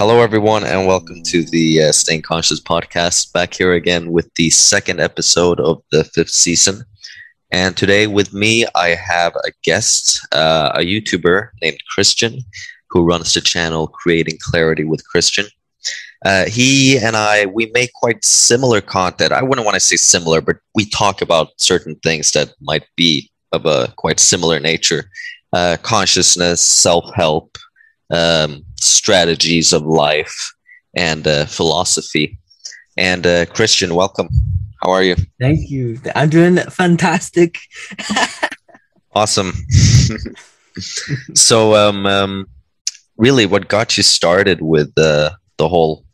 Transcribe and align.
Hello, 0.00 0.22
everyone, 0.22 0.64
and 0.64 0.86
welcome 0.86 1.22
to 1.24 1.44
the 1.44 1.82
uh, 1.82 1.92
Staying 1.92 2.22
Conscious 2.22 2.58
podcast. 2.58 3.34
Back 3.34 3.52
here 3.52 3.74
again 3.74 4.12
with 4.12 4.32
the 4.36 4.48
second 4.48 4.98
episode 4.98 5.60
of 5.60 5.82
the 5.92 6.04
fifth 6.04 6.30
season. 6.30 6.84
And 7.52 7.76
today, 7.76 8.06
with 8.06 8.32
me, 8.32 8.64
I 8.74 8.94
have 8.94 9.36
a 9.36 9.52
guest, 9.62 10.26
uh, 10.32 10.72
a 10.74 10.78
YouTuber 10.78 11.50
named 11.60 11.80
Christian, 11.90 12.38
who 12.88 13.04
runs 13.04 13.34
the 13.34 13.42
channel 13.42 13.88
Creating 13.88 14.38
Clarity 14.40 14.84
with 14.84 15.06
Christian. 15.06 15.44
Uh, 16.24 16.46
he 16.46 16.96
and 16.96 17.14
I, 17.14 17.44
we 17.44 17.70
make 17.74 17.92
quite 17.92 18.24
similar 18.24 18.80
content. 18.80 19.32
I 19.32 19.42
wouldn't 19.42 19.66
want 19.66 19.74
to 19.74 19.80
say 19.80 19.96
similar, 19.96 20.40
but 20.40 20.56
we 20.74 20.88
talk 20.88 21.20
about 21.20 21.48
certain 21.58 21.96
things 21.96 22.30
that 22.32 22.54
might 22.62 22.86
be 22.96 23.30
of 23.52 23.66
a 23.66 23.92
quite 23.96 24.18
similar 24.18 24.60
nature 24.60 25.10
uh, 25.52 25.76
consciousness, 25.82 26.62
self 26.62 27.14
help, 27.14 27.58
um, 28.10 28.64
strategies 28.80 29.72
of 29.72 29.82
life, 29.82 30.52
and 30.96 31.26
uh, 31.26 31.46
philosophy. 31.46 32.38
And 32.96 33.26
uh, 33.26 33.46
Christian, 33.46 33.94
welcome. 33.94 34.28
How 34.82 34.90
are 34.90 35.02
you? 35.02 35.16
Thank 35.38 35.70
you. 35.70 36.00
I'm 36.14 36.30
doing 36.30 36.56
fantastic. 36.56 37.58
awesome. 39.14 39.52
so, 41.34 41.74
um, 41.74 42.06
um, 42.06 42.46
really, 43.16 43.46
what 43.46 43.68
got 43.68 43.96
you 43.96 44.02
started 44.02 44.62
with 44.62 44.92
uh, 44.98 45.30
the 45.58 45.68
whole 45.68 46.04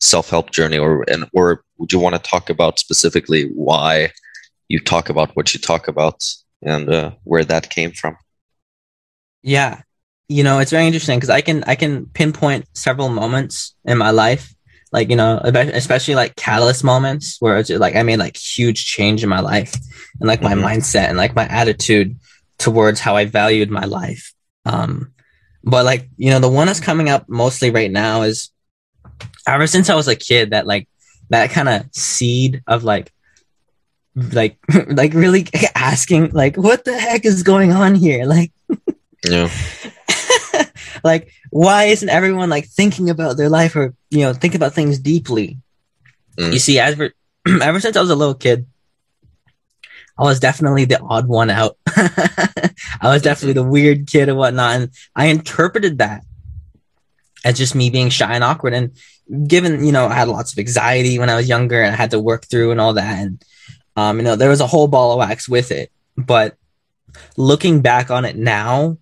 self-help 0.00 0.50
journey, 0.50 0.78
or 0.78 1.04
and 1.08 1.26
or 1.32 1.64
would 1.78 1.92
you 1.92 2.00
want 2.00 2.14
to 2.16 2.30
talk 2.30 2.50
about 2.50 2.78
specifically 2.78 3.44
why 3.54 4.10
you 4.68 4.80
talk 4.80 5.08
about 5.08 5.34
what 5.36 5.54
you 5.54 5.60
talk 5.60 5.88
about 5.88 6.34
and 6.62 6.88
uh, 6.88 7.12
where 7.24 7.44
that 7.44 7.70
came 7.70 7.92
from? 7.92 8.16
Yeah, 9.42 9.82
you 10.28 10.42
know, 10.42 10.58
it's 10.58 10.70
very 10.70 10.86
interesting 10.86 11.18
because 11.18 11.30
I 11.30 11.40
can 11.40 11.64
I 11.64 11.74
can 11.74 12.06
pinpoint 12.06 12.66
several 12.72 13.08
moments 13.08 13.74
in 13.84 13.98
my 13.98 14.10
life, 14.10 14.54
like 14.92 15.08
you 15.08 15.16
know, 15.16 15.40
especially 15.44 16.14
like 16.14 16.36
catalyst 16.36 16.82
moments 16.82 17.36
where 17.40 17.58
it's 17.58 17.70
like 17.70 17.96
I 17.96 18.02
made 18.02 18.18
like 18.18 18.36
huge 18.36 18.86
change 18.86 19.22
in 19.22 19.28
my 19.28 19.40
life 19.40 19.72
and 20.20 20.26
like 20.26 20.42
my 20.42 20.54
mm-hmm. 20.54 20.64
mindset 20.64 21.08
and 21.08 21.16
like 21.16 21.34
my 21.34 21.46
attitude 21.46 22.16
towards 22.58 23.00
how 23.00 23.16
I 23.16 23.26
valued 23.26 23.70
my 23.70 23.84
life. 23.84 24.32
Um, 24.64 25.12
but 25.62 25.84
like 25.84 26.08
you 26.16 26.30
know, 26.30 26.40
the 26.40 26.48
one 26.48 26.66
that's 26.66 26.80
coming 26.80 27.08
up 27.08 27.28
mostly 27.28 27.70
right 27.70 27.90
now 27.90 28.22
is 28.22 28.50
ever 29.46 29.66
since 29.66 29.88
I 29.90 29.94
was 29.94 30.08
a 30.08 30.16
kid 30.16 30.50
that 30.50 30.66
like 30.66 30.88
that 31.30 31.50
kind 31.50 31.68
of 31.68 31.86
seed 31.94 32.62
of 32.66 32.84
like 32.84 33.12
like 34.14 34.58
like 34.88 35.14
really 35.14 35.46
asking 35.74 36.30
like 36.30 36.56
what 36.56 36.84
the 36.84 36.98
heck 36.98 37.24
is 37.24 37.42
going 37.42 37.72
on 37.72 37.94
here 37.94 38.24
like 38.24 38.50
yeah 39.28 39.48
like 41.04 41.32
why 41.50 41.84
isn't 41.84 42.08
everyone 42.08 42.50
like 42.50 42.66
thinking 42.66 43.10
about 43.10 43.36
their 43.36 43.48
life 43.48 43.76
or 43.76 43.94
you 44.10 44.20
know 44.20 44.32
think 44.32 44.54
about 44.54 44.74
things 44.74 44.98
deeply? 44.98 45.58
Mm. 46.38 46.52
you 46.52 46.58
see 46.58 46.78
ever 46.78 47.12
ever 47.62 47.80
since 47.80 47.96
i 47.96 48.00
was 48.00 48.10
a 48.10 48.16
little 48.16 48.34
kid 48.34 48.66
i 50.18 50.22
was 50.22 50.38
definitely 50.38 50.84
the 50.84 51.00
odd 51.00 51.26
one 51.26 51.50
out. 51.50 51.78
I 51.86 53.08
was 53.08 53.22
definitely 53.22 53.54
the 53.54 53.62
weird 53.62 54.06
kid 54.06 54.28
and 54.28 54.36
whatnot 54.36 54.76
and 54.76 54.90
i 55.14 55.26
interpreted 55.26 55.98
that 55.98 56.24
as 57.44 57.56
just 57.56 57.74
me 57.74 57.90
being 57.90 58.10
shy 58.10 58.34
and 58.34 58.42
awkward. 58.44 58.74
And 58.74 58.96
given 59.48 59.84
you 59.84 59.92
know 59.92 60.06
i 60.06 60.14
had 60.14 60.28
lots 60.28 60.52
of 60.52 60.58
anxiety 60.58 61.18
when 61.18 61.30
i 61.30 61.36
was 61.36 61.48
younger 61.48 61.82
and 61.82 61.92
i 61.92 61.96
had 61.96 62.12
to 62.12 62.20
work 62.20 62.46
through 62.46 62.70
and 62.70 62.80
all 62.80 62.92
that 62.94 63.18
and 63.18 63.44
um 63.96 64.18
you 64.18 64.22
know 64.22 64.36
there 64.36 64.50
was 64.50 64.60
a 64.60 64.66
whole 64.66 64.88
ball 64.88 65.12
of 65.12 65.18
wax 65.18 65.48
with 65.48 65.70
it. 65.70 65.90
But 66.16 66.56
looking 67.36 67.80
back 67.80 68.10
on 68.10 68.24
it 68.24 68.36
now 68.36 68.98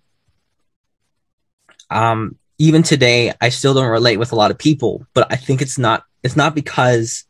um, 1.95 2.37
even 2.57 2.83
today, 2.83 3.33
I 3.39 3.49
still 3.49 3.73
don't 3.73 3.89
relate 3.89 4.17
with 4.17 4.33
a 4.33 4.35
lot 4.35 4.51
of 4.51 4.57
people, 4.57 5.07
but 5.13 5.31
I 5.31 5.37
think 5.37 5.61
it's 5.61 5.77
not 5.77 6.03
it's 6.23 6.35
not 6.35 6.53
because 6.53 7.23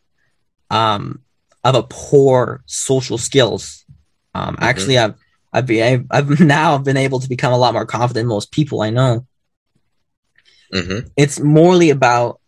um, 0.71 1.21
of 1.63 1.75
a 1.75 1.83
poor 1.83 2.63
social 2.65 3.17
skills. 3.17 3.85
Um, 4.33 4.55
mm-hmm. 4.55 4.63
Actually, 4.63 4.97
I've 4.97 5.15
I've, 5.53 5.65
been, 5.67 6.07
I've 6.09 6.39
now 6.39 6.77
been 6.79 6.97
able 6.97 7.19
to 7.19 7.29
become 7.29 7.53
a 7.53 7.57
lot 7.57 7.73
more 7.73 7.85
confident 7.85 8.23
than 8.23 8.27
most 8.27 8.51
people 8.51 8.81
I 8.81 8.89
know. 8.89 9.27
Mm-hmm. 10.73 11.07
It's 11.15 11.39
morely 11.39 11.91
about 11.91 12.41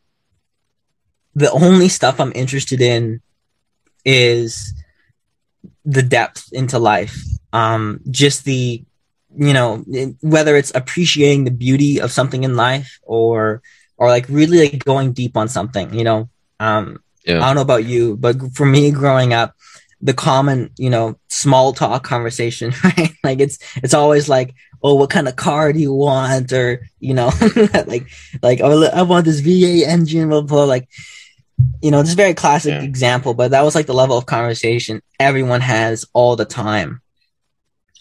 the 1.36 1.52
only 1.52 1.88
stuff 1.88 2.20
I'm 2.20 2.34
interested 2.34 2.82
in 2.82 3.22
is 4.04 4.74
the 5.86 6.02
depth 6.02 6.52
into 6.52 6.80
life. 6.80 7.16
Um, 7.54 8.02
just 8.10 8.44
the 8.44 8.84
you 9.38 9.54
know 9.54 9.84
whether 10.22 10.56
it's 10.56 10.72
appreciating 10.74 11.44
the 11.44 11.52
beauty 11.52 12.02
of 12.02 12.12
something 12.12 12.44
in 12.44 12.56
life 12.56 13.00
or 13.04 13.62
or 13.98 14.08
like 14.08 14.26
really 14.30 14.70
like 14.70 14.84
going 14.84 15.14
deep 15.14 15.38
on 15.38 15.48
something 15.48 15.94
you 15.94 16.04
know 16.04 16.30
um 16.60 17.02
yeah. 17.26 17.38
i 17.38 17.46
don't 17.48 17.56
know 17.56 17.62
about 17.62 17.86
you 17.86 18.18
but 18.18 18.36
for 18.54 18.66
me 18.66 18.92
growing 18.92 19.34
up 19.34 19.56
the 20.02 20.14
common 20.14 20.70
you 20.78 20.90
know 20.90 21.18
small 21.30 21.74
talk 21.74 22.04
conversation 22.04 22.74
right 22.84 23.14
like 23.24 23.40
it's 23.40 23.60
it's 23.78 23.94
always 23.94 24.28
like 24.28 24.54
oh 24.84 24.96
what 24.96 25.10
kind 25.10 25.28
of 25.28 25.36
car 25.36 25.74
do 25.74 25.80
you 25.80 25.94
want 25.94 26.52
or 26.52 26.88
you 27.00 27.14
know 27.14 27.32
like 27.88 28.08
like 28.42 28.60
oh 28.62 28.84
i 28.86 29.02
want 29.02 29.26
this 29.26 29.42
v8 29.42 29.88
engine 29.88 30.30
blah, 30.30 30.42
blah, 30.42 30.58
blah. 30.58 30.66
like 30.66 30.88
you 31.82 31.90
know 31.90 32.02
this 32.04 32.14
very 32.14 32.36
classic 32.36 32.72
yeah. 32.72 32.84
example 32.84 33.34
but 33.34 33.52
that 33.52 33.64
was 33.64 33.74
like 33.74 33.88
the 33.88 33.94
level 33.94 34.18
of 34.18 34.26
conversation 34.26 35.02
everyone 35.20 35.62
has 35.62 36.06
all 36.14 36.36
the 36.36 36.46
time 36.46 37.02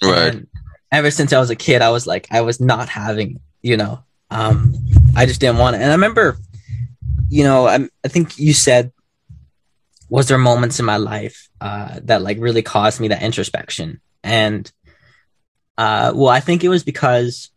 right 0.02 0.34
and, 0.34 0.46
ever 0.96 1.10
since 1.10 1.32
I 1.32 1.38
was 1.38 1.50
a 1.50 1.56
kid, 1.56 1.82
I 1.82 1.90
was 1.90 2.06
like, 2.06 2.26
I 2.30 2.40
was 2.40 2.60
not 2.60 2.88
having, 2.88 3.40
you 3.62 3.76
know, 3.76 4.02
um, 4.30 4.74
I 5.14 5.26
just 5.26 5.40
didn't 5.40 5.58
want 5.58 5.76
it. 5.76 5.82
And 5.82 5.90
I 5.90 5.94
remember, 5.94 6.38
you 7.28 7.44
know, 7.44 7.66
I, 7.66 7.88
I 8.04 8.08
think 8.08 8.38
you 8.38 8.52
said, 8.54 8.92
was 10.08 10.28
there 10.28 10.38
moments 10.38 10.78
in 10.80 10.86
my 10.86 10.96
life 10.96 11.48
uh, 11.60 12.00
that 12.04 12.22
like 12.22 12.38
really 12.40 12.62
caused 12.62 13.00
me 13.00 13.08
that 13.08 13.22
introspection? 13.22 14.00
And 14.22 14.70
uh, 15.76 16.12
well, 16.14 16.28
I 16.28 16.40
think 16.40 16.64
it 16.64 16.68
was 16.68 16.84
because 16.84 17.50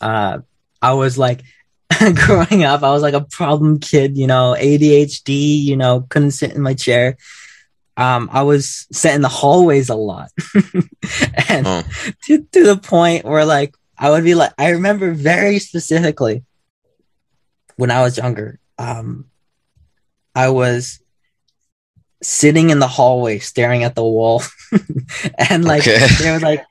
uh, 0.00 0.38
I 0.80 0.92
was 0.92 1.18
like 1.18 1.42
growing 2.14 2.64
up, 2.64 2.82
I 2.82 2.92
was 2.92 3.02
like 3.02 3.14
a 3.14 3.24
problem 3.24 3.80
kid, 3.80 4.16
you 4.16 4.26
know, 4.26 4.54
ADHD, 4.58 5.62
you 5.62 5.76
know, 5.76 6.06
couldn't 6.08 6.30
sit 6.32 6.52
in 6.52 6.62
my 6.62 6.74
chair 6.74 7.16
um, 7.98 8.30
I 8.32 8.42
was 8.42 8.86
sent 8.92 9.16
in 9.16 9.22
the 9.22 9.28
hallways 9.28 9.88
a 9.88 9.96
lot, 9.96 10.30
and 11.48 11.66
oh. 11.66 11.82
to, 12.26 12.46
to 12.52 12.62
the 12.62 12.78
point 12.80 13.24
where 13.24 13.44
like 13.44 13.74
I 13.98 14.10
would 14.10 14.22
be 14.22 14.36
like, 14.36 14.52
I 14.56 14.70
remember 14.70 15.10
very 15.10 15.58
specifically 15.58 16.44
when 17.74 17.90
I 17.90 18.02
was 18.02 18.16
younger, 18.16 18.60
um, 18.78 19.26
I 20.32 20.50
was 20.50 21.00
sitting 22.22 22.70
in 22.70 22.78
the 22.78 22.86
hallway 22.86 23.40
staring 23.40 23.82
at 23.82 23.96
the 23.96 24.04
wall, 24.04 24.44
and 25.50 25.64
like 25.64 25.82
okay. 25.82 26.06
they 26.20 26.30
were 26.30 26.38
like, 26.38 26.64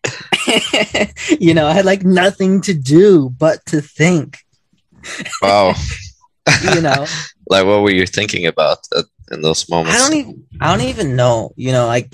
you 1.42 1.54
know, 1.54 1.68
I 1.68 1.74
had 1.74 1.84
like 1.84 2.06
nothing 2.06 2.62
to 2.62 2.74
do 2.74 3.30
but 3.38 3.66
to 3.66 3.82
think. 3.82 4.38
Wow. 5.42 5.74
you 6.74 6.80
know, 6.80 7.06
like 7.50 7.66
what 7.66 7.82
were 7.82 7.92
you 7.92 8.08
thinking 8.08 8.46
about 8.46 8.80
at 8.98 9.04
in 9.32 9.42
those 9.42 9.70
moments? 9.70 9.96
I 9.96 10.10
don't 10.10 10.18
even 10.18 10.46
I 10.60 10.76
don't 10.76 10.88
even 10.88 11.16
know. 11.16 11.54
You 11.56 11.72
know, 11.72 11.88
like 11.88 12.14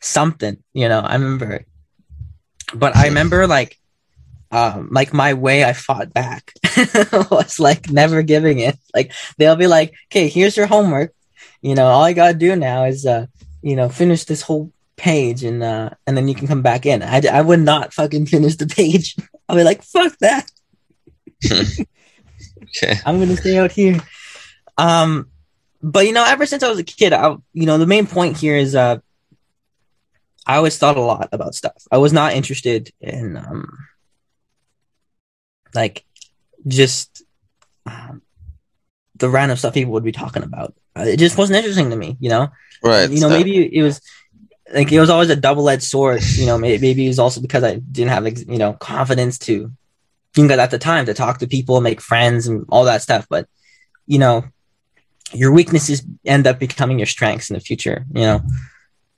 something. 0.00 0.62
You 0.72 0.88
know, 0.88 1.00
I 1.00 1.14
remember, 1.14 1.64
but 2.74 2.96
I 2.96 3.06
remember 3.06 3.46
like 3.46 3.78
um, 4.54 4.88
like 4.92 5.12
my 5.12 5.34
way 5.34 5.64
I 5.64 5.72
fought 5.72 6.12
back 6.12 6.52
was 7.30 7.58
like 7.58 7.90
never 7.90 8.22
giving 8.22 8.60
it. 8.60 8.78
Like 8.94 9.12
they'll 9.36 9.56
be 9.56 9.66
like, 9.66 9.94
"Okay, 10.06 10.28
here's 10.28 10.56
your 10.56 10.66
homework. 10.66 11.12
You 11.60 11.74
know, 11.74 11.86
all 11.86 12.04
I 12.04 12.12
gotta 12.12 12.34
do 12.34 12.54
now 12.54 12.84
is, 12.84 13.04
uh, 13.04 13.26
you 13.62 13.74
know, 13.74 13.88
finish 13.88 14.24
this 14.24 14.42
whole 14.42 14.72
page, 14.96 15.42
and 15.42 15.62
uh, 15.62 15.90
and 16.06 16.16
then 16.16 16.28
you 16.28 16.36
can 16.36 16.46
come 16.46 16.62
back 16.62 16.86
in." 16.86 17.02
I, 17.02 17.22
I 17.32 17.40
would 17.40 17.60
not 17.60 17.92
fucking 17.92 18.26
finish 18.26 18.54
the 18.54 18.66
page. 18.66 19.16
I'll 19.48 19.56
be 19.56 19.64
like, 19.64 19.82
"Fuck 19.82 20.16
that." 20.18 20.48
okay. 21.50 23.00
I'm 23.04 23.18
gonna 23.18 23.36
stay 23.36 23.58
out 23.58 23.72
here. 23.72 24.00
Um, 24.76 25.28
but 25.82 26.06
you 26.06 26.12
know, 26.12 26.24
ever 26.24 26.46
since 26.46 26.62
I 26.62 26.68
was 26.68 26.78
a 26.78 26.84
kid, 26.84 27.12
I 27.12 27.36
you 27.52 27.66
know 27.66 27.78
the 27.78 27.86
main 27.86 28.06
point 28.06 28.36
here 28.36 28.56
is 28.56 28.74
uh, 28.74 28.98
I 30.46 30.56
always 30.56 30.78
thought 30.78 30.96
a 30.96 31.00
lot 31.00 31.28
about 31.32 31.54
stuff. 31.54 31.86
I 31.90 31.98
was 31.98 32.12
not 32.12 32.32
interested 32.32 32.92
in 33.00 33.36
um, 33.36 33.86
like 35.74 36.04
just 36.66 37.22
um, 37.86 38.22
the 39.16 39.28
random 39.28 39.56
stuff 39.56 39.74
people 39.74 39.92
would 39.92 40.04
be 40.04 40.12
talking 40.12 40.42
about. 40.42 40.74
Uh, 40.96 41.02
it 41.02 41.18
just 41.18 41.38
wasn't 41.38 41.56
interesting 41.56 41.90
to 41.90 41.96
me, 41.96 42.16
you 42.20 42.30
know. 42.30 42.48
Right. 42.82 43.10
You 43.10 43.20
know, 43.20 43.28
maybe 43.28 43.74
it 43.74 43.82
was 43.82 44.00
like 44.72 44.90
it 44.92 45.00
was 45.00 45.10
always 45.10 45.30
a 45.30 45.36
double 45.36 45.68
edged 45.68 45.82
sword. 45.82 46.22
You 46.36 46.46
know, 46.46 46.58
maybe, 46.58 46.80
maybe 46.80 47.04
it 47.04 47.08
was 47.08 47.18
also 47.18 47.40
because 47.40 47.64
I 47.64 47.76
didn't 47.76 48.10
have 48.10 48.26
you 48.48 48.58
know 48.58 48.74
confidence 48.74 49.38
to, 49.40 49.72
you 50.36 50.46
know, 50.46 50.58
at 50.58 50.70
the 50.70 50.78
time 50.78 51.06
to 51.06 51.14
talk 51.14 51.38
to 51.38 51.46
people, 51.46 51.80
make 51.80 52.00
friends, 52.00 52.46
and 52.46 52.64
all 52.68 52.84
that 52.84 53.02
stuff. 53.02 53.26
But 53.28 53.48
you 54.06 54.18
know, 54.18 54.44
your 55.34 55.52
weaknesses 55.52 56.02
end 56.24 56.46
up 56.46 56.58
becoming 56.58 56.98
your 56.98 57.06
strengths 57.06 57.50
in 57.50 57.54
the 57.54 57.60
future 57.60 58.04
you 58.14 58.22
know 58.22 58.40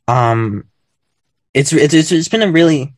um 0.08 0.64
it's 1.54 1.72
it's 1.72 2.12
it's, 2.12 2.28
been 2.28 2.42
a 2.42 2.52
really 2.52 2.92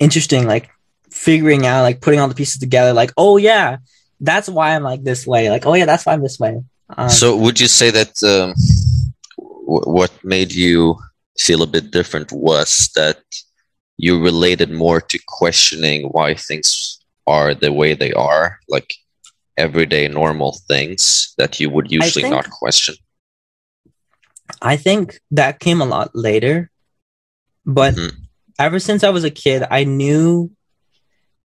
interesting 0.00 0.46
like 0.46 0.70
figuring 1.10 1.66
out, 1.66 1.82
like 1.82 2.00
putting 2.00 2.20
all 2.20 2.28
the 2.28 2.34
pieces 2.34 2.58
together, 2.58 2.92
like, 2.92 3.12
oh 3.16 3.36
yeah, 3.36 3.78
that's 4.20 4.48
why 4.48 4.74
I'm 4.74 4.82
like 4.82 5.02
this 5.04 5.26
way. 5.26 5.50
Like, 5.50 5.66
oh 5.66 5.74
yeah, 5.74 5.84
that's 5.84 6.06
why 6.06 6.12
I'm 6.12 6.22
this 6.22 6.38
way. 6.38 6.62
Um, 6.96 7.08
so 7.08 7.36
would 7.36 7.60
you 7.60 7.68
say 7.68 7.90
that 7.90 8.12
um, 8.22 8.54
w- 9.36 9.92
what 9.92 10.12
made 10.24 10.52
you 10.52 10.96
feel 11.38 11.62
a 11.62 11.66
bit 11.66 11.90
different 11.90 12.32
was 12.32 12.90
that 12.96 13.18
you 13.96 14.22
related 14.22 14.70
more 14.70 15.00
to 15.00 15.18
questioning 15.26 16.08
why 16.08 16.34
things 16.34 16.98
are 17.26 17.54
the 17.54 17.72
way 17.72 17.94
they 17.94 18.12
are, 18.12 18.58
like 18.68 18.94
everyday 19.58 20.08
normal 20.08 20.58
things 20.68 21.34
that 21.36 21.60
you 21.60 21.68
would 21.70 21.90
usually 21.90 22.22
think, 22.22 22.34
not 22.34 22.50
question? 22.50 22.94
I 24.62 24.76
think 24.76 25.20
that 25.32 25.60
came 25.60 25.80
a 25.80 25.86
lot 25.86 26.10
later, 26.14 26.70
but 27.66 27.94
mm-hmm. 27.94 28.16
ever 28.58 28.78
since 28.78 29.04
I 29.04 29.10
was 29.10 29.24
a 29.24 29.30
kid, 29.30 29.64
I 29.70 29.84
knew 29.84 30.50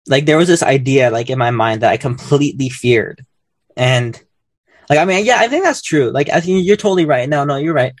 like 0.07 0.25
there 0.25 0.37
was 0.37 0.47
this 0.47 0.63
idea 0.63 1.11
like 1.11 1.29
in 1.29 1.39
my 1.39 1.51
mind 1.51 1.81
that 1.81 1.91
I 1.91 1.97
completely 1.97 2.69
feared. 2.69 3.25
And 3.75 4.19
like 4.89 4.99
I 4.99 5.05
mean, 5.05 5.25
yeah, 5.25 5.37
I 5.39 5.47
think 5.47 5.63
that's 5.63 5.81
true. 5.81 6.11
Like 6.11 6.29
I 6.29 6.39
think 6.39 6.65
you're 6.65 6.77
totally 6.77 7.05
right. 7.05 7.27
No, 7.27 7.43
no, 7.43 7.57
you're 7.57 7.73
right. 7.73 7.93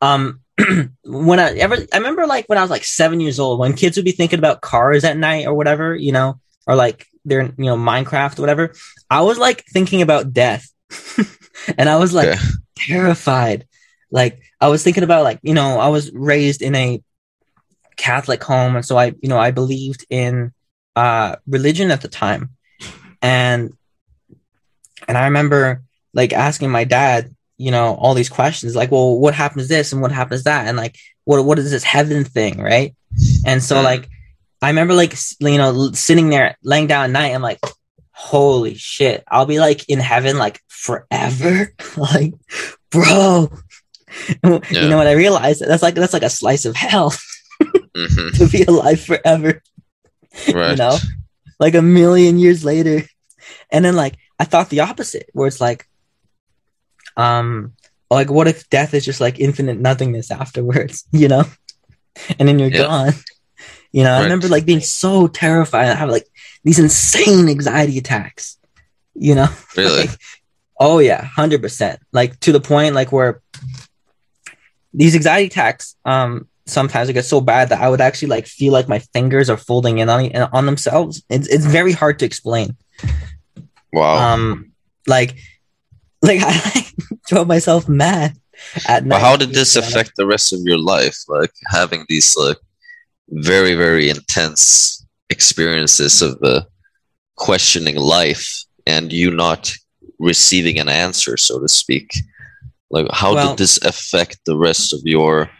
Um 0.00 0.40
when 1.04 1.38
I 1.38 1.52
ever 1.56 1.76
I 1.92 1.98
remember 1.98 2.26
like 2.26 2.46
when 2.48 2.58
I 2.58 2.62
was 2.62 2.70
like 2.70 2.84
seven 2.84 3.20
years 3.20 3.38
old, 3.38 3.60
when 3.60 3.74
kids 3.74 3.96
would 3.96 4.04
be 4.04 4.12
thinking 4.12 4.38
about 4.38 4.60
cars 4.60 5.04
at 5.04 5.16
night 5.16 5.46
or 5.46 5.54
whatever, 5.54 5.94
you 5.94 6.12
know, 6.12 6.40
or 6.66 6.74
like 6.74 7.06
they're 7.24 7.44
you 7.44 7.64
know, 7.64 7.76
Minecraft 7.76 8.38
or 8.38 8.42
whatever, 8.42 8.74
I 9.10 9.22
was 9.22 9.38
like 9.38 9.64
thinking 9.64 10.02
about 10.02 10.32
death. 10.32 10.70
and 11.78 11.88
I 11.88 11.96
was 11.96 12.12
like 12.12 12.38
terrified. 12.76 13.66
Like 14.10 14.40
I 14.60 14.68
was 14.68 14.82
thinking 14.82 15.04
about 15.04 15.24
like, 15.24 15.40
you 15.42 15.54
know, 15.54 15.78
I 15.78 15.88
was 15.88 16.12
raised 16.12 16.62
in 16.62 16.74
a 16.74 17.02
Catholic 17.96 18.42
home 18.42 18.76
and 18.76 18.84
so 18.84 18.96
I, 18.96 19.14
you 19.20 19.28
know, 19.28 19.38
I 19.38 19.50
believed 19.50 20.06
in 20.08 20.52
uh, 20.98 21.36
religion 21.46 21.92
at 21.92 22.00
the 22.00 22.08
time, 22.08 22.50
and 23.22 23.72
and 25.06 25.16
I 25.16 25.26
remember 25.26 25.82
like 26.12 26.32
asking 26.32 26.70
my 26.70 26.82
dad, 26.82 27.34
you 27.56 27.70
know, 27.70 27.94
all 27.94 28.14
these 28.14 28.28
questions, 28.28 28.74
like, 28.74 28.90
well, 28.90 29.16
what 29.16 29.32
happens 29.32 29.68
this 29.68 29.92
and 29.92 30.02
what 30.02 30.10
happens 30.10 30.42
that, 30.42 30.66
and 30.66 30.76
like, 30.76 30.98
what 31.22 31.44
what 31.44 31.58
is 31.60 31.70
this 31.70 31.84
heaven 31.84 32.24
thing, 32.24 32.60
right? 32.60 32.96
And 33.46 33.62
so 33.62 33.80
like, 33.80 34.08
I 34.60 34.68
remember 34.70 34.94
like 34.94 35.14
you 35.38 35.56
know 35.56 35.92
sitting 35.92 36.30
there 36.30 36.56
laying 36.64 36.88
down 36.88 37.04
at 37.04 37.10
night, 37.10 37.32
I'm 37.32 37.42
like, 37.42 37.60
holy 38.18 38.74
shit, 38.74 39.22
I'll 39.28 39.46
be 39.46 39.60
like 39.60 39.88
in 39.88 40.00
heaven 40.00 40.38
like 40.38 40.60
forever, 40.66 41.72
like, 41.96 42.34
bro. 42.90 43.50
Yeah. 44.40 44.58
You 44.70 44.88
know 44.88 44.96
what 44.96 45.06
I 45.06 45.12
realized? 45.12 45.62
That's 45.64 45.82
like 45.82 45.94
that's 45.94 46.12
like 46.12 46.24
a 46.24 46.30
slice 46.30 46.64
of 46.64 46.74
hell 46.74 47.10
mm-hmm. 47.62 48.36
to 48.36 48.48
be 48.50 48.64
alive 48.64 49.00
forever. 49.00 49.62
Right. 50.52 50.70
You 50.70 50.76
know, 50.76 50.96
like 51.60 51.74
a 51.74 51.82
million 51.82 52.38
years 52.38 52.64
later. 52.64 53.02
And 53.70 53.84
then 53.84 53.94
like 53.94 54.16
I 54.38 54.44
thought 54.44 54.70
the 54.70 54.80
opposite, 54.80 55.30
where 55.32 55.46
it's 55.46 55.60
like, 55.60 55.86
um, 57.16 57.74
like 58.10 58.30
what 58.30 58.48
if 58.48 58.68
death 58.68 58.94
is 58.94 59.04
just 59.04 59.20
like 59.20 59.38
infinite 59.38 59.78
nothingness 59.78 60.30
afterwards, 60.30 61.06
you 61.12 61.28
know? 61.28 61.44
And 62.38 62.48
then 62.48 62.58
you're 62.58 62.70
yeah. 62.70 62.78
gone. 62.78 63.12
You 63.92 64.02
know, 64.02 64.12
right. 64.12 64.20
I 64.20 64.22
remember 64.24 64.48
like 64.48 64.66
being 64.66 64.80
so 64.80 65.28
terrified. 65.28 65.88
I 65.88 65.94
have 65.94 66.10
like 66.10 66.26
these 66.68 66.78
insane 66.78 67.48
anxiety 67.48 67.96
attacks. 67.96 68.58
You 69.14 69.34
know? 69.34 69.48
Really? 69.76 70.06
like, 70.06 70.18
oh 70.78 70.98
yeah, 70.98 71.24
hundred 71.24 71.62
percent. 71.62 72.00
Like 72.12 72.38
to 72.40 72.52
the 72.52 72.60
point 72.60 72.94
like 72.94 73.10
where 73.10 73.40
these 74.92 75.14
anxiety 75.14 75.46
attacks, 75.46 75.96
um, 76.04 76.48
sometimes 76.66 77.08
it 77.08 77.14
gets 77.14 77.28
so 77.28 77.40
bad 77.40 77.70
that 77.70 77.80
I 77.80 77.88
would 77.88 78.00
actually 78.02 78.28
like 78.28 78.46
feel 78.46 78.72
like 78.72 78.88
my 78.88 78.98
fingers 78.98 79.48
are 79.48 79.56
folding 79.56 79.98
in 79.98 80.10
on 80.10 80.30
on 80.52 80.66
themselves. 80.66 81.22
It's 81.30 81.48
it's 81.48 81.64
very 81.64 81.92
hard 81.92 82.18
to 82.18 82.26
explain. 82.26 82.76
Wow. 83.92 84.34
Um, 84.34 84.72
like, 85.06 85.36
like 86.22 86.40
I 86.42 86.86
drove 87.28 87.46
myself 87.46 87.88
mad 87.88 88.36
at 88.86 89.06
night. 89.06 89.16
But 89.16 89.22
how 89.22 89.36
did 89.36 89.50
this 89.50 89.76
affect 89.76 90.12
the 90.16 90.26
rest 90.26 90.52
of 90.52 90.60
your 90.64 90.78
life? 90.78 91.16
Like 91.28 91.52
having 91.70 92.04
these 92.08 92.36
like 92.36 92.58
very 93.30 93.74
very 93.74 94.10
intense 94.10 94.98
experiences 95.30 96.22
of 96.22 96.38
uh, 96.42 96.62
questioning 97.36 97.96
life 97.96 98.64
and 98.86 99.12
you 99.12 99.30
not 99.30 99.72
receiving 100.18 100.78
an 100.78 100.88
answer, 100.88 101.36
so 101.36 101.60
to 101.60 101.68
speak. 101.68 102.10
Like, 102.90 103.06
how 103.12 103.34
well, 103.34 103.50
did 103.50 103.58
this 103.58 103.82
affect 103.84 104.40
the 104.46 104.56
rest 104.56 104.92
of 104.92 105.00
your 105.04 105.50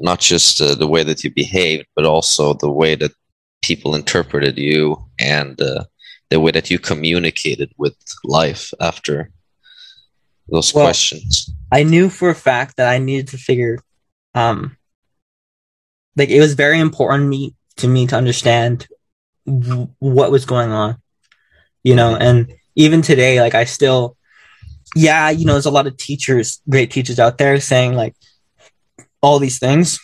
not 0.00 0.20
just 0.20 0.60
uh, 0.60 0.74
the 0.74 0.86
way 0.86 1.02
that 1.02 1.24
you 1.24 1.30
behaved, 1.30 1.86
but 1.94 2.04
also 2.04 2.54
the 2.54 2.70
way 2.70 2.94
that 2.94 3.12
people 3.62 3.94
interpreted 3.94 4.58
you 4.58 5.02
and 5.18 5.60
uh, 5.60 5.84
the 6.30 6.40
way 6.40 6.50
that 6.50 6.70
you 6.70 6.78
communicated 6.78 7.72
with 7.78 7.96
life 8.24 8.72
after 8.80 9.30
those 10.48 10.74
well, 10.74 10.84
questions. 10.84 11.50
I 11.72 11.82
knew 11.82 12.08
for 12.10 12.30
a 12.30 12.34
fact 12.34 12.76
that 12.76 12.88
I 12.88 12.98
needed 12.98 13.28
to 13.28 13.38
figure, 13.38 13.78
um, 14.34 14.76
like 16.14 16.28
it 16.28 16.40
was 16.40 16.54
very 16.54 16.78
important 16.78 17.28
me 17.28 17.54
to 17.76 17.88
me 17.88 18.06
to 18.06 18.16
understand 18.16 18.86
w- 19.46 19.88
what 19.98 20.30
was 20.30 20.44
going 20.44 20.72
on, 20.72 20.96
you 21.82 21.94
know, 21.94 22.16
and 22.16 22.52
even 22.74 23.02
today, 23.02 23.40
like 23.40 23.54
I 23.54 23.64
still, 23.64 24.16
yeah, 24.94 25.30
you 25.30 25.44
know, 25.44 25.52
there's 25.52 25.66
a 25.66 25.70
lot 25.70 25.86
of 25.86 25.96
teachers, 25.96 26.60
great 26.68 26.90
teachers 26.90 27.18
out 27.18 27.38
there 27.38 27.60
saying 27.60 27.94
like, 27.94 28.14
all 29.22 29.38
these 29.38 29.58
things 29.58 29.98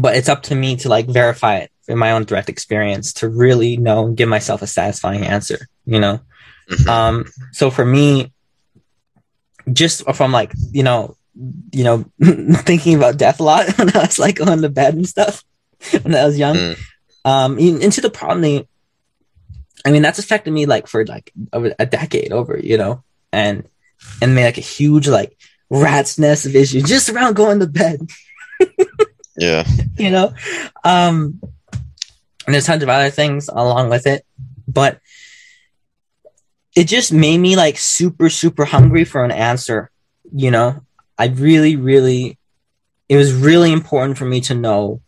but 0.00 0.16
it's 0.16 0.28
up 0.28 0.42
to 0.44 0.54
me 0.54 0.76
to 0.76 0.88
like 0.88 1.06
verify 1.06 1.56
it 1.56 1.70
in 1.88 1.98
my 1.98 2.12
own 2.12 2.24
direct 2.24 2.48
experience 2.48 3.12
to 3.12 3.28
really 3.28 3.76
know 3.76 4.06
and 4.06 4.16
give 4.16 4.28
myself 4.28 4.62
a 4.62 4.66
satisfying 4.66 5.24
answer 5.24 5.68
you 5.84 6.00
know 6.00 6.20
mm-hmm. 6.70 6.88
um 6.88 7.24
so 7.52 7.70
for 7.70 7.84
me 7.84 8.32
just 9.72 10.04
from 10.14 10.32
like 10.32 10.52
you 10.70 10.82
know 10.82 11.16
you 11.72 11.84
know 11.84 12.04
thinking 12.62 12.94
about 12.94 13.16
death 13.16 13.40
a 13.40 13.42
lot 13.42 13.66
when 13.78 13.94
i 13.96 14.00
was 14.00 14.18
like 14.18 14.40
on 14.40 14.60
the 14.60 14.68
bed 14.68 14.94
and 14.94 15.08
stuff 15.08 15.44
when 16.02 16.14
i 16.14 16.24
was 16.24 16.38
young 16.38 16.56
mm. 16.56 16.78
um 17.24 17.58
into 17.58 18.00
the 18.00 18.10
problem 18.10 18.66
i 19.84 19.90
mean 19.90 20.02
that's 20.02 20.18
affected 20.18 20.52
me 20.52 20.66
like 20.66 20.86
for 20.86 21.04
like 21.06 21.32
over 21.52 21.74
a 21.78 21.86
decade 21.86 22.32
over 22.32 22.58
you 22.58 22.76
know 22.76 23.02
and 23.32 23.68
and 24.20 24.34
made 24.34 24.44
like 24.44 24.58
a 24.58 24.62
huge 24.62 25.08
like 25.08 25.36
rat's 25.70 26.18
nest 26.18 26.46
of 26.46 26.54
issues 26.54 26.82
just 26.84 27.08
around 27.08 27.34
going 27.34 27.60
to 27.60 27.66
bed. 27.66 28.08
yeah. 29.36 29.66
You 29.96 30.10
know? 30.10 30.34
Um 30.84 31.40
and 32.44 32.54
there's 32.54 32.66
tons 32.66 32.82
of 32.82 32.88
other 32.88 33.10
things 33.10 33.48
along 33.48 33.88
with 33.88 34.06
it. 34.06 34.26
But 34.66 35.00
it 36.74 36.84
just 36.84 37.12
made 37.12 37.38
me 37.38 37.56
like 37.56 37.78
super, 37.78 38.28
super 38.28 38.64
hungry 38.64 39.04
for 39.04 39.24
an 39.24 39.30
answer. 39.30 39.90
You 40.34 40.50
know, 40.50 40.84
I 41.18 41.26
really, 41.26 41.76
really, 41.76 42.38
it 43.08 43.16
was 43.16 43.32
really 43.32 43.72
important 43.72 44.18
for 44.18 44.24
me 44.24 44.40
to 44.42 44.54
know 44.54 45.01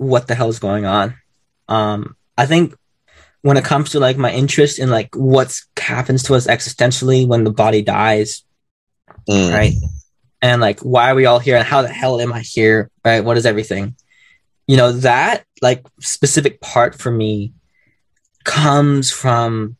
what 0.00 0.26
the 0.26 0.34
hell 0.34 0.48
is 0.48 0.58
going 0.58 0.86
on. 0.86 1.14
Um, 1.68 2.16
I 2.36 2.46
think 2.46 2.74
when 3.42 3.56
it 3.56 3.64
comes 3.64 3.90
to 3.90 4.00
like 4.00 4.16
my 4.16 4.32
interest 4.32 4.78
in 4.78 4.90
like 4.90 5.14
what 5.14 5.58
happens 5.78 6.22
to 6.24 6.34
us 6.34 6.46
existentially 6.46 7.26
when 7.26 7.44
the 7.44 7.52
body 7.52 7.82
dies, 7.82 8.42
mm. 9.28 9.52
right? 9.52 9.74
and 10.42 10.60
like 10.60 10.80
why 10.80 11.10
are 11.10 11.14
we 11.14 11.26
all 11.26 11.38
here 11.38 11.56
and 11.56 11.66
how 11.66 11.82
the 11.82 11.88
hell 11.88 12.20
am 12.20 12.32
I 12.32 12.40
here? 12.40 12.90
Right? 13.04 13.24
What 13.24 13.36
is 13.36 13.46
everything? 13.46 13.94
You 14.66 14.76
know, 14.76 14.92
that 14.92 15.44
like 15.60 15.86
specific 16.00 16.60
part 16.60 16.94
for 16.94 17.10
me 17.10 17.52
comes 18.44 19.10
from 19.10 19.76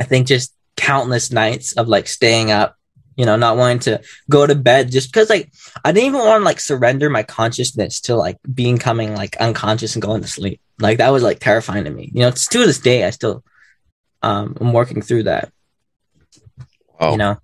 I 0.00 0.04
think 0.04 0.26
just 0.26 0.54
countless 0.76 1.30
nights 1.30 1.74
of 1.74 1.88
like 1.88 2.08
staying 2.08 2.50
up, 2.50 2.76
you 3.16 3.26
know, 3.26 3.36
not 3.36 3.56
wanting 3.56 3.80
to 3.80 4.00
go 4.28 4.46
to 4.46 4.54
bed 4.54 4.90
just 4.90 5.12
because 5.12 5.30
like 5.30 5.52
I 5.84 5.92
didn't 5.92 6.08
even 6.08 6.20
want 6.20 6.40
to 6.40 6.44
like 6.44 6.60
surrender 6.60 7.10
my 7.10 7.22
consciousness 7.22 8.00
to 8.02 8.16
like 8.16 8.38
being 8.52 8.78
coming 8.78 9.14
like 9.14 9.36
unconscious 9.36 9.94
and 9.94 10.02
going 10.02 10.22
to 10.22 10.28
sleep. 10.28 10.60
Like 10.78 10.98
that 10.98 11.10
was 11.10 11.22
like 11.22 11.40
terrifying 11.40 11.84
to 11.84 11.90
me. 11.90 12.10
You 12.12 12.20
know, 12.20 12.28
it's 12.28 12.48
to 12.48 12.58
this 12.58 12.78
day 12.78 13.04
I 13.04 13.10
still 13.10 13.44
um 14.22 14.56
I'm 14.60 14.72
working 14.72 15.02
through 15.02 15.24
that. 15.24 15.52
Oh. 16.98 17.12
You 17.12 17.18
know. 17.18 17.38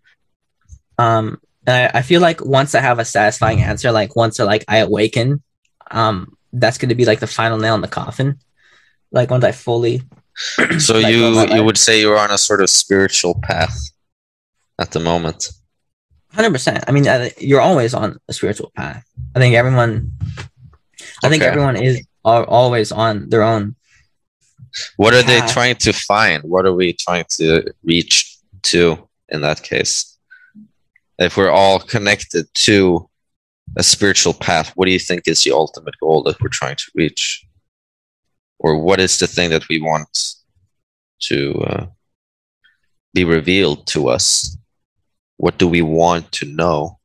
Um 0.99 1.41
and 1.67 1.77
I, 1.95 1.99
I 1.99 2.03
feel 2.03 2.21
like 2.21 2.45
once 2.45 2.75
I 2.75 2.81
have 2.81 2.99
a 2.99 3.05
satisfying 3.05 3.62
answer, 3.62 3.93
like 3.93 4.17
once 4.17 4.41
I, 4.41 4.45
like 4.45 4.65
I 4.67 4.79
awaken, 4.79 5.43
um, 5.91 6.37
that's 6.53 6.79
going 6.79 6.89
to 6.89 6.95
be 6.95 7.05
like 7.05 7.21
the 7.21 7.27
final 7.27 7.59
nail 7.59 7.75
in 7.75 7.81
the 7.81 7.89
coffin. 7.89 8.39
Like 9.12 9.31
once 9.31 9.45
I 9.45 9.53
fully. 9.53 10.03
so 10.79 10.95
like, 10.99 11.12
you 11.12 11.57
you 11.57 11.65
would 11.65 11.79
say 11.79 12.00
you're 12.00 12.19
on 12.19 12.31
a 12.31 12.39
sort 12.39 12.62
of 12.62 12.71
spiritual 12.71 13.39
path 13.43 13.77
at 14.79 14.93
the 14.93 15.00
moment. 15.00 15.50
Hundred 16.33 16.53
percent. 16.53 16.85
I 16.87 16.93
mean, 16.93 17.05
you're 17.39 17.61
always 17.61 17.95
on 17.95 18.19
a 18.29 18.33
spiritual 18.33 18.73
path. 18.77 19.05
I 19.35 19.39
think 19.39 19.55
everyone. 19.55 20.13
I 21.25 21.29
think 21.29 21.43
everyone 21.43 21.77
is 21.77 22.07
always 22.25 22.93
on 22.93 23.29
their 23.29 23.43
own. 23.43 23.77
What 24.97 25.15
are 25.15 25.23
path. 25.23 25.47
they 25.47 25.53
trying 25.53 25.77
to 25.77 25.93
find? 25.93 26.43
What 26.45 26.67
are 26.67 26.75
we 26.75 26.93
trying 26.93 27.25
to 27.39 27.73
reach 27.83 28.37
to 28.63 29.09
in 29.29 29.41
that 29.43 29.63
case? 29.63 30.07
if 31.19 31.37
we're 31.37 31.51
all 31.51 31.79
connected 31.79 32.47
to 32.55 33.07
a 33.77 33.83
spiritual 33.83 34.33
path, 34.33 34.73
what 34.75 34.87
do 34.87 34.91
you 34.91 34.99
think 34.99 35.25
is 35.27 35.45
the 35.45 35.53
ultimate 35.53 35.95
goal 36.01 36.23
that 36.23 36.41
we're 36.41 36.49
trying 36.49 36.77
to 36.77 36.91
reach? 36.95 37.47
or 38.61 38.79
what 38.79 39.01
is 39.01 39.19
the 39.19 39.27
thing 39.27 39.51
that 39.51 39.69
we 39.69 39.81
want 39.81 40.35
to 41.19 41.55
uh, 41.63 41.87
be 43.15 43.25
revealed 43.25 43.87
to 43.89 44.09
us? 44.09 44.57
What 45.41 45.57
do 45.57 45.67
we 45.67 45.81
want 45.81 46.31
to 46.33 46.45
know? 46.45 46.99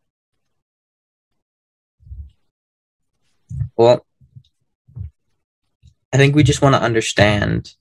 Well, 3.77 4.05
I 6.11 6.17
think 6.17 6.35
we 6.35 6.43
just 6.43 6.61
want 6.61 6.75
to 6.75 6.81
understand, 6.81 7.73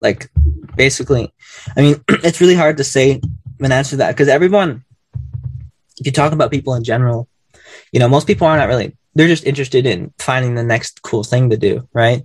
like, 0.00 0.30
basically. 0.76 1.34
I 1.76 1.82
mean, 1.82 2.02
it's 2.08 2.40
really 2.40 2.54
hard 2.54 2.78
to 2.78 2.84
say 2.84 3.20
an 3.60 3.70
answer 3.70 3.90
to 3.90 3.96
that 3.98 4.12
because 4.12 4.28
everyone, 4.28 4.82
if 5.98 6.06
you 6.06 6.12
talk 6.12 6.32
about 6.32 6.50
people 6.50 6.74
in 6.74 6.82
general, 6.82 7.28
you 7.92 8.00
know, 8.00 8.08
most 8.08 8.26
people 8.26 8.46
are 8.46 8.56
not 8.56 8.68
really. 8.68 8.96
They're 9.14 9.28
just 9.28 9.44
interested 9.44 9.84
in 9.84 10.14
finding 10.18 10.54
the 10.54 10.64
next 10.64 11.02
cool 11.02 11.22
thing 11.22 11.50
to 11.50 11.58
do, 11.58 11.86
right? 11.92 12.22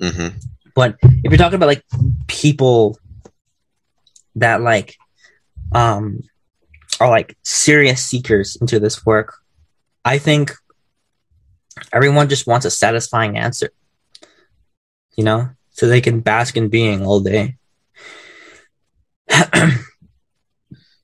Mm-hmm. 0.00 0.38
But 0.76 0.96
if 1.02 1.24
you're 1.24 1.38
talking 1.38 1.56
about 1.56 1.66
like 1.66 1.82
people 2.28 3.00
that 4.36 4.60
like 4.60 4.94
um 5.72 6.22
are 7.00 7.08
like 7.08 7.36
serious 7.44 8.04
seekers 8.04 8.56
into 8.56 8.78
this 8.80 9.04
work, 9.04 9.34
I 10.04 10.18
think 10.18 10.52
everyone 11.92 12.28
just 12.28 12.46
wants 12.46 12.66
a 12.66 12.70
satisfying 12.70 13.36
answer. 13.36 13.70
You 15.16 15.24
know, 15.24 15.48
so 15.70 15.86
they 15.86 16.00
can 16.00 16.20
bask 16.20 16.56
in 16.56 16.68
being 16.68 17.04
all 17.04 17.20
day. 17.20 17.56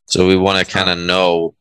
So 0.07 0.29
we 0.29 0.37
want 0.37 0.59
to 0.59 0.71
kind 0.71 0.91
of 0.91 0.99
know 0.99 1.55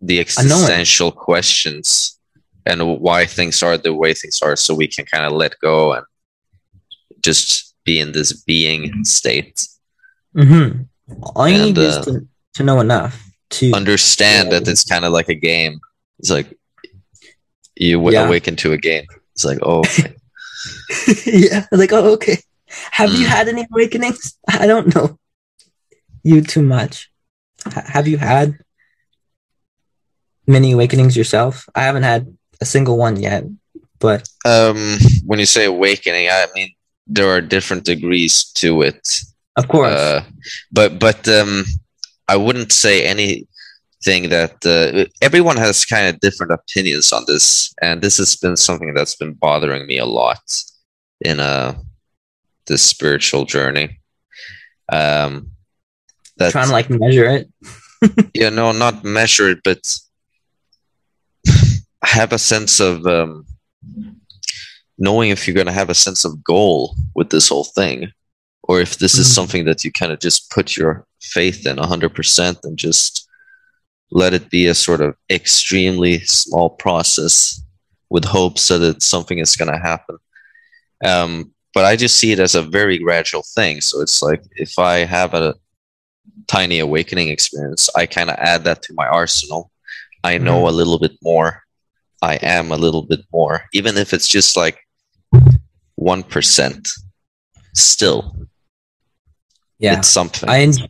the 0.00 0.18
existential 0.18 1.12
questions 1.12 2.18
and 2.66 2.98
why 2.98 3.26
things 3.26 3.62
are 3.62 3.78
the 3.78 3.94
way 3.94 4.12
things 4.14 4.42
are, 4.42 4.56
so 4.56 4.74
we 4.74 4.88
can 4.88 5.04
kind 5.04 5.24
of 5.24 5.32
let 5.32 5.54
go 5.60 5.92
and 5.92 6.04
just 7.22 7.76
be 7.84 8.00
in 8.00 8.10
this 8.10 8.32
being 8.32 9.04
state. 9.04 9.68
Mm-hmm. 10.36 10.82
All 11.36 11.48
you 11.48 11.54
And, 11.54 11.64
need 11.64 11.78
is 11.78 11.96
uh, 11.98 12.04
to, 12.04 12.28
to 12.54 12.62
know 12.64 12.80
enough 12.80 13.31
to 13.58 13.72
Understand 13.72 14.50
that 14.52 14.66
it's 14.68 14.84
kind 14.84 15.04
of 15.04 15.12
like 15.12 15.28
a 15.28 15.34
game. 15.34 15.80
It's 16.18 16.30
like 16.30 16.48
you 17.76 17.96
w- 17.98 18.16
Yeah. 18.16 18.26
awaken 18.26 18.56
to 18.56 18.72
a 18.72 18.78
game. 18.78 19.04
It's 19.34 19.44
like, 19.44 19.58
oh, 19.62 19.80
okay. 19.80 20.14
yeah, 21.26 21.66
like 21.72 21.92
oh 21.92 22.12
okay. 22.14 22.38
Have 22.92 23.10
you 23.12 23.26
Mm. 23.26 23.30
had 23.36 23.48
any 23.48 23.66
awakenings? 23.70 24.38
I 24.48 24.66
don't 24.66 24.94
know 24.94 25.18
you 26.22 26.40
too 26.42 26.62
much. 26.62 27.10
H- 27.66 27.84
have 27.94 28.06
you 28.08 28.16
had 28.18 28.58
many 30.46 30.72
awakenings 30.72 31.16
yourself? 31.16 31.68
I 31.74 31.82
haven't 31.82 32.02
had 32.04 32.26
a 32.60 32.64
single 32.64 32.96
one 32.96 33.16
yet, 33.16 33.44
but 33.98 34.28
um, 34.44 34.98
when 35.26 35.38
you 35.38 35.46
say 35.46 35.64
awakening, 35.66 36.28
I 36.30 36.46
mean 36.54 36.70
there 37.06 37.28
are 37.30 37.40
different 37.40 37.84
degrees 37.84 38.44
to 38.54 38.82
it. 38.82 39.02
of 39.56 39.68
course, 39.68 39.92
Uh, 39.98 40.22
but 40.72 40.98
but 40.98 41.26
um, 41.28 41.64
I 42.32 42.36
wouldn't 42.36 42.72
say 42.72 43.04
anything 43.04 44.30
that 44.36 44.54
uh, 44.64 45.04
everyone 45.20 45.58
has 45.58 45.84
kind 45.84 46.06
of 46.08 46.20
different 46.20 46.52
opinions 46.52 47.12
on 47.12 47.24
this, 47.26 47.74
and 47.82 48.00
this 48.00 48.16
has 48.16 48.36
been 48.36 48.56
something 48.56 48.94
that's 48.94 49.16
been 49.16 49.34
bothering 49.34 49.86
me 49.86 49.98
a 49.98 50.06
lot 50.06 50.42
in 51.20 51.40
uh, 51.40 51.74
this 52.68 52.82
spiritual 52.82 53.44
journey. 53.44 54.00
Um, 54.90 55.50
that 56.38 56.52
trying 56.52 56.68
to 56.68 56.72
like 56.72 56.90
measure 56.90 57.26
it. 57.36 57.48
you 58.34 58.50
know 58.50 58.72
not 58.72 59.04
measure 59.04 59.50
it, 59.50 59.60
but 59.62 59.82
have 62.02 62.32
a 62.32 62.38
sense 62.38 62.80
of 62.80 63.06
um, 63.06 63.44
knowing 64.98 65.30
if 65.30 65.46
you're 65.46 65.54
going 65.54 65.66
to 65.72 65.80
have 65.80 65.90
a 65.90 65.94
sense 66.06 66.24
of 66.24 66.42
goal 66.42 66.96
with 67.14 67.28
this 67.30 67.48
whole 67.50 67.64
thing 67.64 68.10
or 68.64 68.80
if 68.80 68.98
this 68.98 69.14
is 69.18 69.26
Mhm. 69.28 69.34
something 69.34 69.64
that 69.66 69.84
you 69.84 69.92
kind 69.92 70.12
of 70.12 70.18
just 70.18 70.50
put 70.50 70.76
your 70.78 71.06
faith 71.22 71.66
in 71.66 71.76
100% 71.76 72.58
and 72.64 72.76
just 72.76 73.28
let 74.10 74.34
it 74.34 74.50
be 74.50 74.66
a 74.66 74.74
sort 74.74 75.00
of 75.00 75.16
extremely 75.30 76.20
small 76.20 76.70
process 76.70 77.62
with 78.10 78.24
hopes 78.24 78.68
that 78.68 79.02
something 79.02 79.38
is 79.38 79.56
going 79.56 79.72
to 79.72 79.78
happen. 79.78 80.18
Um, 81.04 81.52
but 81.74 81.86
i 81.86 81.96
just 81.96 82.18
see 82.18 82.32
it 82.32 82.38
as 82.38 82.54
a 82.54 82.62
very 82.62 82.98
gradual 82.98 83.42
thing. 83.54 83.80
So 83.80 84.00
it's 84.00 84.22
like 84.22 84.42
if 84.52 84.78
i 84.78 84.98
have 84.98 85.34
a 85.34 85.54
tiny 86.46 86.78
awakening 86.78 87.28
experience 87.28 87.88
i 87.96 88.06
kind 88.06 88.30
of 88.30 88.36
add 88.38 88.64
that 88.64 88.82
to 88.82 88.94
my 88.94 89.06
arsenal. 89.06 89.70
I 90.24 90.38
know 90.38 90.68
a 90.68 90.70
little 90.70 91.00
bit 91.00 91.12
more. 91.20 91.62
I 92.20 92.36
am 92.36 92.70
a 92.70 92.76
little 92.76 93.02
bit 93.02 93.20
more 93.32 93.62
even 93.72 93.96
if 93.96 94.12
it's 94.12 94.28
just 94.28 94.56
like 94.56 94.78
1% 95.98 96.88
still. 97.74 98.36
Yeah, 99.78 99.98
it's 99.98 100.08
something. 100.08 100.48
I 100.48 100.60
en- 100.60 100.88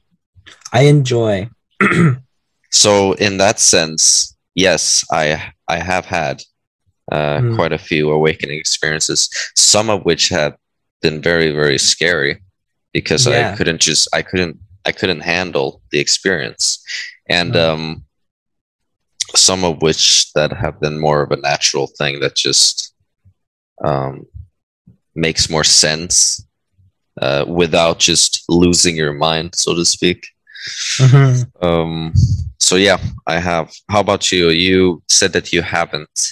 I 0.73 0.83
enjoy. 0.83 1.49
so 2.71 3.13
in 3.15 3.37
that 3.39 3.59
sense 3.61 4.35
yes 4.55 5.05
i 5.13 5.53
i 5.69 5.77
have 5.79 6.07
had 6.07 6.43
uh, 7.11 7.41
Mm. 7.41 7.57
quite 7.57 7.73
a 7.73 7.79
few 7.79 8.11
awakening 8.11 8.59
experiences 8.59 9.29
some 9.57 9.91
of 9.91 10.05
which 10.05 10.29
have 10.29 10.55
been 11.03 11.21
very 11.21 11.51
very 11.51 11.79
scary 11.79 12.41
because 12.93 13.27
Yeah. 13.27 13.53
i 13.53 13.57
couldn't 13.57 13.81
just 13.81 14.09
i 14.15 14.23
couldn't 14.23 14.57
i 14.87 14.93
couldn't 14.93 15.21
handle 15.21 15.83
the 15.91 15.99
experience 15.99 16.79
and 17.29 17.53
Mm. 17.55 17.69
um 17.69 18.05
some 19.35 19.65
of 19.65 19.83
which 19.83 20.33
that 20.35 20.53
have 20.53 20.81
been 20.81 20.99
more 21.01 21.23
of 21.23 21.31
a 21.33 21.37
natural 21.51 21.87
thing 21.99 22.21
that 22.21 22.35
just 22.37 22.95
um 23.85 24.27
makes 25.15 25.51
more 25.51 25.65
sense 25.65 26.47
uh, 27.21 27.45
without 27.47 27.99
just 27.99 28.45
losing 28.49 28.97
your 28.97 29.13
mind 29.13 29.55
so 29.55 29.75
to 29.75 29.85
speak 29.85 30.19
Mhm. 30.99 31.47
um, 31.63 32.13
so 32.59 32.77
yeah, 32.77 32.99
I 33.27 33.39
have. 33.39 33.73
How 33.91 34.01
about 34.01 34.31
you? 34.31 34.51
You 34.51 35.03
said 35.09 35.33
that 35.33 35.53
you 35.53 35.63
haven't. 35.63 36.31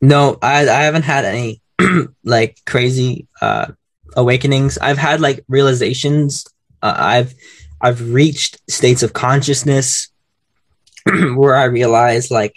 No, 0.00 0.38
I 0.42 0.68
I 0.68 0.82
haven't 0.82 1.04
had 1.04 1.24
any 1.24 1.62
like 2.24 2.58
crazy 2.66 3.26
uh 3.40 3.72
awakenings. 4.16 4.78
I've 4.78 4.98
had 4.98 5.20
like 5.20 5.44
realizations. 5.48 6.46
Uh, 6.82 6.94
I've 6.96 7.34
I've 7.80 8.12
reached 8.12 8.60
states 8.70 9.02
of 9.02 9.12
consciousness 9.12 10.08
where 11.34 11.56
I 11.56 11.64
realize 11.64 12.30
like 12.30 12.56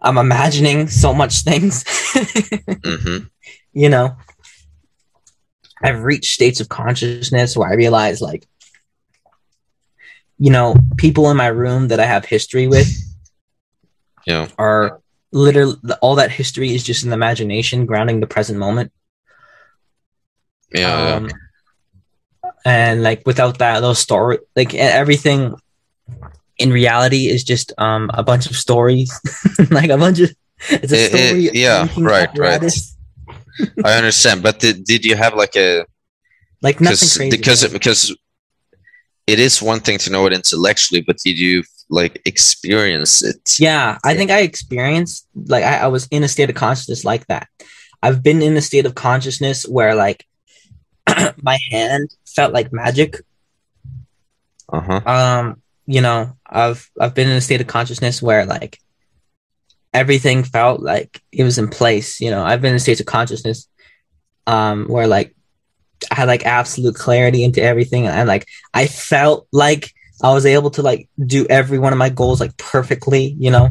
I'm 0.00 0.18
imagining 0.18 0.88
so 0.88 1.12
much 1.12 1.42
things. 1.42 1.84
hmm 2.84 3.18
you 3.72 3.88
know, 3.88 4.16
I've 5.82 6.02
reached 6.02 6.32
states 6.34 6.60
of 6.60 6.68
consciousness 6.68 7.56
where 7.56 7.68
I 7.70 7.74
realize 7.74 8.20
like 8.20 8.46
you 10.40 10.50
know, 10.50 10.74
people 10.96 11.30
in 11.30 11.36
my 11.36 11.46
room 11.48 11.88
that 11.88 12.00
I 12.00 12.06
have 12.06 12.24
history 12.24 12.66
with 12.66 12.88
Yeah. 14.26 14.48
are 14.58 15.00
literally 15.32 15.76
all 16.02 16.16
that 16.16 16.30
history 16.32 16.74
is 16.74 16.82
just 16.82 17.04
an 17.04 17.12
imagination 17.12 17.86
grounding 17.86 18.20
the 18.20 18.26
present 18.26 18.58
moment. 18.58 18.90
Yeah. 20.74 21.14
Um, 21.16 21.30
and 22.64 23.02
like 23.02 23.22
without 23.26 23.58
that, 23.58 23.80
those 23.80 23.98
story, 23.98 24.38
like 24.56 24.74
everything 24.74 25.54
in 26.58 26.70
reality 26.72 27.28
is 27.28 27.42
just 27.44 27.72
um 27.78 28.10
a 28.14 28.22
bunch 28.22 28.48
of 28.50 28.56
stories, 28.56 29.10
like 29.70 29.90
a 29.90 29.96
bunch 29.98 30.20
of 30.20 30.30
it's 30.68 30.92
a 30.92 31.08
story. 31.08 31.50
yeah, 31.52 31.84
making 31.84 32.04
right, 32.04 32.28
right. 32.38 32.62
I 33.84 33.94
understand, 33.96 34.42
but 34.42 34.58
did, 34.60 34.84
did 34.84 35.04
you 35.04 35.16
have 35.16 35.34
like 35.34 35.56
a 35.56 35.84
Like 36.62 36.80
nothing 36.80 36.96
because 36.96 37.16
crazy. 37.16 37.36
because 37.36 37.68
because 37.72 38.16
it 39.30 39.38
is 39.38 39.62
one 39.62 39.78
thing 39.78 39.98
to 39.98 40.10
know 40.10 40.26
it 40.26 40.32
intellectually, 40.32 41.00
but 41.00 41.18
did 41.18 41.38
you 41.38 41.62
like 41.88 42.20
experience 42.24 43.22
it? 43.22 43.56
Yeah, 43.60 43.98
I 44.04 44.14
think 44.16 44.30
I 44.30 44.40
experienced 44.40 45.28
like 45.46 45.62
I, 45.62 45.78
I 45.78 45.86
was 45.86 46.08
in 46.10 46.24
a 46.24 46.28
state 46.28 46.50
of 46.50 46.56
consciousness 46.56 47.04
like 47.04 47.26
that. 47.28 47.46
I've 48.02 48.22
been 48.22 48.42
in 48.42 48.56
a 48.56 48.60
state 48.60 48.86
of 48.86 48.96
consciousness 48.96 49.68
where 49.68 49.94
like 49.94 50.26
my 51.42 51.58
hand 51.70 52.10
felt 52.26 52.52
like 52.52 52.72
magic. 52.72 53.16
Uh 54.72 54.80
huh. 54.80 55.00
Um, 55.06 55.62
you 55.86 56.00
know, 56.00 56.36
I've 56.46 56.90
I've 57.00 57.14
been 57.14 57.28
in 57.28 57.36
a 57.36 57.40
state 57.40 57.60
of 57.60 57.68
consciousness 57.68 58.20
where 58.20 58.46
like 58.46 58.78
everything 59.94 60.42
felt 60.42 60.80
like 60.80 61.22
it 61.30 61.44
was 61.44 61.58
in 61.58 61.68
place. 61.68 62.20
You 62.20 62.30
know, 62.30 62.42
I've 62.42 62.62
been 62.62 62.72
in 62.72 62.80
states 62.80 63.00
of 63.00 63.06
consciousness 63.06 63.68
um 64.46 64.86
where 64.88 65.06
like 65.06 65.36
I 66.10 66.14
had 66.14 66.28
like 66.28 66.46
absolute 66.46 66.94
clarity 66.94 67.44
into 67.44 67.62
everything 67.62 68.06
and 68.06 68.28
like 68.28 68.46
I 68.74 68.86
felt 68.86 69.46
like 69.52 69.92
I 70.22 70.32
was 70.32 70.46
able 70.46 70.70
to 70.72 70.82
like 70.82 71.08
do 71.24 71.46
every 71.48 71.78
one 71.78 71.92
of 71.92 71.98
my 71.98 72.08
goals 72.10 72.40
like 72.40 72.56
perfectly, 72.56 73.36
you 73.38 73.50
know. 73.50 73.70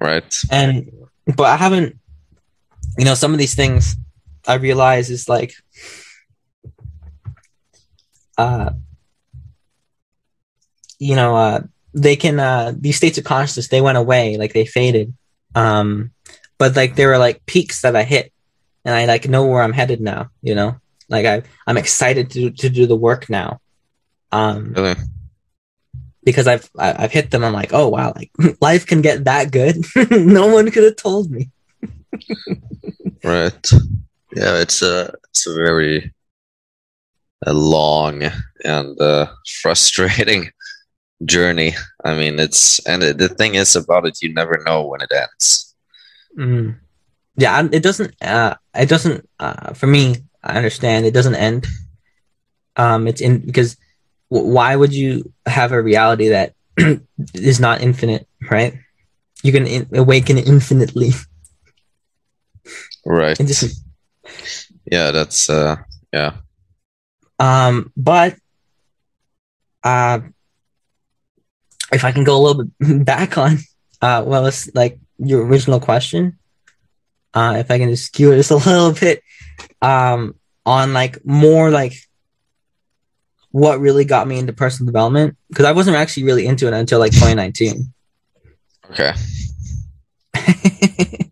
Right. 0.00 0.32
and 0.50 0.92
but 1.36 1.46
i 1.46 1.56
haven't 1.56 1.98
you 2.96 3.04
know 3.04 3.14
some 3.14 3.32
of 3.32 3.38
these 3.38 3.54
things 3.54 3.96
i 4.46 4.54
realize 4.54 5.10
is 5.10 5.28
like 5.28 5.52
uh 8.38 8.70
you 10.98 11.16
know 11.16 11.36
uh 11.36 11.60
they 11.94 12.16
can 12.16 12.38
uh 12.38 12.72
these 12.76 12.96
states 12.96 13.18
of 13.18 13.24
consciousness 13.24 13.68
they 13.68 13.80
went 13.80 13.98
away 13.98 14.36
like 14.36 14.52
they 14.52 14.64
faded 14.64 15.12
um 15.54 16.12
but 16.58 16.76
like 16.76 16.94
there 16.94 17.08
were 17.08 17.18
like 17.18 17.44
peaks 17.46 17.82
that 17.82 17.96
i 17.96 18.04
hit 18.04 18.32
and 18.84 18.94
I 18.94 19.06
like 19.06 19.28
know 19.28 19.46
where 19.46 19.62
I'm 19.62 19.72
headed 19.72 20.00
now. 20.00 20.30
You 20.42 20.54
know, 20.54 20.76
like 21.08 21.26
I 21.26 21.42
I'm 21.66 21.76
excited 21.76 22.30
to 22.30 22.50
to 22.50 22.68
do 22.68 22.86
the 22.86 22.96
work 22.96 23.28
now. 23.28 23.60
Um, 24.32 24.72
Really? 24.74 24.96
because 26.24 26.46
I've 26.46 26.68
I've 26.78 27.12
hit 27.12 27.30
them. 27.30 27.44
I'm 27.44 27.54
like, 27.54 27.72
oh 27.72 27.88
wow, 27.88 28.12
like 28.14 28.30
life 28.60 28.86
can 28.86 29.00
get 29.00 29.24
that 29.24 29.50
good. 29.50 29.76
no 30.10 30.46
one 30.52 30.70
could 30.70 30.84
have 30.84 30.96
told 30.96 31.30
me. 31.30 31.50
Right. 33.24 33.70
Yeah, 34.34 34.60
it's 34.60 34.80
a 34.80 35.12
it's 35.30 35.46
a 35.46 35.52
very 35.54 36.14
a 37.44 37.52
long 37.52 38.22
and 38.64 39.00
uh, 39.00 39.26
frustrating 39.62 40.50
journey. 41.24 41.74
I 42.04 42.14
mean, 42.14 42.38
it's 42.38 42.78
and 42.86 43.02
the 43.02 43.28
thing 43.28 43.56
is 43.56 43.74
about 43.74 44.06
it, 44.06 44.22
you 44.22 44.32
never 44.32 44.62
know 44.64 44.86
when 44.86 45.00
it 45.00 45.10
ends. 45.12 45.74
Mm. 46.38 46.76
Yeah, 47.38 47.66
it 47.70 47.82
doesn't. 47.82 48.14
Uh, 48.20 48.54
it 48.74 48.88
doesn't. 48.88 49.28
Uh, 49.38 49.72
for 49.74 49.86
me, 49.86 50.16
I 50.42 50.56
understand 50.56 51.06
it 51.06 51.14
doesn't 51.14 51.36
end. 51.36 51.66
Um, 52.76 53.06
it's 53.06 53.20
in 53.20 53.38
because 53.46 53.76
w- 54.30 54.52
why 54.52 54.74
would 54.76 54.92
you 54.92 55.32
have 55.46 55.72
a 55.72 55.82
reality 55.82 56.28
that 56.28 56.54
is 57.34 57.60
not 57.60 57.80
infinite, 57.80 58.26
right? 58.50 58.74
You 59.42 59.52
can 59.52 59.66
in- 59.66 59.88
awaken 59.94 60.38
infinitely. 60.38 61.12
Right. 63.06 63.38
Just, 63.38 63.82
Yeah, 64.90 65.10
that's 65.12 65.48
uh 65.48 65.76
yeah. 66.12 66.32
um, 67.38 67.92
but 67.96 68.36
uh, 69.84 70.20
if 71.92 72.04
I 72.04 72.12
can 72.12 72.24
go 72.24 72.36
a 72.36 72.42
little 72.42 72.64
bit 72.64 73.04
back 73.06 73.38
on, 73.38 73.58
uh, 74.02 74.24
well, 74.26 74.46
it's 74.46 74.72
like 74.74 74.98
your 75.18 75.44
original 75.46 75.80
question. 75.80 76.37
Uh, 77.34 77.56
if 77.58 77.70
I 77.70 77.78
can 77.78 77.90
just 77.90 78.06
skew 78.06 78.30
this 78.30 78.50
a 78.50 78.56
little 78.68 78.92
bit, 78.92 79.22
um, 79.82 80.34
on 80.64 80.92
like 80.92 81.24
more 81.24 81.70
like 81.70 81.94
what 83.50 83.80
really 83.80 84.04
got 84.04 84.28
me 84.28 84.38
into 84.38 84.52
personal 84.52 84.86
development 84.86 85.36
because 85.48 85.64
I 85.64 85.72
wasn't 85.72 85.96
actually 85.96 86.24
really 86.24 86.46
into 86.46 86.66
it 86.66 86.74
until 86.74 86.98
like 86.98 87.12
2019. 87.12 87.92
Okay. 88.90 89.14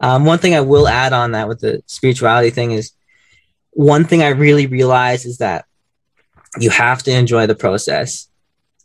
um, 0.00 0.24
one 0.24 0.38
thing 0.38 0.54
I 0.54 0.60
will 0.60 0.88
add 0.88 1.12
on 1.12 1.32
that 1.32 1.48
with 1.48 1.60
the 1.60 1.82
spirituality 1.86 2.50
thing 2.50 2.72
is 2.72 2.92
one 3.70 4.04
thing 4.04 4.22
I 4.22 4.28
really 4.28 4.66
realized 4.66 5.26
is 5.26 5.38
that 5.38 5.66
you 6.58 6.70
have 6.70 7.02
to 7.04 7.12
enjoy 7.12 7.46
the 7.46 7.54
process. 7.54 8.28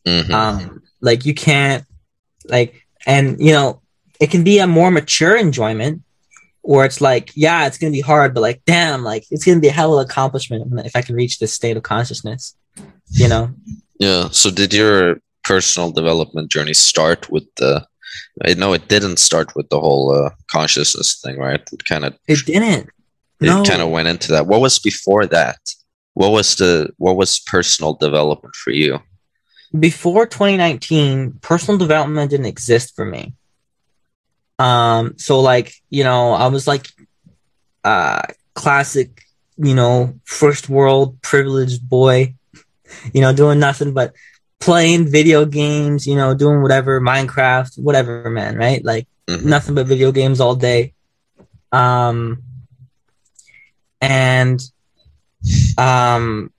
Mhm. 0.06 0.30
Um, 0.32 0.84
like 1.02 1.26
you 1.26 1.34
can't 1.34 1.86
like, 2.46 2.86
and 3.06 3.40
you 3.40 3.54
know, 3.54 3.82
it 4.20 4.32
can 4.32 4.44
be 4.44 4.60
a 4.60 4.68
more 4.68 4.92
mature 4.92 5.36
enjoyment 5.36 6.03
where 6.64 6.86
it's 6.86 7.02
like, 7.02 7.32
yeah, 7.36 7.68
it's 7.68 7.78
gonna 7.78 7.92
be 7.92 8.02
hard, 8.02 8.34
but 8.34 8.42
like, 8.42 8.62
damn, 8.66 9.04
like 9.04 9.26
it's 9.30 9.46
gonna 9.46 9.60
be 9.60 9.68
a 9.68 9.72
hell 9.72 9.94
of 9.94 10.00
an 10.00 10.06
accomplishment 10.10 10.86
if 10.86 10.96
I 10.96 11.02
can 11.02 11.16
reach 11.16 11.40
this 11.40 11.54
state 11.54 11.78
of 11.78 11.84
consciousness. 11.84 12.56
You 13.12 13.28
know, 13.28 13.52
yeah. 14.00 14.30
So 14.32 14.50
did 14.50 14.74
your 14.74 15.20
personal 15.44 15.92
development 15.92 16.50
journey 16.50 16.74
start 16.74 17.30
with 17.30 17.44
the 17.56 17.86
I 18.46 18.54
know 18.56 18.74
it 18.74 18.88
didn't 18.88 19.20
start 19.20 19.56
with 19.56 19.70
the 19.70 19.80
whole 19.80 20.12
uh, 20.12 20.32
consciousness 20.48 21.20
thing, 21.22 21.38
right? 21.38 21.62
It 21.72 21.86
kind 21.86 22.06
of 22.06 22.18
it 22.28 22.40
didn't. 22.46 22.90
it 23.40 23.46
No, 23.46 23.64
kind 23.64 23.82
of 23.82 23.90
went 23.90 24.08
into 24.08 24.32
that. 24.32 24.48
What 24.48 24.62
was 24.62 24.80
before 24.80 25.28
that? 25.28 25.60
What 26.14 26.32
was 26.32 26.56
the 26.56 26.90
what 26.98 27.18
was 27.18 27.40
personal 27.40 27.94
development 27.94 28.56
for 28.56 28.72
you? 28.72 29.00
before 29.80 30.28
2019 30.28 31.40
personal 31.42 31.78
development 31.80 32.30
didn't 32.30 32.46
exist 32.46 32.96
for 32.96 33.06
me 33.06 33.34
um 34.60 35.14
so 35.18 35.40
like 35.40 35.74
you 35.90 36.04
know 36.04 36.32
i 36.34 36.48
was 36.48 36.68
like 36.68 36.88
uh 37.84 38.22
classic 38.54 39.22
you 39.58 39.74
know 39.76 40.14
first 40.26 40.70
world 40.70 41.20
privileged 41.22 41.88
boy 41.88 42.34
you 43.14 43.22
know 43.22 43.34
doing 43.34 43.60
nothing 43.60 43.94
but 43.94 44.14
playing 44.60 45.08
video 45.10 45.46
games 45.46 46.08
you 46.08 46.16
know 46.16 46.34
doing 46.34 46.62
whatever 46.62 47.02
minecraft 47.02 47.78
whatever 47.80 48.30
man 48.30 48.56
right 48.58 48.84
like 48.86 48.94
Mhm. 49.30 49.46
nothing 49.46 49.64
but 49.64 49.88
video 49.88 50.12
games 50.12 50.40
all 50.42 50.56
day 50.56 50.94
um 51.72 52.42
and 54.02 54.60
um 55.78 56.52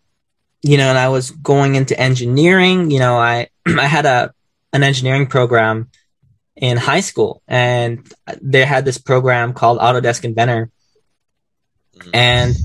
you 0.63 0.77
know 0.77 0.89
and 0.89 0.99
i 0.99 1.09
was 1.09 1.31
going 1.31 1.75
into 1.75 1.99
engineering 1.99 2.91
you 2.91 2.99
know 2.99 3.17
i 3.17 3.47
i 3.79 3.87
had 3.87 4.07
a 4.07 4.33
an 4.73 4.83
engineering 4.83 5.27
program 5.27 5.89
in 6.57 6.77
high 6.77 7.01
school 7.01 7.43
and 7.49 8.07
they 8.41 8.65
had 8.65 8.85
this 8.85 8.99
program 8.99 9.53
called 9.53 9.79
autodesk 9.79 10.25
inventor 10.25 10.71
Mhm. 11.97 12.11
and 12.15 12.57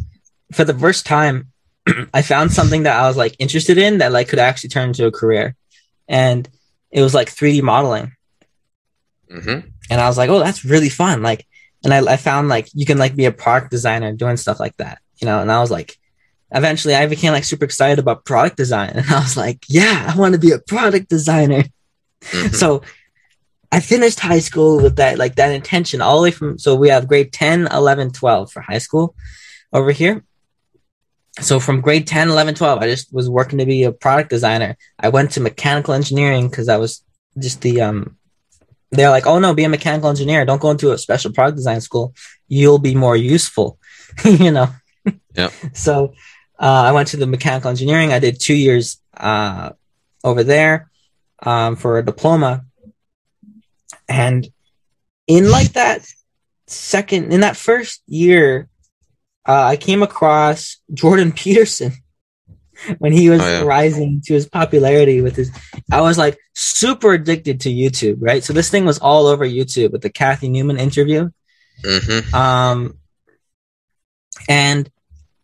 for 0.54 0.63
the 0.63 0.73
first 0.73 1.06
time 1.06 1.52
i 2.13 2.21
found 2.21 2.52
something 2.52 2.84
that 2.84 2.99
i 2.99 3.08
was 3.08 3.17
like 3.17 3.36
interested 3.39 3.78
in 3.78 3.99
that 3.99 4.12
like 4.12 4.28
could 4.28 4.39
actually 4.39 4.69
turn 4.69 4.89
into 4.89 5.06
a 5.06 5.12
career 5.12 5.56
and 6.08 6.47
it 6.91 7.02
was 7.02 7.13
like 7.13 7.30
3d 7.30 7.62
modeling 7.63 8.12
Mhm. 9.32 9.71
and 9.91 10.02
I 10.02 10.08
was 10.08 10.17
like, 10.17 10.30
oh, 10.32 10.39
that's 10.39 10.65
really 10.65 10.89
fun. 10.89 11.21
Like, 11.21 11.45
and 11.84 11.93
I, 11.93 12.13
I 12.13 12.17
found 12.17 12.47
like 12.49 12.67
you 12.73 12.84
can 12.86 12.97
like 12.97 13.15
be 13.15 13.25
a 13.25 13.32
product 13.32 13.69
designer 13.69 14.12
doing 14.12 14.38
stuff 14.38 14.60
like 14.60 14.75
that, 14.78 14.97
you 15.21 15.28
know. 15.28 15.39
And 15.39 15.52
I 15.52 15.60
was 15.60 15.69
like, 15.69 15.97
eventually, 16.52 16.95
I 16.95 17.06
became 17.06 17.32
like 17.32 17.43
super 17.43 17.63
excited 17.65 17.99
about 17.99 18.25
product 18.25 18.58
design, 18.58 18.89
and 18.95 19.06
I 19.08 19.19
was 19.19 19.38
like, 19.38 19.63
yeah, 19.69 20.12
I 20.12 20.17
want 20.17 20.34
to 20.34 20.39
be 20.39 20.52
a 20.52 20.58
product 20.58 21.10
designer. 21.10 21.63
Mhm. 22.23 22.56
So 22.62 22.82
I 23.71 23.79
finished 23.79 24.19
high 24.19 24.39
school 24.39 24.82
with 24.82 24.95
that 24.95 25.17
like 25.17 25.36
that 25.36 25.51
intention 25.51 26.01
all 26.01 26.17
the 26.17 26.23
way 26.23 26.32
from. 26.32 26.58
So 26.58 26.75
we 26.75 26.89
have 26.89 27.08
grade 27.08 27.32
10, 27.32 27.67
11, 27.67 28.12
12 28.12 28.51
for 28.51 28.62
high 28.62 28.79
school 28.79 29.15
over 29.71 29.91
here. 29.91 30.23
So 31.39 31.60
from 31.60 31.82
grade 31.82 32.08
10, 32.08 32.29
11, 32.29 32.55
12, 32.55 32.79
I 32.79 32.88
just 32.88 33.13
was 33.13 33.29
working 33.29 33.60
to 33.60 33.65
be 33.65 33.84
a 33.84 33.91
product 33.91 34.29
designer. 34.29 34.75
I 34.99 35.10
went 35.10 35.32
to 35.32 35.39
mechanical 35.39 35.93
engineering 35.93 36.49
because 36.49 36.67
I 36.67 36.77
was 36.77 37.03
just 37.38 37.62
the 37.62 37.82
um 37.82 38.17
they're 38.91 39.12
like, 39.12 39.27
oh 39.27 39.38
no, 39.38 39.53
be 39.53 39.63
a 39.63 39.69
mechanical 39.69 40.10
engineer. 40.10 40.45
Don't 40.45 40.62
go 40.62 40.71
into 40.71 40.91
a 40.91 40.97
special 40.97 41.32
product 41.32 41.58
design 41.58 41.79
school. 41.82 42.15
You'll 42.47 42.79
be 42.79 42.95
more 42.95 43.15
useful, 43.15 43.77
you 44.25 44.51
know? 44.51 44.69
Yeah. 45.36 45.49
So 45.73 46.13
uh, 46.60 46.84
I 46.89 46.91
went 46.91 47.10
to 47.10 47.17
the 47.17 47.27
mechanical 47.27 47.69
engineering. 47.69 48.12
I 48.12 48.19
did 48.19 48.39
two 48.39 48.55
years 48.55 48.99
uh, 49.15 49.71
over 50.23 50.43
there 50.43 50.89
um, 51.43 51.75
for 51.75 51.99
a 51.99 52.05
diploma. 52.05 52.65
And 54.10 54.45
in 55.28 55.50
like 55.50 55.74
that 55.74 56.06
second, 56.67 57.32
in 57.32 57.41
that 57.41 57.56
first 57.56 58.02
year, 58.08 58.67
uh, 59.48 59.63
I 59.63 59.78
came 59.78 60.04
across 60.04 60.78
Jordan 60.93 61.32
Peterson 61.41 61.93
when 62.98 63.12
he 63.12 63.30
was 63.30 63.41
Oh, 63.41 63.45
yeah. 63.45 63.62
rising 63.63 64.22
to 64.26 64.34
his 64.34 64.48
popularity 64.48 65.22
with 65.22 65.36
his 65.36 65.52
I 65.91 66.02
was 66.02 66.17
like 66.17 66.38
super 66.56 67.13
addicted 67.13 67.62
to 67.62 67.69
YouTube, 67.69 68.17
right? 68.19 68.43
So 68.43 68.54
this 68.54 68.69
thing 68.69 68.86
was 68.86 69.00
all 69.00 69.28
over 69.28 69.45
YouTube 69.45 69.91
with 69.91 70.02
the 70.02 70.10
Kathy 70.10 70.50
Newman 70.50 70.78
interview. 70.80 71.30
Mhm. 71.84 72.34
Um 72.34 72.98
and 74.48 74.89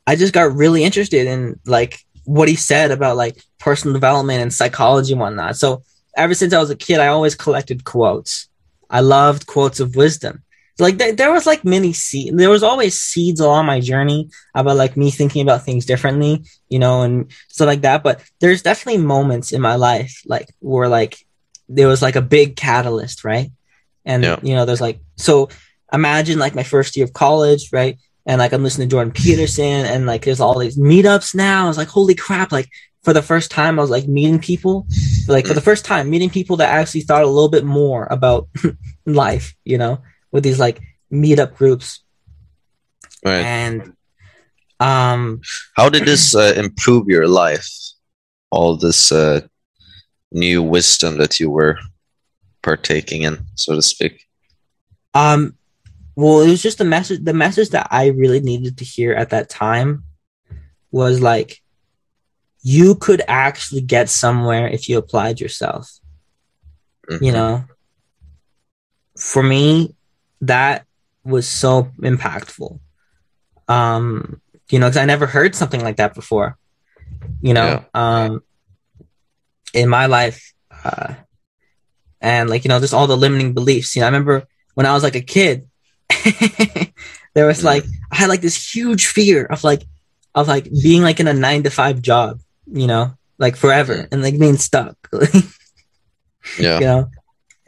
I 0.07 0.15
just 0.15 0.33
got 0.33 0.55
really 0.55 0.83
interested 0.83 1.27
in 1.27 1.59
like 1.65 1.99
what 2.23 2.47
he 2.47 2.55
said 2.55 2.91
about 2.91 3.17
like 3.17 3.41
personal 3.59 3.93
development 3.93 4.41
and 4.41 4.53
psychology 4.53 5.11
and 5.13 5.19
whatnot. 5.21 5.57
So 5.57 5.83
ever 6.15 6.33
since 6.33 6.53
I 6.53 6.59
was 6.59 6.69
a 6.69 6.75
kid, 6.75 6.99
I 6.99 7.07
always 7.07 7.35
collected 7.35 7.83
quotes. 7.83 8.47
I 8.89 8.99
loved 9.01 9.47
quotes 9.47 9.79
of 9.79 9.95
wisdom. 9.95 10.43
Like 10.77 10.97
there, 10.97 11.13
there 11.13 11.31
was 11.31 11.45
like 11.45 11.63
many 11.63 11.93
seed. 11.93 12.37
There 12.37 12.49
was 12.49 12.61
always 12.63 12.99
seeds 12.99 13.39
along 13.39 13.65
my 13.65 13.79
journey 13.79 14.29
about 14.53 14.75
like 14.75 14.97
me 14.97 15.09
thinking 15.09 15.41
about 15.41 15.63
things 15.63 15.85
differently, 15.85 16.43
you 16.67 16.79
know, 16.79 17.03
and 17.03 17.31
stuff 17.47 17.67
like 17.67 17.81
that. 17.81 18.03
But 18.03 18.21
there's 18.41 18.61
definitely 18.61 19.01
moments 19.01 19.53
in 19.53 19.61
my 19.61 19.75
life 19.75 20.21
like 20.25 20.53
where 20.59 20.89
like 20.89 21.17
there 21.69 21.87
was 21.87 22.01
like 22.01 22.17
a 22.17 22.21
big 22.21 22.57
catalyst, 22.57 23.23
right? 23.23 23.51
And 24.03 24.23
Yeah. 24.23 24.39
you 24.43 24.53
know, 24.53 24.65
there's 24.65 24.81
like 24.81 24.99
so 25.15 25.49
imagine 25.93 26.39
like 26.39 26.55
my 26.55 26.63
first 26.63 26.97
year 26.97 27.05
of 27.05 27.13
college, 27.13 27.69
right? 27.71 27.97
And 28.25 28.39
like 28.39 28.51
I'm 28.51 28.63
listening 28.63 28.89
to 28.89 28.93
Jordan 28.93 29.13
Peterson 29.13 29.85
and 29.85 30.05
like 30.05 30.25
there's 30.25 30.41
all 30.41 30.59
these 30.59 30.77
meetups 30.77 31.35
now. 31.35 31.65
I 31.65 31.67
was 31.69 31.77
like, 31.77 31.87
holy 31.87 32.15
crap, 32.15 32.51
like 32.51 32.69
for 33.05 33.13
the 33.13 33.21
first 33.21 33.51
time 33.51 33.77
I 33.77 33.83
was 33.83 33.91
like 33.91 34.07
meeting 34.07 34.39
people. 34.39 34.87
Like 35.27 35.45
for 35.45 35.53
the 35.53 35.61
first 35.61 35.85
time, 35.85 36.09
meeting 36.09 36.31
people 36.31 36.57
that 36.57 36.69
actually 36.69 37.01
thought 37.01 37.23
a 37.23 37.27
little 37.27 37.49
bit 37.49 37.63
more 37.63 38.07
about 38.09 38.49
life, 39.05 39.55
you 39.63 39.77
know, 39.77 40.01
with 40.31 40.43
these 40.43 40.59
like 40.59 40.81
meetup 41.13 41.55
groups. 41.55 42.03
Right. 43.23 43.45
And 43.45 43.93
um 44.79 45.41
How 45.75 45.87
did 45.89 46.05
this 46.05 46.35
uh, 46.35 46.53
improve 46.57 47.07
your 47.07 47.27
life? 47.27 47.69
All 48.51 48.75
this 48.75 49.11
uh, 49.11 49.41
new 50.31 50.63
wisdom 50.63 51.17
that 51.17 51.39
you 51.39 51.49
were 51.49 51.77
partaking 52.63 53.23
in, 53.23 53.45
so 53.55 53.75
to 53.75 53.81
speak. 53.81 54.25
Um, 55.13 55.57
well, 56.15 56.41
it 56.41 56.49
was 56.49 56.61
just 56.61 56.77
the 56.77 56.85
message. 56.85 57.23
The 57.23 57.33
message 57.33 57.69
that 57.69 57.87
I 57.91 58.07
really 58.07 58.39
needed 58.39 58.77
to 58.77 58.85
hear 58.85 59.13
at 59.13 59.31
that 59.31 59.49
time 59.49 60.03
was 60.91 61.21
like, 61.21 61.61
you 62.65 62.95
could 62.97 63.23
actually 63.29 63.81
get 63.81 64.09
somewhere 64.09 64.67
if 64.67 64.89
you 64.89 64.99
applied 64.99 65.41
yourself. 65.41 66.01
Mhm. 67.11 67.21
You 67.21 67.33
know, 67.33 67.65
for 69.17 69.43
me, 69.43 69.95
that 70.41 70.85
was 71.23 71.47
so 71.47 71.91
impactful 72.01 72.79
Um, 73.67 74.41
you 74.69 74.79
know, 74.79 74.87
because 74.87 74.97
I 74.97 75.05
never 75.05 75.27
heard 75.27 75.55
something 75.55 75.83
like 75.83 75.97
that 75.97 76.15
before. 76.15 76.57
You 77.41 77.53
know, 77.53 77.81
Yeah. 77.81 77.83
um, 77.93 78.41
in 79.73 79.89
my 79.89 80.07
life, 80.07 80.53
uh, 80.83 81.15
and 82.21 82.49
like 82.49 82.65
you 82.65 82.69
know, 82.69 82.79
just 82.79 82.93
all 82.93 83.07
the 83.07 83.17
limiting 83.17 83.53
beliefs. 83.53 83.95
You 83.95 84.01
know, 84.01 84.07
I 84.07 84.09
remember 84.09 84.45
when 84.75 84.85
I 84.85 84.93
was 84.93 85.03
like 85.03 85.15
a 85.15 85.21
kid, 85.21 85.67
there 87.35 87.47
was 87.47 87.61
Mm. 87.61 87.65
like 87.65 87.85
I 88.11 88.15
had 88.17 88.29
like 88.29 88.41
this 88.41 88.73
huge 88.75 89.07
fear 89.07 89.45
of 89.45 89.63
like 89.63 89.85
of 90.35 90.47
like 90.47 90.69
being 90.83 91.01
like 91.03 91.19
in 91.19 91.27
a 91.27 91.33
nine 91.33 91.63
to 91.63 91.69
five 91.71 92.01
job. 92.01 92.41
You 92.71 92.87
know, 92.87 93.17
like 93.37 93.55
forever 93.55 94.07
and 94.11 94.21
like 94.21 94.39
being 94.39 94.57
stuck. 94.57 94.95
Yeah. 96.59 96.79
you 96.79 96.85
know 96.85 97.09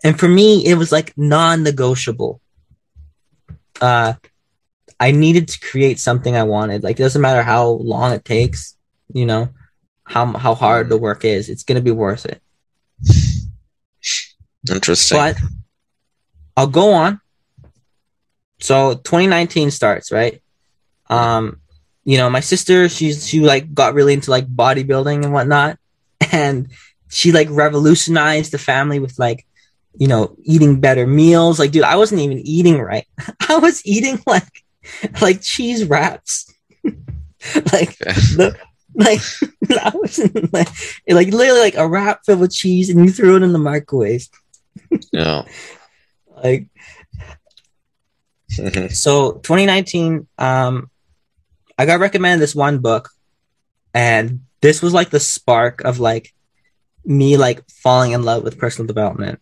and 0.03 0.19
for 0.19 0.27
me 0.27 0.63
it 0.63 0.75
was 0.75 0.91
like 0.91 1.11
non-negotiable 1.17 2.39
uh 3.81 4.13
i 4.99 5.09
needed 5.09 5.47
to 5.47 5.59
create 5.59 5.99
something 5.99 6.35
i 6.35 6.43
wanted 6.43 6.83
like 6.83 6.99
it 6.99 7.01
doesn't 7.01 7.21
matter 7.23 7.41
how 7.41 7.65
long 7.69 8.13
it 8.13 8.23
takes 8.23 8.77
you 9.11 9.25
know 9.25 9.49
how 10.03 10.27
how 10.37 10.53
hard 10.53 10.89
the 10.89 10.97
work 10.97 11.25
is 11.25 11.49
it's 11.49 11.63
gonna 11.63 11.81
be 11.81 11.89
worth 11.89 12.27
it 12.27 12.39
Interesting. 14.69 15.17
but 15.17 15.37
i'll 16.55 16.67
go 16.67 16.93
on 16.93 17.19
so 18.59 18.93
2019 18.93 19.71
starts 19.71 20.11
right 20.11 20.39
um 21.09 21.59
you 22.07 22.15
know 22.17 22.29
my 22.31 22.39
sister 22.39 22.87
she's 22.87 23.27
she 23.27 23.41
like 23.41 23.65
got 23.73 23.93
really 23.93 24.13
into 24.15 24.31
like 24.31 24.47
bodybuilding 24.47 25.23
and 25.23 25.33
whatnot. 25.33 25.77
And 26.31 26.69
she 27.09 27.31
like 27.31 27.47
revolutionized 27.51 28.51
the 28.51 28.57
family 28.57 28.99
with 28.99 29.19
like 29.19 29.45
you 30.01 30.07
know 30.07 30.35
eating 30.43 30.79
better 30.79 31.05
meals. 31.05 31.59
Like 31.59 31.71
dude 31.71 31.83
i 31.83 31.95
wasn't 32.01 32.21
even 32.21 32.39
eating 32.39 32.79
right. 32.81 33.05
I 33.49 33.57
was 33.59 33.85
eating 33.85 34.17
like 34.25 34.49
like 35.21 35.41
cheese 35.41 35.83
wraps. 35.85 36.47
Like 37.73 37.93
the 38.39 38.57
like 38.95 39.21
i 39.85 39.91
was 39.93 40.17
like, 40.51 40.69
like 41.07 41.29
literally 41.29 41.61
like 41.61 41.77
a 41.77 41.87
wrap 41.87 42.25
filled 42.25 42.39
with 42.41 42.51
cheese 42.51 42.89
and 42.89 43.05
you 43.05 43.11
threw 43.11 43.35
it 43.37 43.43
in 43.43 43.53
the 43.53 43.59
microwave. 43.71 44.27
Yeah. 45.13 45.43
like 46.43 46.67
Mhm. 48.57 48.91
so 48.95 49.33
2019 49.43 50.27
um 50.39 50.89
i 51.77 51.85
got 51.85 51.99
recommended 51.99 52.41
this 52.41 52.55
one 52.55 52.79
book 52.79 53.09
and 53.93 54.41
this 54.61 54.81
was 54.81 54.93
like 54.93 55.09
the 55.09 55.19
spark 55.19 55.81
of 55.81 55.99
like 55.99 56.33
me 57.05 57.37
like 57.37 57.67
falling 57.69 58.11
in 58.11 58.23
love 58.23 58.43
with 58.43 58.59
personal 58.59 58.85
development. 58.85 59.39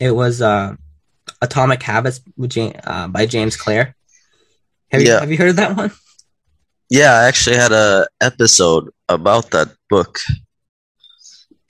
It 0.00 0.10
was 0.10 0.42
uh 0.42 0.74
atomic 1.40 1.82
habits 1.82 2.20
James, 2.46 2.74
uh, 2.84 3.08
by 3.08 3.26
james 3.26 3.56
clear. 3.56 3.94
Have 4.90 5.02
you 5.02 5.10
have 5.12 5.30
you 5.30 5.38
heard 5.38 5.50
of 5.50 5.56
that 5.56 5.76
one? 5.76 5.92
Yeah, 6.88 7.14
I 7.14 7.24
actually 7.26 7.56
had 7.56 7.72
a 7.72 8.06
episode 8.20 8.90
about 9.08 9.50
that 9.50 9.68
book. 9.90 10.18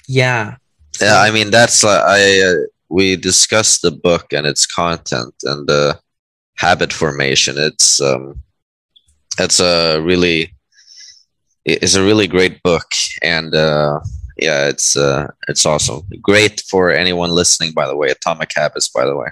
yeah. 0.09 0.57
Yeah, 1.01 1.21
I 1.21 1.31
mean 1.31 1.51
that's 1.51 1.85
uh, 1.85 2.03
I 2.07 2.41
uh, 2.41 2.67
we 2.89 3.17
discussed 3.17 3.83
the 3.83 3.91
book 3.91 4.33
and 4.33 4.47
its 4.47 4.67
content 4.67 5.35
and 5.45 5.71
uh, 5.71 5.95
habit 6.57 6.93
formation. 6.93 7.57
It's 7.59 8.01
um, 8.01 8.43
it's 9.39 9.61
a 9.61 10.01
really 10.01 10.55
it's 11.65 11.95
a 11.95 12.03
really 12.05 12.27
great 12.29 12.63
book 12.63 12.87
and 13.23 13.55
uh, 13.55 14.01
yeah, 14.39 14.69
it's 14.69 14.97
uh, 14.97 15.29
it's 15.49 15.65
awesome. 15.67 16.03
Great 16.23 16.61
for 16.69 16.91
anyone 16.91 17.31
listening. 17.31 17.73
By 17.73 17.87
the 17.87 17.97
way, 17.97 18.09
Atomic 18.11 18.51
Habits. 18.55 18.89
By 18.89 19.05
the 19.07 19.17
way, 19.17 19.29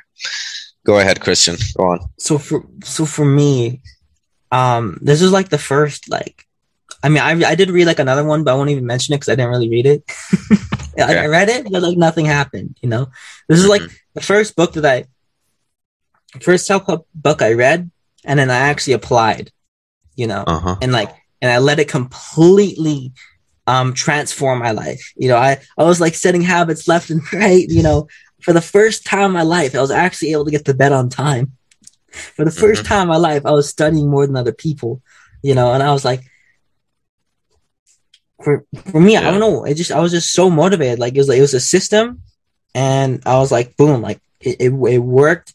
go 0.86 0.98
ahead, 0.98 1.20
Christian. 1.20 1.56
Go 1.76 1.84
on. 1.84 2.00
so 2.18 2.38
for 2.38 2.64
so 2.82 3.04
for 3.06 3.24
me 3.24 3.80
um 4.52 4.98
this 5.02 5.20
is 5.22 5.32
like 5.32 5.48
the 5.48 5.58
first 5.58 6.08
like 6.08 6.44
i 7.02 7.08
mean 7.08 7.22
i, 7.22 7.32
I 7.50 7.54
did 7.56 7.70
read 7.70 7.86
like 7.86 7.98
another 7.98 8.22
one 8.22 8.44
but 8.44 8.52
i 8.52 8.54
won't 8.56 8.70
even 8.70 8.86
mention 8.86 9.12
it 9.12 9.16
because 9.18 9.30
i 9.32 9.34
didn't 9.34 9.50
really 9.50 9.68
read 9.70 9.86
it 9.86 10.04
I. 10.98 11.24
I 11.24 11.26
read 11.26 11.48
it 11.48 11.64
but 11.72 11.82
like 11.82 11.96
nothing 11.96 12.26
happened 12.26 12.76
you 12.82 12.88
know 12.88 13.08
this 13.48 13.58
is 13.58 13.66
like 13.66 13.82
Mhm. 13.82 13.92
the 14.14 14.20
first 14.20 14.54
book 14.54 14.74
that 14.74 14.84
i 14.84 15.04
first 16.40 16.66
self-help 16.66 17.08
book 17.14 17.42
i 17.42 17.52
read 17.52 17.90
and 18.24 18.38
then 18.38 18.50
i 18.50 18.56
actually 18.70 18.92
applied 18.92 19.50
you 20.16 20.26
know? 20.26 20.44
Uh 20.46 20.58
huh. 20.60 20.76
and 20.82 20.92
like 20.92 21.10
and 21.42 21.50
i 21.50 21.58
let 21.58 21.78
it 21.78 21.88
completely 21.88 23.12
um 23.66 23.92
transform 23.94 24.58
my 24.58 24.70
life. 24.72 25.12
You 25.16 25.28
know 25.28 25.36
i 25.36 25.58
i 25.78 25.84
was 25.84 26.00
like 26.00 26.14
setting 26.14 26.42
habits 26.42 26.88
left 26.88 27.10
and 27.10 27.20
right 27.32 27.66
you 27.68 27.82
know? 27.82 28.06
For 28.42 28.52
the 28.52 28.60
first 28.60 29.04
time 29.06 29.26
in 29.26 29.32
my 29.32 29.42
life 29.42 29.74
i 29.74 29.80
was 29.80 29.90
actually 29.90 30.32
able 30.32 30.44
to 30.44 30.50
get 30.50 30.64
to 30.66 30.74
bed 30.74 30.92
on 30.92 31.08
time. 31.08 31.52
For 32.36 32.44
the 32.44 32.50
1st 32.50 32.84
Mhm. 32.84 32.88
time 32.88 33.02
in 33.02 33.08
my 33.08 33.16
life 33.16 33.44
i 33.46 33.52
was 33.52 33.68
studying 33.68 34.08
more 34.10 34.26
than 34.26 34.36
other 34.36 34.52
people 34.52 35.00
you 35.42 35.54
know? 35.54 35.72
And 35.72 35.82
i 35.82 35.92
was 35.92 36.04
like 36.04 36.22
for 38.42 38.64
for 38.90 39.00
me 39.00 39.16
i 39.16 39.22
don't 39.30 39.40
know. 39.40 39.64
It 39.64 39.74
just 39.74 39.92
i 39.92 40.00
was 40.00 40.12
just 40.12 40.32
so 40.32 40.50
motivated. 40.50 40.98
Like 40.98 41.14
it 41.14 41.18
was 41.18 41.28
like 41.28 41.38
it 41.38 41.42
was 41.48 41.54
a 41.54 41.60
system 41.60 42.20
and 42.74 43.22
i 43.26 43.38
was 43.38 43.50
like 43.52 43.76
boom 43.76 44.02
like 44.02 44.20
it, 44.40 44.56
it, 44.60 44.72
it 44.72 44.98
worked. 44.98 45.54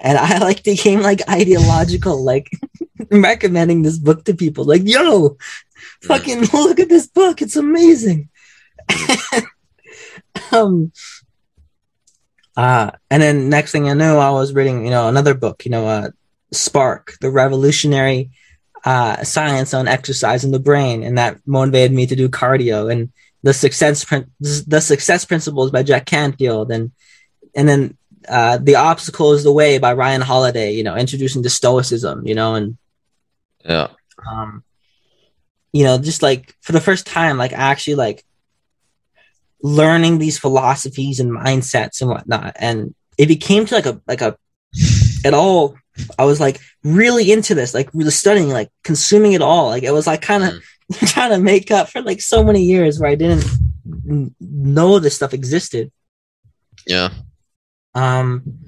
And 0.00 0.18
i 0.18 0.38
like 0.48 0.62
became 0.64 1.00
like 1.02 1.20
ideological 1.28 2.22
like 2.24 2.50
recommending 3.10 3.82
this 3.82 3.98
book 3.98 4.24
to 4.24 4.34
people. 4.34 4.64
Like 4.64 4.82
yo 4.84 5.36
fucking 6.02 6.40
look 6.52 6.80
at 6.80 6.88
this 6.88 7.06
book. 7.06 7.42
It's 7.42 7.56
amazing. 7.56 8.28
Um 10.50 10.92
uh 12.56 12.90
and 13.08 13.22
then 13.22 13.48
next 13.48 13.72
thing 13.72 13.88
i 13.88 13.94
knew 13.94 14.16
i 14.16 14.30
was 14.30 14.52
reading 14.52 14.84
you 14.84 14.90
know 14.90 15.08
another 15.08 15.34
book 15.34 15.64
you 15.64 15.70
know 15.70 15.86
uh 15.86 16.10
spark 16.52 17.14
the 17.20 17.30
revolutionary 17.30 18.30
uh 18.84 19.22
science 19.24 19.72
on 19.74 19.88
exercise 19.88 20.44
in 20.44 20.50
the 20.50 20.58
brain. 20.58 21.02
And 21.02 21.18
that 21.18 21.40
motivated 21.46 21.92
me 21.92 22.06
to 22.06 22.16
do 22.16 22.28
cardio 22.28 22.92
and 22.92 23.12
the 23.42 23.54
success 23.54 24.04
Prin- 24.04 24.30
the 24.40 24.80
success 24.80 25.24
principles 25.24 25.70
by 25.70 25.82
jack 25.82 26.06
canfield. 26.06 26.70
And 26.70 26.92
and 27.54 27.68
then 27.68 27.96
uh 28.28 28.58
the 28.58 28.76
obstacle 28.76 29.32
is 29.32 29.44
the 29.44 29.52
way 29.52 29.78
by 29.78 29.92
ryan 29.92 30.22
holiday 30.22 30.72
you 30.72 30.82
know 30.82 30.96
introducing 30.96 31.42
to 31.42 31.50
stoicism 31.50 32.26
you 32.26 32.34
know 32.34 32.54
and 32.54 32.78
Yeah. 33.64 33.88
um 34.30 34.62
you 35.72 35.84
know 35.84 35.98
just 35.98 36.22
like 36.22 36.54
for 36.60 36.72
the 36.72 36.80
first 36.80 37.06
time 37.06 37.36
like 37.38 37.52
actually 37.52 37.94
like 37.96 38.24
learning 39.62 40.18
these 40.18 40.38
philosophies 40.38 41.20
and 41.20 41.32
mindsets 41.32 42.00
and 42.00 42.10
whatnot 42.10 42.54
and 42.58 42.94
it 43.18 43.26
became 43.26 43.64
to 43.66 43.74
like 43.74 43.86
a 43.86 44.00
like 44.06 44.20
a 44.20 44.36
at 45.24 45.32
all 45.34 45.74
i 46.18 46.24
was 46.24 46.38
like 46.40 46.60
really 46.82 47.32
into 47.32 47.54
this 47.54 47.72
like 47.72 47.88
really 47.94 48.10
studying 48.10 48.50
like 48.50 48.68
consuming 48.82 49.32
it 49.32 49.40
all 49.40 49.68
like 49.68 49.82
it 49.84 49.92
was 49.92 50.06
like 50.06 50.20
kind 50.20 50.44
of 50.44 50.62
trying 51.08 51.30
to 51.30 51.38
make 51.38 51.70
up 51.70 51.88
for 51.88 52.02
like 52.02 52.20
so 52.20 52.44
many 52.44 52.62
years 52.62 52.98
where 53.00 53.10
i 53.10 53.14
didn't 53.14 53.46
know 54.40 54.98
this 54.98 55.16
stuff 55.16 55.32
existed 55.32 55.90
Yeah. 56.86 57.10
um 57.94 58.58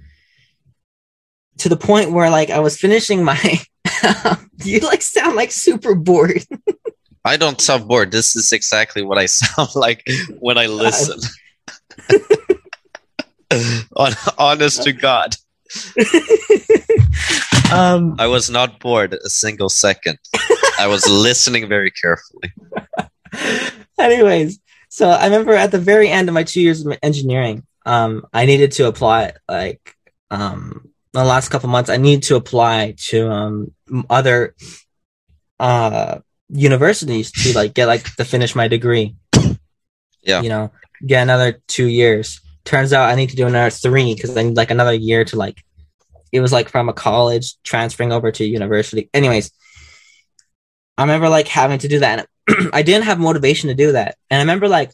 to 1.59 1.69
the 1.69 1.77
point 1.77 2.13
where 2.13 2.31
like 2.31 2.51
i 2.51 2.59
was 2.61 2.79
finishing 2.79 3.23
my 3.25 3.61
you 4.65 4.81
like 4.81 5.03
sound 5.03 5.37
like 5.37 5.53
super 5.53 5.95
bored 5.95 6.45
I 7.27 7.37
don't 7.37 7.61
sound 7.61 7.89
bored. 7.89 8.13
This 8.13 8.37
is 8.37 8.53
exactly 8.53 9.03
what 9.03 9.19
I 9.19 9.27
sound 9.41 9.71
like 9.75 10.07
when 10.39 10.59
I 10.59 10.67
listen. 10.67 11.19
Honest 14.39 14.85
to 14.85 14.93
God, 14.93 15.35
um 17.73 18.15
I 18.21 18.29
was 18.29 18.49
not 18.49 18.79
bored 18.79 19.13
a 19.15 19.29
single 19.29 19.69
second. 19.69 20.19
I 20.79 20.87
was 20.87 21.09
listening 21.09 21.69
very 21.69 21.91
carefully. 21.91 22.53
anyways 23.99 24.61
so 24.89 25.09
i 25.09 25.25
remember 25.25 25.53
at 25.53 25.71
the 25.71 25.79
very 25.79 26.09
end 26.09 26.29
of 26.29 26.35
my 26.35 26.43
two 26.43 26.61
years 26.61 26.85
of 26.85 26.97
engineering 27.03 27.65
um 27.87 28.27
i 28.33 28.45
needed 28.45 28.71
to 28.73 28.87
apply 28.87 29.33
like 29.49 29.95
um 30.31 30.86
the 31.23 31.25
last 31.25 31.49
couple 31.49 31.69
months 31.69 31.91
i 31.91 31.97
need 31.97 32.23
to 32.23 32.37
apply 32.37 32.95
to 32.97 33.31
um 33.31 33.75
other 34.11 34.55
uh 35.61 36.19
universities 36.49 37.33
to 37.33 37.53
like 37.55 37.75
get 37.75 37.87
like 37.87 38.05
to 38.17 38.25
finish 38.25 38.55
my 38.55 38.69
degree 38.69 39.17
Yeah. 40.23 40.43
you 40.43 40.49
know 40.49 40.73
get 41.07 41.23
another 41.23 41.61
two 41.67 41.87
years 41.87 42.41
turns 42.65 42.93
out 42.93 43.09
i 43.11 43.15
need 43.15 43.31
to 43.31 43.37
do 43.37 43.47
another 43.47 43.71
three 43.71 44.15
because 44.15 44.37
i 44.37 44.43
need 44.43 44.57
like 44.57 44.71
another 44.71 44.95
year 44.95 45.25
to 45.25 45.37
like 45.37 45.59
it 46.33 46.41
was 46.41 46.53
like 46.53 46.69
from 46.69 46.89
a 46.89 46.93
college 46.93 47.55
transferring 47.63 48.13
over 48.13 48.31
to 48.33 48.45
university 48.45 49.09
anyways 49.15 49.51
i 50.99 51.03
remember 51.03 51.29
like 51.29 51.49
having 51.49 51.79
to 51.79 51.89
do 51.89 52.01
that 52.01 52.19
and 52.21 52.29
I 52.73 52.83
didn't 52.83 53.05
have 53.07 53.19
motivation 53.19 53.69
to 53.69 53.75
do 53.75 53.93
that. 53.93 54.17
And 54.31 54.39
I 54.39 54.43
remember 54.43 54.69
like 54.69 54.93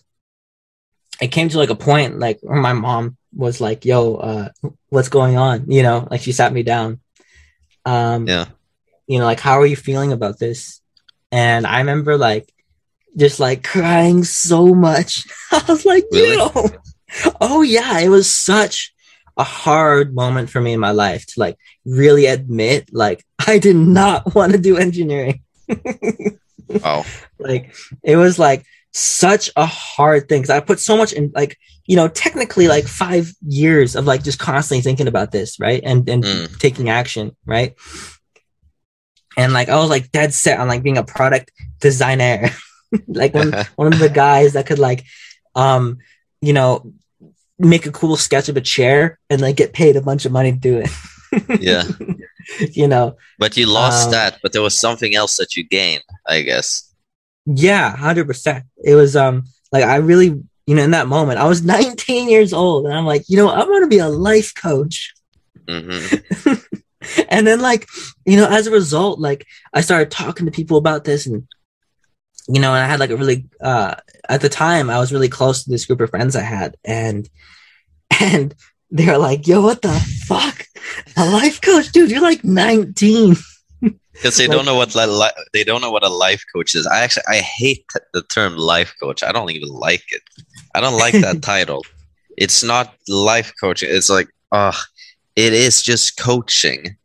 it 1.20 1.28
came 1.28 1.50
to 1.50 1.58
like 1.58 1.68
a 1.68 1.74
point 1.74 2.18
like 2.18 2.38
where 2.40 2.58
my 2.60 2.72
mom 2.72 3.18
was 3.34 3.60
like, 3.60 3.84
yo, 3.84 4.16
uh, 4.16 4.48
what's 4.88 5.08
going 5.08 5.36
on? 5.36 5.70
You 5.70 5.82
know, 5.82 6.06
like 6.10 6.20
she 6.20 6.32
sat 6.32 6.52
me 6.52 6.62
down. 6.62 7.00
Um 7.84 8.26
Yeah. 8.28 8.46
you 9.06 9.18
know, 9.18 9.24
like 9.24 9.40
how 9.40 9.60
are 9.60 9.66
you 9.66 9.76
feeling 9.76 10.12
about 10.12 10.38
this? 10.38 10.80
And 11.30 11.66
I 11.66 11.78
remember 11.78 12.16
like 12.16 12.52
just 13.16 13.40
like 13.40 13.62
crying 13.64 14.24
so 14.24 14.74
much. 14.74 15.26
I 15.52 15.62
was 15.68 15.84
like, 15.84 16.04
Really? 16.12 16.36
yo. 16.36 16.70
Oh 17.40 17.62
yeah, 17.62 17.98
it 18.00 18.08
was 18.08 18.30
such 18.30 18.94
a 19.36 19.44
hard 19.44 20.14
moment 20.14 20.50
for 20.50 20.60
me 20.60 20.72
in 20.74 20.80
my 20.80 20.90
life 20.92 21.26
to 21.26 21.40
like 21.40 21.56
really 21.84 22.26
admit 22.26 22.88
like 22.92 23.24
I 23.46 23.58
did 23.58 23.76
not 23.76 24.34
want 24.34 24.52
to 24.52 24.58
do 24.58 24.76
engineering. 24.76 25.40
Oh, 26.84 27.04
like 27.38 27.74
it 28.02 28.16
was 28.16 28.38
like 28.38 28.64
such 28.92 29.50
a 29.56 29.66
hard 29.66 30.28
thing 30.28 30.42
because 30.42 30.54
I 30.54 30.60
put 30.60 30.80
so 30.80 30.96
much 30.96 31.12
in 31.12 31.32
like 31.34 31.58
you 31.86 31.96
know 31.96 32.08
technically 32.08 32.68
like 32.68 32.84
five 32.86 33.32
years 33.46 33.96
of 33.96 34.06
like 34.06 34.22
just 34.22 34.38
constantly 34.38 34.82
thinking 34.82 35.08
about 35.08 35.32
this 35.32 35.58
right 35.60 35.82
and 35.84 36.08
and 36.08 36.22
Mm. 36.24 36.58
taking 36.58 36.88
action 36.90 37.36
right 37.46 37.74
and 39.36 39.52
like 39.52 39.68
I 39.68 39.76
was 39.76 39.90
like 39.90 40.12
dead 40.12 40.34
set 40.34 40.60
on 40.60 40.68
like 40.68 40.82
being 40.82 40.98
a 40.98 41.04
product 41.04 41.50
designer 41.80 42.50
like 43.08 43.34
one 43.34 43.52
one 43.76 43.92
of 43.92 43.98
the 43.98 44.08
guys 44.10 44.52
that 44.52 44.66
could 44.66 44.78
like 44.78 45.04
um 45.54 45.98
you 46.40 46.52
know 46.52 46.92
make 47.58 47.86
a 47.86 47.92
cool 47.92 48.16
sketch 48.16 48.48
of 48.48 48.56
a 48.56 48.60
chair 48.60 49.18
and 49.30 49.40
like 49.40 49.56
get 49.56 49.72
paid 49.72 49.96
a 49.96 50.02
bunch 50.02 50.24
of 50.24 50.32
money 50.32 50.52
to 50.52 50.58
do 50.58 50.78
it 50.84 50.90
yeah. 51.60 51.84
you 52.72 52.88
know 52.88 53.16
But 53.38 53.56
you 53.56 53.66
lost 53.66 54.06
Um, 54.06 54.12
that, 54.12 54.38
but 54.42 54.52
there 54.52 54.62
was 54.62 54.78
something 54.78 55.14
else 55.14 55.36
that 55.38 55.56
you 55.56 55.64
gained, 55.66 56.02
I 56.28 56.42
guess. 56.42 56.92
Yeah, 57.46 57.96
hundred 57.96 58.26
percent. 58.26 58.64
It 58.84 58.94
was 58.94 59.16
um 59.16 59.44
like 59.72 59.84
I 59.84 59.96
really 59.96 60.42
you 60.66 60.74
know 60.74 60.82
in 60.82 60.92
that 60.92 61.08
moment 61.08 61.38
I 61.38 61.46
was 61.46 61.62
19 61.64 62.28
years 62.28 62.52
old 62.52 62.86
and 62.86 62.94
I'm 62.94 63.06
like 63.06 63.24
you 63.28 63.36
know 63.36 63.50
I'm 63.50 63.68
gonna 63.68 63.86
be 63.88 63.98
a 63.98 64.08
life 64.08 64.52
coach 64.54 65.12
hmm 65.68 65.98
and 67.28 67.46
then 67.46 67.60
like 67.60 67.86
you 68.24 68.36
know 68.36 68.48
as 68.48 68.66
a 68.66 68.70
result 68.70 69.18
like 69.18 69.46
I 69.74 69.80
started 69.80 70.10
talking 70.10 70.46
to 70.46 70.52
people 70.52 70.76
about 70.76 71.04
this 71.04 71.26
and 71.26 71.46
you 72.48 72.60
know 72.60 72.74
and 72.74 72.82
I 72.84 72.86
had 72.86 73.00
like 73.00 73.10
a 73.10 73.16
really 73.16 73.46
uh 73.60 73.94
at 74.28 74.40
the 74.40 74.48
time 74.48 74.88
I 74.90 74.98
was 74.98 75.12
really 75.12 75.28
close 75.28 75.64
to 75.64 75.70
this 75.70 75.84
group 75.86 76.00
of 76.00 76.10
friends 76.10 76.36
I 76.36 76.42
had 76.42 76.76
and 76.84 77.28
and 78.20 78.54
they 78.90 79.06
were 79.06 79.18
like 79.18 79.46
yo 79.46 79.62
what 79.62 79.82
the 79.82 79.92
fuck 80.26 80.66
a 81.16 81.24
life 81.28 81.60
coach 81.60 81.90
dude 81.92 82.10
you're 82.10 82.20
like 82.20 82.44
19 82.44 83.36
Because 84.12 84.36
they 84.36 84.46
Like- 84.46 84.56
don't 84.56 84.66
know 84.66 84.76
what 84.76 84.94
li- 84.94 85.06
li- 85.06 85.44
they 85.52 85.64
don't 85.64 85.80
know 85.80 85.90
what 85.90 86.04
a 86.04 86.08
life 86.08 86.44
coach 86.54 86.74
is. 86.76 86.86
I 86.86 87.00
actually 87.02 87.24
I 87.28 87.38
hate 87.38 87.84
t- 87.92 88.00
the 88.12 88.22
term 88.22 88.56
life 88.56 88.94
coach. 89.00 89.22
I 89.24 89.32
don't 89.32 89.50
even 89.50 89.70
like 89.70 90.04
it. 90.10 90.22
I 90.74 90.80
don't 90.80 90.98
like 90.98 91.14
that 91.14 91.42
title. 91.54 91.84
It's 92.36 92.62
not 92.62 92.94
life 93.08 93.52
coaching. 93.60 93.88
It's 93.92 94.08
like, 94.10 94.28
ah, 94.52 94.78
it 95.36 95.52
is 95.52 95.82
just 95.82 96.16
coaching. 96.16 96.96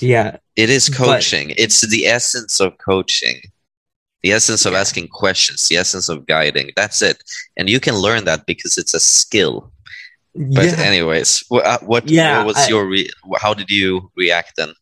yeah 0.00 0.36
It 0.56 0.70
is 0.70 0.88
But- 0.88 0.96
coaching. 0.98 1.52
it's 1.56 1.80
the 1.88 2.06
essence 2.06 2.60
of 2.60 2.76
coaching. 2.78 3.40
The 4.22 4.32
essence 4.32 4.66
of 4.66 4.72
Yeah. 4.72 4.80
asking 4.80 5.08
questions, 5.08 5.68
the 5.68 5.76
essence 5.76 6.08
of 6.08 6.26
guiding. 6.26 6.70
That's 6.76 7.00
it. 7.02 7.22
And 7.56 7.68
you 7.68 7.78
can 7.80 7.94
learn 7.94 8.24
that 8.24 8.46
because 8.46 8.76
it's 8.78 8.94
a 8.94 9.00
skill. 9.00 9.72
But 10.34 10.64
yeah 10.66 10.80
anyways, 10.90 11.44
what 11.48 11.64
uh, 11.64 11.78
what, 11.80 12.08
Yeah, 12.08 12.38
what 12.38 12.46
was 12.48 12.56
I- 12.56 12.68
your 12.68 12.86
re- 12.86 13.10
how 13.40 13.54
did 13.54 13.70
you 13.70 14.10
react 14.16 14.52
then? 14.56 14.72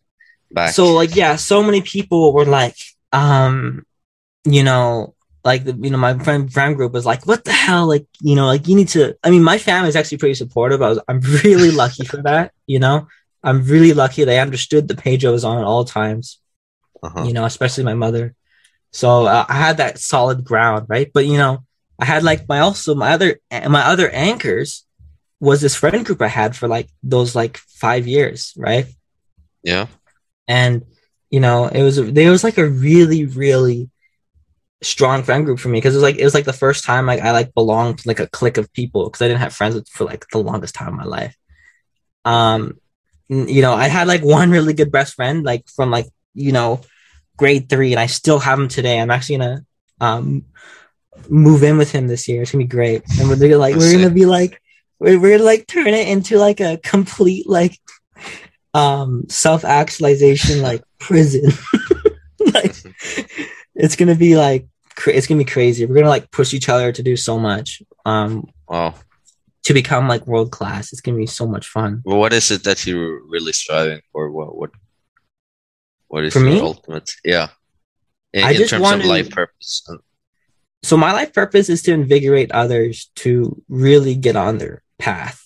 Back. 0.51 0.73
so 0.75 0.93
like 0.95 1.17
yeah 1.17 1.35
so 1.37 1.63
many 1.65 1.83
people 1.83 2.33
were 2.33 2.45
like 2.45 2.77
um 3.13 3.85
you 4.45 4.63
know 4.63 5.15
like 5.45 5.65
the, 5.65 5.75
you 5.75 5.91
know 5.91 5.99
my 5.99 6.19
friend 6.19 6.51
friend 6.53 6.75
group 6.75 6.93
was 6.93 7.05
like 7.05 7.27
what 7.27 7.45
the 7.45 7.53
hell? 7.53 7.87
Like 7.87 8.07
you 8.21 8.35
know 8.35 8.47
like 8.47 8.67
you 8.67 8.77
need 8.77 8.89
to 8.89 9.15
i 9.23 9.31
mean 9.31 9.43
my 9.43 9.59
family 9.59 9.89
is 9.89 9.97
actually 9.97 10.19
pretty 10.19 10.35
supportive. 10.35 10.83
I 10.83 10.89
was 10.89 11.01
i'm 11.07 11.21
really 11.45 11.71
lucky 11.71 12.05
for 12.05 12.19
that 12.23 12.53
you 12.67 12.79
know? 12.79 13.09
I'm 13.43 13.63
really 13.65 13.93
lucky 13.93 14.25
they 14.25 14.41
understood 14.41 14.89
the 14.89 14.97
page 14.97 15.25
i 15.25 15.31
was 15.31 15.45
on 15.45 15.59
at 15.59 15.65
all 15.65 15.85
times 15.85 16.41
uh-huh. 17.03 17.25
you 17.25 17.33
know 17.35 17.45
especially 17.45 17.85
my 17.85 17.95
mother. 17.95 18.35
So 18.91 19.27
uh, 19.27 19.45
i 19.49 19.55
had 19.55 19.77
that 19.77 19.99
solid 19.99 20.45
ground 20.45 20.87
right? 20.89 21.11
But 21.13 21.27
you 21.27 21.37
know 21.37 21.65
i 21.99 22.05
had 22.05 22.23
like 22.23 22.49
my 22.49 22.61
also 22.61 22.95
my 22.95 23.13
other 23.13 23.39
my 23.51 23.83
other 23.83 24.09
anchors 24.11 24.87
was 25.41 25.61
this 25.61 25.77
friend 25.77 26.07
group 26.07 26.23
i 26.23 26.29
had 26.29 26.57
for 26.57 26.69
like 26.69 26.89
those 27.03 27.35
like 27.35 27.59
five 27.59 28.07
years 28.07 28.55
right? 28.57 28.87
Yeah. 29.63 29.87
and 30.49 30.85
you 31.31 31.41
know 31.41 31.67
it 31.67 31.83
was 31.83 31.97
there 32.13 32.31
was 32.31 32.45
like 32.45 32.59
a 32.59 32.69
really 32.69 33.27
really 33.27 33.91
strong 34.85 35.23
friend 35.23 35.45
group 35.45 35.59
for 35.59 35.69
me 35.69 35.79
because 35.79 35.95
it 35.95 35.99
was 35.99 36.03
like 36.03 36.17
it 36.17 36.25
was 36.25 36.35
like 36.35 36.45
the 36.45 36.53
first 36.53 36.85
time 36.85 37.07
like 37.07 37.21
I 37.21 37.33
like 37.33 37.55
belonged 37.55 37.99
to 37.99 38.09
like 38.09 38.21
a 38.21 38.27
clique 38.27 38.59
of 38.59 38.73
people 38.73 39.05
because 39.05 39.23
I 39.23 39.29
didn't 39.29 39.41
have 39.41 39.55
friends 39.55 39.89
for 39.91 40.05
like 40.05 40.27
the 40.29 40.39
longest 40.39 40.75
time 40.75 40.89
in 40.89 40.97
my 40.97 41.05
life. 41.05 41.37
Um, 42.25 42.79
you 43.29 43.63
know, 43.63 43.75
I 43.75 43.89
had 43.89 44.07
like 44.07 44.23
one 44.23 44.51
really 44.51 44.75
good 44.75 44.93
best 44.93 45.15
friend 45.15 45.45
like 45.45 45.69
from 45.69 45.91
like 45.91 46.07
you 46.35 46.53
know 46.53 46.83
grade 47.37 47.69
three, 47.69 47.93
and 47.93 48.01
I 48.01 48.07
still 48.07 48.39
have 48.39 48.59
him 48.59 48.69
today. 48.69 49.01
I'm 49.01 49.11
actually 49.11 49.39
gonna 49.39 49.65
um 50.01 50.45
move 51.29 51.63
in 51.63 51.79
with 51.79 51.91
him 51.91 52.07
this 52.07 52.29
year. 52.29 52.43
It's 52.43 52.53
gonna 52.53 52.65
be 52.65 52.69
great, 52.69 53.03
and 53.19 53.29
we're 53.29 53.37
gonna 53.37 53.57
like 53.57 53.77
we're 53.77 53.93
gonna 53.93 54.11
be 54.11 54.27
like 54.27 54.61
we're, 54.99 55.19
we're 55.19 55.39
gonna 55.39 55.45
like 55.45 55.67
turn 55.67 55.89
it 55.89 56.09
into 56.09 56.39
like 56.39 56.61
a 56.61 56.79
complete 56.83 57.49
like 57.49 57.79
um 58.75 59.25
self 59.29 59.65
actualization 59.65 60.63
like 60.63 60.83
prison. 60.99 61.51
like 62.53 62.75
it's 63.75 63.97
gonna 63.97 64.15
be 64.15 64.37
like 64.37 64.67
it's 65.07 65.27
gonna 65.27 65.39
be 65.39 65.45
crazy. 65.45 65.87
We're 65.87 65.95
gonna 65.97 66.09
like 66.09 66.31
push 66.31 66.55
each 66.55 66.69
other 66.69 66.93
to 66.93 67.03
do 67.03 67.17
so 67.17 67.39
much 67.39 67.83
um 68.07 68.47
Wow. 68.69 68.95
to 69.65 69.75
become 69.75 70.09
like 70.09 70.27
world 70.27 70.51
class. 70.51 70.93
It's 70.93 71.01
gonna 71.01 71.19
be 71.19 71.27
so 71.27 71.47
much 71.47 71.67
fun. 71.69 72.03
Well, 72.05 72.19
what 72.19 72.33
is 72.33 72.51
it 72.51 72.65
that 72.65 72.87
you're 72.87 73.23
really 73.27 73.53
striving 73.53 74.01
for? 74.13 74.31
What 74.31 74.57
what 74.57 74.71
what 76.09 76.25
is 76.25 76.33
For 76.33 76.41
your 76.41 76.49
me? 76.49 76.61
ultimate? 76.61 77.11
Yeah, 77.25 77.49
in, 78.33 78.45
I 78.45 78.51
in 78.53 78.57
just 78.59 78.71
terms 78.71 78.83
want 78.83 79.01
of 79.01 79.07
life 79.07 79.31
purpose. 79.31 79.83
So 80.83 80.97
my 80.97 81.13
life 81.13 81.33
purpose 81.33 81.69
is 81.71 81.83
to 81.83 81.93
invigorate 81.93 82.53
others 82.53 83.11
to 83.17 83.63
really 83.69 84.15
get 84.15 84.37
on 84.37 84.59
their 84.59 84.83
path. 84.99 85.41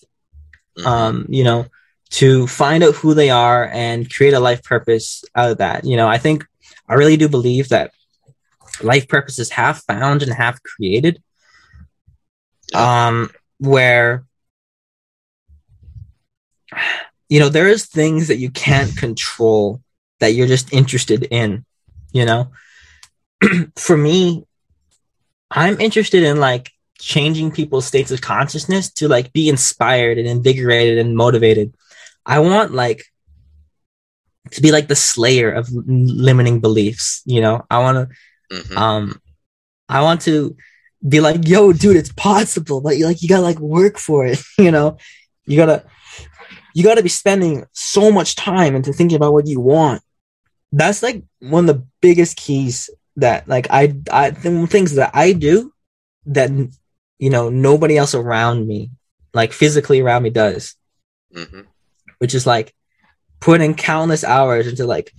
mhm. 0.78 0.86
um, 0.86 1.26
you 1.28 1.44
know, 1.44 1.66
to 2.10 2.46
find 2.46 2.82
out 2.84 2.94
who 2.96 3.14
they 3.14 3.30
are 3.30 3.68
and 3.72 4.12
create 4.12 4.34
a 4.34 4.40
life 4.40 4.62
purpose 4.62 5.24
out 5.34 5.50
of 5.52 5.58
that. 5.58 5.84
You 5.84 5.96
know, 5.96 6.08
I 6.08 6.18
think 6.18 6.44
I 6.88 6.94
really 6.94 7.16
do 7.16 7.28
believe 7.28 7.68
that 7.70 7.92
life 8.82 9.08
purpose 9.08 9.38
is 9.38 9.50
half 9.50 9.84
found 9.84 10.22
and 10.22 10.32
half 10.32 10.62
created. 10.62 11.22
Um, 12.74 13.30
where 13.58 14.24
you 17.28 17.40
know, 17.40 17.48
there 17.48 17.68
is 17.68 17.86
things 17.86 18.28
that 18.28 18.38
you 18.38 18.50
can't 18.50 18.96
control 18.96 19.82
that 20.20 20.32
you're 20.32 20.46
just 20.46 20.72
interested 20.72 21.24
in, 21.30 21.64
you 22.12 22.24
know. 22.24 22.50
For 23.76 23.96
me, 23.96 24.44
I'm 25.50 25.80
interested 25.80 26.22
in 26.22 26.40
like 26.40 26.70
changing 26.98 27.52
people's 27.52 27.86
states 27.86 28.10
of 28.10 28.20
consciousness 28.20 28.90
to 28.94 29.08
like 29.08 29.32
be 29.32 29.48
inspired 29.48 30.18
and 30.18 30.26
invigorated 30.26 30.98
and 30.98 31.16
motivated. 31.16 31.74
I 32.24 32.40
want 32.40 32.72
like 32.72 33.04
to 34.52 34.62
be 34.62 34.72
like 34.72 34.88
the 34.88 34.96
slayer 34.96 35.50
of 35.52 35.68
limiting 35.70 36.60
beliefs, 36.60 37.22
you 37.26 37.40
know. 37.40 37.64
I 37.70 37.78
want 37.80 37.96
to 38.08 38.16
Mhm. 38.52 38.76
um 38.76 39.20
I 39.88 40.02
want 40.02 40.20
to 40.22 40.54
be 41.06 41.20
like, 41.20 41.46
yo, 41.48 41.72
dude, 41.72 41.96
it's 41.96 42.12
possible, 42.12 42.80
but 42.80 42.98
you 42.98 43.06
like 43.06 43.22
you 43.22 43.28
gotta 43.28 43.42
like 43.42 43.58
work 43.60 43.98
for 43.98 44.26
it, 44.26 44.40
you 44.58 44.70
know. 44.70 44.96
You 45.46 45.56
gotta 45.56 45.84
you 46.74 46.82
gotta 46.84 47.02
be 47.02 47.08
spending 47.08 47.64
so 47.72 48.10
much 48.10 48.36
time 48.36 48.74
into 48.76 48.92
thinking 48.92 49.16
about 49.16 49.32
what 49.32 49.46
you 49.46 49.60
want. 49.60 50.02
That's 50.72 51.02
like 51.02 51.22
one 51.40 51.68
of 51.68 51.74
the 51.76 51.86
biggest 52.02 52.36
keys 52.36 52.90
that 53.16 53.48
like 53.48 53.66
I 53.70 53.94
I 54.12 54.30
th- 54.32 54.68
things 54.68 54.94
that 54.96 55.10
I 55.14 55.32
do 55.32 55.72
that 56.26 56.50
you 57.18 57.30
know 57.30 57.48
nobody 57.48 57.96
else 57.96 58.14
around 58.14 58.66
me, 58.66 58.90
like 59.32 59.52
physically 59.52 60.00
around 60.00 60.22
me, 60.24 60.30
does, 60.30 60.74
Mhm. 61.34 61.64
which 62.18 62.34
is 62.34 62.46
like 62.46 62.74
putting 63.40 63.74
countless 63.74 64.24
hours 64.24 64.66
into 64.66 64.84
like 64.84 65.12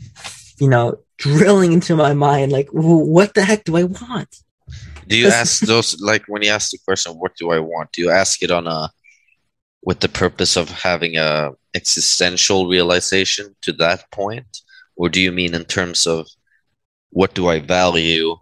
you 0.60 0.70
know 0.70 1.00
drilling 1.20 1.74
into 1.74 1.96
my 1.96 2.14
mind 2.14 2.52
like 2.52 2.70
what 2.72 3.34
the 3.34 3.44
heck 3.44 3.66
do 3.66 3.78
I 3.78 3.84
want? 3.84 4.36
Do 5.08 5.18
you 5.18 5.28
ask 5.28 5.62
those 5.72 6.00
like 6.00 6.24
when 6.28 6.42
you 6.42 6.50
ask 6.50 6.72
the 6.72 6.80
question, 6.86 7.14
"What 7.14 7.36
do 7.36 7.52
I 7.52 7.60
want?" 7.60 7.92
Do 7.92 8.02
you 8.02 8.10
ask 8.10 8.42
it 8.42 8.52
on 8.52 8.68
a 8.68 8.90
with 9.84 10.00
the 10.00 10.10
purpose 10.10 10.56
of 10.58 10.70
having 10.70 11.18
a 11.18 11.52
existential 11.76 12.68
realization 12.68 13.56
to 13.62 13.72
that 13.74 14.10
point, 14.12 14.62
or 14.96 15.10
do 15.10 15.22
you 15.22 15.32
mean 15.32 15.54
in 15.54 15.66
terms 15.66 16.08
of 16.08 16.28
what 17.12 17.34
do 17.34 17.48
I 17.48 17.60
value? 17.60 18.36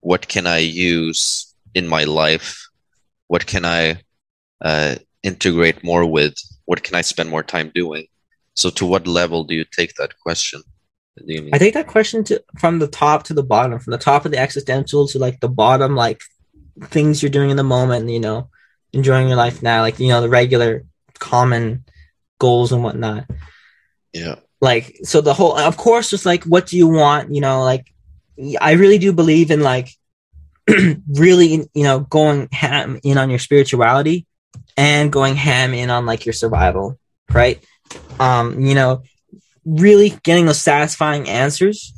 What 0.00 0.28
can 0.28 0.46
I 0.46 0.58
use 0.58 1.54
in 1.74 1.86
my 1.86 2.04
life? 2.04 2.68
What 3.28 3.46
can 3.46 3.64
I 3.64 4.00
uh, 4.60 4.96
integrate 5.22 5.82
more 5.84 6.04
with? 6.04 6.34
What 6.64 6.82
can 6.82 6.94
I 6.94 7.02
spend 7.02 7.30
more 7.30 7.42
time 7.42 7.70
doing? 7.74 8.06
So, 8.54 8.70
to 8.70 8.86
what 8.86 9.06
level 9.06 9.44
do 9.44 9.54
you 9.54 9.64
take 9.64 9.94
that 9.94 10.18
question? 10.18 10.62
Do 11.18 11.24
you 11.26 11.42
mean? 11.42 11.50
I 11.54 11.58
take 11.58 11.74
that 11.74 11.86
question 11.86 12.24
to 12.24 12.42
from 12.58 12.78
the 12.78 12.86
top 12.86 13.24
to 13.24 13.34
the 13.34 13.42
bottom, 13.42 13.78
from 13.78 13.90
the 13.90 13.98
top 13.98 14.24
of 14.24 14.30
the 14.30 14.38
existential 14.38 15.06
to 15.08 15.18
like 15.18 15.40
the 15.40 15.48
bottom, 15.48 15.94
like 15.94 16.22
things 16.84 17.22
you're 17.22 17.30
doing 17.30 17.50
in 17.50 17.56
the 17.56 17.62
moment, 17.62 18.08
you 18.08 18.20
know, 18.20 18.48
enjoying 18.92 19.28
your 19.28 19.36
life 19.36 19.62
now, 19.62 19.82
like 19.82 19.98
you 19.98 20.08
know, 20.08 20.20
the 20.20 20.28
regular 20.28 20.84
common 21.18 21.84
goals 22.38 22.72
and 22.72 22.82
whatnot. 22.82 23.26
yeah. 24.12 24.36
Like 24.60 24.98
so 25.02 25.20
the 25.20 25.34
whole 25.34 25.56
of 25.56 25.76
course 25.76 26.10
just 26.10 26.24
like 26.24 26.44
what 26.44 26.66
do 26.66 26.76
you 26.76 26.86
want, 26.88 27.34
you 27.34 27.40
know, 27.40 27.62
like 27.62 27.92
I 28.60 28.72
really 28.72 28.98
do 28.98 29.12
believe 29.12 29.50
in 29.50 29.60
like 29.60 29.88
really 30.68 31.68
you 31.74 31.82
know 31.82 32.00
going 32.00 32.48
ham 32.52 33.00
in 33.02 33.18
on 33.18 33.28
your 33.28 33.40
spirituality 33.40 34.26
and 34.76 35.12
going 35.12 35.34
ham 35.34 35.74
in 35.74 35.90
on 35.90 36.06
like 36.06 36.24
your 36.24 36.32
survival, 36.32 36.98
right? 37.30 37.62
Um, 38.18 38.60
you 38.60 38.74
know, 38.74 39.02
really 39.64 40.10
getting 40.22 40.46
those 40.46 40.60
satisfying 40.60 41.28
answers. 41.28 41.92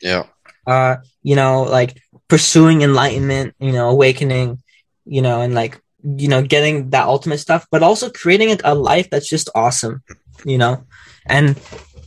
Yeah. 0.00 0.24
Uh, 0.66 0.96
you 1.22 1.36
know, 1.36 1.62
like 1.62 2.00
pursuing 2.28 2.82
enlightenment, 2.82 3.54
you 3.58 3.72
know, 3.72 3.88
awakening, 3.90 4.62
you 5.04 5.22
know, 5.22 5.40
and 5.40 5.54
like 5.54 5.80
you 6.02 6.28
know, 6.28 6.42
getting 6.42 6.90
that 6.90 7.06
ultimate 7.06 7.38
stuff, 7.38 7.66
but 7.70 7.82
also 7.82 8.10
creating 8.10 8.56
a, 8.62 8.74
life 8.74 9.10
that's 9.10 9.28
just 9.28 9.50
awesome, 9.56 10.02
you 10.44 10.56
know, 10.56 10.84
and 11.26 11.60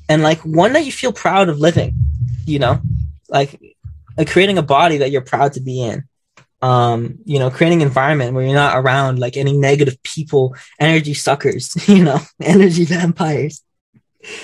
and 0.07 0.23
like 0.23 0.39
one 0.41 0.73
that 0.73 0.85
you 0.85 0.91
feel 0.91 1.11
proud 1.11 1.49
of 1.49 1.59
living, 1.59 1.93
you 2.45 2.59
know, 2.59 2.79
like 3.27 3.59
uh, 4.17 4.23
creating 4.25 4.57
a 4.57 4.63
body 4.63 4.97
that 4.97 5.11
you're 5.11 5.21
proud 5.21 5.53
to 5.53 5.61
be 5.61 5.81
in 5.81 6.03
um 6.61 7.17
you 7.23 7.39
know 7.39 7.49
creating 7.49 7.79
environment 7.79 8.33
where 8.33 8.43
you're 8.43 8.53
not 8.53 8.77
around 8.77 9.17
like 9.17 9.37
any 9.37 9.57
negative 9.57 10.01
people 10.03 10.53
energy 10.77 11.13
suckers 11.13 11.73
you 11.87 12.03
know 12.03 12.19
energy 12.41 12.83
vampires 12.83 13.63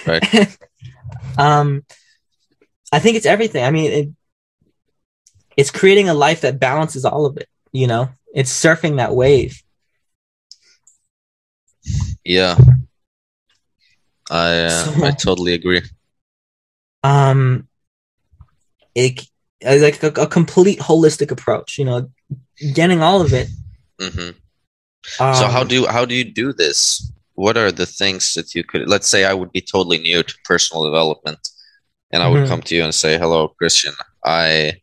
Right. 0.05 0.23
um 1.37 1.83
i 2.91 2.99
think 2.99 3.17
it's 3.17 3.25
everything 3.25 3.63
i 3.63 3.71
mean 3.71 3.91
it, 3.91 4.09
it's 5.57 5.71
creating 5.71 6.09
a 6.09 6.13
life 6.13 6.41
that 6.41 6.59
balances 6.59 7.05
all 7.05 7.25
of 7.25 7.37
it 7.37 7.47
you 7.71 7.87
know 7.87 8.09
it's 8.33 8.51
surfing 8.51 8.97
that 8.97 9.13
wave 9.15 9.61
Yeah. 12.23 12.57
I 14.29 14.61
uh, 14.63 14.69
So- 14.69 15.05
I 15.05 15.11
totally 15.11 15.53
agree. 15.53 15.81
um 17.03 17.67
it 18.95 19.21
uh, 19.65 19.77
like 19.79 20.01
a, 20.01 20.07
a 20.21 20.27
complete 20.27 20.79
holistic 20.79 21.29
approach 21.31 21.77
you 21.77 21.85
know 21.85 22.09
getting 22.73 23.01
all 23.01 23.21
of 23.21 23.33
it 23.33 23.47
hmm 23.99 24.29
um, 25.19 25.35
so 25.35 25.47
how 25.47 25.63
do 25.63 25.85
how 25.85 26.03
do 26.03 26.15
you 26.15 26.23
do 26.23 26.51
this? 26.51 27.11
What 27.35 27.57
are 27.57 27.71
the 27.71 27.85
things 27.85 28.33
that 28.33 28.55
you 28.55 28.63
could? 28.63 28.87
Let's 28.89 29.07
say 29.07 29.25
I 29.25 29.33
would 29.33 29.51
be 29.51 29.61
totally 29.61 29.97
new 29.97 30.23
to 30.23 30.35
personal 30.45 30.83
development, 30.85 31.39
and 32.11 32.23
I 32.23 32.27
would 32.29 32.43
Mhm. 32.43 32.47
come 32.47 32.61
to 32.63 32.75
you 32.75 32.83
and 32.83 32.95
say, 32.95 33.17
"Hello, 33.17 33.49
Christian. 33.49 33.93
I 34.23 34.81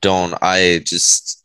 don't. 0.00 0.34
I 0.42 0.80
just. 0.84 1.44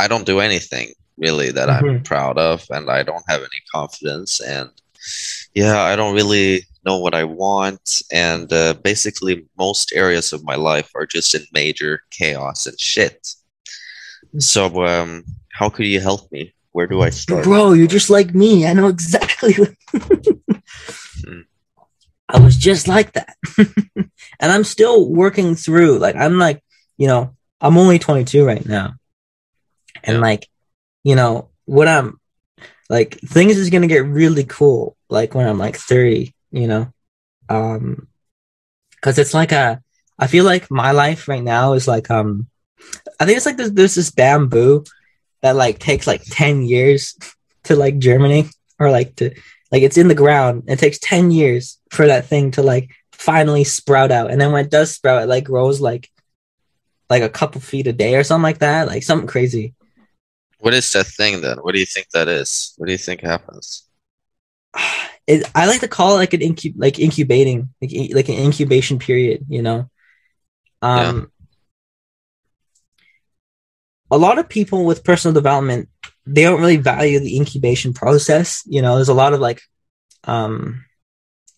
I 0.00 0.08
don't 0.08 0.26
do 0.26 0.40
anything 0.40 0.92
really 1.16 1.50
that 1.52 1.70
I'm 1.70 1.84
Mhm. 1.84 2.04
proud 2.04 2.38
of, 2.38 2.66
and 2.70 2.90
I 2.90 3.02
don't 3.04 3.24
have 3.28 3.40
any 3.40 3.62
confidence, 3.72 4.40
and 4.40 4.70
yeah, 5.54 5.80
I 5.82 5.94
don't 5.96 6.14
really 6.14 6.66
know 6.84 6.98
what 6.98 7.14
I 7.14 7.24
want, 7.24 8.02
and 8.12 8.52
uh, 8.52 8.74
basically 8.74 9.46
most 9.56 9.92
areas 9.92 10.32
of 10.32 10.44
my 10.44 10.56
life 10.56 10.90
are 10.94 11.06
just 11.06 11.34
in 11.34 11.44
major 11.52 12.02
chaos 12.10 12.66
and 12.66 12.78
shit. 12.80 13.28
So, 14.38 14.84
um, 14.84 15.24
how 15.52 15.68
could 15.70 15.86
you 15.86 16.00
help 16.00 16.30
me? 16.32 16.53
Where 16.74 16.88
do 16.88 17.02
I 17.02 17.10
start? 17.10 17.44
Bro, 17.44 17.74
you're 17.74 17.86
just 17.86 18.10
like 18.10 18.34
me. 18.34 18.66
I 18.66 18.74
know 18.74 18.88
exactly. 18.88 19.54
Hmm. 21.24 21.40
I 22.28 22.40
was 22.40 22.54
just 22.56 22.86
like 22.86 23.12
that. 23.12 23.36
and 23.96 24.10
I'm 24.40 24.64
still 24.64 25.08
working 25.08 25.54
through. 25.54 25.98
Like, 25.98 26.16
I'm 26.16 26.36
like, 26.36 26.62
you 26.98 27.06
know, 27.06 27.34
I'm 27.62 27.78
only 27.78 27.98
22 27.98 28.44
right 28.44 28.66
now. 28.66 28.96
And 30.02 30.20
like, 30.20 30.50
you 31.02 31.14
know, 31.14 31.48
what 31.64 31.88
I'm 31.88 32.20
like, 32.90 33.18
things 33.20 33.56
is 33.56 33.70
going 33.70 33.82
to 33.82 33.88
get 33.88 34.04
really 34.04 34.44
cool. 34.44 34.96
Like 35.08 35.34
when 35.34 35.48
I'm 35.48 35.58
like 35.58 35.76
30, 35.76 36.34
you 36.50 36.66
know, 36.66 36.92
um, 37.48 38.08
cause 39.00 39.18
it's 39.18 39.32
like 39.32 39.52
a, 39.52 39.80
I 40.18 40.26
feel 40.26 40.44
like 40.44 40.70
my 40.70 40.90
life 40.90 41.26
right 41.26 41.42
now 41.42 41.72
is 41.72 41.88
like, 41.88 42.10
um, 42.10 42.48
I 43.18 43.24
think 43.24 43.38
it's 43.38 43.46
like 43.46 43.56
there's, 43.56 43.72
there's 43.72 43.94
this 43.94 44.10
bamboo 44.10 44.84
that 45.44 45.56
like 45.56 45.78
takes 45.78 46.06
like 46.06 46.22
10 46.24 46.62
years 46.62 47.18
to 47.64 47.76
like 47.76 47.98
germinate 47.98 48.48
or 48.78 48.90
like 48.90 49.14
to 49.16 49.26
like 49.70 49.82
it's 49.82 49.98
in 49.98 50.08
the 50.08 50.14
ground 50.14 50.62
it 50.68 50.78
takes 50.78 50.98
10 51.00 51.30
years 51.30 51.78
for 51.90 52.06
that 52.06 52.24
thing 52.24 52.50
to 52.52 52.62
like 52.62 52.90
finally 53.12 53.62
sprout 53.62 54.10
out 54.10 54.30
and 54.30 54.40
then 54.40 54.52
when 54.52 54.64
it 54.64 54.70
does 54.70 54.90
sprout 54.90 55.22
it 55.22 55.28
like 55.28 55.44
grows 55.44 55.82
like 55.82 56.10
like 57.10 57.22
a 57.22 57.28
couple 57.28 57.60
feet 57.60 57.86
a 57.86 57.92
day 57.92 58.16
or 58.16 58.24
something 58.24 58.42
like 58.42 58.60
that 58.60 58.88
like 58.88 59.02
something 59.02 59.28
crazy 59.28 59.74
What 60.60 60.72
is 60.72 60.90
that 60.94 61.04
thing 61.04 61.42
then? 61.42 61.58
What 61.58 61.74
do 61.74 61.78
you 61.78 61.84
think 61.84 62.08
that 62.14 62.26
is? 62.26 62.72
What 62.78 62.86
do 62.86 62.92
you 62.92 63.02
think 63.06 63.20
happens? 63.20 63.84
it, 65.26 65.44
i 65.54 65.66
like 65.66 65.80
to 65.80 65.88
call 65.88 66.14
it 66.14 66.24
like 66.24 66.32
an 66.32 66.40
incub 66.40 66.72
like 66.76 66.98
incubating 66.98 67.68
like, 67.82 67.92
like 68.14 68.28
an 68.30 68.40
incubation 68.40 68.98
period 68.98 69.44
you 69.48 69.60
know 69.60 69.90
um 70.80 71.30
a 74.14 74.18
lot 74.18 74.38
of 74.38 74.48
people 74.48 74.84
with 74.84 75.04
personal 75.04 75.34
development 75.34 75.88
they 76.26 76.42
don't 76.42 76.60
really 76.60 76.76
value 76.76 77.18
the 77.18 77.36
incubation 77.36 77.92
process 77.92 78.62
you 78.66 78.80
know 78.80 78.94
there's 78.94 79.08
a 79.08 79.14
lot 79.22 79.34
of 79.34 79.40
like 79.40 79.60
um 80.24 80.84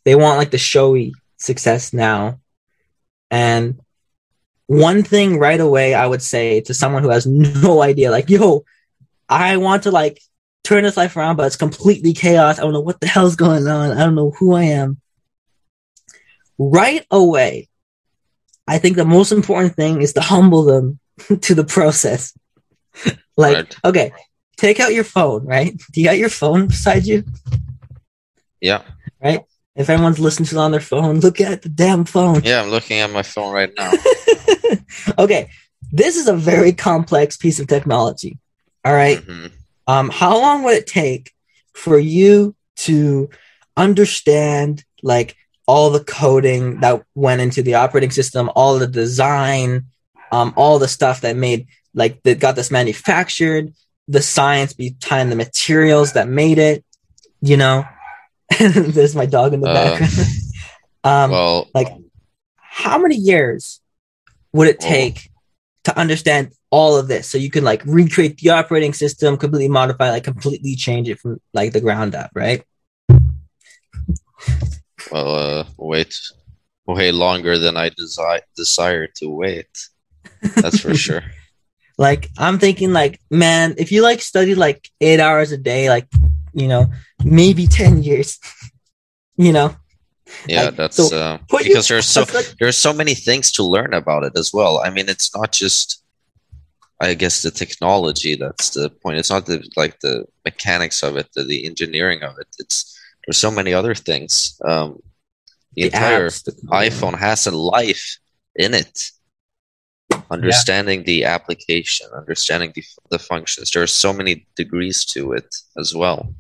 they 0.07 0.15
want 0.15 0.39
like 0.39 0.53
the 0.53 0.59
showy 0.59 1.13
success 1.37 1.93
now. 1.93 2.39
And 3.31 3.81
one 4.69 5.03
thing 5.05 5.39
right 5.39 5.61
away 5.61 5.95
i 5.95 6.05
would 6.05 6.23
say 6.23 6.61
to 6.61 6.75
someone 6.75 7.05
who 7.05 7.11
has 7.11 7.25
no 7.25 7.83
idea 7.91 8.11
like 8.11 8.29
yo 8.29 8.65
i 9.29 9.57
want 9.57 9.85
to 9.85 9.93
like 9.93 10.21
turn 10.65 10.83
this 10.83 10.97
life 10.97 11.17
around 11.17 11.37
but 11.37 11.47
it's 11.47 11.55
completely 11.55 12.13
chaos. 12.13 12.59
I 12.59 12.63
don't 12.63 12.73
know 12.73 12.81
what 12.81 12.99
the 12.99 13.07
hell's 13.07 13.37
going 13.37 13.69
on. 13.69 13.93
I 13.93 14.01
don't 14.05 14.17
know 14.17 14.33
who 14.33 14.55
i 14.55 14.65
am. 14.65 15.01
Right 16.59 17.07
away 17.11 17.69
i 18.67 18.79
think 18.79 18.97
the 18.97 19.05
most 19.05 19.31
important 19.31 19.77
thing 19.77 20.03
is 20.03 20.15
to 20.15 20.21
humble 20.21 20.65
them 20.65 20.99
to 21.43 21.55
the 21.55 21.65
process 21.65 22.37
like 23.37 23.55
Right. 23.57 23.77
okay 23.85 24.13
take 24.57 24.81
out 24.81 24.95
your 24.95 25.05
phone 25.05 25.45
right 25.47 25.75
do 25.93 26.01
you 26.01 26.07
got 26.07 26.19
your 26.19 26.29
phone 26.31 26.67
beside 26.69 27.05
you 27.07 27.25
Yeah, 28.61 28.83
Right? 29.23 29.43
if 29.75 29.91
everyone's 29.91 30.19
listening 30.19 30.47
to 30.49 30.57
it 30.57 30.59
on 30.61 30.71
their 30.71 30.81
phone 30.81 31.21
look 31.27 31.41
at 31.41 31.63
the 31.63 31.69
damn 31.69 32.05
phone 32.05 32.43
yeah. 32.45 32.63
I'm 32.63 32.71
looking 32.71 32.99
at 33.01 33.11
my 33.11 33.23
phone 33.23 33.53
right 33.53 33.71
now. 33.77 33.93
okay 35.19 35.51
this 35.93 36.17
is 36.17 36.27
a 36.29 36.35
very 36.35 36.73
complex 36.73 37.37
piece 37.37 37.61
of 37.61 37.67
technology 37.69 38.39
all 38.85 38.93
right 38.95 39.19
Mhm. 39.19 39.53
um 39.87 40.11
how 40.11 40.39
long 40.41 40.63
would 40.65 40.75
it 40.77 40.87
take 40.87 41.33
for 41.75 41.99
you 41.99 42.55
to 42.77 43.29
understand 43.77 44.85
like 45.03 45.37
all 45.67 45.91
the 45.91 46.03
coding 46.05 46.81
that 46.81 47.03
went 47.15 47.41
into 47.41 47.63
the 47.63 47.75
operating 47.75 48.11
system 48.11 48.51
all 48.57 48.79
the 48.79 48.87
design 48.87 49.87
um 50.33 50.53
all 50.57 50.79
the 50.79 50.89
stuff 50.89 51.21
that 51.21 51.37
made 51.37 51.67
like 51.97 52.23
that 52.23 52.39
got 52.39 52.55
this 52.55 52.71
manufactured 52.71 53.73
the 54.07 54.23
science 54.23 54.73
behind 54.73 55.33
the 55.33 55.37
materials 55.37 56.13
that 56.13 56.29
made 56.29 56.59
it 56.59 56.85
you 57.41 57.57
know 57.57 57.85
there's 58.61 59.17
my 59.17 59.27
dog 59.27 59.53
in 59.55 59.61
the 59.61 59.69
Uh, 59.69 59.75
background 59.75 60.29
um 61.05 61.31
well, 61.33 61.69
like 61.75 61.89
how 62.57 62.99
many 62.99 63.17
years 63.17 63.81
would 64.53 64.69
it 64.69 64.77
Oh. 64.81 64.87
take 64.89 65.31
to 65.85 65.99
understand 65.99 66.53
all 66.71 66.97
of 66.97 67.09
this 67.09 67.29
so 67.31 67.39
you 67.39 67.51
can 67.51 67.65
like 67.65 67.83
recreate 67.87 68.39
the 68.39 68.51
operating 68.51 68.93
system 68.93 69.37
completely 69.37 69.69
modify 69.69 70.11
like 70.11 70.25
completely 70.25 70.75
change 70.77 71.09
it 71.09 71.19
from 71.19 71.41
like 71.55 71.73
the 71.73 71.81
ground 71.81 72.15
up 72.15 72.31
right 72.35 72.63
well, 75.13 75.35
uh, 75.37 75.65
wait, 75.79 76.15
way 76.87 77.13
longer 77.13 77.59
than 77.59 77.77
I 77.77 77.91
desi- 77.91 78.41
desire 78.57 79.07
to 79.19 79.29
wait. 79.31 79.69
That's 80.57 80.81
for 80.81 80.95
sure. 81.07 81.23
Like 81.99 82.29
i'm 82.39 82.59
thinking 82.59 82.93
like 82.93 83.21
man 83.31 83.75
if 83.79 83.91
you 83.93 84.03
like 84.03 84.21
study 84.21 84.55
like 84.55 84.91
eight 85.01 85.21
hours 85.21 85.53
a 85.53 85.57
day 85.57 85.89
like 85.89 86.07
you 86.53 86.69
know 86.69 86.87
maybe 87.25 87.67
10 87.67 88.03
years 88.03 88.39
you 89.37 89.53
know 89.53 89.75
Yeah, 90.49 90.65
Like, 90.65 90.77
that's 90.77 90.97
so 90.97 91.17
uh, 91.17 91.39
because 91.59 91.87
there's 91.89 92.07
so 92.07 92.25
like- 92.35 92.55
there's 92.59 92.77
so 92.77 92.93
many 92.93 93.15
things 93.15 93.53
to 93.53 93.63
learn 93.63 93.95
about 93.95 94.25
it 94.25 94.35
as 94.37 94.51
well. 94.53 94.75
I 94.87 94.91
mean, 94.91 95.09
it's 95.09 95.31
not 95.37 95.53
just, 95.53 96.03
I 97.01 97.15
guess, 97.15 97.43
the 97.43 97.51
technology 97.53 98.35
that's 98.35 98.71
the 98.71 98.91
point. 98.91 99.19
It's 99.21 99.31
not 99.31 99.47
the 99.47 99.59
like 99.77 99.95
the 100.01 100.25
mechanics 100.45 101.03
of 101.07 101.17
it, 101.17 101.29
the, 101.35 101.45
the 101.45 101.65
engineering 101.71 102.21
of 102.29 102.33
it. 102.43 102.49
It's 102.59 102.77
there's 103.23 103.39
so 103.39 103.51
many 103.53 103.73
other 103.73 103.95
things. 103.95 104.59
Um, 104.67 104.99
the, 105.77 105.83
entire 105.87 106.27
apps, 106.29 106.43
the- 106.45 106.59
iPhone 106.87 107.17
has 107.19 107.47
a 107.47 107.55
life 107.55 108.19
in 108.65 108.75
it. 108.75 108.95
Understanding 110.31 111.05
the 111.05 111.25
application, 111.25 112.09
understanding 112.17 112.73
the, 112.75 112.83
the 113.11 113.19
functions. 113.19 113.71
There 113.71 113.83
are 113.83 113.87
so 113.87 114.13
many 114.13 114.47
degrees 114.57 115.05
to 115.07 115.33
it 115.33 115.55
as 115.79 115.95
well, 115.95 116.35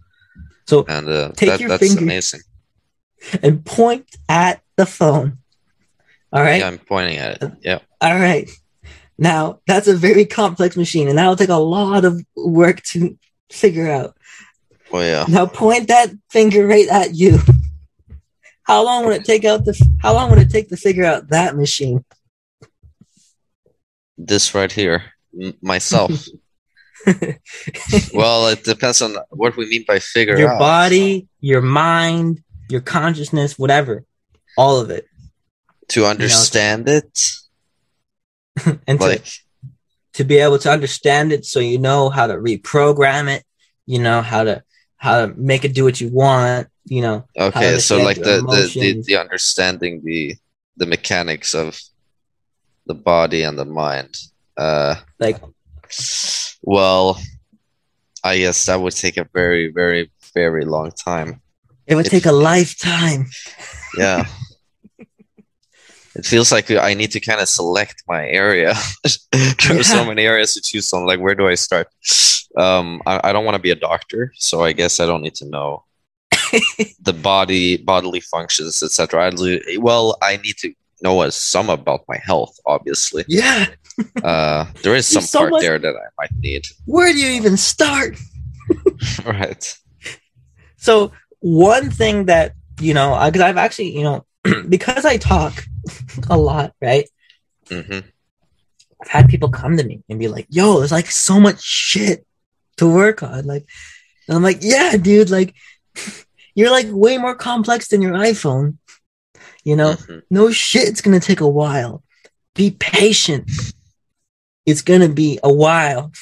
so 0.67 0.85
and 0.89 1.09
uh, 1.09 1.33
Take 1.37 1.51
that, 1.51 1.61
your 1.61 1.69
that's 1.69 1.87
finger- 1.87 2.03
amazing. 2.03 2.41
and 3.43 3.64
point 3.64 4.07
at 4.29 4.61
the 4.77 4.87
phone 4.87 5.39
all 6.33 6.43
right 6.43 6.61
Yeah, 6.61 6.67
I'm 6.69 6.79
pointing 6.79 7.17
at 7.19 7.43
it. 7.43 7.53
Yeah. 7.62 7.79
All 8.01 8.14
right. 8.17 8.51
Now 9.19 9.61
that's 9.67 9.87
a 9.89 9.95
very 9.97 10.27
complex 10.27 10.77
machine, 10.77 11.09
and 11.09 11.17
that'll 11.17 11.37
take 11.37 11.49
a 11.49 11.55
lot 11.55 12.05
of 12.05 12.21
work 12.37 12.83
to 12.93 13.17
figure 13.51 13.91
out. 13.91 14.17
Oh 14.93 15.01
yeah. 15.01 15.25
Now 15.29 15.47
point 15.47 15.89
that 15.89 16.11
finger 16.31 16.67
right 16.67 16.89
at 16.89 17.14
you. 17.14 17.39
How 18.64 18.85
long 18.85 19.07
would 19.07 19.17
it 19.17 19.25
take 19.25 19.45
out 19.45 19.64
the? 19.64 19.75
How 20.03 20.12
long 20.12 20.29
would 20.31 20.41
it 20.41 20.51
take 20.51 20.69
to 20.71 20.77
figure 20.77 21.05
out 21.05 21.29
that 21.29 21.57
machine? 21.57 22.05
This 24.19 24.55
right 24.55 24.73
here 24.73 25.05
myself 25.61 26.27
well, 28.14 28.49
it 28.49 28.64
depends 28.64 29.01
on 29.01 29.17
what 29.31 29.57
we 29.57 29.69
mean 29.69 29.85
by 29.87 29.99
figure 29.99 30.37
your 30.39 30.53
out. 30.53 30.59
body, 30.59 31.29
your 31.41 31.62
mind, 31.62 32.43
your 32.69 32.81
consciousness, 32.81 33.59
whatever, 33.59 34.05
all 34.57 34.81
of 34.81 34.91
it, 34.91 35.07
to 35.89 36.05
understand 36.05 36.89
it, 36.89 37.31
and 38.87 39.01
like 39.01 39.25
to 39.25 39.41
to 40.14 40.25
be 40.25 40.39
able 40.39 40.59
to 40.59 40.71
understand 40.71 41.33
it, 41.33 41.45
so 41.45 41.61
you 41.61 41.79
know 41.79 42.09
how 42.09 42.27
to 42.27 42.35
reprogram 42.35 43.29
it, 43.29 43.45
you 43.87 44.01
know 44.01 44.21
how 44.21 44.43
to 44.43 44.62
how 44.97 45.27
to 45.27 45.35
make 45.35 45.64
it 45.64 45.75
do 45.75 45.85
what 45.85 46.01
you 46.01 46.09
want, 46.09 46.69
you 46.87 47.03
know. 47.03 47.25
okay, 47.39 47.79
so 47.79 47.99
like 47.99 48.17
the, 48.17 48.43
the 48.43 48.81
the 48.81 49.03
the 49.03 49.17
understanding 49.17 50.03
the 50.05 50.35
the 50.77 50.87
mechanics 50.87 51.55
of 51.55 51.79
the 52.87 52.95
body 52.95 53.43
and 53.43 53.59
the 53.59 53.64
mind. 53.64 54.16
Uh, 54.57 54.97
Like 55.18 55.41
well, 56.62 57.20
I 58.24 58.39
guess 58.39 58.66
that 58.66 58.80
would 58.80 58.97
take 58.97 59.16
a 59.16 59.28
very, 59.32 59.68
very, 59.70 60.11
very 60.34 60.64
long 60.64 60.91
time. 60.93 61.41
it 61.87 61.95
would 61.95 62.07
It- 62.07 62.11
take 62.11 62.26
a 62.26 62.32
lifetime. 62.32 63.26
Yeah. 63.99 64.26
It 66.14 66.24
feels 66.26 66.51
like 66.53 66.70
I 66.70 66.95
need 66.95 67.11
to 67.12 67.20
kind 67.20 67.41
of 67.41 67.49
select 67.49 68.03
my 68.09 68.26
area. 68.28 68.74
there 69.32 69.78
are 69.80 69.82
so 69.82 70.05
many 70.05 70.22
areas 70.24 70.55
to 70.55 70.61
choose 70.62 70.89
from. 70.89 71.05
Like, 71.07 71.20
where 71.20 71.34
do 71.34 71.47
I 71.47 71.55
start? 71.57 71.89
Um, 72.57 73.03
I, 73.07 73.20
I 73.28 73.32
don't 73.32 73.45
want 73.45 73.55
to 73.57 73.62
be 73.62 73.70
a 73.70 73.74
doctor, 73.91 74.32
so 74.37 74.64
I 74.64 74.72
guess 74.72 74.99
I 75.01 75.05
don't 75.07 75.20
need 75.22 75.34
to 75.37 75.47
know 75.47 75.84
the 77.01 77.12
body, 77.12 77.76
bodily 77.76 78.20
functions, 78.20 78.82
etc. 78.82 79.30
Well, 79.78 80.16
I 80.22 80.39
need 80.39 80.57
to 80.59 80.72
know 81.03 81.20
uh, 81.20 81.30
some 81.30 81.70
about 81.70 82.05
my 82.09 82.18
health, 82.18 82.59
obviously. 82.66 83.24
Yeah. 83.28 83.66
Uh, 84.22 84.66
there 84.82 84.94
is 84.94 85.07
some 85.14 85.22
so 85.22 85.40
part 85.40 85.53
much- 85.53 85.62
there 85.62 85.78
that 85.78 85.94
I 85.94 86.09
might 86.18 86.30
need. 86.38 86.66
Where 86.86 87.12
do 87.12 87.18
you 87.18 87.30
even 87.32 87.57
start? 87.57 88.18
right. 89.24 89.78
So 90.76 91.12
one 91.40 91.90
thing 91.90 92.26
that 92.26 92.53
you 92.80 92.94
know, 92.94 93.18
because 93.26 93.40
I've 93.42 93.57
actually, 93.57 93.97
you 93.97 94.03
know, 94.03 94.26
because 94.68 95.05
I 95.05 95.16
talk 95.16 95.64
a 96.30 96.36
lot, 96.36 96.74
right? 96.80 97.09
Mm-hmm. 97.66 98.07
I've 99.03 99.09
had 99.09 99.28
people 99.28 99.49
come 99.51 99.76
to 99.76 99.84
me 99.84 100.03
and 100.09 100.18
be 100.18 100.28
like, 100.28 100.47
"Yo, 100.51 100.78
there's 100.78 100.92
like 100.92 101.11
so 101.11 101.40
much 101.40 101.62
shit 101.62 102.26
to 102.76 102.86
work 102.86 103.22
on." 103.22 103.44
Like, 103.44 103.66
and 104.28 104.36
I'm 104.36 104.42
like, 104.42 104.59
"Yeah, 104.61 104.97
dude. 104.97 105.30
Like, 105.30 105.55
you're 106.55 106.70
like 106.70 106.86
way 106.90 107.18
more 107.18 107.34
complex 107.34 107.88
than 107.88 108.03
your 108.03 108.14
iPhone. 108.14 108.76
You 109.67 109.75
know, 109.75 109.95
hmm 109.95 110.19
no 110.31 110.53
shit. 110.53 110.89
It's 110.89 111.01
gonna 111.01 111.19
take 111.19 111.41
a 111.41 111.49
while. 111.49 112.05
Be 112.55 112.71
patient. 112.71 113.51
It's 114.64 114.81
gonna 114.81 115.09
be 115.09 115.41
a 115.43 115.53
while 115.53 116.12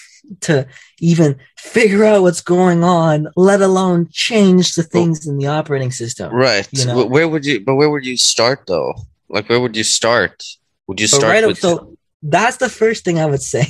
to 0.41 0.67
even 0.99 1.37
figure 1.59 2.05
out 2.05 2.23
what's 2.23 2.41
going 2.41 2.83
on, 2.83 3.29
let 3.37 3.61
alone 3.61 4.09
change 4.11 4.75
the 4.75 4.83
things 4.83 5.27
in 5.27 5.37
the 5.37 5.47
operating 5.47 5.91
system. 5.91 6.33
Right. 6.33 6.67
You 6.73 6.87
know? 6.87 7.05
Where 7.05 7.29
would 7.29 7.45
you? 7.45 7.61
But 7.61 7.75
where 7.75 7.91
would 7.91 8.07
you 8.07 8.17
start 8.17 8.65
though? 8.67 8.95
Like, 9.29 9.51
where 9.51 9.61
would 9.61 9.77
you 9.77 9.85
start? 9.85 10.43
Would 10.87 10.99
you 10.99 11.07
start 11.07 11.25
right 11.25 11.45
up, 11.45 11.49
with? 11.49 11.59
so 11.59 11.99
that's 12.23 12.57
the 12.57 12.71
first 12.71 13.05
thing 13.05 13.19
I 13.19 13.27
would 13.27 13.43
say. 13.43 13.67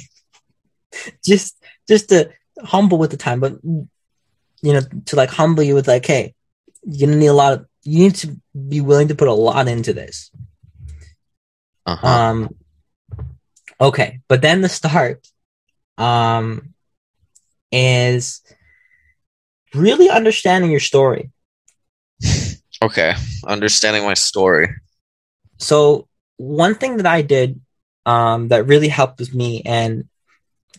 just 1.24 1.56
just 1.88 2.10
to 2.10 2.30
humble 2.62 2.98
with 2.98 3.10
the 3.10 3.16
time, 3.16 3.40
but 3.40 3.54
you 3.64 3.88
know, 4.62 4.82
to 5.06 5.16
like 5.16 5.30
humble 5.30 5.64
you 5.64 5.74
with 5.74 5.88
like, 5.88 6.06
hey, 6.06 6.32
you're 6.84 7.08
gonna 7.08 7.18
need 7.18 7.26
a 7.26 7.32
lot 7.32 7.54
of 7.54 7.66
you 7.84 7.98
need 8.00 8.14
to 8.16 8.40
be 8.68 8.80
willing 8.80 9.08
to 9.08 9.14
put 9.14 9.28
a 9.28 9.32
lot 9.32 9.68
into 9.68 9.92
this. 9.92 10.30
uh-huh. 11.86 12.06
Um 12.06 12.56
okay, 13.80 14.20
but 14.28 14.42
then 14.42 14.60
the 14.60 14.68
start 14.68 15.26
um 15.98 16.74
is 17.70 18.42
really 19.74 20.08
understanding 20.08 20.70
your 20.70 20.80
story. 20.80 21.30
okay. 22.82 23.14
Understanding 23.46 24.04
my 24.04 24.14
story. 24.14 24.68
so 25.58 26.08
one 26.36 26.74
thing 26.74 26.96
that 26.96 27.06
I 27.06 27.22
did 27.22 27.60
um, 28.06 28.48
that 28.48 28.66
really 28.66 28.88
helped 28.88 29.20
with 29.20 29.34
me 29.34 29.62
and 29.64 30.08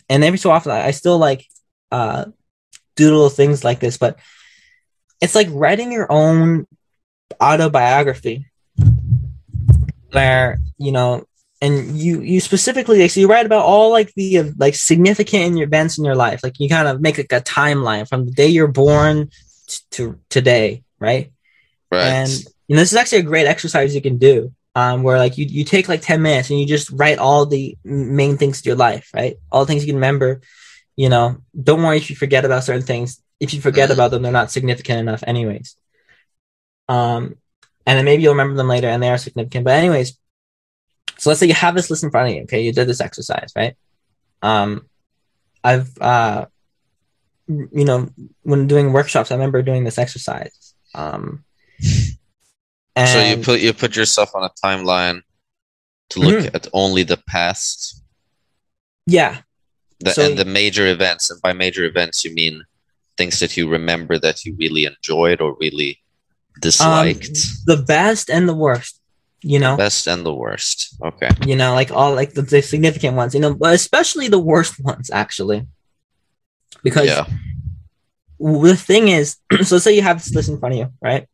and 0.09 0.23
every 0.23 0.37
so 0.37 0.51
often 0.51 0.71
I, 0.71 0.87
I 0.87 0.91
still 0.91 1.17
like 1.17 1.45
uh, 1.91 2.25
do 2.95 3.05
little 3.05 3.29
things 3.29 3.63
like 3.63 3.79
this, 3.79 3.97
but 3.97 4.19
it's 5.21 5.35
like 5.35 5.47
writing 5.49 5.91
your 5.91 6.11
own 6.11 6.67
autobiography 7.41 8.45
where 10.11 10.57
you 10.77 10.91
know 10.91 11.25
and 11.61 11.97
you 11.97 12.21
you 12.21 12.39
specifically 12.39 12.99
like 13.01 13.11
so 13.11 13.19
you 13.19 13.27
write 13.27 13.45
about 13.45 13.63
all 13.65 13.91
like 13.91 14.13
the 14.15 14.53
like 14.57 14.75
significant 14.75 15.57
events 15.59 15.97
in 15.97 16.05
your 16.05 16.15
life 16.15 16.41
like 16.43 16.59
you 16.59 16.69
kind 16.69 16.87
of 16.87 17.01
make 17.01 17.17
like 17.17 17.31
a 17.31 17.41
timeline 17.41 18.07
from 18.07 18.25
the 18.25 18.31
day 18.31 18.47
you're 18.47 18.67
born 18.67 19.29
t- 19.67 19.79
to 19.91 20.19
today 20.29 20.83
right 20.99 21.31
Right. 21.91 22.03
and 22.03 22.29
you 22.67 22.75
know, 22.75 22.81
this 22.81 22.91
is 22.91 22.97
actually 22.97 23.19
a 23.19 23.23
great 23.23 23.45
exercise 23.45 23.93
you 23.93 24.01
can 24.01 24.17
do. 24.17 24.51
Um, 24.73 25.03
where 25.03 25.19
like 25.19 25.37
you, 25.37 25.45
you 25.45 25.63
take 25.63 25.87
like 25.87 26.01
10 26.01 26.19
minutes 26.21 26.49
and 26.49 26.59
you 26.59 26.65
just 26.65 26.89
write 26.89 27.19
all 27.19 27.45
the 27.45 27.77
main 27.83 28.37
things 28.37 28.61
to 28.61 28.69
your 28.69 28.75
life, 28.75 29.11
right? 29.13 29.35
All 29.51 29.63
the 29.63 29.67
things 29.67 29.83
you 29.83 29.87
can 29.93 29.97
remember. 29.97 30.41
You 30.97 31.09
know, 31.09 31.37
don't 31.63 31.83
worry 31.83 31.97
if 31.97 32.09
you 32.09 32.15
forget 32.15 32.43
about 32.43 32.63
certain 32.63 32.81
things. 32.81 33.21
If 33.39 33.53
you 33.53 33.61
forget 33.61 33.89
Mhm. 33.89 33.93
about 33.93 34.11
them, 34.11 34.23
they're 34.23 34.31
not 34.31 34.51
significant 34.51 34.99
enough, 34.99 35.23
anyways. 35.27 35.75
Um, 36.87 37.35
and 37.85 37.97
then 37.97 38.05
maybe 38.05 38.23
you'll 38.23 38.33
remember 38.33 38.55
them 38.55 38.67
later 38.67 38.87
and 38.87 39.01
they 39.01 39.09
are 39.09 39.17
significant. 39.17 39.65
But, 39.65 39.75
anyways, 39.75 40.17
so 41.17 41.29
let's 41.29 41.39
say 41.39 41.47
you 41.47 41.53
have 41.53 41.75
this 41.75 41.89
list 41.89 42.03
in 42.03 42.11
front 42.11 42.29
of 42.29 42.35
you. 42.35 42.43
Okay, 42.43 42.61
you 42.61 42.71
did 42.73 42.87
this 42.87 43.01
exercise, 43.01 43.51
right? 43.55 43.75
Um, 44.41 44.87
I've, 45.63 45.97
uh, 45.99 46.45
you 47.47 47.85
know, 47.85 48.09
when 48.43 48.67
doing 48.67 48.91
workshops, 48.93 49.31
I 49.31 49.35
remember 49.35 49.61
doing 49.61 49.83
this 49.83 49.97
exercise. 49.97 50.73
Um, 50.93 51.43
so 51.81 53.21
you 53.21 53.37
put 53.37 53.59
you 53.59 53.73
put 53.73 53.95
yourself 53.95 54.33
on 54.35 54.43
a 54.43 54.49
timeline 54.63 55.21
to 56.09 56.19
look 56.19 56.45
Mhm. 56.45 56.55
at 56.55 56.67
only 56.73 57.03
the 57.03 57.17
past, 57.17 58.01
yeah, 59.05 59.41
the, 59.99 60.11
So- 60.13 60.29
and 60.29 60.37
the 60.39 60.45
major 60.45 60.87
events. 60.87 61.29
And 61.29 61.41
by 61.41 61.53
major 61.53 61.83
events, 61.83 62.23
you 62.23 62.33
mean 62.33 62.63
things 63.17 63.39
that 63.39 63.57
you 63.57 63.67
remember 63.67 64.17
that 64.19 64.45
you 64.45 64.55
really 64.57 64.85
enjoyed 64.85 65.41
or 65.41 65.55
really 65.59 66.01
disliked. 66.61 67.27
Um, 67.27 67.33
the 67.65 67.83
best 67.83 68.29
and 68.29 68.47
the 68.47 68.53
worst. 68.55 68.99
You 69.41 69.59
know, 69.59 69.77
Best 69.77 70.07
and 70.07 70.25
the 70.25 70.33
worst. 70.33 70.95
Okay. 71.03 71.29
you 71.45 71.55
know, 71.55 71.75
like 71.75 71.91
all 71.91 72.15
like 72.15 72.33
the, 72.33 72.41
the 72.41 72.63
significant 72.63 73.15
ones. 73.15 73.35
You 73.35 73.41
know, 73.41 73.53
but 73.53 73.75
especially 73.75 74.27
the 74.27 74.39
worst 74.39 74.79
ones 74.83 75.11
actually, 75.11 75.67
because 76.83 77.07
yeah. 77.07 77.25
the 78.39 78.75
thing 78.75 79.09
is, 79.09 79.37
so 79.61 79.75
let's 79.75 79.83
say 79.83 79.93
you 79.93 80.01
have 80.01 80.17
this 80.17 80.33
list 80.33 80.49
in 80.49 80.57
front 80.57 80.73
of 80.73 80.79
you, 80.79 80.93
right? 80.99 81.27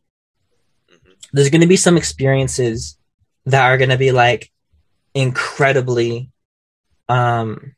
Mhm. 0.91 1.13
There's 1.31 1.49
going 1.49 1.61
to 1.61 1.67
be 1.67 1.77
some 1.77 1.95
experiences 1.95 2.97
that 3.45 3.63
are 3.63 3.77
going 3.77 3.91
to 3.91 3.97
be 3.97 4.11
like 4.11 4.51
incredibly 5.13 6.31
um 7.07 7.75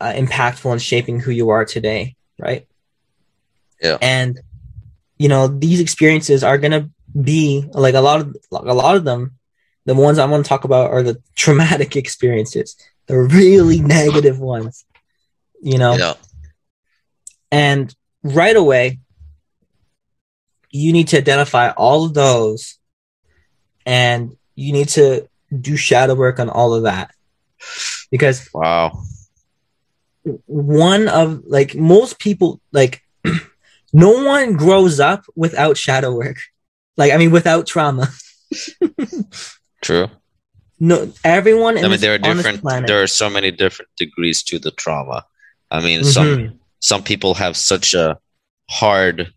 uh, 0.00 0.12
impactful 0.12 0.72
in 0.72 0.78
shaping 0.80 1.20
who 1.20 1.30
you 1.30 1.50
are 1.50 1.64
today, 1.64 2.16
right? 2.38 2.66
Yeah. 3.80 3.98
And 4.02 4.40
you 5.22 5.28
know, 5.28 5.46
these 5.46 5.80
experiences 5.80 6.42
are 6.42 6.58
going 6.58 6.76
to 6.78 6.90
be 7.20 7.64
like 7.84 7.94
a 7.94 8.00
lot 8.08 8.20
of 8.20 8.36
like 8.50 8.68
a 8.74 8.80
lot 8.82 8.96
of 8.96 9.04
them 9.04 9.22
the 9.84 9.94
ones 9.94 10.18
I 10.18 10.26
want 10.26 10.44
to 10.44 10.48
talk 10.48 10.64
about 10.64 10.90
are 10.90 11.02
the 11.02 11.20
traumatic 11.34 11.96
experiences, 12.02 12.76
the 13.06 13.18
really 13.18 13.80
negative 13.80 14.38
ones. 14.38 14.84
You 15.60 15.78
know, 15.78 15.96
Yeah. 15.96 16.14
and 17.50 17.94
right 18.22 18.56
away, 18.56 18.98
you 20.70 20.92
need 20.92 21.08
to 21.08 21.18
identify 21.18 21.70
all 21.70 22.04
of 22.06 22.14
those 22.14 22.78
and 23.86 24.36
you 24.54 24.72
need 24.72 24.88
to 24.90 25.28
do 25.60 25.76
shadow 25.76 26.14
work 26.14 26.40
on 26.40 26.48
all 26.48 26.74
of 26.74 26.84
that. 26.84 27.10
Because 28.10 28.48
Wow. 28.52 29.02
one 30.46 31.08
of 31.08 31.42
like 31.46 31.74
most 31.74 32.18
people, 32.18 32.60
like 32.72 33.02
no 33.92 34.24
one 34.24 34.54
grows 34.54 35.00
up 35.00 35.24
without 35.36 35.76
shadow 35.76 36.14
work. 36.14 36.38
Like, 36.96 37.12
I 37.12 37.16
mean, 37.16 37.30
without 37.30 37.66
trauma. 37.66 38.08
True. 39.82 40.08
No, 40.78 41.12
everyone. 41.24 41.76
in 41.78 41.84
I 41.84 41.88
mean, 41.88 42.00
there 42.00 42.14
are 42.14 42.18
different. 42.18 42.62
There 42.86 43.02
are 43.02 43.06
so 43.06 43.30
many 43.30 43.50
different 43.50 43.90
degrees 43.96 44.42
to 44.44 44.58
the 44.58 44.70
trauma. 44.72 45.24
I 45.70 45.80
mean, 45.80 46.04
some 46.04 46.26
Mhm. 46.26 46.58
some 46.80 47.02
people 47.02 47.34
have 47.34 47.56
such 47.56 47.94
a 47.94 48.18
hard, 48.70 49.32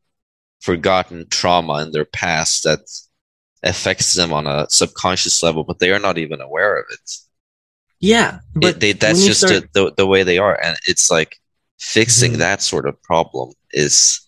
forgotten 0.62 1.28
trauma 1.30 1.84
in 1.84 1.92
their 1.92 2.06
past 2.06 2.64
that 2.64 2.80
affects 3.64 4.14
them 4.14 4.34
on 4.34 4.48
a 4.48 4.66
subconscious 4.70 5.42
level, 5.44 5.64
but 5.64 5.80
they 5.80 5.92
are 5.92 6.00
not 6.00 6.18
even 6.18 6.42
aware 6.42 6.78
of 6.80 6.86
it. 6.92 7.12
Yeah, 8.00 8.40
It- 8.56 8.62
but 8.62 8.80
they, 8.80 8.94
that's 8.94 9.24
just 9.26 9.42
start- 9.42 9.72
the, 9.74 9.86
the, 9.86 9.94
the 9.98 10.08
way 10.08 10.24
they 10.24 10.38
are, 10.40 10.60
and 10.62 10.78
it's 10.88 11.10
like 11.12 11.38
fixing 11.80 12.34
Mhm. 12.34 12.38
that 12.38 12.62
sort 12.62 12.88
of 12.88 13.02
problem 13.04 13.54
is 13.72 14.22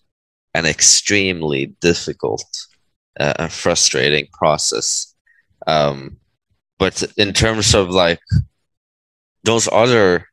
an 0.54 0.66
extremely 0.66 1.66
difficult 1.80 2.44
uh, 3.20 3.34
and 3.38 3.52
frustrating 3.52 4.26
process. 4.32 5.14
Um, 5.66 6.16
but 6.78 7.02
in 7.16 7.32
terms 7.32 7.74
of 7.74 7.90
like 7.90 8.20
those 9.44 9.68
other 9.72 10.26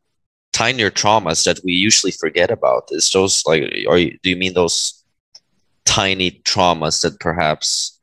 tinier 0.56 0.90
traumas 0.90 1.44
that 1.44 1.60
we 1.66 1.74
usually 1.74 2.12
forget 2.12 2.50
about. 2.50 2.88
Is 2.92 3.12
those 3.12 3.44
like, 3.46 3.64
or 3.88 3.98
do 4.00 4.30
you 4.30 4.38
mean 4.38 4.54
those 4.54 5.04
tiny 5.84 6.32
traumas 6.32 7.02
that 7.02 7.20
perhaps 7.20 8.00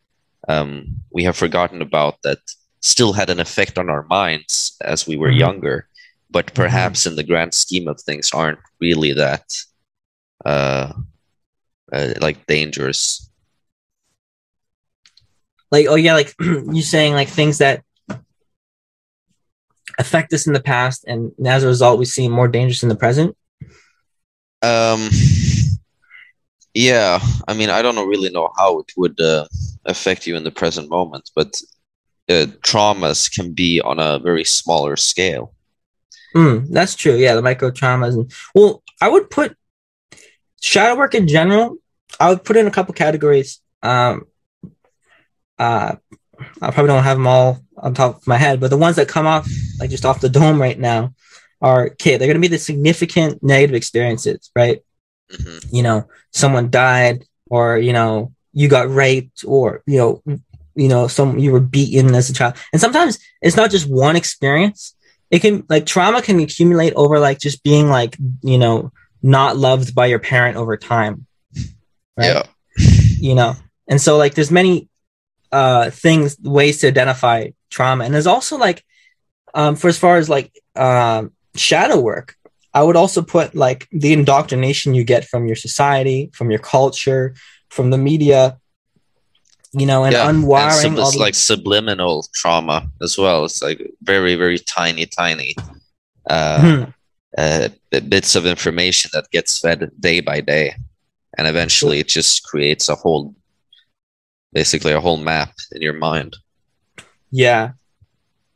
um, 0.49 1.01
we 1.11 1.25
have 1.25 1.37
forgotten 1.37 1.81
about 1.81 2.21
that 2.25 2.39
still 2.81 3.15
had 3.15 3.31
an 3.31 3.41
effect 3.41 3.79
on 3.79 3.89
our 3.89 4.05
minds 4.11 4.77
as 4.83 5.07
we 5.07 5.17
were 5.17 5.31
Mhm. 5.33 5.39
younger, 5.39 5.89
but 6.31 6.53
perhaps 6.55 7.07
in 7.07 7.17
the 7.17 7.25
grand 7.25 7.55
scheme 7.55 7.89
of 7.89 7.99
things 8.01 8.31
aren't 8.33 8.59
really 8.81 9.15
that 9.15 9.45
uh, 10.45 10.93
uh, 11.93 12.15
like 12.21 12.47
dangerous. 12.47 13.29
like 15.73 15.87
oh 15.89 15.97
yeah 15.97 16.15
like 16.15 16.35
you 16.41 16.83
saying 16.83 17.15
like 17.15 17.29
things 17.29 17.59
that 17.59 17.83
affect 19.99 20.33
us 20.33 20.47
in 20.47 20.53
the 20.53 20.61
past 20.61 21.05
and 21.07 21.33
as 21.45 21.65
a 21.65 21.67
result 21.67 21.99
we 21.99 22.05
seem 22.05 22.31
more 22.31 22.49
dangerous 22.49 22.83
in 22.83 22.89
the 22.89 22.97
present 22.97 23.37
Um, 24.63 25.11
yeah, 26.73 27.19
I 27.49 27.53
mean, 27.55 27.69
I 27.69 27.83
don't 27.83 28.09
really 28.09 28.31
know 28.31 28.49
how 28.57 28.79
it 28.79 28.93
would 28.97 29.21
uh, 29.21 29.47
affect 29.85 30.27
you 30.27 30.37
in 30.37 30.45
the 30.45 30.53
present 30.53 30.89
moment, 30.89 31.31
but 31.35 31.61
uh, 32.31 32.47
traumas 32.63 33.29
can 33.35 33.53
be 33.53 33.81
on 33.81 33.99
a 33.99 34.21
very 34.21 34.45
smaller 34.45 34.97
scale. 34.97 35.53
Mm, 36.35 36.69
that's 36.71 36.95
true 36.95 37.17
yeah 37.17 37.35
the 37.35 37.43
micro 37.43 37.71
traumas 37.71 38.15
and 38.15 38.33
well 38.55 38.83
i 39.03 39.09
would 39.09 39.29
put 39.29 39.55
shadow 40.63 40.97
work 40.97 41.15
in 41.15 41.29
general 41.29 41.77
i 42.21 42.29
would 42.29 42.45
put 42.45 42.57
in 42.57 42.67
a 42.67 42.71
couple 42.71 42.95
categories. 42.95 43.61
Um 43.83 44.27
uh 45.59 45.97
i 46.61 46.71
probably 46.71 46.89
don't 46.89 47.05
have 47.05 47.19
them 47.19 47.27
all 47.27 47.61
on 47.77 47.95
top 47.95 48.17
of 48.17 48.27
my 48.27 48.37
head 48.37 48.59
but 48.59 48.71
the 48.71 48.77
ones 48.77 48.97
that 48.97 49.09
come 49.09 49.27
off 49.27 49.49
like 49.79 49.91
just 49.91 50.05
off 50.05 50.21
the 50.21 50.29
dome 50.29 50.61
right 50.61 50.79
now 50.79 51.13
are 51.61 51.87
okay 51.87 52.17
they're 52.17 52.27
going 52.27 52.35
to 52.35 52.41
be 52.41 52.49
the 52.49 52.59
significant 52.59 53.43
negative 53.43 53.75
experiences 53.75 54.51
right? 54.57 54.83
Hmm 55.31 55.59
you 55.71 55.83
know 55.83 56.09
someone 56.31 56.71
died 56.71 57.25
or 57.49 57.79
you 57.79 57.93
know 57.93 58.33
you 58.53 58.69
got 58.69 58.91
raped 58.91 59.45
or 59.47 59.83
you 59.87 59.99
know 59.99 60.23
you 60.75 60.89
know 60.89 61.07
some 61.07 61.39
you 61.39 61.53
were 61.53 61.61
beaten 61.61 62.15
as 62.15 62.31
a 62.31 62.33
child. 62.35 62.55
And 62.73 62.81
sometimes 62.81 63.19
it's 63.41 63.57
not 63.57 63.71
just 63.71 63.89
one 63.89 64.17
experience. 64.17 64.95
It 65.31 65.41
can 65.41 65.65
like 65.69 65.87
trauma 65.87 66.23
can 66.23 66.41
accumulate 66.41 66.93
over 66.95 67.19
like 67.19 67.39
just 67.39 67.63
being 67.63 67.89
like 67.89 68.17
you 68.43 68.59
know 68.59 68.93
not 69.23 69.57
loved 69.57 69.95
by 69.95 70.07
your 70.07 70.19
parent 70.19 70.57
over 70.57 70.77
time 70.77 71.27
right 72.17 72.27
Yeah. 72.27 72.43
you 73.21 73.35
know 73.35 73.55
and 73.89 74.01
so 74.01 74.17
like 74.17 74.35
there's 74.35 74.51
many 74.51 74.89
uh 75.53 75.91
things 75.91 76.37
ways 76.43 76.79
to 76.81 76.89
identify 76.89 77.49
trauma 77.71 78.05
and 78.05 78.15
there's 78.15 78.27
also 78.27 78.57
like 78.57 78.85
um 79.55 79.77
for 79.77 79.89
as 79.89 79.99
far 79.99 80.17
as 80.17 80.29
like 80.29 80.51
um 80.77 81.33
shadow 81.57 82.01
work 82.01 82.37
i 82.75 82.83
would 82.83 82.97
also 82.97 83.23
put 83.23 83.55
like 83.55 83.87
the 83.93 84.13
indoctrination 84.13 84.95
you 84.95 85.05
get 85.05 85.25
from 85.25 85.47
your 85.47 85.57
society 85.57 86.31
from 86.33 86.51
your 86.51 86.61
culture 86.61 87.35
from 87.71 87.91
the 87.91 87.99
media 87.99 88.59
you 89.73 89.87
know 89.87 90.05
and 90.05 90.13
yeah, 90.13 90.29
unwiring 90.29 90.85
and 90.87 90.99
all 90.99 91.09
it's 91.09 91.17
the- 91.17 91.21
like 91.23 91.35
subliminal 91.35 92.27
trauma 92.35 92.89
as 93.01 93.17
well. 93.17 93.45
It's 93.47 93.63
like 93.63 93.81
very, 94.03 94.35
very 94.35 94.59
tiny, 94.59 95.07
tiny 95.07 95.55
uh, 96.29 96.59
Mhm. 96.61 96.95
uh, 97.39 97.69
bits 98.09 98.35
of 98.37 98.45
information 98.45 99.11
that 99.15 99.31
gets 99.31 99.59
fed 99.59 99.91
day 99.99 100.21
by 100.21 100.41
day, 100.43 100.75
and 101.39 101.47
eventually 101.47 101.99
it 101.99 102.09
just 102.09 102.43
creates 102.45 102.89
a 102.89 102.95
whole, 102.95 103.35
basically 104.53 104.93
a 104.93 105.01
whole 105.01 105.17
map 105.17 105.53
in 105.73 105.83
your 105.83 105.95
mind. 105.95 106.37
Yeah. 107.31 107.73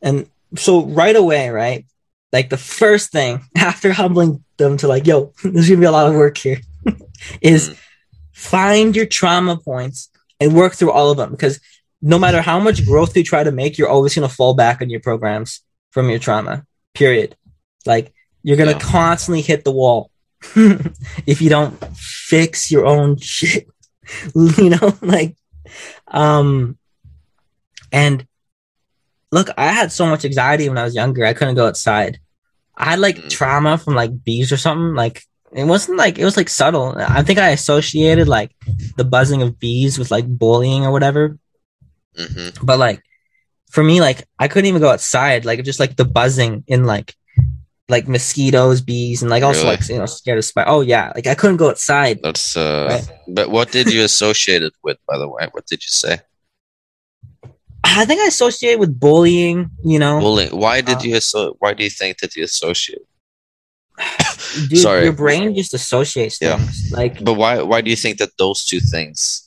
And 0.03 0.29
so 0.57 0.85
right 0.85 1.17
away, 1.17 1.49
right? 1.51 1.87
Like 2.33 2.51
the 2.51 2.59
first 2.59 3.13
thing 3.13 3.41
after 3.57 3.93
humbling 3.93 4.45
them 4.59 4.77
to 4.79 4.89
like, 4.89 5.07
yo, 5.07 5.33
there's 5.45 5.69
gonna 5.69 5.81
be 5.81 5.87
a 5.87 5.93
lot 5.93 6.07
of 6.09 6.15
work 6.15 6.37
here, 6.39 6.61
is 7.41 7.71
Mm. 7.71 7.79
find 8.33 8.97
your 8.97 9.07
trauma 9.07 9.57
points 9.57 10.11
and 10.41 10.55
work 10.55 10.75
through 10.75 10.93
all 10.93 11.11
of 11.11 11.17
them 11.17 11.31
because 11.31 11.59
no 12.03 12.19
matter 12.19 12.43
how 12.43 12.61
much 12.61 12.85
growth 12.85 13.17
you 13.17 13.25
try 13.25 13.43
to 13.43 13.51
make, 13.51 13.79
you're 13.79 13.89
always 13.89 14.15
gonna 14.15 14.29
fall 14.29 14.55
back 14.55 14.83
on 14.83 14.91
your 14.91 15.01
programs 15.01 15.63
from 15.91 16.11
your 16.11 16.19
trauma. 16.19 16.67
Period. 16.95 17.35
Like 17.87 18.13
you're 18.43 18.59
gonna 18.59 18.73
Yeah. 18.73 18.79
constantly 18.79 19.41
hit 19.41 19.65
the 19.65 19.73
wall 19.73 20.11
if 21.27 21.41
you 21.41 21.49
don't 21.51 21.77
fix 21.97 22.71
your 22.71 22.87
own 22.87 23.17
shit. 23.21 23.67
you 24.35 24.71
know, 24.71 24.97
like 25.03 25.37
um 26.09 26.79
and 27.93 28.27
look, 29.33 29.49
I 29.57 29.69
had 29.69 29.93
so 29.93 30.07
much 30.07 30.25
anxiety 30.25 30.69
when 30.69 30.79
I 30.79 30.85
was 30.85 30.95
younger. 30.95 31.25
I 31.25 31.35
couldn't 31.35 31.55
go 31.57 31.67
outside. 31.67 32.19
I 32.77 32.91
had 32.91 32.99
like 32.99 33.17
Mm. 33.17 33.31
trauma 33.31 33.79
from 33.79 33.95
like 33.95 34.23
bees 34.25 34.53
or 34.53 34.57
something. 34.57 34.95
Like 34.95 35.23
it 35.53 35.65
wasn't 35.65 35.99
like 35.99 36.19
it 36.19 36.25
was 36.25 36.37
like 36.37 36.49
subtle. 36.49 36.95
I 36.97 37.23
think 37.23 37.39
I 37.39 37.51
associated 37.51 38.29
like 38.29 38.53
the 38.97 39.05
buzzing 39.05 39.43
of 39.43 39.59
bees 39.59 39.99
with 39.99 40.11
like 40.11 40.27
bullying 40.27 40.85
or 40.85 40.93
whatever. 40.93 41.39
hmm 42.17 42.49
But 42.63 42.79
like 42.79 43.03
for 43.71 43.83
me, 43.83 44.01
like 44.01 44.27
I 44.39 44.49
couldn't 44.49 44.67
even 44.69 44.83
go 44.83 44.91
outside. 44.91 45.45
Like 45.45 45.65
just 45.65 45.81
like 45.81 45.97
the 45.97 46.05
buzzing 46.05 46.65
in 46.67 46.85
like 46.85 47.15
like 47.89 48.09
mosquitoes, 48.09 48.81
bees, 48.81 49.23
and 49.23 49.31
like 49.31 49.43
also 49.45 49.63
Really? 49.65 49.77
like 49.77 49.89
you 49.89 49.99
know 49.99 50.07
scared 50.07 50.39
of 50.39 50.45
spiders. 50.45 50.71
Oh 50.73 50.81
yeah, 50.81 51.13
like 51.15 51.27
I 51.27 51.35
couldn't 51.35 51.57
go 51.59 51.69
outside. 51.71 52.21
That's 52.23 52.57
uh. 52.57 52.87
Right. 52.91 53.09
But 53.29 53.51
what 53.51 53.71
did 53.71 53.93
you 53.93 54.03
associate 54.11 54.63
it 54.63 54.75
with, 54.83 54.99
by 55.07 55.19
the 55.19 55.29
way? 55.29 55.47
What 55.53 55.67
did 55.67 55.83
you 55.85 55.91
say? 55.91 56.19
I 57.85 58.05
think 58.05 58.21
I 58.21 58.27
associate 58.27 58.79
with 58.79 58.99
bullying. 58.99 59.71
You 59.85 59.99
know, 59.99 60.19
Bullying. 60.21 60.51
Why 60.59 60.81
did 60.81 60.99
Uh, 60.99 61.01
you 61.05 61.17
asso- 61.17 61.55
Why 61.61 61.73
do 61.75 61.85
you 61.85 61.91
think 61.91 62.19
that 62.19 62.35
you 62.37 62.45
associate? 62.45 63.03
dude, 64.69 64.79
Sorry. 64.79 65.05
your 65.05 65.13
brain 65.13 65.55
just 65.55 65.73
associates 65.73 66.39
Yeah. 66.41 66.61
Like 66.91 67.23
But 67.25 67.35
why 67.35 67.63
why 67.63 67.81
do 67.81 67.89
you 67.91 67.97
think 67.97 68.19
that 68.19 68.37
those 68.37 68.65
two 68.65 68.81
things 68.81 69.46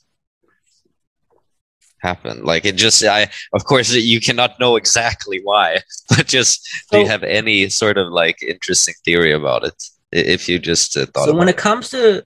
happen? 2.00 2.44
Like 2.44 2.64
it 2.64 2.76
just 2.76 3.04
I 3.04 3.30
of 3.52 3.64
course 3.64 3.92
you 3.92 4.20
cannot 4.20 4.58
know 4.60 4.76
exactly 4.76 5.40
why, 5.42 5.78
but 6.08 6.26
just 6.26 6.68
do 6.90 7.00
you 7.00 7.06
have 7.06 7.22
any 7.22 7.68
sort 7.68 7.98
of 7.98 8.08
like 8.08 8.42
interesting 8.42 8.94
theory 9.04 9.32
about 9.32 9.64
it? 9.64 9.82
If 10.12 10.48
you 10.48 10.58
just 10.58 10.96
uh, 10.96 11.06
thought 11.06 11.26
so 11.26 11.32
when 11.32 11.42
about 11.42 11.50
it 11.50 11.56
comes 11.56 11.90
to 11.90 12.24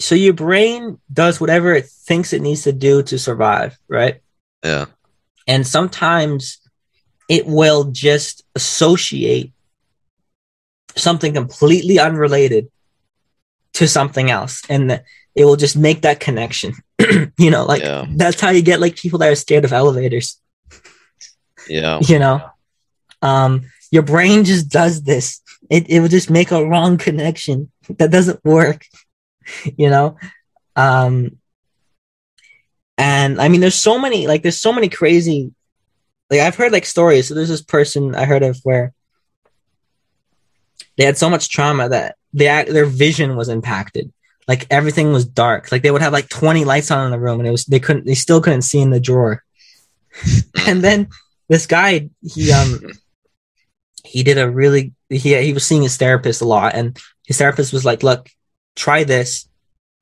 so 0.00 0.14
your 0.14 0.32
brain 0.32 0.98
does 1.12 1.40
whatever 1.40 1.74
it 1.74 1.86
thinks 1.86 2.32
it 2.32 2.42
needs 2.42 2.62
to 2.62 2.72
do 2.72 3.02
to 3.02 3.18
survive 3.18 3.78
right. 3.88 4.20
Yeah. 4.64 4.86
and 5.46 5.66
sometimes 5.66 6.58
it 7.28 7.46
will 7.46 7.84
just 7.84 8.44
associate 8.54 9.52
something 10.96 11.34
completely 11.34 11.98
unrelated 11.98 12.68
to 13.74 13.86
something 13.86 14.30
else 14.30 14.62
and 14.68 14.90
the, 14.90 15.04
it 15.38 15.44
will 15.44 15.56
just 15.56 15.76
make 15.76 16.02
that 16.02 16.18
connection 16.18 16.74
you 17.38 17.50
know 17.50 17.64
like 17.64 17.80
yeah. 17.80 18.04
that's 18.16 18.40
how 18.40 18.50
you 18.50 18.60
get 18.60 18.80
like 18.80 18.96
people 18.96 19.20
that 19.20 19.30
are 19.30 19.36
scared 19.36 19.64
of 19.64 19.72
elevators. 19.72 20.40
Yeah. 21.68 22.00
you 22.02 22.18
know? 22.18 22.50
Um 23.22 23.70
your 23.90 24.02
brain 24.02 24.44
just 24.44 24.68
does 24.68 25.02
this. 25.02 25.40
It, 25.70 25.88
it 25.88 26.00
will 26.00 26.08
just 26.08 26.28
make 26.28 26.50
a 26.50 26.66
wrong 26.66 26.98
connection 26.98 27.70
that 27.98 28.10
doesn't 28.10 28.44
work 28.44 28.84
you 29.76 29.88
know? 29.88 30.16
Um 30.74 31.38
and 33.00 33.40
i 33.40 33.46
mean 33.46 33.60
there's 33.60 33.76
so 33.76 33.96
many 33.96 34.26
like 34.26 34.42
there's 34.42 34.60
so 34.60 34.72
many 34.72 34.88
crazy 34.88 35.52
like 36.30 36.40
i've 36.40 36.56
heard 36.56 36.72
like 36.72 36.84
stories. 36.84 37.28
So 37.28 37.34
there's 37.34 37.48
this 37.48 37.62
person 37.62 38.16
i 38.16 38.24
heard 38.24 38.42
of 38.42 38.58
where 38.64 38.92
they 40.96 41.04
had 41.04 41.16
so 41.16 41.30
much 41.30 41.48
trauma 41.48 41.88
that 41.88 42.16
they, 42.34 42.48
act- 42.48 42.70
their 42.70 42.86
vision 42.86 43.36
was 43.36 43.48
impacted 43.48 44.12
like 44.48 44.66
everything 44.70 45.12
was 45.12 45.26
dark. 45.26 45.70
Like 45.70 45.82
they 45.82 45.90
would 45.90 46.00
have 46.02 46.12
like 46.12 46.28
20 46.30 46.64
lights 46.64 46.90
on 46.90 47.04
in 47.04 47.12
the 47.12 47.20
room 47.20 47.38
and 47.38 47.46
it 47.46 47.52
was 47.52 47.66
they 47.66 47.78
couldn't 47.78 48.06
they 48.06 48.14
still 48.14 48.40
couldn't 48.40 48.62
see 48.62 48.80
in 48.80 48.90
the 48.90 48.98
drawer. 48.98 49.44
And 50.66 50.82
then 50.82 51.08
this 51.48 51.66
guy 51.66 52.08
he 52.22 52.50
um 52.50 52.80
he 54.04 54.22
did 54.22 54.38
a 54.38 54.50
really 54.50 54.92
he 55.10 55.36
he 55.40 55.52
was 55.52 55.64
seeing 55.64 55.82
his 55.82 55.96
therapist 55.96 56.40
a 56.40 56.46
lot 56.46 56.74
and 56.74 56.98
his 57.26 57.38
therapist 57.38 57.72
was 57.72 57.84
like 57.84 58.02
look 58.02 58.30
try 58.74 59.04
this. 59.04 59.46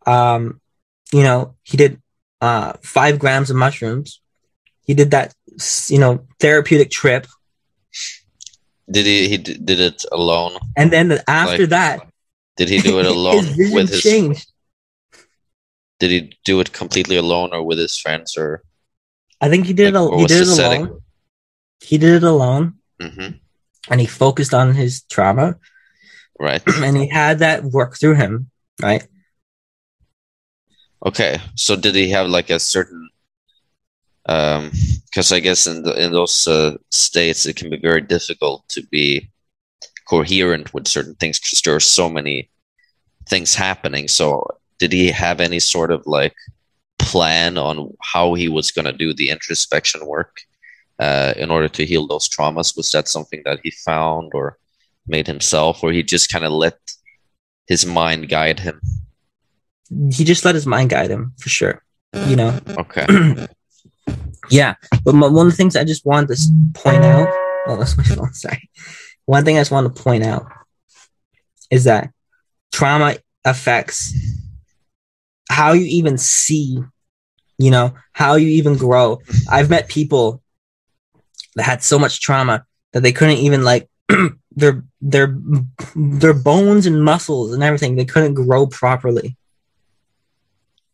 Um 0.06 0.60
you 1.12 1.22
know 1.22 1.56
he 1.64 1.76
did 1.76 2.00
uh 2.40 2.74
five 2.82 3.18
grams 3.18 3.50
of 3.50 3.56
mushrooms. 3.56 4.20
He 4.86 4.94
did 4.94 5.10
that 5.10 5.34
you 5.88 5.98
know 5.98 6.24
therapeutic 6.38 6.90
trip. 6.90 7.26
Did 8.88 9.06
he 9.06 9.28
he 9.28 9.38
did 9.38 9.80
it 9.80 10.04
alone? 10.12 10.56
and 10.76 10.92
then 10.92 11.18
after 11.26 11.62
Like, 11.62 11.70
that 11.70 12.06
Did 12.56 12.68
he 12.68 12.78
do 12.78 12.98
it 13.00 13.06
alone 13.06 13.44
his 13.56 13.72
with 13.72 13.88
his 13.88 14.02
changed 14.02 14.52
Did 15.98 16.10
he 16.10 16.38
do 16.44 16.58
it 16.60 16.72
completely 16.72 17.16
alone 17.16 17.52
or 17.52 17.62
with 17.62 17.78
his 17.78 17.96
friends 17.98 18.36
or 18.36 18.62
i 19.40 19.48
think 19.48 19.66
he 19.66 19.72
did 19.72 19.94
Like, 19.94 19.94
it 19.94 20.18
he 20.18 20.26
did 20.26 20.42
it 20.42 20.48
setting? 20.48 20.86
alone 20.86 21.00
he 21.80 21.98
did 21.98 22.14
it 22.16 22.22
alone 22.22 22.74
hmm 23.00 23.28
and 23.90 24.00
he 24.00 24.06
focused 24.06 24.54
on 24.54 24.74
his 24.74 25.02
trauma 25.04 25.56
right. 26.38 26.62
and 26.84 26.96
he 26.96 27.08
had 27.08 27.38
that 27.40 27.64
work 27.64 27.96
through 27.98 28.14
him 28.14 28.50
right 28.82 29.06
Okay, 31.04 31.38
so 31.54 31.76
did 31.76 31.94
he 31.94 32.10
have 32.10 32.28
like 32.28 32.50
a 32.50 32.58
certain? 32.58 33.08
Um, 34.28 34.72
because 35.04 35.30
I 35.30 35.40
guess 35.40 35.66
in 35.66 35.82
the 35.84 35.92
in 36.04 36.10
those 36.12 36.46
uh, 36.48 36.76
states 36.90 37.46
it 37.46 37.56
can 37.56 37.70
be 37.70 37.78
very 37.78 38.00
difficult 38.00 38.68
to 38.70 38.82
be 38.90 39.30
coherent 40.08 40.72
with 40.72 40.88
certain 40.88 41.14
things 41.16 41.38
because 41.38 41.60
there 41.62 41.74
are 41.74 41.80
so 41.80 42.08
many 42.08 42.48
things 43.28 43.54
happening. 43.54 44.08
So 44.08 44.46
did 44.78 44.92
he 44.92 45.10
have 45.10 45.40
any 45.40 45.58
sort 45.60 45.90
of 45.90 46.06
like 46.06 46.34
plan 46.98 47.58
on 47.58 47.94
how 48.02 48.34
he 48.34 48.48
was 48.48 48.70
going 48.70 48.84
to 48.84 48.92
do 48.92 49.12
the 49.12 49.30
introspection 49.30 50.06
work 50.06 50.40
uh, 50.98 51.34
in 51.36 51.50
order 51.50 51.68
to 51.68 51.86
heal 51.86 52.06
those 52.06 52.28
traumas? 52.28 52.76
Was 52.76 52.90
that 52.92 53.08
something 53.08 53.42
that 53.44 53.60
he 53.62 53.70
found 53.70 54.32
or 54.34 54.58
made 55.06 55.26
himself, 55.26 55.82
or 55.82 55.92
he 55.92 56.02
just 56.02 56.30
kind 56.32 56.44
of 56.44 56.52
let 56.52 56.78
his 57.68 57.86
mind 57.86 58.28
guide 58.28 58.60
him? 58.60 58.80
He 60.10 60.24
just 60.24 60.44
let 60.44 60.54
his 60.54 60.66
mind 60.66 60.90
guide 60.90 61.10
him 61.10 61.32
for 61.38 61.48
sure. 61.48 61.82
You 62.26 62.36
know. 62.36 62.58
Okay. 62.78 63.06
yeah, 64.50 64.74
but 65.04 65.14
my, 65.14 65.28
one 65.28 65.46
of 65.46 65.52
the 65.52 65.56
things 65.56 65.76
I 65.76 65.84
just 65.84 66.04
wanted 66.04 66.34
to 66.34 66.50
point 66.74 67.04
out. 67.04 67.28
Oh, 67.66 67.76
that's 67.78 67.96
my 67.96 68.04
phone. 68.04 68.32
Sorry. 68.32 68.68
One 69.26 69.44
thing 69.44 69.56
I 69.56 69.60
just 69.60 69.70
want 69.70 69.94
to 69.94 70.02
point 70.02 70.24
out 70.24 70.46
is 71.70 71.84
that 71.84 72.10
trauma 72.72 73.16
affects 73.44 74.14
how 75.48 75.72
you 75.72 75.84
even 75.84 76.16
see, 76.18 76.78
you 77.58 77.70
know, 77.70 77.94
how 78.12 78.36
you 78.36 78.48
even 78.48 78.76
grow. 78.76 79.20
I've 79.50 79.70
met 79.70 79.88
people 79.88 80.42
that 81.56 81.64
had 81.64 81.82
so 81.82 81.98
much 81.98 82.20
trauma 82.20 82.64
that 82.92 83.02
they 83.02 83.12
couldn't 83.12 83.38
even 83.38 83.62
like 83.62 83.88
their 84.52 84.84
their 85.00 85.36
their 85.94 86.34
bones 86.34 86.86
and 86.86 87.02
muscles 87.02 87.52
and 87.52 87.62
everything 87.62 87.96
they 87.96 88.04
couldn't 88.04 88.34
grow 88.34 88.66
properly. 88.66 89.36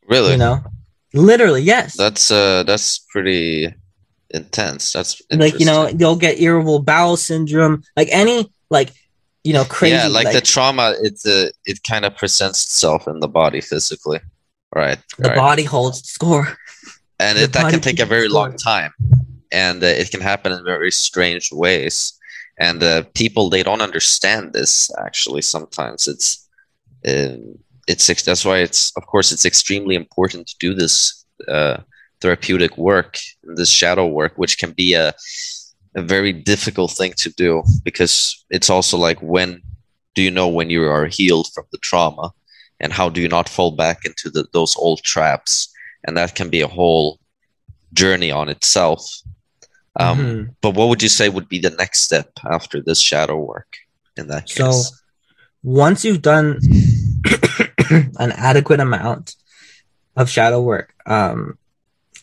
Really? 0.09 0.33
You 0.33 0.39
know, 0.39 0.64
literally, 1.12 1.62
yes. 1.62 1.97
That's 1.97 2.30
uh, 2.30 2.62
that's 2.64 2.99
pretty 2.99 3.74
intense. 4.33 4.93
That's 4.93 5.22
like 5.30 5.59
you 5.59 5.66
know 5.66 5.89
you'll 5.89 6.16
get 6.16 6.41
irritable 6.41 6.80
bowel 6.80 7.16
syndrome, 7.16 7.83
like 7.97 8.09
any 8.11 8.51
like 8.70 8.93
you 9.45 9.53
know 9.53 9.64
crazy. 9.64 9.95
Yeah, 9.95 10.09
like, 10.09 10.26
like 10.26 10.35
the 10.35 10.41
trauma, 10.41 10.95
it's 11.03 11.26
a, 11.26 11.51
it 11.64 11.83
kind 11.85 12.05
of 12.05 12.16
presents 12.16 12.64
itself 12.64 13.07
in 13.07 13.20
the 13.20 13.28
body 13.28 13.61
physically, 13.61 14.20
right? 14.74 14.99
The 15.18 15.30
right. 15.30 15.37
body 15.37 15.64
holds 15.64 16.09
score, 16.09 16.57
and 17.18 17.39
it, 17.39 17.53
that 17.53 17.70
can 17.70 17.80
take 17.80 18.01
a 18.01 18.07
very 18.07 18.28
long 18.28 18.57
time, 18.57 18.93
and 19.53 19.83
uh, 19.83 19.87
it 19.87 20.11
can 20.11 20.20
happen 20.20 20.53
in 20.53 20.64
very 20.64 20.91
strange 20.91 21.51
ways. 21.53 22.14
And 22.59 22.83
uh, 22.83 23.05
people 23.14 23.49
they 23.49 23.62
don't 23.62 23.80
understand 23.80 24.53
this 24.53 24.91
actually. 24.99 25.43
Sometimes 25.43 26.07
it's 26.07 26.49
um, 27.09 27.59
it's 27.89 28.07
that's 28.22 28.45
why 28.45 28.59
it's 28.59 28.93
of 28.97 29.07
course 29.07 29.33
it's 29.33 29.45
extremely 29.45 29.95
important 29.95 30.47
to 30.47 30.55
do 30.61 30.74
this 30.74 31.24
uh, 31.49 31.78
therapeutic 32.23 32.79
work, 32.79 33.18
this 33.43 33.70
shadow 33.70 34.07
work, 34.07 34.33
which 34.37 34.59
can 34.59 34.70
be 34.73 34.95
a 34.95 35.12
a 35.95 36.03
very 36.03 36.33
difficult 36.33 36.91
thing 36.93 37.12
to 37.18 37.29
do 37.31 37.62
because 37.85 38.45
it's 38.51 38.70
also 38.70 38.97
like 38.97 39.18
when 39.20 39.61
do 40.14 40.23
you 40.23 40.31
know 40.31 40.49
when 40.49 40.70
you 40.70 40.85
are 40.85 41.07
healed 41.07 41.49
from 41.55 41.64
the 41.73 41.79
trauma? 41.79 42.33
And 42.81 42.93
how 42.93 43.09
do 43.09 43.20
you 43.20 43.29
not 43.29 43.49
fall 43.49 43.70
back 43.70 44.05
into 44.05 44.29
the, 44.29 44.47
those 44.53 44.77
old 44.77 45.03
traps? 45.03 45.73
And 46.05 46.16
that 46.16 46.35
can 46.35 46.51
be 46.51 46.61
a 46.61 46.68
whole 46.68 47.20
journey 47.93 48.31
on 48.31 48.49
itself. 48.49 49.05
Um, 50.01 50.18
mm-hmm. 50.18 50.51
but 50.61 50.75
what 50.75 50.89
would 50.89 51.03
you 51.03 51.09
say 51.09 51.29
would 51.29 51.49
be 51.49 51.59
the 51.59 51.70
next 51.70 52.01
step 52.01 52.31
after 52.51 52.81
this 52.81 53.01
shadow 53.01 53.39
work 53.39 53.77
in 54.16 54.29
that 54.29 54.47
case? 54.47 54.57
so 54.57 54.97
once 55.62 56.03
you've 56.03 56.23
done 56.23 56.59
an 58.18 58.33
adequate 58.33 58.81
amount 58.81 59.37
of 60.16 60.31
shadow 60.31 60.62
work 60.62 60.95
um, 61.05 61.59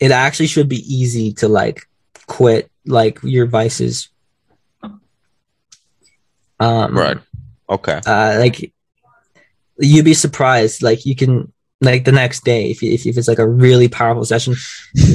it 0.00 0.10
actually 0.10 0.46
should 0.46 0.68
be 0.68 0.82
easy 0.92 1.32
to 1.34 1.48
like 1.48 1.86
quit 2.26 2.70
like 2.86 3.18
your 3.22 3.46
vices. 3.46 4.08
Um, 6.58 6.96
right. 6.96 7.18
Okay. 7.68 8.00
Uh, 8.04 8.36
like 8.38 8.72
you'd 9.78 10.04
be 10.04 10.14
surprised. 10.14 10.82
Like 10.82 11.06
you 11.06 11.14
can 11.14 11.52
like 11.80 12.04
the 12.04 12.12
next 12.12 12.44
day 12.44 12.70
if, 12.70 12.82
if 12.82 13.06
if 13.06 13.16
it's 13.16 13.28
like 13.28 13.38
a 13.38 13.48
really 13.48 13.88
powerful 13.88 14.24
session. 14.24 14.54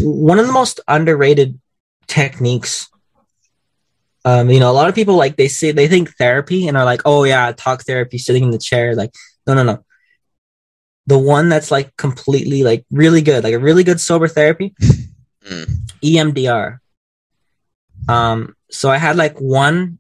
One 0.02 0.40
of 0.40 0.48
the 0.48 0.54
most 0.54 0.80
underrated 0.88 1.60
techniques. 2.08 2.90
Um, 4.24 4.50
you 4.50 4.60
know, 4.60 4.72
a 4.72 4.74
lot 4.74 4.90
of 4.90 4.96
people 4.96 5.16
like 5.16 5.36
they 5.36 5.48
say 5.48 5.72
they 5.72 5.88
think 5.88 6.16
therapy 6.16 6.68
and 6.68 6.76
are 6.78 6.86
like, 6.86 7.02
oh 7.06 7.26
yeah, 7.26 7.52
talk 7.52 7.84
therapy, 7.84 8.18
sitting 8.18 8.44
in 8.44 8.50
the 8.50 8.58
chair. 8.58 8.96
Like, 8.96 9.14
no, 9.46 9.54
no, 9.54 9.64
no. 9.64 9.85
The 11.08 11.20
one 11.20 11.50
that's 11.50 11.72
like 11.72 11.96
completely 11.98 12.64
like 12.64 12.86
really 12.92 13.22
good, 13.22 13.44
like 13.44 13.54
a 13.54 13.60
really 13.60 13.84
good 13.84 14.00
sober 14.00 14.28
therapy, 14.28 14.74
mm. 15.44 15.92
EMDR. 16.04 16.80
Um, 18.08 18.56
so 18.72 18.90
I 18.90 18.98
had 18.98 19.16
like 19.16 19.40
one 19.40 20.00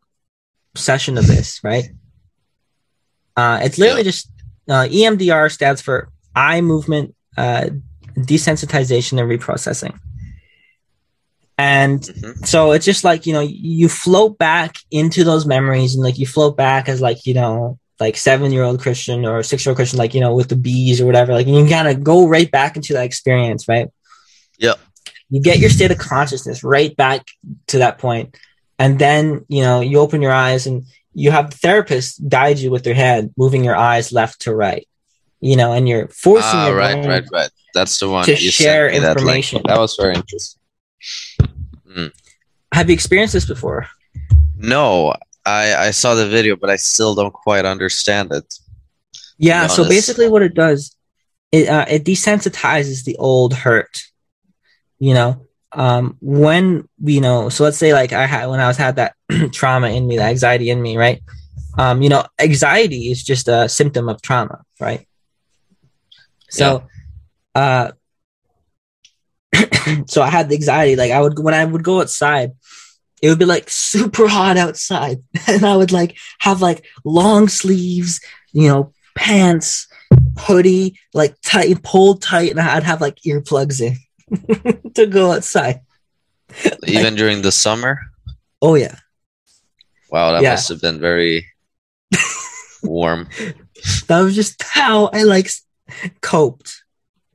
session 0.75 1.17
of 1.17 1.27
this, 1.27 1.61
right? 1.63 1.89
Uh, 3.35 3.59
it's 3.63 3.77
literally 3.77 4.01
yeah. 4.01 4.11
just 4.11 4.31
uh, 4.69 4.87
EMDR 4.89 5.51
stands 5.51 5.81
for 5.81 6.09
eye 6.35 6.61
movement 6.61 7.15
uh, 7.37 7.69
desensitization 8.17 9.19
and 9.19 9.29
reprocessing. 9.29 9.97
And 11.57 12.01
mm-hmm. 12.01 12.43
so 12.43 12.71
it's 12.71 12.85
just 12.85 13.03
like, 13.03 13.25
you 13.25 13.33
know, 13.33 13.41
you 13.41 13.87
float 13.87 14.37
back 14.37 14.75
into 14.91 15.23
those 15.23 15.45
memories 15.45 15.95
and 15.95 16.03
like 16.03 16.17
you 16.17 16.27
float 16.27 16.57
back 16.57 16.89
as 16.89 17.01
like, 17.01 17.25
you 17.25 17.33
know, 17.33 17.79
like 17.99 18.17
seven 18.17 18.51
year 18.51 18.63
old 18.63 18.81
Christian 18.81 19.25
or 19.25 19.43
six 19.43 19.65
year 19.65 19.71
old 19.71 19.77
Christian, 19.77 19.99
like, 19.99 20.13
you 20.13 20.21
know, 20.21 20.35
with 20.35 20.49
the 20.49 20.55
bees 20.55 21.01
or 21.01 21.05
whatever. 21.05 21.33
Like 21.33 21.47
you 21.47 21.67
kind 21.67 21.87
of 21.87 22.03
go 22.03 22.27
right 22.27 22.49
back 22.49 22.75
into 22.75 22.93
that 22.93 23.05
experience, 23.05 23.67
right? 23.67 23.89
Yeah 24.57 24.75
you 25.29 25.41
get 25.41 25.59
your 25.59 25.69
state 25.69 25.91
of 25.91 25.97
consciousness 25.97 26.63
right 26.63 26.95
back 26.95 27.27
to 27.67 27.79
that 27.79 27.97
point 27.97 28.37
and 28.77 28.99
then 28.99 29.45
you 29.47 29.61
know 29.61 29.81
you 29.81 29.99
open 29.99 30.21
your 30.21 30.31
eyes 30.31 30.67
and 30.67 30.85
you 31.13 31.31
have 31.31 31.51
the 31.51 31.57
therapist 31.57 32.27
guide 32.27 32.59
you 32.59 32.71
with 32.71 32.83
their 32.83 32.93
head 32.93 33.33
moving 33.37 33.63
your 33.63 33.75
eyes 33.75 34.11
left 34.11 34.41
to 34.41 34.53
right 34.53 34.87
you 35.41 35.55
know 35.55 35.73
and 35.73 35.87
you're 35.87 36.07
forcing 36.09 36.49
ah, 36.59 36.69
right 36.69 37.05
right 37.05 37.25
right 37.31 37.49
that's 37.73 37.99
the 37.99 38.09
one 38.09 38.25
to 38.25 38.35
share 38.35 38.89
information 38.89 39.61
that, 39.65 39.73
that, 39.73 39.79
was 39.79 39.95
very 39.99 40.15
interesting 40.15 40.61
mm. 41.87 42.11
have 42.71 42.89
you 42.89 42.93
experienced 42.93 43.33
this 43.33 43.45
before 43.45 43.87
no 44.57 45.13
i 45.45 45.87
i 45.87 45.91
saw 45.91 46.15
the 46.15 46.27
video 46.27 46.55
but 46.55 46.69
i 46.69 46.75
still 46.75 47.15
don't 47.15 47.33
quite 47.33 47.65
understand 47.65 48.31
it 48.31 48.53
yeah 49.37 49.67
so 49.67 49.87
basically 49.87 50.27
what 50.27 50.41
it 50.41 50.53
does 50.53 50.95
it 51.51 51.67
uh, 51.69 51.85
it 51.89 52.03
desensitizes 52.03 53.03
the 53.03 53.15
old 53.17 53.53
hurt 53.53 54.03
you 54.99 55.13
know? 55.13 55.41
Um 55.71 56.17
when 56.21 56.87
you 57.03 57.19
know 57.19 57.49
so 57.49 57.65
let's 57.65 57.77
say 57.77 57.91
like 57.91 58.13
i 58.13 58.25
had 58.25 58.45
when 58.47 58.61
i 58.61 58.67
was 58.67 58.77
had 58.77 58.95
that 58.95 59.13
trauma 59.51 59.89
in 59.89 60.07
me 60.07 60.15
that 60.15 60.29
anxiety 60.29 60.69
in 60.69 60.81
me 60.81 60.95
right? 60.95 61.21
Um 61.77 62.01
you 62.01 62.07
know 62.07 62.23
anxiety 62.39 63.11
is 63.11 63.21
just 63.21 63.49
a 63.49 63.67
symptom 63.67 64.07
of 64.07 64.21
trauma 64.21 64.63
right? 64.79 65.05
So 66.49 66.87
yeah. 67.55 67.91
uh 69.51 69.55
so 70.07 70.21
i 70.21 70.29
had 70.29 70.47
the 70.47 70.55
anxiety 70.55 70.95
like 70.95 71.11
i 71.11 71.19
would 71.19 71.37
when 71.39 71.53
i 71.53 71.65
would 71.65 71.83
go 71.83 71.99
outside 71.99 72.53
it 73.22 73.30
would 73.30 73.39
be 73.39 73.45
like 73.45 73.70
super 73.70 74.28
hot 74.28 74.57
outside 74.57 75.24
and 75.47 75.66
i 75.66 75.76
would 75.76 75.91
like 75.91 76.18
have 76.39 76.61
like 76.61 76.86
long 77.03 77.47
sleeves 77.47 78.20
you 78.51 78.68
know 78.68 78.91
pants 79.16 79.88
hoodie 80.38 80.99
like 81.13 81.36
tight 81.41 81.82
pulled 81.84 82.22
tight 82.22 82.51
and 82.51 82.59
i'd 82.59 82.84
have 82.84 83.01
like 83.01 83.16
earplugs 83.26 83.82
in 83.82 83.95
to 84.93 85.05
go 85.07 85.32
outside. 85.32 85.82
Even 86.88 87.03
like, 87.03 87.16
during 87.16 87.41
the 87.41 87.51
summer? 87.51 87.99
Oh 88.61 88.76
yeah. 88.76 88.95
Wow, 90.09 90.32
that 90.32 90.43
yeah. 90.43 90.51
must 90.51 90.70
have 90.70 90.82
been 90.82 90.99
very 90.99 91.45
warm. 92.84 93.28
That 94.07 94.22
was 94.22 94.36
just 94.36 94.61
how 94.63 95.07
I 95.07 95.24
like 95.24 95.49
coped, 96.22 96.84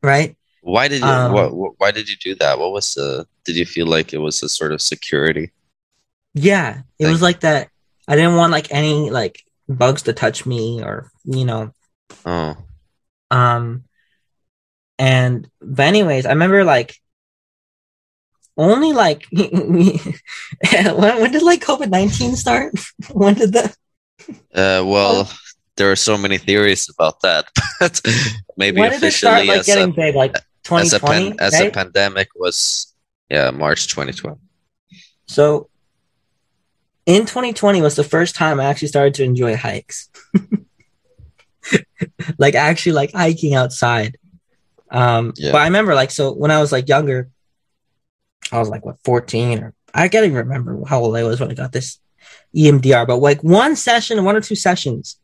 right? 0.03 0.37
Why 0.63 0.89
did 0.89 1.01
you 1.01 1.07
um, 1.07 1.33
what, 1.33 1.75
why 1.79 1.91
did 1.91 2.09
you 2.09 2.17
do 2.17 2.35
that? 2.37 2.59
What 2.59 2.73
was 2.73 2.95
the 2.95 3.27
did 3.45 3.57
you 3.57 3.67
feel 3.67 3.87
like 3.87 4.13
it 4.13 4.19
was 4.19 4.43
a 4.43 4.49
sort 4.49 4.73
of 4.73 4.81
security? 4.81 5.51
Yeah, 6.35 6.83
it 6.99 7.05
thing? 7.05 7.13
was 7.13 7.23
like 7.23 7.41
that. 7.41 7.69
I 8.07 8.17
didn't 8.17 8.37
want 8.37 8.53
like 8.53 8.73
any 8.73 9.11
like 9.11 9.43
bugs 9.69 10.03
to 10.03 10.13
touch 10.13 10.47
me 10.47 10.83
or 10.83 11.11
you 11.25 11.45
know. 11.45 11.73
Oh. 12.25 12.57
Um 13.31 13.85
and 14.99 15.49
but 15.61 15.87
anyways, 15.87 16.27
I 16.27 16.31
remember 16.31 16.65
like 16.65 16.95
only 18.57 18.93
like 18.93 19.27
when, 19.33 19.99
when 20.95 21.33
did 21.33 21.43
like 21.43 21.65
COVID 21.65 21.89
nineteen 21.89 22.37
start? 22.37 22.75
when 23.13 23.35
did 23.35 23.55
that? 23.55 23.77
Uh, 24.55 24.85
well, 24.85 25.27
oh. 25.27 25.33
there 25.77 25.91
are 25.91 25.97
so 25.97 26.19
many 26.19 26.37
theories 26.37 26.89
about 26.91 27.23
that, 27.23 27.47
but 27.81 28.01
maybe 28.57 28.81
when 28.81 28.93
officially 28.93 29.11
start, 29.11 29.47
like, 29.47 29.65
getting 29.65 29.91
a, 29.91 29.95
big, 29.95 30.15
like 30.15 30.37
as 30.71 30.93
a 30.93 31.01
pan, 31.01 31.35
as 31.39 31.59
a 31.59 31.71
pandemic 31.71 32.29
was 32.37 32.95
yeah 33.31 33.51
March 33.51 33.89
2020. 33.89 34.37
So 35.27 35.70
in 37.11 37.23
2020 37.23 37.83
was 37.83 37.97
the 37.97 38.05
first 38.05 38.35
time 38.35 38.61
I 38.61 38.65
actually 38.65 38.89
started 38.89 39.15
to 39.15 39.25
enjoy 39.25 39.57
hikes. 39.57 40.09
like 42.39 42.55
actually 42.55 42.93
like 42.93 43.13
hiking 43.13 43.55
outside 43.55 44.17
um, 44.91 45.33
yeah. 45.37 45.53
But 45.53 45.63
I 45.63 45.65
remember 45.65 45.95
like 45.95 46.11
so 46.11 46.33
when 46.33 46.51
I 46.51 46.61
was 46.61 46.73
like 46.73 46.89
younger, 46.89 47.31
I 48.53 48.59
was 48.59 48.69
like 48.69 48.85
what 48.85 48.99
14 49.05 49.63
or 49.63 49.75
I 49.95 50.09
can't 50.09 50.25
even 50.25 50.37
remember 50.37 50.81
how 50.87 51.01
old 51.01 51.17
I 51.17 51.25
was 51.25 51.41
when 51.41 51.51
I 51.51 51.55
got 51.55 51.73
this 51.73 51.99
EMDR, 52.55 53.07
but 53.07 53.17
like 53.17 53.43
one 53.43 53.77
session, 53.77 54.25
one 54.25 54.37
or 54.37 54.41
two 54.41 54.57
sessions, 54.57 55.17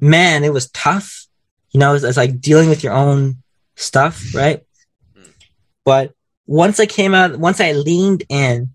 man, 0.00 0.44
it 0.44 0.52
was 0.52 0.70
tough. 0.70 1.26
You 1.70 1.80
know, 1.80 1.94
it's, 1.94 2.04
it's 2.04 2.16
like 2.16 2.40
dealing 2.40 2.68
with 2.68 2.84
your 2.84 2.92
own 2.92 3.42
stuff, 3.76 4.34
right? 4.34 4.64
But 5.84 6.12
once 6.46 6.78
I 6.78 6.86
came 6.86 7.14
out, 7.14 7.36
once 7.36 7.60
I 7.60 7.72
leaned 7.72 8.24
in, 8.28 8.74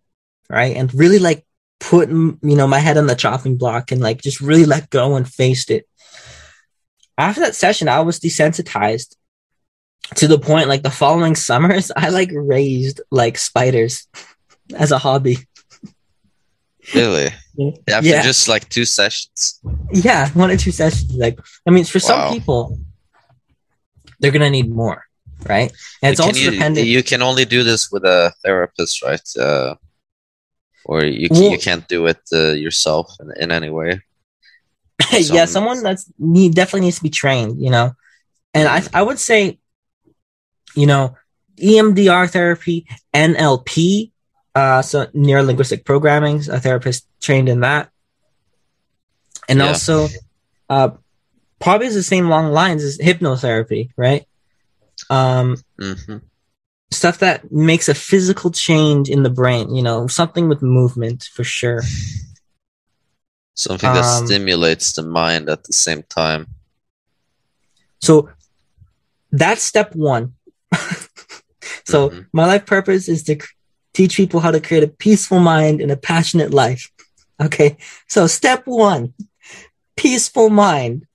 right, 0.49 0.75
and 0.75 0.93
really 0.93 1.19
like 1.19 1.45
put, 1.79 2.09
you 2.09 2.37
know, 2.41 2.67
my 2.67 2.79
head 2.79 2.97
on 2.97 3.07
the 3.07 3.15
chopping 3.15 3.57
block 3.57 3.91
and 3.91 4.01
like 4.01 4.21
just 4.21 4.41
really 4.41 4.65
let 4.65 4.89
go 4.89 5.15
and 5.15 5.27
faced 5.31 5.71
it. 5.71 5.87
After 7.17 7.41
that 7.41 7.55
session, 7.55 7.87
I 7.87 7.99
was 8.01 8.19
desensitized 8.19 9.15
to 10.15 10.27
the 10.27 10.39
point 10.39 10.67
like 10.69 10.83
the 10.83 10.89
following 10.91 11.35
summers, 11.35 11.91
I 11.95 12.09
like 12.09 12.29
raised 12.33 13.01
like 13.11 13.37
spiders 13.37 14.07
as 14.75 14.91
a 14.91 14.97
hobby. 14.97 15.37
Really? 16.95 17.27
After 17.89 18.07
Yeah. 18.07 18.23
just 18.23 18.47
like 18.47 18.67
two 18.69 18.85
sessions. 18.85 19.59
Yeah, 19.91 20.29
one 20.31 20.49
or 20.49 20.57
two 20.57 20.71
sessions. 20.71 21.13
Like, 21.13 21.37
I 21.67 21.71
mean, 21.71 21.85
for 21.85 21.99
some 21.99 22.33
people, 22.33 22.79
they're 24.19 24.31
gonna 24.31 24.49
need 24.49 24.69
more, 24.71 25.03
right? 25.47 25.71
And 26.01 26.11
it's 26.11 26.19
also 26.19 26.39
you, 26.39 26.51
dependent. 26.51 26.87
You 26.87 27.03
can 27.03 27.21
only 27.21 27.45
do 27.45 27.63
this 27.63 27.91
with 27.91 28.03
a 28.05 28.33
therapist, 28.43 29.03
right? 29.03 29.21
Uh, 29.37 29.75
or 30.89 31.05
you 31.05 31.27
Well- 31.29 31.51
you 31.53 31.59
can't 31.67 31.85
do 31.87 31.99
it 32.11 32.21
uh, 32.33 32.53
yourself 32.65 33.05
in, 33.21 33.27
in 33.43 33.49
any 33.51 33.69
way. 33.69 34.01
yeah, 35.37 35.45
someone 35.45 35.79
that's 35.83 36.05
need 36.17 36.55
definitely 36.55 36.85
needs 36.87 36.97
to 36.97 37.03
be 37.03 37.09
trained, 37.21 37.61
you 37.61 37.69
know. 37.69 37.87
And 38.53 38.67
I 38.67 38.81
I 38.99 39.01
would 39.07 39.19
say, 39.19 39.59
you 40.75 40.87
know, 40.91 41.15
EMDR 41.61 42.25
therapy, 42.29 42.85
NLP, 43.13 44.11
uh, 44.55 44.81
so 44.81 45.07
neuro 45.13 45.43
linguistic 45.43 45.85
programming, 45.85 46.37
a 46.49 46.59
therapist 46.59 47.05
trained 47.21 47.49
in 47.49 47.59
that, 47.61 47.89
and 49.47 49.59
Yeah. 49.59 49.67
also, 49.69 50.07
uh, 50.69 50.89
probably 51.59 51.87
is 51.87 51.95
the 51.95 52.03
same 52.03 52.27
long 52.29 52.51
lines 52.51 52.83
as 52.83 52.97
hypnotherapy, 52.97 53.89
right? 53.95 54.25
Um, 55.09 55.57
hmm 55.79 56.17
stuff 56.91 57.19
that 57.19 57.51
makes 57.51 57.87
a 57.87 57.93
physical 57.93 58.51
change 58.51 59.09
in 59.09 59.23
the 59.23 59.29
brain, 59.29 59.73
you 59.73 59.81
know, 59.83 60.07
something 60.07 60.49
with 60.49 60.61
movement 60.61 61.23
for 61.33 61.43
sure. 61.43 61.81
Something 63.55 63.91
that 63.93 64.05
Um, 64.05 64.25
stimulates 64.25 64.93
the 64.93 65.03
mind 65.03 65.49
at 65.49 65.63
the 65.65 65.73
same 65.73 66.03
time. 66.03 66.47
So 68.01 68.29
that's 69.31 69.61
step 69.61 69.95
one. 69.95 70.33
so 71.85 72.09
Mhm. 72.09 72.25
my 72.33 72.45
life 72.45 72.65
purpose 72.65 73.07
is 73.09 73.23
to 73.23 73.37
teach 73.93 74.15
people 74.15 74.39
how 74.39 74.51
to 74.51 74.59
create 74.61 74.83
a 74.83 74.87
peaceful 74.87 75.39
mind 75.39 75.81
and 75.81 75.91
a 75.91 75.97
passionate 75.97 76.51
life. 76.53 76.89
Okay. 77.41 77.77
So 78.09 78.27
step 78.27 78.63
one, 78.65 79.13
peaceful 79.95 80.49
mind, 80.49 81.05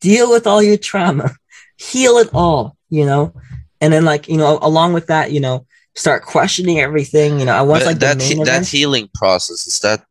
deal 0.00 0.30
with 0.30 0.46
all 0.46 0.62
your 0.62 0.78
trauma, 0.78 1.36
heal 1.76 2.16
it 2.16 2.30
all, 2.32 2.78
you 2.88 3.04
know, 3.04 3.34
and 3.80 3.92
then 3.92 4.04
like, 4.04 4.28
you 4.28 4.36
know, 4.36 4.58
along 4.62 4.92
with 4.92 5.06
that, 5.08 5.32
you 5.32 5.40
know, 5.40 5.66
start 5.94 6.24
questioning 6.24 6.80
everything, 6.80 7.38
you 7.40 7.46
know, 7.46 7.52
I 7.54 7.62
want 7.62 7.84
like 7.84 7.98
that 8.00 8.20
he- 8.20 8.34
that 8.34 8.48
event. 8.48 8.68
healing 8.68 9.08
process 9.14 9.66
is 9.66 9.78
that 9.80 10.04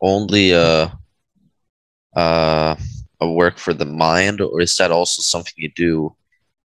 only 0.00 0.52
a 0.52 0.92
uh, 2.16 2.76
a 3.20 3.30
work 3.30 3.58
for 3.58 3.74
the 3.74 3.84
mind, 3.86 4.40
or 4.40 4.60
is 4.60 4.76
that 4.76 4.90
also 4.90 5.22
something 5.22 5.52
you 5.56 5.70
do 5.74 6.14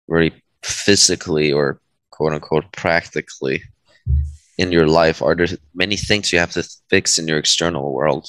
very 0.08 0.32
physically 0.62 1.52
or 1.52 1.80
quote 2.10 2.32
unquote 2.32 2.70
practically 2.72 3.62
in 4.58 4.72
your 4.72 4.86
life? 4.86 5.22
Are 5.22 5.34
there 5.34 5.48
many 5.74 5.96
things 5.96 6.32
you 6.32 6.38
have 6.38 6.52
to 6.52 6.68
fix 6.90 7.18
in 7.18 7.28
your 7.28 7.38
external 7.38 7.92
world 7.92 8.28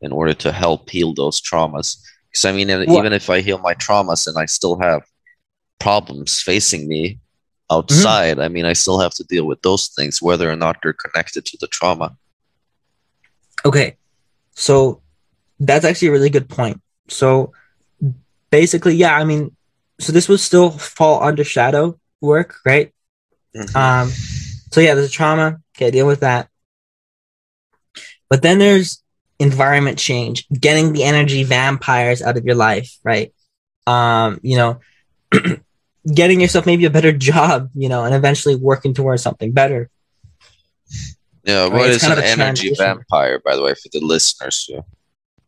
in 0.00 0.10
order 0.12 0.34
to 0.34 0.52
help 0.52 0.90
heal 0.90 1.14
those 1.14 1.40
traumas? 1.40 1.96
Because 2.30 2.44
I 2.44 2.52
mean, 2.52 2.68
Well- 2.68 2.98
even 2.98 3.12
if 3.12 3.30
I 3.30 3.40
heal 3.40 3.58
my 3.58 3.74
traumas 3.74 4.26
and 4.26 4.36
I 4.38 4.46
still 4.46 4.78
have 4.80 5.02
problems 5.82 6.40
facing 6.42 6.88
me 6.88 7.18
Mm-hmm. 7.70 7.76
outside, 7.78 8.38
I 8.38 8.48
mean, 8.48 8.66
I 8.66 8.74
still 8.74 9.00
have 9.00 9.14
to 9.14 9.24
deal 9.24 9.46
with 9.46 9.62
those 9.62 9.88
things, 9.88 10.22
whether 10.22 10.50
or 10.50 10.56
not 10.56 10.76
they're 10.82 10.92
connected 10.92 11.44
to 11.46 11.58
the 11.60 11.68
trauma. 11.68 12.16
Okay. 13.64 13.96
So 14.54 15.02
that's 15.58 15.84
actually 15.84 16.08
a 16.08 16.12
really 16.12 16.30
good 16.30 16.48
point. 16.48 16.80
So 17.08 17.52
basically, 18.50 18.94
yeah, 18.94 19.16
I 19.16 19.24
mean, 19.24 19.56
so 20.00 20.12
this 20.12 20.28
would 20.28 20.40
still 20.40 20.70
fall 20.70 21.22
under 21.22 21.44
shadow 21.44 21.98
work, 22.20 22.56
right? 22.64 22.92
Mhm. 23.56 23.74
Um, 23.76 24.10
so 24.70 24.80
yeah, 24.80 24.94
there's 24.94 25.10
trauma. 25.12 25.60
Okay, 25.76 25.90
deal 25.90 26.06
with 26.06 26.20
that. 26.20 26.48
But 28.28 28.42
then 28.42 28.58
there's 28.58 29.02
environment 29.38 29.98
change, 29.98 30.46
getting 30.48 30.92
the 30.92 31.04
energy 31.04 31.44
vampires 31.44 32.22
out 32.22 32.36
of 32.36 32.44
your 32.44 32.54
life, 32.54 32.98
right? 33.04 33.32
Um, 33.86 34.40
you 34.42 34.56
know, 34.56 34.80
getting 36.06 36.40
yourself 36.40 36.66
maybe 36.66 36.84
a 36.84 36.90
better 36.90 37.12
job, 37.12 37.70
you 37.74 37.88
know, 37.88 38.04
and 38.04 38.14
eventually 38.14 38.56
working 38.56 38.94
towards 38.94 39.22
something 39.22 39.52
better. 39.52 39.90
yeah, 41.44 41.62
right, 41.62 41.72
what 41.72 41.88
it's 41.88 41.96
is 41.96 42.02
kind 42.02 42.18
an 42.18 42.24
energy 42.24 42.68
transition. 42.68 42.76
vampire, 42.76 43.38
by 43.38 43.56
the 43.56 43.62
way, 43.62 43.74
for 43.74 43.88
the 43.92 44.00
listeners? 44.00 44.66
Yeah. 44.68 44.80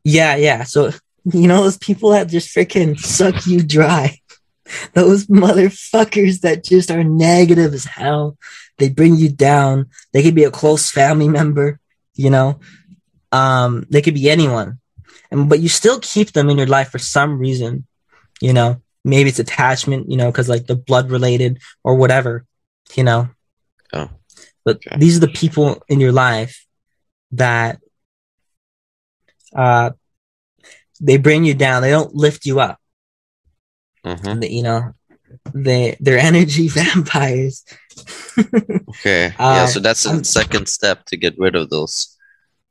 Yeah, 0.05 0.37
yeah. 0.37 0.65
So 0.65 0.91
you 1.33 1.49
know 1.49 1.63
those 1.63 1.79
people 1.79 2.11
that 2.11 2.29
just 2.29 2.55
freaking 2.55 2.99
suck 2.99 3.47
you 3.47 3.63
dry. 3.63 4.19
Those 4.95 5.27
motherfuckers 5.27 6.41
that 6.41 6.65
just 6.65 6.91
are 6.91 7.05
negative 7.05 7.75
as 7.75 7.85
hell. 7.85 8.39
They 8.79 8.89
bring 8.89 9.15
you 9.15 9.29
down. 9.29 9.91
They 10.13 10.23
could 10.23 10.35
be 10.35 10.45
a 10.45 10.51
close 10.51 10.91
family 10.91 11.29
member, 11.29 11.81
you 12.15 12.31
know. 12.31 12.61
Um, 13.31 13.87
they 13.91 14.01
could 14.01 14.15
be 14.15 14.31
anyone. 14.31 14.81
And 15.31 15.51
but 15.51 15.61
you 15.61 15.69
still 15.69 16.01
keep 16.01 16.33
them 16.33 16.49
in 16.49 16.57
your 16.57 16.67
life 16.67 16.91
for 16.91 16.99
some 16.99 17.39
reason, 17.39 17.87
you 18.41 18.53
know. 18.53 18.81
Maybe 19.05 19.29
it's 19.29 19.39
attachment, 19.39 20.11
you 20.11 20.17
know, 20.17 20.31
because 20.31 20.49
like 20.49 20.67
the 20.67 20.77
blood 20.77 21.11
related 21.11 21.61
or 21.83 21.95
whatever, 21.97 22.47
you 22.95 23.05
know. 23.05 23.29
Oh, 23.93 24.09
But 24.65 24.77
okay. 24.77 24.97
these 24.99 25.17
are 25.19 25.21
the 25.21 25.29
people 25.29 25.83
in 25.89 26.01
your 26.01 26.13
life 26.13 26.65
that 27.33 27.81
uh 29.55 29.91
they 31.01 31.17
bring 31.17 31.45
you 31.45 31.55
down 31.55 31.83
they 31.83 31.91
don't 31.91 32.15
lift 32.15 32.47
you 32.47 32.61
up 32.61 32.79
Mhm. 34.05 34.41
They- 34.41 34.51
you 34.51 34.63
know 34.63 34.95
they 35.55 35.97
they're 36.01 36.19
energy 36.19 36.69
vampires 36.79 37.65
Okay. 38.39 39.33
yeah, 39.39 39.63
Um, 39.65 39.69
so 39.69 39.81
that's 39.81 40.03
the 40.05 40.25
second 40.25 40.69
step 40.69 41.05
to 41.07 41.17
get 41.17 41.35
rid 41.39 41.55
of 41.57 41.71
those 41.71 42.17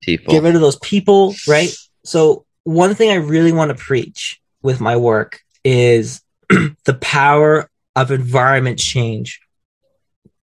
people. 0.02 0.34
get 0.34 0.44
rid 0.44 0.56
of 0.56 0.62
those 0.62 0.80
people 0.80 1.36
right 1.48 1.72
so 2.04 2.46
one 2.64 2.96
thing 2.96 3.10
i 3.12 3.16
really 3.16 3.52
want 3.54 3.70
to 3.70 3.76
preach 3.84 4.42
with 4.62 4.80
my 4.82 4.96
work 4.98 5.40
is 5.64 6.22
the 6.86 6.94
power 6.96 7.70
of 7.96 8.12
environment 8.12 8.80
change 8.80 9.40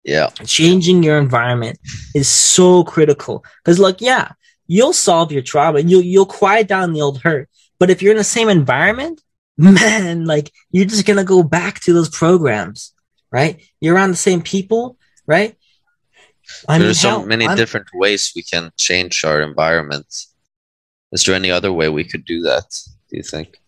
yeah. 0.04 0.28
changing 0.44 1.02
your 1.02 1.18
environment 1.18 1.78
is 2.14 2.28
so 2.28 2.84
critical 2.84 3.44
because 3.62 3.78
look 3.78 4.00
yeah 4.00 4.32
you'll 4.66 4.92
solve 4.92 5.32
your 5.32 5.42
trauma 5.42 5.80
you'll 5.80 6.02
you'll 6.02 6.26
quiet 6.26 6.68
down 6.68 6.92
the 6.92 7.02
old 7.02 7.20
hurt 7.22 7.48
but 7.78 7.90
if 7.90 8.02
you're 8.02 8.12
in 8.12 8.18
the 8.18 8.24
same 8.24 8.48
environment 8.48 9.20
man 9.56 10.24
like 10.24 10.52
you're 10.70 10.84
just 10.86 11.06
gonna 11.06 11.24
go 11.24 11.42
back 11.42 11.80
to 11.80 11.92
those 11.92 12.08
programs 12.08 12.92
right 13.30 13.62
you're 13.80 13.94
around 13.94 14.10
the 14.10 14.16
same 14.16 14.40
people 14.40 14.96
right 15.26 15.56
I 16.68 16.78
There's 16.78 17.00
so 17.00 17.10
hell, 17.10 17.26
many 17.26 17.46
I'm- 17.46 17.56
different 17.56 17.88
ways 17.92 18.32
we 18.34 18.42
can 18.42 18.72
change 18.76 19.24
our 19.24 19.42
environment. 19.42 20.06
Is 21.12 21.24
there 21.24 21.34
any 21.34 21.50
other 21.50 21.72
way 21.72 21.88
we 21.88 22.04
could 22.04 22.24
do 22.24 22.42
that? 22.42 22.64
Do 23.10 23.16
you 23.16 23.22
think? 23.22 23.58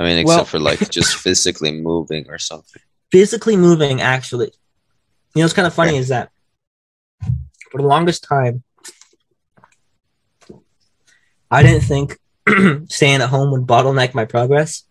I 0.00 0.04
mean, 0.04 0.18
except 0.18 0.36
Well- 0.36 0.44
for 0.46 0.58
like 0.58 0.90
just 0.90 1.14
physically 1.24 1.72
moving 1.72 2.24
or 2.30 2.38
something. 2.38 2.80
physically 3.12 3.56
moving 3.56 4.00
actually 4.00 4.50
you 5.34 5.40
know 5.40 5.44
what's 5.44 5.52
kind 5.52 5.66
of 5.66 5.74
funny 5.74 5.90
Okay. 5.90 5.98
is 5.98 6.08
that 6.08 6.30
for 7.70 7.80
the 7.82 7.86
longest 7.86 8.24
time 8.24 8.62
i 11.50 11.62
didn't 11.62 11.82
think 11.82 12.16
staying 12.90 13.20
at 13.20 13.28
home 13.28 13.50
would 13.52 13.66
bottleneck 13.66 14.14
my 14.14 14.24
progress 14.24 14.84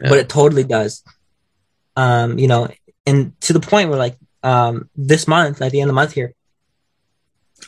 Yeah. 0.00 0.08
but 0.10 0.18
it 0.18 0.28
totally 0.28 0.64
does 0.64 1.02
um 1.96 2.38
you 2.38 2.48
know 2.48 2.68
and 3.06 3.32
to 3.42 3.52
the 3.52 3.60
point 3.60 3.88
where 3.88 3.98
like 3.98 4.16
um 4.42 4.88
this 4.94 5.26
month 5.26 5.60
at 5.62 5.72
the 5.72 5.80
end 5.80 5.88
of 5.88 5.94
the 5.94 6.00
month 6.02 6.12
here 6.12 6.30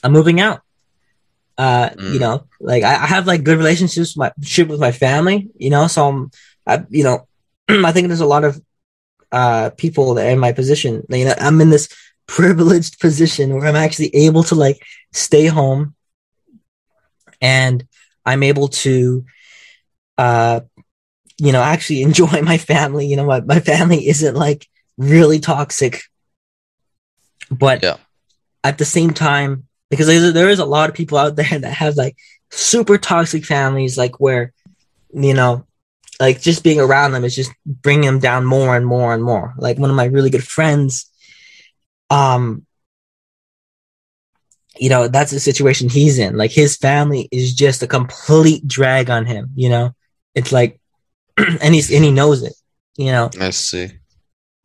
i'm 0.04 0.12
moving 0.12 0.40
out 0.40 0.60
uh 1.58 1.90
you 2.06 2.18
Mm. 2.18 2.20
know 2.20 2.46
like 2.60 2.84
I, 2.84 2.94
I 2.94 3.06
have 3.06 3.26
like 3.26 3.44
good 3.44 3.58
relationships 3.58 4.16
with 4.16 4.18
my 4.18 4.32
ship 4.46 4.68
with 4.68 4.80
my 4.80 4.92
family 4.92 5.48
you 5.56 5.70
know 5.70 5.86
so 5.88 6.08
i'm 6.08 6.30
I, 6.66 6.84
you 6.90 7.04
know 7.04 7.26
i 7.68 7.92
think 7.92 8.08
there's 8.08 8.20
a 8.20 8.26
lot 8.26 8.44
of 8.44 8.60
uh 9.32 9.70
people 9.76 10.14
that 10.14 10.26
are 10.26 10.30
in 10.30 10.38
my 10.38 10.52
position 10.52 11.04
you 11.10 11.24
know 11.26 11.34
i'm 11.40 11.60
in 11.60 11.70
this 11.70 11.88
privileged 12.26 13.00
position 13.00 13.54
where 13.54 13.66
i'm 13.66 13.76
actually 13.76 14.14
able 14.14 14.42
to 14.44 14.54
like 14.54 14.80
stay 15.12 15.46
home 15.46 15.94
and 17.40 17.86
i'm 18.26 18.42
able 18.42 18.68
to 18.68 19.24
uh 20.18 20.60
you 21.38 21.52
know 21.52 21.62
actually 21.62 22.02
enjoy 22.08 22.40
my 22.42 22.58
family 22.58 23.06
you 23.06 23.16
know 23.16 23.26
my, 23.26 23.40
my 23.40 23.60
family 23.60 24.08
isn't 24.08 24.34
like 24.36 24.66
really 24.98 25.38
toxic 25.40 26.02
but 27.50 27.82
Yeah. 27.82 27.98
at 28.64 28.78
the 28.78 28.84
same 28.84 29.12
time 29.12 29.67
because 29.90 30.06
there, 30.06 30.32
there 30.32 30.48
is 30.48 30.58
a 30.58 30.64
lot 30.64 30.88
of 30.88 30.94
people 30.94 31.18
out 31.18 31.36
there 31.36 31.58
that 31.58 31.72
have 31.72 31.96
like 31.96 32.16
super 32.50 32.98
toxic 32.98 33.44
families, 33.44 33.98
like 33.98 34.20
where, 34.20 34.52
you 35.12 35.34
know, 35.34 35.66
like 36.20 36.40
just 36.40 36.64
being 36.64 36.80
around 36.80 37.12
them 37.12 37.24
is 37.24 37.36
just 37.36 37.52
bringing 37.64 38.06
them 38.06 38.18
down 38.18 38.44
more 38.44 38.76
and 38.76 38.86
more 38.86 39.14
and 39.14 39.22
more. 39.22 39.54
Like 39.56 39.78
one 39.78 39.90
of 39.90 39.96
my 39.96 40.06
really 40.06 40.30
good 40.30 40.46
friends, 40.46 41.10
um, 42.10 42.66
you 44.78 44.88
know, 44.88 45.08
that's 45.08 45.30
the 45.30 45.40
situation 45.40 45.88
he's 45.88 46.18
in. 46.18 46.36
Like 46.36 46.50
his 46.50 46.76
family 46.76 47.28
is 47.30 47.54
just 47.54 47.82
a 47.82 47.86
complete 47.86 48.66
drag 48.66 49.10
on 49.10 49.26
him, 49.26 49.50
you 49.54 49.68
know? 49.68 49.94
It's 50.34 50.52
like, 50.52 50.80
and 51.36 51.74
he's, 51.74 51.92
and 51.92 52.04
he 52.04 52.10
knows 52.10 52.42
it, 52.42 52.54
you 52.96 53.12
know? 53.12 53.30
I 53.40 53.50
see. 53.50 53.90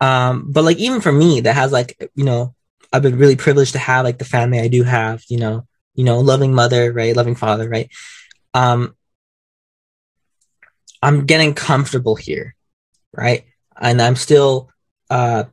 Um, 0.02 0.52
but 0.52 0.64
like 0.64 0.78
even 0.78 1.02
for 1.02 1.12
me, 1.12 1.42
that 1.42 1.56
has 1.56 1.72
like, 1.72 2.12
you 2.16 2.26
know, 2.26 2.53
I've 2.94 3.02
been 3.02 3.18
really 3.18 3.36
privileged 3.36 3.74
to 3.74 3.80
have 3.80 4.06
like 4.06 4.20
the 4.20 4.26
family 4.26 4.60
I 4.60 4.68
do 4.68 4.84
have, 4.84 5.24
you 5.28 5.40
know, 5.40 5.66
you 5.96 6.04
know, 6.04 6.20
loving 6.20 6.54
mother, 6.54 6.94
right? 6.94 7.16
Loving 7.16 7.36
father, 7.36 7.68
right? 7.68 7.90
Um, 8.54 8.96
I'm 11.02 11.26
getting 11.26 11.56
comfortable 11.56 12.16
here, 12.16 12.56
right? 13.12 13.46
And 13.82 14.00
I'm 14.00 14.16
still, 14.16 14.70
uh, 15.10 15.46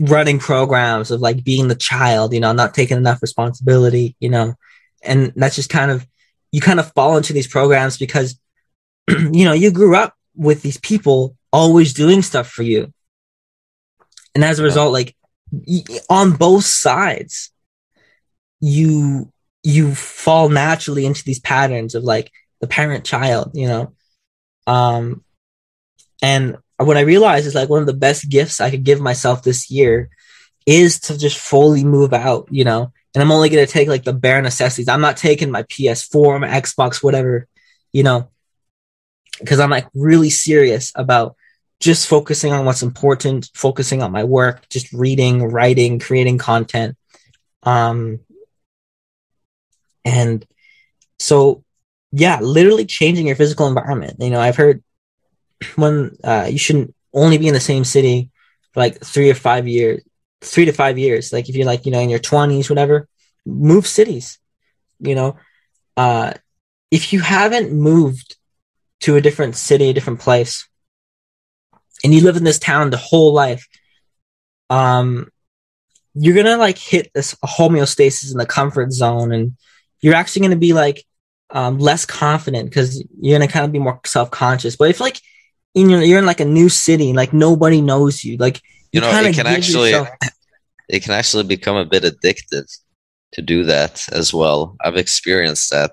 running 0.00 0.38
programs 0.38 1.10
of 1.10 1.20
like 1.20 1.44
being 1.44 1.68
the 1.68 1.74
child, 1.74 2.34
you 2.34 2.40
know, 2.40 2.52
not 2.52 2.74
taking 2.74 2.96
enough 2.96 3.22
responsibility, 3.22 4.16
you 4.18 4.28
know, 4.28 4.54
and 5.02 5.32
that's 5.36 5.56
just 5.56 5.70
kind 5.70 5.90
of, 5.90 6.06
you 6.52 6.60
kind 6.60 6.80
of 6.80 6.92
fall 6.94 7.16
into 7.16 7.32
these 7.32 7.46
programs 7.46 7.96
because, 7.96 8.38
you 9.08 9.44
know, 9.44 9.52
you 9.52 9.70
grew 9.70 9.94
up 9.94 10.14
with 10.34 10.62
these 10.62 10.78
people 10.78 11.36
always 11.52 11.92
doing 11.92 12.22
stuff 12.22 12.48
for 12.48 12.62
you. 12.62 12.92
And 14.34 14.44
as 14.44 14.58
a 14.58 14.64
result, 14.64 14.92
like 14.92 15.14
on 16.08 16.32
both 16.32 16.64
sides, 16.64 17.50
you, 18.60 19.32
you 19.62 19.94
fall 19.94 20.48
naturally 20.48 21.06
into 21.06 21.24
these 21.24 21.40
patterns 21.40 21.94
of 21.94 22.04
like 22.04 22.30
the 22.60 22.66
parent 22.66 23.04
child, 23.04 23.52
you 23.54 23.66
know, 23.68 23.94
um, 24.66 25.24
and 26.22 26.58
what 26.76 26.96
I 26.96 27.00
realized 27.00 27.46
is 27.46 27.54
like 27.54 27.68
one 27.68 27.80
of 27.80 27.86
the 27.86 27.92
best 27.92 28.28
gifts 28.28 28.60
I 28.60 28.70
could 28.70 28.84
give 28.84 29.00
myself 29.00 29.42
this 29.42 29.70
year 29.70 30.10
is 30.66 31.00
to 31.00 31.18
just 31.18 31.38
fully 31.38 31.84
move 31.84 32.12
out, 32.12 32.48
you 32.50 32.64
know. 32.64 32.92
And 33.14 33.22
I'm 33.22 33.32
only 33.32 33.48
gonna 33.48 33.66
take 33.66 33.88
like 33.88 34.04
the 34.04 34.12
bare 34.12 34.40
necessities. 34.40 34.88
I'm 34.88 35.00
not 35.00 35.16
taking 35.16 35.50
my 35.50 35.64
PS4, 35.64 36.40
my 36.40 36.48
Xbox, 36.48 37.02
whatever, 37.02 37.48
you 37.92 38.02
know, 38.02 38.30
because 39.40 39.60
I'm 39.60 39.70
like 39.70 39.88
really 39.94 40.30
serious 40.30 40.92
about 40.94 41.36
just 41.80 42.06
focusing 42.06 42.52
on 42.52 42.66
what's 42.66 42.82
important, 42.82 43.50
focusing 43.54 44.02
on 44.02 44.12
my 44.12 44.24
work, 44.24 44.68
just 44.68 44.92
reading, 44.92 45.44
writing, 45.44 45.98
creating 45.98 46.36
content. 46.38 46.96
Um, 47.62 48.20
and 50.04 50.46
so, 51.18 51.64
yeah, 52.12 52.38
literally 52.40 52.84
changing 52.84 53.26
your 53.26 53.36
physical 53.36 53.66
environment. 53.66 54.16
You 54.20 54.30
know, 54.30 54.40
I've 54.40 54.56
heard 54.56 54.82
when 55.76 56.16
uh, 56.22 56.48
you 56.50 56.58
shouldn't 56.58 56.94
only 57.14 57.38
be 57.38 57.48
in 57.48 57.54
the 57.54 57.60
same 57.60 57.84
city 57.84 58.30
for 58.72 58.80
like 58.80 59.00
three 59.00 59.30
or 59.30 59.34
five 59.34 59.66
years, 59.66 60.02
three 60.42 60.66
to 60.66 60.72
five 60.72 60.98
years. 60.98 61.32
Like 61.32 61.48
if 61.48 61.56
you're 61.56 61.66
like, 61.66 61.86
you 61.86 61.92
know, 61.92 62.00
in 62.00 62.10
your 62.10 62.18
twenties, 62.18 62.68
whatever, 62.68 63.08
move 63.46 63.86
cities, 63.86 64.38
you 65.00 65.14
know, 65.14 65.38
uh, 65.96 66.34
if 66.90 67.12
you 67.12 67.20
haven't 67.20 67.72
moved 67.72 68.36
to 69.00 69.16
a 69.16 69.20
different 69.20 69.56
city, 69.56 69.88
a 69.88 69.94
different 69.94 70.20
place, 70.20 70.68
and 72.04 72.14
you 72.14 72.22
live 72.22 72.36
in 72.36 72.44
this 72.44 72.58
town 72.58 72.90
the 72.90 72.96
whole 72.96 73.32
life, 73.32 73.66
um, 74.68 75.28
you're 76.14 76.34
gonna 76.34 76.56
like 76.56 76.78
hit 76.78 77.10
this 77.14 77.34
homeostasis 77.44 78.32
in 78.32 78.38
the 78.38 78.46
comfort 78.46 78.92
zone, 78.92 79.32
and 79.32 79.56
you're 80.00 80.14
actually 80.14 80.42
gonna 80.42 80.56
be 80.56 80.72
like 80.72 81.04
um, 81.50 81.78
less 81.78 82.04
confident 82.04 82.68
because 82.68 83.02
you're 83.20 83.38
gonna 83.38 83.50
kind 83.50 83.64
of 83.64 83.72
be 83.72 83.78
more 83.78 84.00
self 84.06 84.30
conscious. 84.30 84.76
But 84.76 84.90
if 84.90 85.00
like 85.00 85.20
in 85.74 85.90
your, 85.90 86.02
you're 86.02 86.18
in 86.18 86.26
like 86.26 86.40
a 86.40 86.44
new 86.44 86.68
city, 86.68 87.12
like 87.12 87.32
nobody 87.32 87.80
knows 87.80 88.24
you, 88.24 88.36
like 88.38 88.56
you, 88.92 89.00
you 89.00 89.00
know, 89.00 89.10
it 89.10 89.34
can 89.34 89.46
actually 89.46 89.90
yourself- 89.90 90.08
it 90.88 91.02
can 91.02 91.12
actually 91.12 91.44
become 91.44 91.76
a 91.76 91.84
bit 91.84 92.02
addictive 92.02 92.66
to 93.32 93.42
do 93.42 93.64
that 93.64 94.08
as 94.12 94.34
well. 94.34 94.76
I've 94.84 94.96
experienced 94.96 95.70
that 95.70 95.92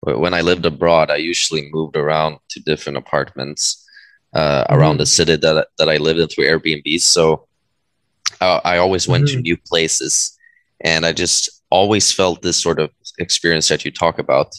when 0.00 0.34
I 0.34 0.40
lived 0.40 0.66
abroad. 0.66 1.10
I 1.10 1.16
usually 1.16 1.70
moved 1.72 1.96
around 1.96 2.38
to 2.50 2.60
different 2.60 2.98
apartments 2.98 3.83
uh, 4.34 4.64
mm-hmm. 4.64 4.74
around 4.74 4.98
the 4.98 5.06
city 5.06 5.36
that 5.36 5.68
that 5.78 5.88
I 5.88 5.96
lived 5.96 6.20
in 6.20 6.28
through 6.28 6.46
Airbnb. 6.46 7.00
So 7.00 7.46
uh, 8.40 8.60
I 8.64 8.78
always 8.78 9.08
went 9.08 9.24
mm-hmm. 9.24 9.36
to 9.36 9.42
new 9.42 9.56
places, 9.56 10.36
and 10.80 11.06
I 11.06 11.12
just 11.12 11.62
always 11.70 12.12
felt 12.12 12.42
this 12.42 12.56
sort 12.56 12.78
of 12.78 12.90
experience 13.18 13.68
that 13.68 13.84
you 13.84 13.90
talk 13.90 14.18
about 14.18 14.54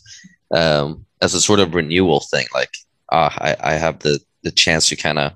um, 0.51 1.05
as 1.21 1.33
a 1.33 1.41
sort 1.41 1.59
of 1.59 1.75
renewal 1.75 2.21
thing. 2.31 2.45
Like, 2.53 2.71
ah, 3.11 3.35
I, 3.39 3.55
I 3.59 3.73
have 3.73 3.99
the 3.99 4.19
the 4.43 4.51
chance 4.51 4.89
to 4.89 4.95
kind 4.95 5.19
of 5.19 5.33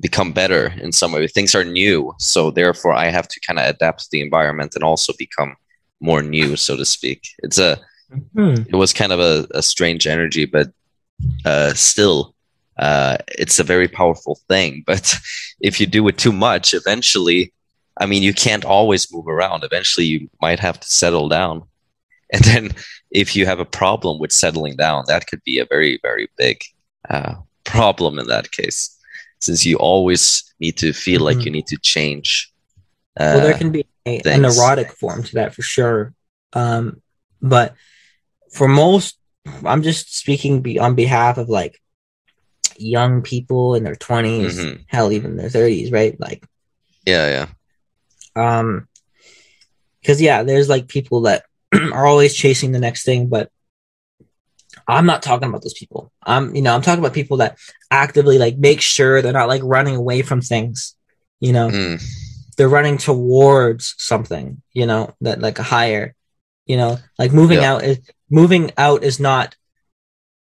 become 0.00 0.32
better 0.32 0.74
in 0.80 0.92
some 0.92 1.12
way. 1.12 1.26
Things 1.26 1.54
are 1.54 1.64
new, 1.64 2.14
so 2.18 2.50
therefore 2.50 2.92
I 2.92 3.06
have 3.06 3.28
to 3.28 3.40
kind 3.40 3.58
of 3.58 3.66
adapt 3.66 4.00
to 4.00 4.08
the 4.12 4.20
environment 4.20 4.74
and 4.74 4.84
also 4.84 5.12
become 5.18 5.56
more 6.00 6.22
new, 6.22 6.56
so 6.56 6.76
to 6.76 6.84
speak. 6.84 7.28
It's 7.42 7.58
a 7.58 7.80
mm-hmm. 8.12 8.62
it 8.68 8.76
was 8.76 8.92
kind 8.92 9.12
of 9.12 9.20
a, 9.20 9.46
a 9.52 9.62
strange 9.62 10.06
energy, 10.06 10.44
but 10.44 10.70
uh, 11.44 11.74
still, 11.74 12.34
uh, 12.78 13.16
it's 13.28 13.58
a 13.58 13.64
very 13.64 13.88
powerful 13.88 14.38
thing. 14.48 14.84
But 14.86 15.14
if 15.60 15.80
you 15.80 15.86
do 15.86 16.06
it 16.08 16.18
too 16.18 16.32
much, 16.32 16.74
eventually, 16.74 17.52
I 17.96 18.06
mean, 18.06 18.22
you 18.22 18.32
can't 18.32 18.64
always 18.64 19.12
move 19.12 19.26
around. 19.26 19.64
Eventually, 19.64 20.06
you 20.06 20.30
might 20.40 20.60
have 20.60 20.78
to 20.80 20.88
settle 20.88 21.28
down. 21.28 21.62
And 22.30 22.44
then, 22.44 22.74
if 23.10 23.34
you 23.34 23.46
have 23.46 23.58
a 23.58 23.64
problem 23.64 24.18
with 24.20 24.32
settling 24.32 24.76
down, 24.76 25.04
that 25.06 25.26
could 25.26 25.42
be 25.44 25.60
a 25.60 25.64
very, 25.64 25.98
very 26.02 26.28
big 26.36 26.62
uh, 27.08 27.36
problem 27.64 28.18
in 28.18 28.26
that 28.26 28.52
case, 28.52 28.94
since 29.40 29.64
you 29.64 29.78
always 29.78 30.44
need 30.60 30.76
to 30.76 30.92
feel 30.92 31.22
like 31.22 31.38
mm-hmm. 31.38 31.46
you 31.46 31.52
need 31.52 31.66
to 31.68 31.78
change. 31.78 32.52
Uh, 33.18 33.32
well, 33.34 33.40
there 33.40 33.54
can 33.54 33.72
be 33.72 33.86
a, 34.04 34.20
a 34.26 34.36
neurotic 34.36 34.92
form 34.92 35.22
to 35.22 35.34
that 35.36 35.54
for 35.54 35.62
sure. 35.62 36.12
Um, 36.52 37.00
but 37.40 37.74
for 38.52 38.68
most, 38.68 39.16
I'm 39.64 39.82
just 39.82 40.14
speaking 40.14 40.60
be, 40.60 40.78
on 40.78 40.94
behalf 40.94 41.38
of 41.38 41.48
like 41.48 41.80
young 42.78 43.22
people 43.22 43.74
in 43.74 43.84
their 43.84 43.94
20s, 43.94 44.52
mm-hmm. 44.52 44.82
hell, 44.86 45.12
even 45.12 45.36
their 45.36 45.48
30s, 45.48 45.92
right? 45.92 46.18
Like, 46.20 46.44
yeah, 47.06 47.46
yeah. 48.36 48.58
Um, 48.58 48.88
because 50.00 50.22
yeah, 50.22 50.42
there's 50.42 50.68
like 50.68 50.88
people 50.88 51.22
that 51.22 51.44
are 51.74 52.06
always 52.06 52.34
chasing 52.34 52.72
the 52.72 52.78
next 52.78 53.04
thing, 53.04 53.28
but 53.28 53.50
I'm 54.86 55.06
not 55.06 55.22
talking 55.22 55.48
about 55.48 55.62
those 55.62 55.74
people. 55.74 56.10
I'm, 56.22 56.54
you 56.54 56.62
know, 56.62 56.74
I'm 56.74 56.82
talking 56.82 57.00
about 57.00 57.12
people 57.12 57.38
that 57.38 57.58
actively 57.90 58.38
like 58.38 58.56
make 58.56 58.80
sure 58.80 59.20
they're 59.20 59.32
not 59.32 59.48
like 59.48 59.62
running 59.64 59.96
away 59.96 60.22
from 60.22 60.40
things. 60.40 60.94
You 61.40 61.52
know, 61.52 61.68
mm. 61.68 62.02
they're 62.56 62.68
running 62.68 62.96
towards 62.96 63.94
something. 63.98 64.62
You 64.72 64.86
know, 64.86 65.14
that 65.20 65.40
like 65.40 65.58
a 65.58 65.62
higher. 65.62 66.14
You 66.64 66.76
know, 66.76 66.98
like 67.18 67.32
moving 67.32 67.60
yeah. 67.60 67.74
out 67.74 67.84
is 67.84 68.00
moving 68.30 68.72
out 68.76 69.02
is 69.02 69.20
not 69.20 69.56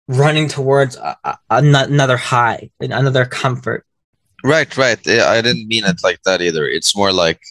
running 0.09 0.47
towards 0.47 0.97
a, 0.97 1.17
a, 1.23 1.37
another 1.49 2.17
high, 2.17 2.69
and 2.81 2.91
another 2.91 3.25
comfort. 3.25 3.85
Right, 4.43 4.75
right. 4.77 4.99
I 5.07 5.41
didn't 5.41 5.67
mean 5.67 5.85
it 5.85 6.01
like 6.03 6.21
that 6.23 6.41
either. 6.41 6.67
It's 6.67 6.95
more 6.95 7.13
like, 7.13 7.41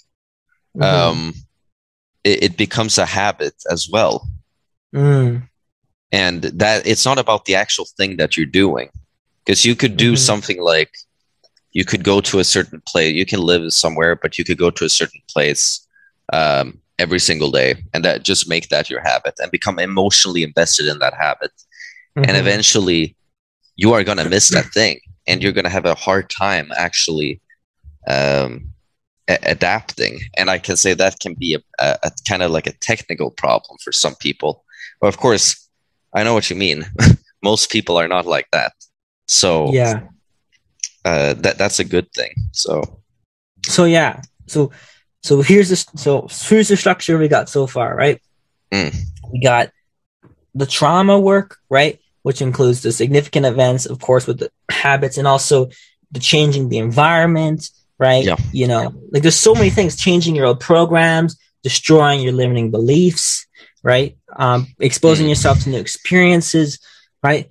mm-hmm. 0.77 0.83
um, 0.83 1.35
it, 2.25 2.43
it, 2.43 2.57
becomes 2.57 2.99
a 2.99 3.07
habit 3.07 3.55
as 3.71 3.89
well. 3.91 4.29
Mm 4.95 5.49
and 6.13 6.43
that 6.43 6.87
it's 6.87 7.05
not 7.05 7.19
about 7.19 7.45
the 7.45 7.55
actual 7.55 7.87
thing 7.97 8.17
that 8.17 8.37
you're 8.37 8.47
doing 8.47 8.89
because 9.45 9.65
you 9.65 9.75
could 9.75 9.97
do 9.97 10.13
mm-hmm. 10.13 10.17
something 10.17 10.61
like 10.61 10.91
you 11.73 11.85
could 11.85 12.03
go 12.03 12.21
to 12.21 12.39
a 12.39 12.45
certain 12.45 12.83
place 12.87 13.15
you 13.15 13.27
can 13.27 13.41
live 13.41 13.73
somewhere 13.73 14.17
but 14.17 14.39
you 14.39 14.45
could 14.45 14.59
go 14.59 14.71
to 14.71 14.85
a 14.85 14.89
certain 14.89 15.21
place 15.29 15.87
um, 16.33 16.79
every 16.99 17.19
single 17.19 17.51
day 17.51 17.75
and 17.93 18.05
that 18.05 18.23
just 18.23 18.49
make 18.49 18.69
that 18.69 18.89
your 18.89 19.01
habit 19.01 19.35
and 19.39 19.51
become 19.51 19.79
emotionally 19.79 20.43
invested 20.43 20.87
in 20.87 20.99
that 20.99 21.15
habit 21.15 21.53
mm-hmm. 22.21 22.29
and 22.29 22.37
eventually 22.37 23.17
you 23.77 23.93
are 23.93 24.05
going 24.05 24.19
to 24.19 24.29
miss 24.29 24.49
that 24.51 24.67
thing 24.67 25.01
and 25.27 25.43
you're 25.43 25.53
going 25.53 25.65
to 25.65 25.71
have 25.71 25.87
a 25.87 25.95
hard 25.95 26.29
time 26.31 26.71
actually 26.77 27.41
um, 28.09 28.71
a- 29.29 29.39
adapting 29.43 30.21
and 30.37 30.51
i 30.51 30.59
can 30.59 30.77
say 30.77 30.95
that 30.95 31.19
can 31.21 31.35
be 31.35 31.55
a, 31.55 31.61
a, 31.81 31.99
a 32.05 32.11
kind 32.29 32.43
of 32.43 32.51
like 32.51 32.67
a 32.67 32.73
technical 32.81 33.31
problem 33.31 33.79
for 33.83 33.93
some 33.93 34.15
people 34.17 34.65
but 35.01 35.09
of 35.09 35.17
course 35.17 35.69
I 36.15 36.25
know 36.25 36.35
what 36.35 36.51
you 36.51 36.57
mean. 36.57 36.85
Most 37.43 37.71
people 37.71 37.97
are 37.97 38.09
not 38.09 38.27
like 38.27 38.49
that. 38.53 38.73
So 39.27 39.73
yeah, 39.73 40.09
uh, 41.05 41.35
that 41.35 41.59
that's 41.59 41.79
a 41.79 41.85
good 41.85 42.13
thing. 42.13 42.33
So 42.53 43.01
so 43.67 43.85
yeah, 43.85 44.23
so 44.47 44.73
so 45.23 45.43
here's 45.43 45.69
the 45.69 45.77
so 45.97 46.29
here's 46.49 46.69
the 46.69 46.77
structure 46.77 47.19
we 47.19 47.29
got 47.29 47.49
so 47.49 47.67
far, 47.67 47.95
right? 47.95 48.21
Mm. 48.73 48.97
We 49.33 49.41
got 49.41 49.71
the 50.55 50.67
trauma 50.67 51.21
work, 51.21 51.59
right, 51.69 52.01
which 52.23 52.43
includes 52.43 52.83
the 52.83 52.93
significant 52.93 53.47
events, 53.47 53.87
of 53.87 53.99
course, 54.01 54.27
with 54.27 54.39
the 54.39 54.51
habits, 54.71 55.19
and 55.19 55.27
also 55.27 55.69
the 56.11 56.21
changing 56.21 56.69
the 56.69 56.79
environment, 56.79 57.71
right? 57.99 58.25
Yeah. 58.25 58.37
You 58.53 58.67
know, 58.69 58.95
like 59.11 59.23
there's 59.23 59.37
so 59.37 59.55
many 59.55 59.71
things 59.71 59.97
changing 59.97 60.35
your 60.35 60.47
old 60.47 60.61
programs, 60.61 61.39
destroying 61.63 62.21
your 62.21 62.33
limiting 62.33 62.71
beliefs, 62.71 63.47
right? 63.83 64.17
Um, 64.37 64.69
exposing 64.81 65.27
Mm. 65.27 65.31
yourself 65.31 65.61
to 65.61 65.71
new 65.71 65.79
experiences, 65.81 66.79
right? 67.23 67.51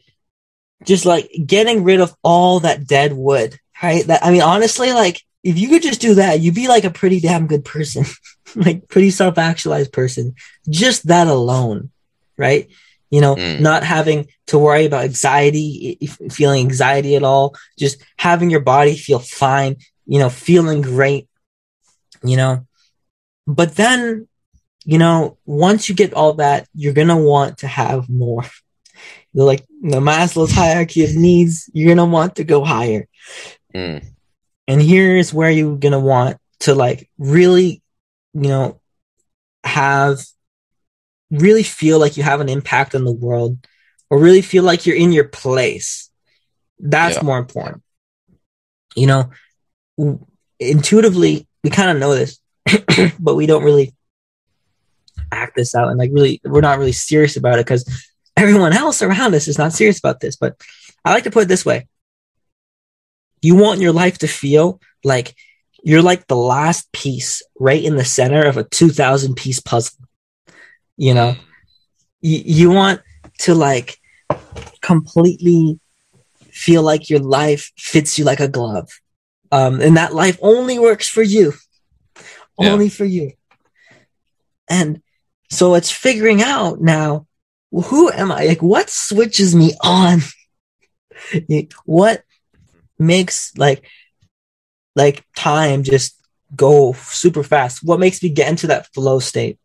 Just 0.86 1.06
like 1.06 1.30
getting 1.46 1.84
rid 1.84 2.00
of 2.00 2.16
all 2.24 2.62
that 2.62 2.88
dead 2.88 3.14
wood, 3.14 3.60
right? 3.82 4.06
That 4.06 4.24
I 4.24 4.32
mean, 4.32 4.42
honestly, 4.42 4.92
like 4.94 5.22
if 5.44 5.58
you 5.58 5.70
could 5.70 5.82
just 5.82 6.02
do 6.02 6.16
that, 6.16 6.40
you'd 6.40 6.56
be 6.56 6.68
like 6.68 6.84
a 6.84 6.90
pretty 6.92 7.20
damn 7.20 7.48
good 7.48 7.64
person, 7.66 8.06
like 8.56 8.88
pretty 8.88 9.10
self-actualized 9.12 9.92
person. 9.92 10.36
Just 10.70 11.08
that 11.08 11.28
alone, 11.28 11.92
right? 12.38 12.70
You 13.10 13.22
know, 13.22 13.36
Mm. 13.36 13.62
not 13.62 13.84
having 13.84 14.28
to 14.48 14.58
worry 14.60 14.86
about 14.86 15.06
anxiety, 15.06 15.98
feeling 16.30 16.66
anxiety 16.66 17.16
at 17.16 17.24
all, 17.24 17.56
just 17.80 17.98
having 18.18 18.50
your 18.50 18.60
body 18.60 18.96
feel 18.98 19.20
fine, 19.20 19.78
you 20.06 20.20
know, 20.20 20.30
feeling 20.30 20.82
great, 20.82 21.28
you 22.24 22.36
know. 22.36 22.66
But 23.46 23.76
then, 23.76 24.28
you 24.84 24.98
know, 24.98 25.38
once 25.46 25.88
you 25.88 25.96
get 25.96 26.14
all 26.14 26.34
that, 26.34 26.68
you're 26.74 26.94
going 26.94 27.08
to 27.08 27.16
want 27.16 27.60
to 27.60 27.68
have 27.68 28.10
more. 28.10 28.44
You're 29.34 29.46
like 29.46 29.66
the 29.82 30.00
Maslow's 30.00 30.52
hierarchy 30.52 31.04
of 31.04 31.16
needs, 31.16 31.70
you're 31.74 31.88
going 31.88 31.98
to 31.98 32.06
want 32.06 32.38
to 32.38 32.44
go 32.44 32.64
higher. 32.64 33.08
Mm. 33.74 34.04
And 34.68 34.82
here's 34.82 35.34
where 35.34 35.52
you're 35.52 35.78
going 35.78 35.92
to 35.94 36.00
want 36.00 36.38
to 36.62 36.76
like 36.76 37.10
really, 37.18 37.82
you 38.34 38.50
know, 38.50 38.82
have 39.64 40.26
really 41.32 41.64
feel 41.64 42.00
like 42.00 42.18
you 42.18 42.24
have 42.24 42.42
an 42.42 42.50
impact 42.50 42.96
on 42.96 43.04
the 43.04 43.12
world 43.12 43.58
or 44.10 44.20
really 44.20 44.42
feel 44.42 44.64
like 44.64 44.86
you're 44.86 44.96
in 44.96 45.12
your 45.12 45.28
place. 45.28 46.10
That's 46.80 47.18
Yeah. 47.18 47.24
more 47.24 47.38
important. 47.38 47.84
You 48.96 49.08
know, 49.08 49.30
w- 49.98 50.26
intuitively, 50.60 51.48
we 51.64 51.70
kind 51.70 51.92
of 51.92 51.98
know 51.98 52.16
this, 52.16 52.40
but 53.20 53.36
we 53.36 53.46
don't 53.46 53.64
really 53.64 53.94
act 55.32 55.56
this 55.56 55.76
out 55.76 55.90
and 55.90 55.98
like 55.98 56.12
really, 56.14 56.40
we're 56.46 56.62
not 56.62 56.80
really 56.80 56.94
serious 56.94 57.36
about 57.36 57.60
it 57.60 57.66
because 57.66 57.84
everyone 58.38 58.74
else 58.74 59.02
around 59.02 59.36
us 59.36 59.48
is 59.48 59.58
not 59.58 59.74
serious 59.74 60.00
about 60.00 60.20
this. 60.20 60.36
But 60.36 60.56
I 61.04 61.12
like 61.14 61.24
to 61.26 61.32
put 61.32 61.44
it 61.44 61.48
this 61.50 61.66
way 61.66 61.88
you 63.42 63.56
want 63.56 63.80
your 63.80 63.92
life 63.94 64.18
to 64.20 64.28
feel 64.28 64.82
like 65.04 65.36
you're 65.84 66.02
like 66.02 66.26
the 66.28 66.36
last 66.36 66.92
piece 66.92 67.44
right 67.60 67.84
in 67.84 67.96
the 67.96 68.04
center 68.04 68.46
of 68.46 68.58
a 68.58 68.64
2000 68.64 69.36
piece 69.36 69.60
puzzle 69.60 70.07
you 70.98 71.14
know? 71.14 71.36
You, 72.22 72.42
you 72.44 72.72
want 72.72 73.02
to 73.40 73.56
like 73.56 74.00
completely 74.82 75.80
feel 76.50 76.82
like 76.82 77.10
your 77.10 77.20
life 77.20 77.72
fits 77.78 78.18
you 78.18 78.26
like 78.26 78.40
a 78.40 78.48
glove. 78.48 78.90
Um 79.52 79.80
and 79.80 79.96
that 79.96 80.14
life 80.14 80.38
only 80.42 80.80
works 80.80 81.08
for 81.08 81.22
you. 81.22 81.54
Yeah. 82.60 82.72
only 82.72 82.90
for 82.90 83.06
you. 83.06 83.34
And 84.68 85.02
so 85.50 85.76
it's 85.76 85.92
figuring 85.92 86.42
out 86.42 86.82
now 86.82 87.28
who 87.72 88.12
am 88.12 88.32
i? 88.32 88.46
Like 88.46 88.62
what 88.62 88.90
switches 88.90 89.56
me 89.56 89.74
on? 89.82 90.20
What 91.86 92.24
makes 93.00 93.56
like 93.58 93.86
like 94.96 95.24
time 95.36 95.84
just 95.84 96.20
go 96.56 96.94
super 96.94 97.44
fast? 97.44 97.84
What 97.84 98.00
makes 98.00 98.22
me 98.24 98.30
get 98.30 98.50
into 98.50 98.68
that 98.68 98.88
flow 98.94 99.20
state 99.20 99.60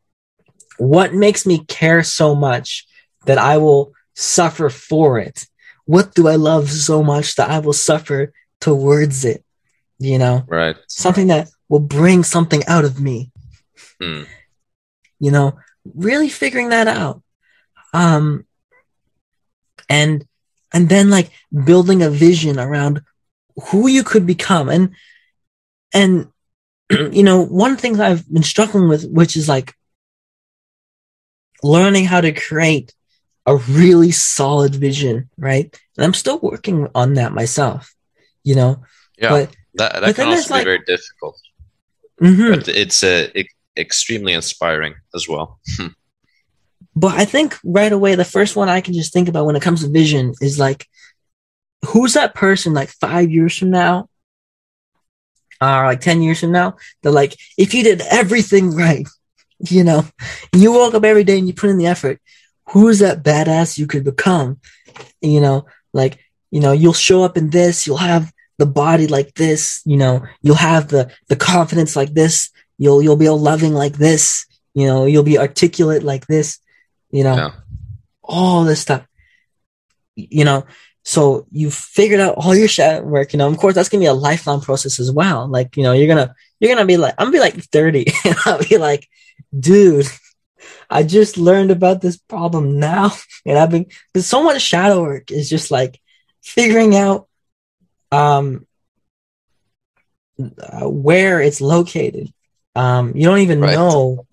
what 0.83 1.14
makes 1.14 1.47
me 1.47 1.59
care 1.66 2.03
so 2.03 2.35
much 2.35 2.87
that 3.26 3.39
i 3.39 3.57
will 3.57 3.93
suffer 4.14 4.68
for 4.68 5.18
it? 5.18 5.47
What 5.85 6.14
do 6.14 6.28
i 6.28 6.37
love 6.37 6.70
so 6.70 7.03
much 7.03 7.37
that 7.37 7.51
i 7.51 7.59
will 7.61 7.72
suffer 7.72 8.33
towards 8.61 9.24
it? 9.24 9.45
You 9.99 10.18
know? 10.18 10.45
Right. 10.49 10.76
something 10.89 11.28
that 11.28 11.49
will 11.68 11.80
bring 11.99 12.24
something 12.24 12.62
out 12.66 12.85
of 12.85 13.01
me. 13.01 13.30
Mm. 14.01 14.26
you 15.20 15.30
know 15.30 15.57
really 15.95 16.28
figuring 16.28 16.70
that 16.70 16.89
out. 16.89 17.22
Um 17.95 18.47
and 19.89 20.24
and 20.72 20.89
then 20.89 21.11
like 21.11 21.30
building 21.53 22.03
a 22.03 22.11
vision 22.11 22.59
around 22.59 23.03
who 23.70 23.87
you 23.87 24.03
could 24.03 24.26
become. 24.26 24.68
And 24.68 24.95
and 25.93 26.28
you 26.91 27.22
know 27.22 27.45
one 27.45 27.76
thing 27.76 27.95
that 27.95 28.11
i've 28.11 28.26
been 28.33 28.43
struggling 28.43 28.89
with 28.89 29.09
which 29.11 29.37
is 29.37 29.49
like 29.49 29.74
learning 31.63 32.05
how 32.05 32.21
to 32.21 32.33
create 32.33 32.93
a 33.47 33.57
really 33.57 34.11
solid 34.11 34.75
vision 34.75 35.29
right 35.37 35.79
and 35.97 36.05
i'm 36.05 36.15
still 36.15 36.39
working 36.41 36.89
on 36.95 37.15
that 37.15 37.33
myself 37.33 37.95
you 38.45 38.55
know 38.55 38.83
Yeah. 39.19 39.31
but 39.31 39.51
that 39.75 39.93
that 39.93 40.01
but 40.03 40.17
can 40.17 40.29
also 40.29 40.49
be 40.49 40.55
like- 40.55 40.65
very 40.65 40.85
difficult, 40.87 41.37
mhm. 42.21 42.55
but 42.55 42.69
it's 42.69 43.03
uh, 43.03 43.29
e- 43.35 43.49
extremely 43.77 44.33
inspiring 44.35 44.95
as 45.15 45.27
well. 45.29 45.59
But 46.95 47.15
I 47.19 47.25
think 47.25 47.57
right 47.65 47.91
away, 47.91 48.17
the 48.17 48.25
first 48.37 48.55
one 48.55 48.69
I 48.69 48.83
can 48.83 48.93
just 48.93 49.15
think 49.15 49.29
about 49.29 49.47
when 49.47 49.57
it 49.57 49.63
comes 49.63 49.81
to 49.83 49.89
vision 49.89 50.35
is 50.43 50.59
like, 50.59 50.87
who's 51.87 52.13
that 52.13 52.35
person 52.35 52.75
like 52.75 52.91
five 53.01 53.31
years 53.31 53.57
from 53.57 53.71
now, 53.71 54.09
or 55.63 55.87
like 55.87 56.01
10 56.03 56.21
years 56.21 56.41
from 56.41 56.53
now, 56.53 56.77
that 57.03 57.13
like, 57.13 57.35
if 57.57 57.73
you 57.73 57.83
did 57.83 58.03
everything 58.11 58.75
right, 58.77 59.09
you 59.71 59.85
know, 59.85 60.05
you 60.55 60.73
woke 60.73 60.95
up 60.95 61.05
every 61.05 61.25
day 61.25 61.39
and 61.39 61.47
you 61.47 61.55
put 61.55 61.71
in 61.71 61.79
the 61.79 61.87
effort, 61.87 62.21
who's 62.71 62.99
that 63.01 63.23
badass 63.23 63.79
you 63.79 63.87
could 63.87 64.05
become? 64.05 64.61
You 65.21 65.41
know, 65.41 65.67
like, 65.93 66.19
you 66.51 66.61
know, 66.61 66.73
you'll 66.73 66.93
show 66.93 67.23
up 67.23 67.37
in 67.37 67.51
this, 67.51 67.87
you'll 67.87 67.97
have 67.99 68.33
the 68.59 68.67
body 68.67 69.07
like 69.07 69.35
this, 69.35 69.83
you 69.85 69.97
know, 69.97 70.23
you'll 70.43 70.57
have 70.57 70.89
the, 70.89 71.11
the 71.29 71.37
confidence 71.37 71.97
like 71.97 72.13
this, 72.15 72.51
you'll, 72.79 73.03
you'll 73.03 73.17
be 73.17 73.29
all 73.29 73.39
loving 73.41 73.73
like 73.73 73.95
this, 73.95 74.47
you 74.75 74.87
know, 74.87 75.07
you'll 75.07 75.23
be 75.23 75.39
articulate 75.39 76.03
like 76.03 76.27
this, 76.27 76.59
you 77.11 77.25
know, 77.25 77.35
Yeah. 77.37 77.51
all 78.23 78.65
this 78.65 78.81
stuff, 78.81 79.07
you 80.17 80.45
know, 80.45 80.65
so 81.05 81.47
you 81.51 81.71
figured 81.71 82.21
out 82.21 82.35
all 82.37 82.55
your 82.55 82.69
shadow 82.69 83.05
work, 83.05 83.33
you 83.33 83.39
know, 83.39 83.49
of 83.49 83.57
course 83.57 83.75
that's 83.75 83.89
gonna 83.89 84.03
be 84.03 84.07
a 84.07 84.15
lifelong 84.15 84.61
process 84.61 85.01
as 85.01 85.11
well. 85.11 85.49
Like, 85.49 85.77
you 85.77 85.83
know, 85.83 85.93
you're 85.93 86.07
gonna, 86.07 86.35
you're 86.61 86.73
gonna 86.73 86.87
be 86.87 86.97
like, 86.97 87.15
I'm 87.19 87.27
gonna 87.27 87.37
be 87.37 87.41
like 87.41 87.55
30 87.65 88.07
and 88.25 88.37
I'll 88.47 88.63
be 88.63 88.79
like, 88.79 89.09
dude, 89.59 90.07
I 90.90 91.03
just 91.03 91.36
learned 91.38 91.70
about 91.70 92.00
this 92.00 92.16
problem 92.16 92.78
now. 92.78 93.12
And 93.46 93.59
I've 93.59 93.70
been, 93.70 93.86
there's 94.14 94.26
so 94.26 94.42
much 94.44 94.62
shadow 94.62 95.03
work 95.03 95.32
is 95.32 95.50
just 95.50 95.70
like 95.72 96.00
figuring 96.42 96.94
out, 96.94 97.26
um, 98.12 98.66
uh, 100.40 100.88
where 100.88 101.40
it's 101.40 101.61
located. 101.61 102.32
Um, 102.74 103.16
you 103.16 103.24
don't 103.24 103.40
even 103.40 103.61
Right. 103.61 103.74
know, 103.74 104.26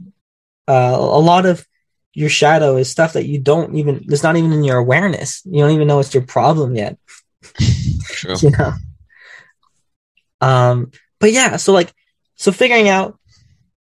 uh, 0.67 0.95
a 0.97 1.19
lot 1.19 1.45
of 1.45 1.65
your 2.13 2.29
shadow 2.29 2.77
is 2.77 2.89
stuff 2.89 3.13
that 3.13 3.25
you 3.25 3.39
don't 3.39 3.75
even, 3.75 4.05
it's 4.09 4.23
not 4.23 4.37
even 4.37 4.51
in 4.53 4.63
your 4.63 4.77
awareness. 4.77 5.41
You 5.45 5.61
don't 5.63 5.71
even 5.71 5.87
know 5.87 5.99
it's 5.99 6.13
your 6.13 6.23
problem 6.23 6.75
yet. 6.75 6.97
True. 8.03 8.35
you 8.41 8.51
know 8.51 8.73
um 10.41 10.91
but 11.19 11.31
yeah 11.31 11.57
so 11.57 11.73
like 11.73 11.93
so 12.35 12.51
figuring 12.51 12.87
out 12.89 13.18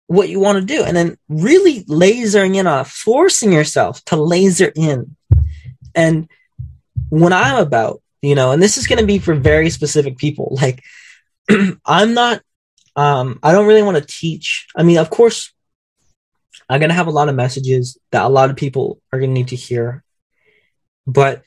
what 0.07 0.29
you 0.29 0.39
want 0.39 0.57
to 0.57 0.65
do. 0.65 0.83
And 0.83 0.95
then 0.95 1.17
really 1.29 1.83
lasering 1.85 2.55
in 2.55 2.67
on 2.67 2.85
forcing 2.85 3.53
yourself 3.53 4.03
to 4.05 4.15
laser 4.15 4.71
in. 4.75 5.15
And 5.95 6.29
when 7.09 7.33
i'm 7.33 7.57
about 7.57 8.01
you 8.21 8.35
know 8.35 8.51
and 8.51 8.61
this 8.61 8.77
is 8.77 8.87
going 8.87 8.99
to 8.99 9.05
be 9.05 9.19
for 9.19 9.33
very 9.33 9.69
specific 9.69 10.17
people 10.17 10.57
like 10.61 10.83
i'm 11.85 12.13
not 12.13 12.41
um 12.95 13.39
i 13.43 13.51
don't 13.51 13.67
really 13.67 13.83
want 13.83 13.97
to 13.97 14.05
teach. 14.05 14.67
I 14.75 14.83
mean 14.83 14.97
of 14.97 15.09
course 15.09 15.53
i'm 16.69 16.79
going 16.79 16.89
to 16.89 16.95
have 16.95 17.07
a 17.07 17.11
lot 17.11 17.29
of 17.29 17.35
messages 17.35 17.97
that 18.11 18.25
a 18.25 18.29
lot 18.29 18.49
of 18.49 18.55
people 18.55 18.99
are 19.11 19.19
going 19.19 19.31
to 19.31 19.33
need 19.33 19.49
to 19.49 19.55
hear. 19.55 20.03
But 21.05 21.43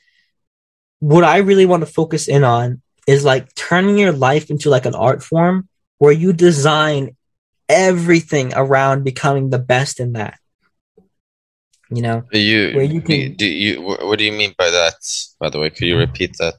what 0.99 1.23
I 1.23 1.37
really 1.37 1.67
want 1.67 1.81
to 1.81 1.91
focus 1.91 2.27
in 2.27 2.43
on 2.43 2.81
is 3.05 3.23
like 3.23 3.53
turning 3.53 3.97
your 3.97 4.11
life 4.11 4.49
into 4.49 4.69
like 4.69 4.85
an 4.85 4.95
art 4.95 5.21
form 5.21 5.67
where 5.99 6.11
you 6.11 6.33
design 6.33 7.15
everything 7.71 8.53
around 8.53 9.03
becoming 9.03 9.49
the 9.49 9.59
best 9.59 9.99
in 9.99 10.13
that. 10.13 10.37
You 11.89 12.01
know, 12.01 12.23
You, 12.31 12.71
Where 12.75 12.83
you 12.83 13.01
can- 13.01 13.35
do 13.35 13.45
you 13.45 13.81
what 13.81 14.17
do 14.19 14.23
you 14.23 14.31
mean 14.31 14.53
by 14.57 14.69
that? 14.69 14.95
By 15.39 15.49
the 15.49 15.59
way, 15.59 15.69
could 15.69 15.87
you 15.87 15.97
repeat 15.97 16.37
that? 16.39 16.55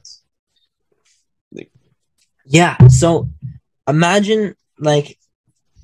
yeah. 2.45 2.77
So 2.87 3.29
imagine 3.87 4.55
like 4.77 5.17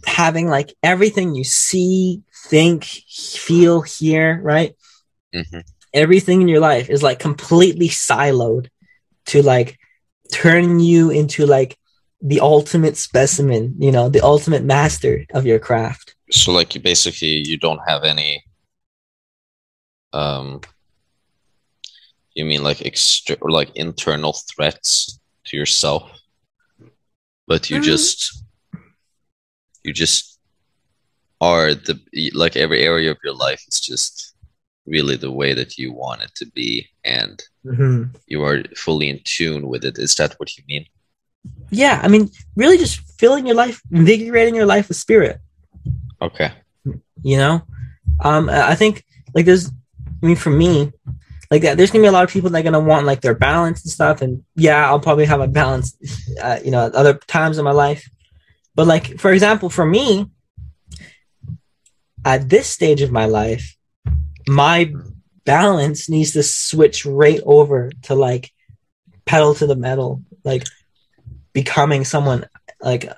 having 0.06 0.48
like 0.48 0.74
everything 0.84 1.36
you 1.36 1.44
see, 1.44 2.22
think, 2.50 2.84
feel, 2.84 3.82
hear, 3.82 4.40
right? 4.42 4.76
hmm 5.34 5.60
everything 5.92 6.40
in 6.44 6.48
your 6.48 6.60
life 6.60 6.88
is 6.88 7.02
like 7.02 7.18
completely 7.18 7.88
siloed 7.90 8.70
to 9.26 9.42
like 9.42 9.80
turn 10.32 10.80
you 10.80 11.10
into 11.10 11.48
like 11.48 11.79
the 12.22 12.40
ultimate 12.40 12.98
specimen, 12.98 13.76
you 13.80 13.92
know, 13.92 14.10
the 14.10 14.22
ultimate 14.22 14.64
master 14.64 15.26
of 15.34 15.46
your 15.46 15.60
craft. 15.60 16.16
So, 16.32 16.52
like, 16.52 16.76
you 16.76 16.82
basically 16.82 17.48
you 17.48 17.58
don't 17.58 17.82
have 17.88 18.04
any. 18.04 18.44
Um. 20.14 20.62
You 22.36 22.46
mean 22.46 22.64
like 22.64 22.86
exter 22.86 23.36
or 23.42 23.52
like 23.52 23.76
internal 23.76 24.34
threats 24.56 25.20
to 25.46 25.58
yourself, 25.58 26.10
but 27.48 27.70
you 27.70 27.78
Um, 27.78 27.84
just. 27.84 28.44
You 29.84 29.94
just 29.94 30.40
are 31.42 31.74
the 31.74 31.98
like 32.34 32.58
every 32.58 32.82
area 32.82 33.10
of 33.12 33.18
your 33.24 33.34
life 33.34 33.64
is 33.68 33.80
just 33.80 34.36
really 34.86 35.16
the 35.16 35.32
way 35.32 35.54
that 35.54 35.78
you 35.78 35.94
want 35.94 36.22
it 36.22 36.32
to 36.36 36.46
be 36.48 36.86
and 37.06 37.42
Mhm. 37.66 38.14
you 38.28 38.44
are 38.44 38.64
fully 38.76 39.08
in 39.10 39.22
tune 39.24 39.68
with 39.68 39.86
it. 39.86 39.98
Is 39.98 40.16
that 40.16 40.34
what 40.38 40.58
you 40.58 40.64
mean? 40.68 40.86
Yeah, 41.70 42.00
I 42.04 42.08
mean, 42.08 42.30
really 42.56 42.78
just 42.78 43.00
filling 43.20 43.46
your 43.46 43.56
life, 43.56 43.82
invigorating 43.92 44.56
your 44.56 44.66
life 44.66 44.88
with 44.88 44.98
spirit. 44.98 45.40
Okay. 46.22 46.52
you 47.24 47.38
know 47.38 47.62
um 48.22 48.50
i 48.50 48.76
think 48.76 49.04
like 49.34 49.46
there's 49.46 49.70
i 50.22 50.26
mean 50.26 50.36
for 50.36 50.50
me 50.50 50.92
like 51.52 51.62
that 51.62 51.78
there's 51.78 51.92
gonna 51.92 52.02
be 52.02 52.08
a 52.08 52.12
lot 52.12 52.24
of 52.24 52.30
people 52.30 52.50
that 52.50 52.60
are 52.60 52.64
gonna 52.64 52.80
want 52.80 53.06
like 53.06 53.22
their 53.22 53.36
balance 53.36 53.84
and 53.84 53.92
stuff 53.92 54.22
and 54.22 54.44
yeah 54.56 54.88
i'll 54.88 55.00
probably 55.00 55.26
have 55.26 55.42
a 55.42 55.48
balance 55.48 55.98
uh, 56.42 56.60
you 56.64 56.72
know 56.72 56.86
at 56.88 56.96
other 56.96 57.14
times 57.28 57.58
in 57.58 57.66
my 57.66 57.72
life 57.72 58.10
but 58.76 58.88
like 58.88 59.20
for 59.20 59.32
example 59.32 59.70
for 59.70 59.86
me 59.86 60.30
at 62.26 62.50
this 62.50 62.68
stage 62.68 63.02
of 63.02 63.12
my 63.12 63.26
life 63.26 63.76
my 64.48 64.94
balance 65.46 66.10
needs 66.10 66.32
to 66.32 66.44
switch 66.44 67.06
right 67.06 67.40
over 67.46 67.90
to 68.04 68.16
like 68.16 68.52
pedal 69.26 69.54
to 69.56 69.66
the 69.66 69.76
metal 69.76 70.22
like 70.44 70.64
becoming 71.54 72.06
someone 72.06 72.46
like 72.82 73.10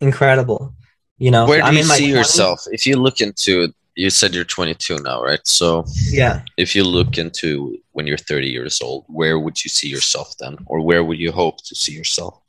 incredible 0.00 0.74
you 1.18 1.30
know 1.30 1.46
Where 1.46 1.60
do 1.60 1.66
I'm 1.66 1.76
you 1.76 1.82
see 1.84 2.08
20s. 2.08 2.16
yourself? 2.16 2.60
If 2.72 2.86
you 2.86 2.96
look 2.96 3.20
into, 3.20 3.72
you 3.94 4.08
said 4.10 4.34
you're 4.34 4.44
22 4.44 4.98
now, 5.02 5.22
right? 5.22 5.40
So 5.44 5.84
yeah 6.10 6.42
if 6.56 6.74
you 6.74 6.84
look 6.84 7.18
into 7.18 7.76
when 7.92 8.06
you're 8.06 8.16
30 8.18 8.48
years 8.48 8.80
old, 8.80 9.04
where 9.08 9.38
would 9.38 9.62
you 9.64 9.68
see 9.68 9.88
yourself 9.88 10.34
then? 10.38 10.56
Or 10.66 10.80
where 10.80 11.04
would 11.04 11.18
you 11.18 11.32
hope 11.32 11.56
to 11.64 11.74
see 11.74 11.92
yourself? 11.92 12.40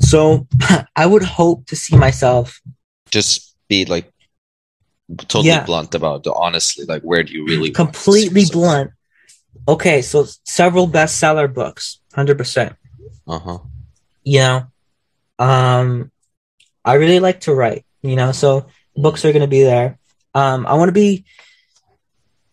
So 0.00 0.46
I 0.96 1.06
would 1.06 1.22
hope 1.22 1.66
to 1.66 1.76
see 1.76 1.96
myself. 1.96 2.60
Just 3.10 3.56
be 3.68 3.84
like 3.86 4.12
totally 5.28 5.48
Yeah. 5.48 5.64
blunt 5.64 5.94
about 5.94 6.26
it. 6.26 6.32
Honestly, 6.36 6.84
like 6.84 7.02
where 7.02 7.22
do 7.22 7.32
you 7.32 7.44
really 7.46 7.70
want 7.70 7.94
to 7.94 8.00
see 8.00 8.28
completely 8.28 8.44
blunt. 8.52 8.90
Okay, 9.66 10.02
so 10.02 10.26
several 10.44 10.86
bestseller 10.88 11.52
books, 11.52 12.00
hundred 12.14 12.36
percent. 12.38 12.76
Uh-huh. 13.26 13.58
You 14.28 14.40
know, 14.40 14.66
um, 15.38 16.10
I 16.84 16.94
really 16.94 17.20
like 17.20 17.40
to 17.40 17.54
write. 17.54 17.84
You 18.02 18.16
know, 18.16 18.32
so 18.32 18.66
books 18.94 19.24
are 19.24 19.32
going 19.32 19.42
to 19.42 19.48
be 19.48 19.62
there. 19.62 19.98
Um, 20.34 20.66
I 20.66 20.74
want 20.74 20.88
to 20.88 20.92
be 20.92 21.24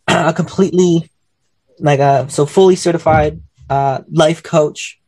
a 0.08 0.34
completely 0.34 1.10
like 1.80 2.00
a 2.00 2.30
so 2.30 2.46
fully 2.46 2.76
certified 2.76 3.42
uh, 3.70 4.02
life 4.10 4.42
coach. 4.42 5.00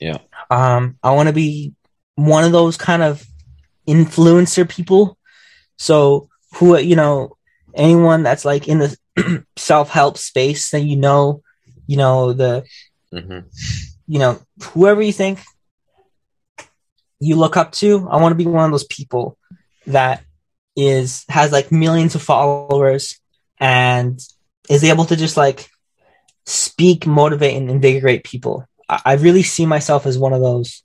Yeah. 0.00 0.18
Um, 0.50 0.98
I 1.02 1.12
want 1.12 1.28
to 1.28 1.32
be 1.32 1.74
one 2.16 2.44
of 2.44 2.52
those 2.52 2.76
kind 2.76 3.02
of 3.02 3.24
influencer 3.88 4.68
people. 4.68 5.16
So 5.76 6.28
who 6.54 6.76
you 6.78 6.96
know 6.96 7.36
anyone 7.74 8.22
that's 8.24 8.44
like 8.44 8.68
in 8.68 8.78
the 8.78 8.96
self 9.56 9.90
help 9.90 10.18
space 10.18 10.70
that 10.70 10.80
you 10.80 10.96
know, 10.96 11.42
you 11.86 11.96
know 11.96 12.32
the 12.32 12.64
hmm 13.12 13.40
you 14.12 14.18
know 14.18 14.38
whoever 14.62 15.00
you 15.00 15.10
think 15.10 15.40
you 17.18 17.34
look 17.36 17.56
up 17.56 17.72
to. 17.72 18.06
I 18.10 18.20
want 18.20 18.32
to 18.32 18.36
be 18.36 18.44
one 18.44 18.66
of 18.66 18.70
those 18.70 18.84
people 18.84 19.38
that 19.86 20.22
is 20.76 21.24
has 21.30 21.50
like 21.50 21.72
millions 21.72 22.14
of 22.14 22.20
followers 22.20 23.18
and 23.58 24.20
is 24.68 24.84
able 24.84 25.06
to 25.06 25.16
just 25.16 25.38
like 25.38 25.70
speak, 26.44 27.06
motivate, 27.06 27.56
and 27.56 27.70
invigorate 27.70 28.22
people. 28.22 28.68
I, 28.86 29.00
I 29.06 29.12
really 29.14 29.42
see 29.42 29.64
myself 29.64 30.04
as 30.04 30.18
one 30.18 30.34
of 30.34 30.42
those, 30.42 30.82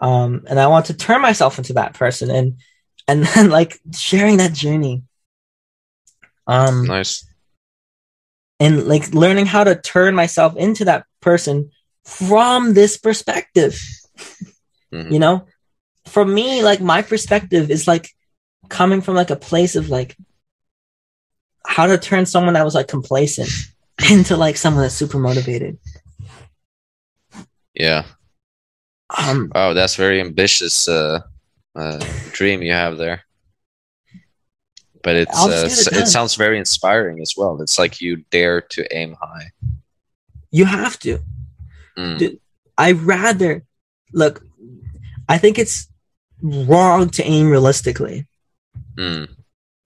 um, 0.00 0.44
and 0.48 0.58
I 0.58 0.68
want 0.68 0.86
to 0.86 0.94
turn 0.94 1.20
myself 1.20 1.58
into 1.58 1.74
that 1.74 1.92
person 1.92 2.30
and 2.30 2.60
and 3.06 3.24
then 3.34 3.50
like 3.50 3.78
sharing 3.94 4.38
that 4.38 4.54
journey. 4.54 5.02
Um, 6.46 6.86
Nice. 6.86 7.26
and 8.58 8.88
like 8.88 9.12
learning 9.12 9.44
how 9.44 9.64
to 9.64 9.78
turn 9.78 10.14
myself 10.14 10.56
into 10.56 10.86
that 10.86 11.04
person 11.20 11.70
from 12.04 12.74
this 12.74 12.96
perspective 12.98 13.78
Mhm. 14.92 15.10
you 15.12 15.18
know 15.18 15.46
for 16.06 16.24
me 16.24 16.62
like 16.62 16.80
my 16.80 17.02
perspective 17.02 17.70
is 17.70 17.88
like 17.88 18.08
coming 18.68 19.00
from 19.00 19.14
like 19.14 19.30
a 19.30 19.36
place 19.36 19.74
of 19.76 19.88
like 19.88 20.16
how 21.66 21.86
to 21.86 21.96
turn 21.98 22.26
someone 22.26 22.54
that 22.54 22.64
was 22.64 22.74
like 22.74 22.88
complacent 22.88 23.48
into 24.10 24.36
like 24.36 24.56
someone 24.56 24.82
that's 24.82 24.94
super 24.94 25.18
motivated 25.18 25.78
Yeah. 27.74 28.04
um 29.16 29.50
Wow, 29.54 29.72
that's 29.74 29.96
very 29.96 30.20
ambitious 30.20 30.86
uh, 30.88 31.20
uh, 31.74 32.04
dream 32.32 32.62
you 32.62 32.72
have 32.72 32.96
there. 32.98 33.24
But 35.02 35.16
it's 35.16 35.36
uh, 35.36 35.68
it 35.68 36.02
it 36.02 36.06
sounds 36.06 36.34
very 36.36 36.56
inspiring 36.58 37.20
as 37.20 37.34
well. 37.36 37.60
It's 37.60 37.78
like 37.78 38.00
you 38.00 38.24
dare 38.30 38.60
to 38.74 38.80
aim 38.96 39.16
high. 39.20 39.50
you 40.50 40.64
have 40.64 40.98
to 41.00 41.18
Mm. 41.98 42.18
Dude, 42.18 42.40
i 42.76 42.92
rather 42.92 43.62
look 44.12 44.42
i 45.28 45.38
think 45.38 45.58
it's 45.58 45.88
wrong 46.42 47.08
to 47.10 47.22
aim 47.24 47.48
realistically 47.48 48.26
Mm. 48.98 49.28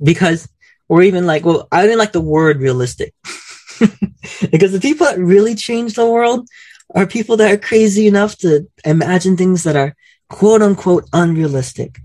because 0.03 0.49
or 0.89 1.03
even 1.03 1.27
like 1.27 1.45
well 1.45 1.69
i 1.73 1.83
didn't 1.83 1.99
like 1.99 2.13
the 2.13 2.21
word 2.37 2.61
realistic 2.61 3.15
because 4.51 4.73
the 4.73 4.81
people 4.81 5.07
that 5.07 5.19
really 5.19 5.55
change 5.55 5.95
the 5.95 6.07
world 6.09 6.49
are 6.95 7.07
people 7.07 7.37
that 7.37 7.51
are 7.53 7.59
crazy 7.59 8.07
enough 8.07 8.37
to 8.39 8.67
imagine 8.85 9.37
things 9.37 9.63
that 9.65 9.77
are 9.77 9.95
quote 10.29 10.63
unquote 10.63 11.05
unrealistic 11.13 11.99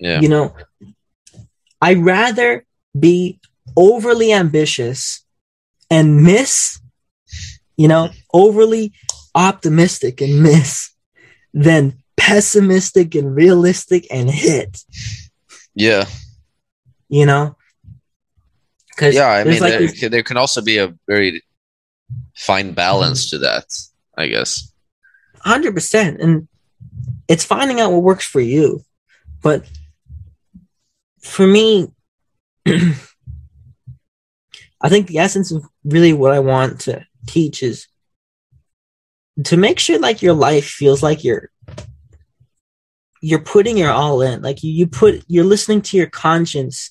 Yeah. 0.00 0.20
you 0.20 0.28
know 0.28 0.54
i 1.80 1.94
rather 1.94 2.64
be 2.98 3.40
overly 3.76 4.32
ambitious 4.32 5.24
and 5.90 6.22
miss 6.22 6.80
you 7.76 7.88
know 7.88 8.10
overly 8.34 8.92
optimistic 9.34 10.20
and 10.20 10.42
miss 10.42 10.90
than 11.54 12.02
pessimistic 12.16 13.14
and 13.14 13.34
realistic 13.34 14.06
and 14.10 14.30
hit 14.30 14.80
Yeah. 15.74 16.04
you 17.08 17.24
know 17.26 17.56
because 18.90 19.14
Yeah. 19.14 19.28
I 19.28 19.44
mean, 19.44 19.60
like 19.60 19.72
there, 19.72 19.80
this- 19.80 20.00
there 20.10 20.22
can 20.22 20.36
also 20.36 20.60
be 20.62 20.78
a 20.78 20.94
very 21.08 21.42
fine 22.36 22.72
balance 22.74 23.30
to 23.30 23.38
that, 23.38 23.64
I 24.16 24.28
guess. 24.28 24.70
hundred 25.40 25.74
percent, 25.74 26.20
and 26.20 26.46
it's 27.28 27.44
finding 27.44 27.80
out 27.80 27.90
what 27.92 28.02
works 28.04 28.24
for 28.26 28.40
you. 28.40 28.84
But 29.42 29.64
for 31.20 31.46
me, 31.46 31.88
I 32.66 32.94
think 34.88 35.08
the 35.08 35.18
essence 35.18 35.50
of 35.50 35.64
really 35.84 36.12
what 36.12 36.32
I 36.32 36.38
want 36.38 36.80
to 36.82 37.04
teach 37.26 37.62
is 37.62 37.88
to 39.42 39.56
make 39.56 39.78
sure 39.78 39.98
like 39.98 40.22
your 40.22 40.34
life 40.34 40.66
feels 40.66 41.02
like 41.02 41.24
you're 41.24 41.50
you're 43.20 43.40
putting 43.40 43.78
your 43.78 43.90
all 43.90 44.20
in. 44.20 44.42
Like 44.42 44.62
you, 44.62 44.70
you 44.70 44.86
put 44.86 45.24
you're 45.26 45.44
listening 45.44 45.82
to 45.82 45.96
your 45.96 46.08
conscience, 46.08 46.90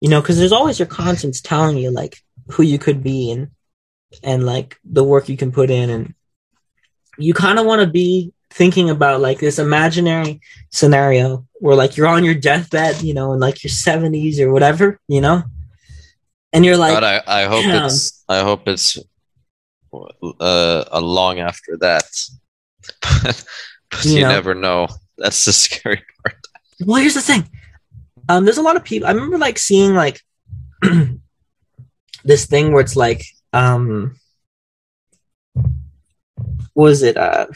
you 0.00 0.08
know, 0.08 0.20
because 0.20 0.36
there's 0.36 0.52
always 0.52 0.78
your 0.78 0.88
conscience 0.88 1.40
telling 1.40 1.78
you 1.78 1.90
like 1.90 2.18
who 2.50 2.62
you 2.62 2.78
could 2.78 3.02
be 3.02 3.30
and 3.30 3.50
and 4.22 4.44
like 4.44 4.78
the 4.84 5.04
work 5.04 5.28
you 5.28 5.36
can 5.36 5.52
put 5.52 5.70
in 5.70 5.90
and 5.90 6.14
you 7.18 7.32
kind 7.32 7.58
of 7.58 7.66
want 7.66 7.80
to 7.80 7.86
be 7.86 8.32
thinking 8.50 8.90
about 8.90 9.20
like 9.20 9.38
this 9.38 9.58
imaginary 9.58 10.40
scenario 10.70 11.46
where 11.54 11.76
like 11.76 11.96
you're 11.96 12.06
on 12.06 12.24
your 12.24 12.34
deathbed, 12.34 13.02
you 13.02 13.14
know, 13.14 13.32
in 13.32 13.40
like 13.40 13.64
your 13.64 13.70
70s 13.70 14.38
or 14.40 14.52
whatever, 14.52 15.00
you 15.08 15.20
know, 15.20 15.42
and 16.52 16.64
you're 16.64 16.76
like, 16.76 16.94
but 16.94 17.04
I, 17.04 17.22
I 17.26 17.44
hope 17.44 17.62
damn. 17.62 17.86
it's 17.86 18.24
I 18.28 18.40
hope 18.40 18.68
it's 18.68 18.98
uh, 20.40 20.84
a 20.90 21.00
long 21.00 21.38
after 21.40 21.76
that. 21.80 22.04
but 23.02 23.44
but 23.90 24.04
You 24.04 24.14
you 24.16 24.22
know? 24.22 24.28
never 24.28 24.54
know. 24.54 24.88
That's 25.18 25.44
the 25.44 25.52
scary 25.52 26.02
part. 26.22 26.36
well, 26.84 27.00
here's 27.00 27.14
the 27.14 27.20
thing. 27.22 27.48
Um, 28.28 28.44
there's 28.44 28.58
a 28.58 28.62
lot 28.62 28.76
of 28.76 28.84
people. 28.84 29.06
I 29.08 29.12
remember 29.12 29.38
like 29.38 29.58
seeing 29.58 29.94
like 29.94 30.20
this 32.24 32.46
thing 32.46 32.72
where 32.72 32.80
it's 32.82 32.96
like, 32.96 33.22
um, 33.52 34.16
was 36.74 37.02
it? 37.02 37.16
Uh, 37.16 37.46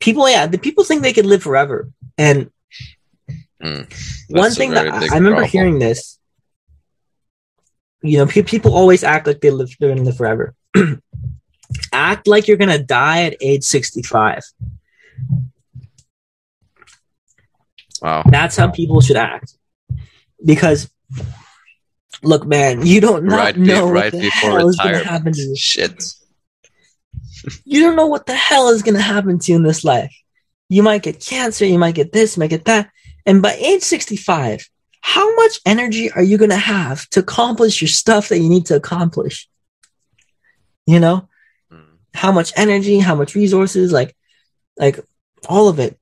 people, 0.00 0.28
yeah, 0.28 0.46
the 0.46 0.58
people 0.58 0.84
think 0.84 1.02
they 1.02 1.12
could 1.12 1.26
live 1.26 1.42
forever, 1.42 1.90
and 2.18 2.50
Mm, 3.62 3.84
one 4.30 4.50
thing 4.52 4.70
that 4.70 4.86
I, 4.86 5.08
I 5.12 5.18
remember 5.20 5.42
problem. 5.42 5.50
hearing 5.50 5.78
this 5.78 6.18
you 8.02 8.16
know 8.16 8.24
pe- 8.26 8.42
people 8.42 8.74
always 8.74 9.04
act 9.04 9.26
like 9.26 9.40
they 9.40 9.50
live 9.50 9.68
they're 9.78 9.90
gonna 9.90 10.02
live 10.02 10.16
forever 10.16 10.54
act 11.92 12.26
like 12.26 12.48
you're 12.48 12.56
gonna 12.56 12.82
die 12.82 13.24
at 13.24 13.36
age 13.40 13.64
65 13.64 14.42
Wow. 18.02 18.22
that's 18.26 18.56
how 18.56 18.70
people 18.70 19.00
should 19.02 19.16
act 19.16 19.54
because 20.44 20.90
look 22.22 22.46
man 22.46 22.86
you 22.86 23.00
don't 23.00 23.26
Right, 23.26 23.54
be- 23.54 23.60
know 23.60 23.88
what 23.88 24.10
the 24.12 24.20
hell 24.30 24.68
is 24.68 24.76
gonna 24.76 25.04
happen 25.04 25.32
to 25.32 25.40
you 25.40 25.54
Shit. 25.56 26.02
you 27.64 27.80
don't 27.80 27.96
know 27.96 28.06
what 28.06 28.24
the 28.26 28.34
hell 28.34 28.68
is 28.70 28.82
gonna 28.82 29.00
happen 29.02 29.38
to 29.38 29.52
you 29.52 29.56
in 29.56 29.64
this 29.64 29.84
life 29.84 30.14
you 30.70 30.82
might 30.82 31.02
get 31.02 31.20
cancer 31.20 31.66
you 31.66 31.78
might 31.78 31.94
get 31.94 32.12
this 32.12 32.36
you 32.36 32.40
might 32.40 32.50
get 32.50 32.64
that 32.64 32.90
and 33.26 33.42
by 33.42 33.52
age 33.52 33.82
65 33.82 34.66
how 35.02 35.34
much 35.36 35.60
energy 35.66 36.10
are 36.12 36.22
you 36.22 36.36
going 36.36 36.50
to 36.50 36.56
have 36.56 37.08
to 37.08 37.20
accomplish 37.20 37.80
your 37.80 37.88
stuff 37.88 38.28
that 38.28 38.38
you 38.38 38.50
need 38.50 38.66
to 38.66 38.76
accomplish? 38.76 39.48
You 40.92 40.98
know, 41.04 41.16
Mm. 41.72 41.98
how 42.22 42.32
much 42.38 42.50
energy, 42.64 42.96
how 43.08 43.14
much 43.20 43.34
resources, 43.42 43.92
like, 43.98 44.10
like 44.84 44.96
all 45.48 45.68
of 45.68 45.78
it. 45.78 45.92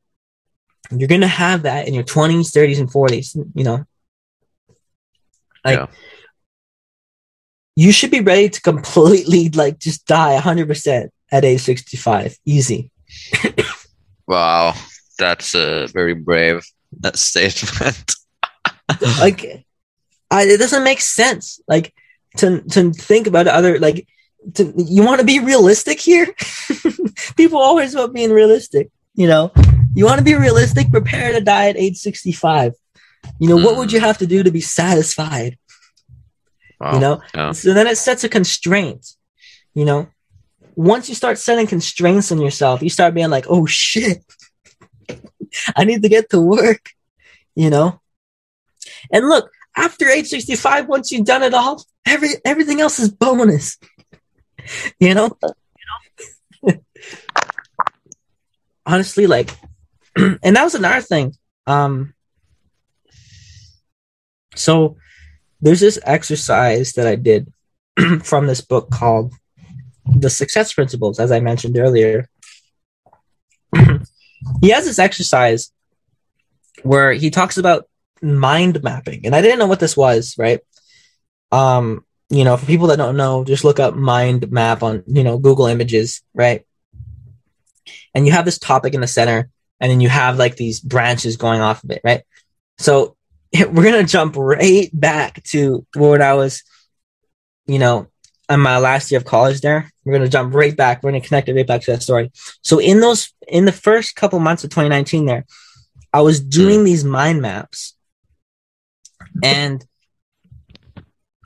You're 0.91 1.13
going 1.15 1.27
to 1.31 1.37
have 1.45 1.61
that 1.69 1.87
in 1.87 1.93
your 1.95 2.05
20s, 2.15 2.51
30s, 2.57 2.79
and 2.81 2.91
40s, 2.91 3.29
you 3.59 3.65
know? 3.69 3.79
Like, 5.67 5.79
Yeah. 5.79 5.87
you 7.77 7.93
should 7.93 8.11
be 8.11 8.21
ready 8.21 8.49
to 8.49 8.61
completely, 8.71 9.43
like, 9.51 9.79
just 9.79 10.07
die 10.07 10.35
100% 10.41 11.11
at 11.31 11.45
age 11.45 11.61
65. 11.61 12.39
Easy. 12.45 12.91
Wow, 14.27 14.75
that's 15.19 15.55
a 15.55 15.87
very 15.93 16.15
brave 16.15 16.61
uh, 17.05 17.13
statement. 17.15 18.15
like 19.21 19.41
I, 20.31 20.43
it 20.45 20.59
doesn't 20.59 20.85
make 20.85 21.01
sense 21.01 21.61
like 21.69 21.93
to 22.39 22.61
to 22.75 22.93
think 22.93 23.27
about 23.27 23.47
other 23.49 23.79
like 23.79 24.07
to, 24.55 24.73
you 24.77 25.05
want 25.05 25.21
to 25.21 25.27
be 25.27 25.41
realistic 25.41 26.01
here? 26.01 26.35
People 27.37 27.59
always 27.59 27.95
about 27.95 28.13
being 28.13 28.31
realistic 28.31 28.91
you 29.19 29.27
know? 29.27 29.51
You 29.95 30.05
want 30.05 30.19
to 30.19 30.25
be 30.25 30.35
realistic 30.35 30.91
prepare 30.91 31.33
to 31.33 31.41
die 31.41 31.69
at 31.69 31.77
age 31.77 31.99
65 31.99 32.73
you 33.41 33.49
know 33.49 33.57
what 33.57 33.77
would 33.77 33.93
you 33.93 33.99
mm. 33.99 34.05
have 34.05 34.19
to 34.19 34.27
do 34.27 34.43
to 34.45 34.51
be 34.53 34.61
satisfied? 34.61 35.59
Wow. 36.81 36.95
you 36.95 37.01
know? 37.01 37.21
Yeah. 37.35 37.53
so 37.53 37.75
then 37.75 37.89
it 37.89 37.99
sets 37.99 38.25
a 38.25 38.29
constraint 38.29 39.05
you 39.75 39.85
know? 39.85 40.09
Once 40.77 41.09
you 41.09 41.15
start 41.17 41.39
setting 41.39 41.67
constraints 41.67 42.31
on 42.31 42.41
yourself 42.41 42.81
you 42.81 42.89
start 42.89 43.13
being 43.13 43.31
like 43.31 43.47
oh 43.49 43.67
shit. 43.67 44.25
I 45.77 45.85
need 45.85 46.03
to 46.03 46.09
get 46.09 46.31
to 46.31 46.41
work 46.41 46.91
you 47.57 47.71
know? 47.71 48.01
And 49.13 49.29
look 49.29 49.51
after 49.77 50.07
age 50.07 50.29
65 50.29 50.87
once 50.87 51.11
you've 51.11 51.27
done 51.27 51.43
it 51.43 51.55
all 51.55 51.85
every 52.07 52.29
everything 52.45 52.81
else 52.81 53.01
is 53.01 53.11
bonus 53.11 53.79
you 55.01 55.15
know 55.15 55.37
honestly 58.87 59.27
like 59.27 59.51
and 60.17 60.57
that 60.57 60.65
was 60.65 60.75
another 60.75 61.01
thing 61.01 61.35
um 61.67 62.15
so 64.55 64.97
there's 65.61 65.81
this 65.81 65.99
exercise 66.05 66.93
that 66.93 67.07
I 67.07 67.17
did 67.17 67.53
from 68.23 68.47
this 68.47 68.61
book 68.61 68.91
called 68.91 69.33
The 70.05 70.31
Success 70.31 70.73
Principles, 70.73 71.19
as 71.19 71.33
I 71.33 71.41
mentioned 71.41 71.77
earlier. 71.79 72.29
he 74.61 74.71
has 74.71 74.85
this 74.85 74.99
exercise 74.99 75.73
where 76.83 77.13
he 77.13 77.31
talks 77.31 77.59
about 77.59 77.89
mind 78.23 78.83
mapping, 78.83 79.27
and 79.27 79.35
I 79.35 79.43
didn't 79.43 79.59
know 79.59 79.67
what 79.67 79.81
this 79.81 79.97
was, 79.97 80.37
right? 80.39 80.61
Um, 81.51 82.05
you 82.31 82.45
know, 82.45 82.57
for 82.57 82.67
people 82.67 82.89
that 82.89 82.97
don't 82.97 83.17
know, 83.17 83.45
just 83.45 83.65
look 83.65 83.81
up 83.81 83.95
mind 83.95 84.51
map 84.51 84.83
on, 84.83 85.03
you 85.07 85.25
know, 85.25 85.39
Google 85.39 85.67
Images, 85.67 86.23
right? 86.35 86.67
And 88.15 88.27
you 88.27 88.33
have 88.33 88.45
this 88.45 88.59
topic 88.59 88.95
in 88.95 89.01
the 89.01 89.07
center, 89.07 89.49
and 89.81 89.91
then 89.91 90.01
you 90.01 90.09
have 90.09 90.37
like 90.37 90.57
these 90.57 90.81
branches 90.81 91.37
going 91.37 91.61
off 91.61 91.85
of 91.85 91.91
it, 91.91 92.01
right? 92.05 92.23
So 92.79 93.17
we're 93.55 93.85
gonna 93.85 94.05
jump 94.05 94.37
right 94.37 94.91
back 94.93 95.43
to 95.45 95.87
when 95.95 96.21
I 96.21 96.35
was, 96.35 96.63
you 97.67 97.79
know, 97.79 98.09
in 98.51 98.61
my 98.61 98.79
last 98.79 99.11
year 99.11 99.19
of 99.19 99.25
college. 99.25 99.61
There, 99.61 99.91
we're 100.05 100.13
gonna 100.13 100.29
jump 100.29 100.55
right 100.55 100.77
back. 100.77 101.03
We're 101.03 101.13
gonna 101.13 101.23
connect 101.23 101.49
it 101.49 101.55
right 101.55 101.67
back 101.67 101.83
to 101.83 101.93
that 101.93 102.03
story. 102.03 102.31
So 102.63 102.79
in 102.79 103.01
those, 103.01 103.33
in 103.47 103.65
the 103.65 103.73
first 103.73 104.17
couple 104.17 104.39
months 104.39 104.65
of 104.65 104.71
2019, 104.71 105.25
there, 105.25 105.47
I 106.13 106.21
was 106.21 106.41
doing 106.41 106.81
hmm. 106.81 106.85
these 106.85 107.05
mind 107.05 107.41
maps, 107.41 107.95
and 109.43 109.85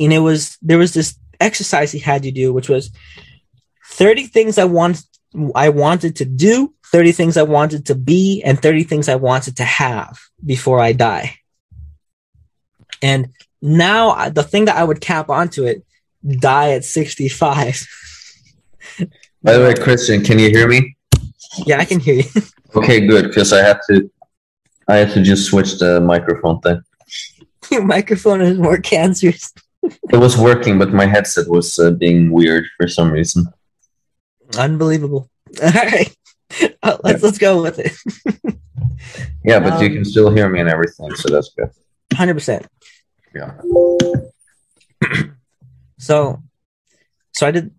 and 0.05 0.13
it 0.13 0.21
was 0.21 0.57
there 0.63 0.79
was 0.79 0.95
this 0.95 1.19
exercise 1.41 1.93
he 1.93 1.99
had 1.99 2.25
you 2.25 2.33
do, 2.33 2.53
which 2.53 2.69
was 2.69 2.91
30 3.87 4.27
things 4.27 4.59
I 4.59 4.65
want 4.65 5.03
I 5.55 5.71
wanted 5.71 6.17
to 6.17 6.25
do, 6.25 6.75
30 6.87 7.13
things 7.13 7.37
I 7.37 7.43
wanted 7.43 7.87
to 7.87 7.95
be, 7.95 8.43
and 8.45 8.61
30 8.61 8.85
things 8.85 9.09
I 9.09 9.17
wanted 9.17 9.57
to 9.57 9.65
have 9.65 10.19
before 10.45 10.81
I 10.81 10.93
die. 10.93 11.37
And 13.01 13.29
now 13.61 14.29
the 14.29 14.43
thing 14.43 14.67
that 14.67 14.77
I 14.77 14.85
would 14.85 15.01
cap 15.01 15.31
onto 15.31 15.65
it, 15.65 15.85
die 16.27 16.73
at 16.73 16.85
65. 16.85 17.87
By 19.43 19.53
the 19.55 19.61
way, 19.61 19.75
Christian, 19.75 20.23
can 20.23 20.39
you 20.39 20.51
hear 20.51 20.69
me? 20.69 20.97
yeah, 21.67 21.79
I 21.79 21.85
can 21.85 22.01
hear 22.01 22.17
you. 22.17 22.25
Okay, 22.75 23.07
good, 23.07 23.29
because 23.29 23.53
I 23.53 23.59
have 23.59 23.81
to. 23.91 24.11
I 24.89 24.97
have 24.97 25.13
to 25.13 25.21
just 25.21 25.47
switch 25.51 25.79
the 25.79 26.01
microphone 26.01 26.59
thing. 26.61 26.81
Your 27.71 27.85
microphone 27.85 28.41
is 28.41 28.57
more 28.57 28.79
cancerous. 28.79 29.53
It 29.83 30.17
was 30.17 30.37
working, 30.39 30.79
but 30.79 30.93
my 30.93 31.07
headset 31.07 31.49
was 31.49 31.79
uh, 31.79 31.91
being 31.91 32.31
weird 32.31 32.65
for 32.77 32.87
some 32.89 33.11
reason. 33.11 33.47
Unbelievable. 34.57 35.29
All 35.63 35.71
right. 35.71 36.15
Uh, 36.83 36.99
let's 37.03 37.23
let's 37.23 37.39
go 37.39 37.63
with 37.63 37.79
it. 37.79 37.93
Yeah, 39.45 39.59
but 39.59 39.81
you 39.81 39.89
Um, 39.89 39.95
can 39.95 40.05
still 40.05 40.31
hear 40.31 40.49
me 40.49 40.61
and 40.61 40.69
everything, 40.71 41.13
so 41.17 41.29
that's 41.29 41.51
good. 41.59 41.71
100%. 42.15 42.65
Yeah. 43.35 43.53
So, 45.99 46.43
so 47.33 47.47
I 47.47 47.51
did 47.51 47.71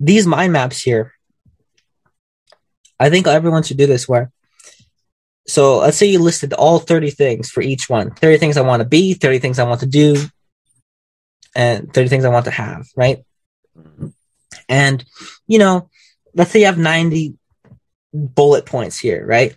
these 0.00 0.26
mind 0.26 0.52
maps 0.52 0.80
here. 0.80 1.12
I 3.00 3.08
think 3.10 3.26
everyone 3.26 3.62
should 3.62 3.76
do 3.78 3.86
this 3.86 4.08
where, 4.08 4.30
so 5.46 5.78
let's 5.78 5.96
say 5.96 6.06
you 6.06 6.18
listed 6.18 6.52
all 6.54 6.78
30 6.78 7.10
things 7.10 7.50
for 7.50 7.62
each 7.62 7.88
one 7.88 8.10
30 8.10 8.38
things 8.38 8.56
I 8.56 8.62
want 8.62 8.80
to 8.80 8.88
be, 8.88 9.14
30 9.14 9.38
things 9.38 9.58
I 9.58 9.64
want 9.64 9.80
to 9.80 9.86
do, 9.86 10.16
and 11.56 11.92
30 11.92 12.08
things 12.08 12.24
I 12.24 12.28
want 12.28 12.44
to 12.44 12.50
have, 12.50 12.86
right? 12.94 13.24
And, 14.68 15.04
you 15.46 15.58
know, 15.58 15.90
let's 16.34 16.50
say 16.50 16.60
you 16.60 16.66
have 16.66 16.78
90 16.78 17.34
bullet 18.12 18.66
points 18.66 18.98
here, 18.98 19.26
right? 19.26 19.56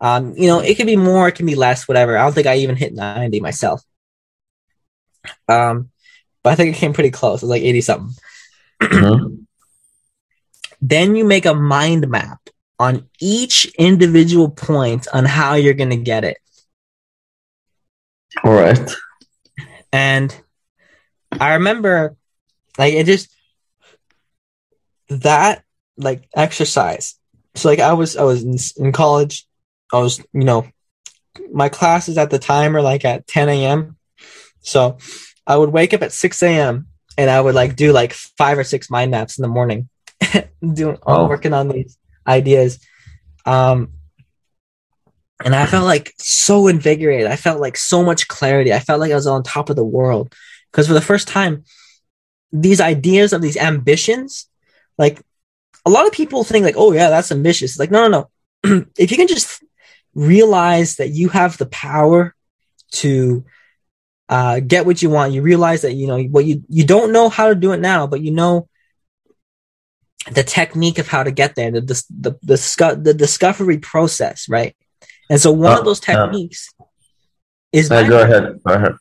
Um, 0.00 0.34
you 0.36 0.48
know, 0.48 0.60
it 0.60 0.76
could 0.76 0.86
be 0.86 0.96
more, 0.96 1.28
it 1.28 1.34
can 1.36 1.46
be 1.46 1.54
less, 1.54 1.86
whatever. 1.86 2.16
I 2.16 2.22
don't 2.22 2.32
think 2.32 2.46
I 2.46 2.56
even 2.56 2.76
hit 2.76 2.94
90 2.94 3.40
myself. 3.40 3.82
Um, 5.48 5.90
but 6.42 6.52
I 6.52 6.56
think 6.56 6.74
it 6.74 6.78
came 6.78 6.92
pretty 6.92 7.10
close. 7.10 7.42
It 7.42 7.46
was 7.46 7.50
like 7.50 7.62
80 7.62 7.80
something. 7.82 8.14
Mhm. 8.82 9.42
Then 10.82 11.16
you 11.16 11.24
make 11.24 11.46
a 11.46 11.54
mind 11.54 12.06
map 12.08 12.38
on 12.78 13.08
each 13.18 13.64
individual 13.78 14.50
point 14.50 15.08
on 15.12 15.24
how 15.24 15.54
you're 15.54 15.74
going 15.74 15.90
to 15.90 15.96
get 15.96 16.22
it. 16.22 16.36
All 18.44 18.52
right. 18.52 18.78
And 19.90 20.38
I 21.32 21.54
remember 21.54 22.16
like 22.78 22.94
it 22.94 23.06
just 23.06 23.28
that 25.08 25.62
like 25.96 26.28
exercise. 26.34 27.14
So 27.54 27.68
like 27.68 27.78
I 27.80 27.92
was 27.94 28.16
I 28.16 28.24
was 28.24 28.42
in, 28.42 28.86
in 28.86 28.92
college. 28.92 29.46
I 29.92 29.98
was, 30.00 30.18
you 30.32 30.44
know, 30.44 30.66
my 31.52 31.68
classes 31.68 32.18
at 32.18 32.30
the 32.30 32.38
time 32.38 32.76
are 32.76 32.82
like 32.82 33.04
at 33.04 33.26
10 33.26 33.48
a.m. 33.48 33.96
So 34.60 34.98
I 35.46 35.56
would 35.56 35.70
wake 35.70 35.94
up 35.94 36.02
at 36.02 36.12
6 36.12 36.42
a.m. 36.42 36.88
and 37.16 37.30
I 37.30 37.40
would 37.40 37.54
like 37.54 37.76
do 37.76 37.92
like 37.92 38.12
five 38.12 38.58
or 38.58 38.64
six 38.64 38.90
mind 38.90 39.10
maps 39.10 39.38
in 39.38 39.42
the 39.42 39.48
morning. 39.48 39.88
doing 40.74 40.98
Oh. 41.06 41.28
working 41.28 41.52
on 41.52 41.68
these 41.68 41.96
ideas. 42.26 42.80
Um 43.44 43.92
and 45.44 45.54
I 45.54 45.66
felt 45.66 45.84
like 45.84 46.14
so 46.16 46.66
invigorated. 46.66 47.26
I 47.26 47.36
felt 47.36 47.60
like 47.60 47.76
so 47.76 48.02
much 48.02 48.26
clarity. 48.26 48.72
I 48.72 48.78
felt 48.80 49.00
like 49.00 49.12
I 49.12 49.16
was 49.16 49.26
on 49.26 49.42
top 49.42 49.68
of 49.68 49.76
the 49.76 49.84
world. 49.84 50.34
Because 50.76 50.88
for 50.88 50.92
the 50.92 51.00
first 51.00 51.26
time, 51.26 51.64
these 52.52 52.82
ideas 52.82 53.32
of 53.32 53.40
these 53.40 53.56
ambitions, 53.56 54.46
like 54.98 55.22
a 55.86 55.90
lot 55.90 56.06
of 56.06 56.12
people 56.12 56.44
think 56.44 56.66
like, 56.66 56.74
oh 56.76 56.92
yeah, 56.92 57.08
that's 57.08 57.32
ambitious. 57.32 57.78
Like, 57.78 57.90
no, 57.90 58.06
no, 58.06 58.28
no. 58.62 58.86
if 58.98 59.10
you 59.10 59.16
can 59.16 59.26
just 59.26 59.64
realize 60.14 60.96
that 60.96 61.08
you 61.08 61.30
have 61.30 61.56
the 61.56 61.64
power 61.64 62.34
to 62.92 63.42
uh, 64.28 64.60
get 64.60 64.84
what 64.84 65.00
you 65.00 65.08
want, 65.08 65.32
you 65.32 65.40
realize 65.40 65.80
that 65.80 65.94
you 65.94 66.06
know 66.08 66.20
what 66.24 66.44
you 66.44 66.62
you 66.68 66.84
don't 66.84 67.10
know 67.10 67.30
how 67.30 67.48
to 67.48 67.54
do 67.54 67.72
it 67.72 67.80
now, 67.80 68.06
but 68.06 68.20
you 68.20 68.30
know 68.30 68.68
the 70.30 70.42
technique 70.42 70.98
of 70.98 71.08
how 71.08 71.22
to 71.22 71.30
get 71.30 71.54
there, 71.54 71.70
the 71.70 71.80
the 71.80 72.04
the, 72.10 72.38
the, 72.42 73.00
the 73.02 73.14
discovery 73.14 73.78
process, 73.78 74.46
right? 74.46 74.76
And 75.30 75.40
so 75.40 75.52
one 75.52 75.72
Uh, 75.72 75.78
of 75.78 75.86
those 75.86 76.00
techniques 76.00 76.68
is 77.72 77.90
Uh, 77.90 77.94
mind 77.94 78.08
go 78.10 78.20
ahead. 78.20 78.60
Go 78.62 78.74
ahead. 78.74 78.92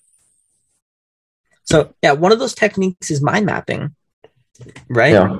So 1.66 1.94
yeah, 2.02 2.14
one 2.14 2.32
of 2.32 2.40
those 2.40 2.54
techniques 2.54 3.12
is 3.12 3.22
mind 3.22 3.46
mapping, 3.46 3.96
right? 4.88 5.14
Yeah. 5.14 5.38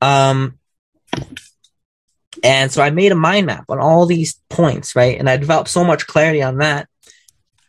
Um, 0.00 0.58
and 2.42 2.72
so 2.72 2.82
I 2.82 2.90
made 2.90 3.12
a 3.12 3.16
mind 3.16 3.46
map 3.46 3.64
on 3.68 3.78
all 3.78 4.06
these 4.06 4.40
points, 4.48 4.96
right? 4.96 5.18
And 5.18 5.28
I 5.28 5.36
developed 5.36 5.68
so 5.68 5.84
much 5.84 6.06
clarity 6.06 6.42
on 6.42 6.58
that, 6.58 6.88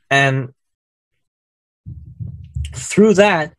and 0.09 0.53
through 2.75 3.15
that, 3.15 3.53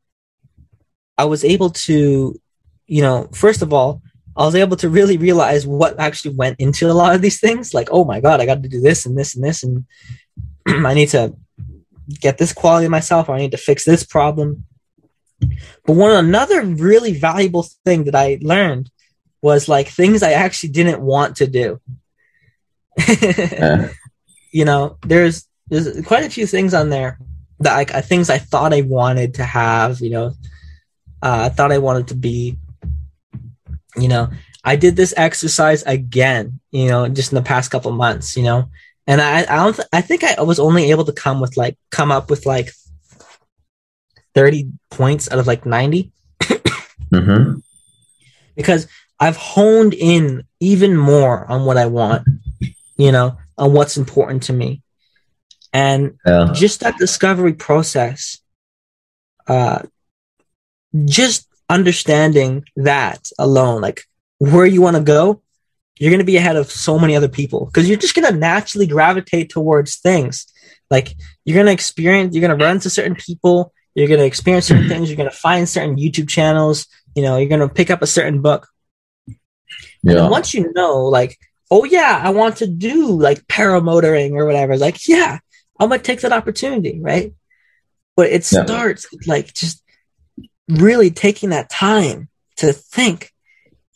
I 1.18 1.24
was 1.24 1.44
able 1.44 1.70
to, 1.70 2.40
you 2.86 3.02
know, 3.02 3.28
first 3.32 3.62
of 3.62 3.72
all, 3.72 4.02
I 4.36 4.44
was 4.44 4.54
able 4.56 4.76
to 4.78 4.88
really 4.88 5.16
realize 5.16 5.66
what 5.66 5.98
actually 6.00 6.34
went 6.34 6.58
into 6.58 6.90
a 6.90 6.92
lot 6.92 7.14
of 7.14 7.22
these 7.22 7.38
things. 7.38 7.72
Like, 7.72 7.88
oh 7.92 8.04
my 8.04 8.20
god, 8.20 8.40
I 8.40 8.46
got 8.46 8.62
to 8.62 8.68
do 8.68 8.80
this 8.80 9.06
and 9.06 9.16
this 9.16 9.34
and 9.34 9.44
this, 9.44 9.62
and 9.62 9.84
I 10.86 10.94
need 10.94 11.10
to 11.10 11.36
get 12.20 12.38
this 12.38 12.52
quality 12.52 12.88
myself, 12.88 13.28
or 13.28 13.34
I 13.34 13.38
need 13.38 13.52
to 13.52 13.56
fix 13.56 13.84
this 13.84 14.04
problem. 14.04 14.64
But 15.84 15.96
one 15.96 16.12
another 16.12 16.62
really 16.62 17.18
valuable 17.18 17.66
thing 17.84 18.04
that 18.04 18.14
I 18.14 18.38
learned 18.40 18.90
was 19.42 19.68
like 19.68 19.88
things 19.88 20.22
I 20.22 20.32
actually 20.32 20.70
didn't 20.70 21.02
want 21.02 21.36
to 21.36 21.46
do. 21.46 21.80
Yeah. 23.08 23.90
You 24.54 24.64
know, 24.64 24.98
there's 25.04 25.48
there's 25.66 26.00
quite 26.06 26.24
a 26.24 26.30
few 26.30 26.46
things 26.46 26.74
on 26.74 26.88
there 26.88 27.18
that 27.58 27.74
I, 27.74 27.98
I 27.98 28.00
things 28.02 28.30
I 28.30 28.38
thought 28.38 28.72
I 28.72 28.82
wanted 28.82 29.34
to 29.34 29.44
have. 29.44 30.00
You 30.00 30.10
know, 30.10 30.26
uh, 31.20 31.40
I 31.42 31.48
thought 31.48 31.72
I 31.72 31.78
wanted 31.78 32.06
to 32.08 32.14
be. 32.14 32.56
You 33.96 34.06
know, 34.06 34.30
I 34.62 34.76
did 34.76 34.94
this 34.94 35.12
exercise 35.16 35.82
again. 35.82 36.60
You 36.70 36.86
know, 36.86 37.08
just 37.08 37.32
in 37.32 37.34
the 37.34 37.42
past 37.42 37.72
couple 37.72 37.90
months. 37.90 38.36
You 38.36 38.44
know, 38.44 38.70
and 39.06 39.20
I 39.20 39.40
I 39.42 39.56
don't 39.64 39.76
th- 39.76 39.88
I 39.92 40.00
think 40.00 40.24
I 40.24 40.42
was 40.42 40.58
only 40.58 40.90
able 40.90 41.04
to 41.04 41.12
come 41.12 41.40
with 41.40 41.56
like 41.56 41.76
come 41.90 42.10
up 42.12 42.30
with 42.30 42.46
like 42.46 42.70
thirty 44.34 44.70
points 44.90 45.30
out 45.30 45.38
of 45.38 45.46
like 45.46 45.66
ninety 45.66 46.10
Mm-hmm. 47.12 47.58
because 48.56 48.88
I've 49.20 49.36
honed 49.36 49.94
in 49.94 50.42
even 50.58 50.96
more 50.96 51.46
on 51.46 51.64
what 51.64 51.76
I 51.76 51.86
want, 51.86 52.26
you 52.96 53.12
know, 53.12 53.38
on 53.56 53.72
what's 53.72 53.96
important 53.96 54.42
to 54.44 54.52
me. 54.52 54.82
And 55.72 56.18
Yeah. 56.26 56.50
just 56.52 56.80
that 56.80 56.98
discovery 56.98 57.52
process, 57.52 58.38
uh, 59.46 59.82
just 61.04 61.46
understanding 61.68 62.64
that 62.76 63.30
alone, 63.38 63.80
like 63.80 64.02
where 64.38 64.66
you 64.66 64.82
want 64.82 64.96
to 64.96 65.02
go, 65.02 65.40
you're 65.98 66.10
going 66.10 66.18
to 66.20 66.24
be 66.24 66.36
ahead 66.36 66.56
of 66.56 66.70
so 66.70 66.98
many 66.98 67.14
other 67.16 67.28
people 67.28 67.66
because 67.66 67.88
you're 67.88 67.98
just 67.98 68.14
going 68.14 68.30
to 68.30 68.38
naturally 68.38 68.86
gravitate 68.86 69.50
towards 69.50 69.96
things. 69.96 70.46
Like 70.90 71.14
you're 71.44 71.54
going 71.54 71.66
to 71.66 71.72
experience, 71.72 72.34
you're 72.34 72.46
going 72.46 72.58
to 72.58 72.64
run 72.64 72.80
to 72.80 72.90
certain 72.90 73.14
people, 73.14 73.72
you're 73.94 74.08
going 74.08 74.20
to 74.20 74.26
experience 74.26 74.66
certain 74.66 74.88
things, 74.88 75.08
you're 75.08 75.16
going 75.16 75.30
to 75.30 75.36
find 75.36 75.68
certain 75.68 75.96
YouTube 75.96 76.28
channels, 76.28 76.86
you 77.14 77.22
know, 77.22 77.36
you're 77.36 77.48
going 77.48 77.66
to 77.66 77.72
pick 77.72 77.90
up 77.90 78.02
a 78.02 78.06
certain 78.06 78.42
book. 78.42 78.68
And 79.26 79.36
Yeah. 80.12 80.14
then 80.22 80.30
once 80.30 80.52
you 80.52 80.72
know, 80.74 81.04
like, 81.04 81.38
oh 81.70 81.84
yeah, 81.84 82.20
I 82.22 82.30
want 82.30 82.56
to 82.58 82.66
do 82.66 83.18
like 83.18 83.46
paramotoring 83.46 84.32
or 84.32 84.46
whatever, 84.46 84.76
like, 84.76 85.08
yeah, 85.08 85.38
I'm 85.80 85.88
gonna 85.88 86.02
take 86.02 86.20
that 86.20 86.32
opportunity, 86.32 87.00
right? 87.00 87.32
But 88.16 88.30
it 88.30 88.48
Yeah. 88.50 88.64
starts 88.64 89.06
like 89.26 89.52
just 89.54 89.82
really 90.68 91.10
taking 91.10 91.50
that 91.50 91.70
time 91.70 92.28
to 92.56 92.72
think. 92.72 93.32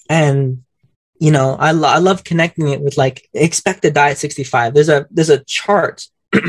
And 0.08 0.64
you 1.18 1.30
know, 1.30 1.56
I, 1.58 1.72
lo- 1.72 1.88
I 1.88 1.98
love 1.98 2.24
connecting 2.24 2.68
it 2.68 2.80
with 2.80 2.96
like 2.96 3.28
expect 3.34 3.82
to 3.82 3.90
die 3.90 4.10
at 4.10 4.18
65. 4.18 4.74
There's 4.74 4.88
a 4.88 5.06
there's 5.10 5.30
a 5.30 5.44
chart. 5.44 6.06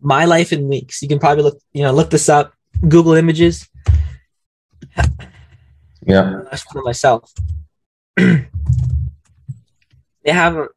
My 0.00 0.26
life 0.26 0.52
in 0.52 0.68
weeks. 0.68 1.02
You 1.02 1.08
can 1.08 1.18
probably 1.18 1.42
look, 1.42 1.58
you 1.72 1.82
know, 1.82 1.92
look 1.92 2.10
this 2.10 2.28
up, 2.28 2.52
Google 2.88 3.14
images. 3.14 3.68
Yeah. 6.06 6.20
Uh, 6.20 6.42
that's 6.44 6.62
for 6.62 6.82
myself. 6.82 7.32
they 8.16 8.46
have, 10.26 10.56
a, 10.56 10.68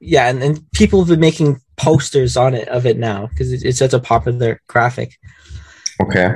yeah, 0.00 0.28
and, 0.28 0.42
and 0.42 0.70
people 0.72 1.00
have 1.00 1.08
been 1.08 1.20
making 1.20 1.60
posters 1.76 2.38
on 2.38 2.54
it 2.54 2.68
of 2.68 2.86
it 2.86 2.96
now 2.98 3.26
because 3.26 3.52
it's, 3.52 3.62
it's 3.62 3.78
such 3.78 3.92
a 3.92 4.00
popular 4.00 4.62
graphic. 4.66 5.18
Okay. 6.00 6.34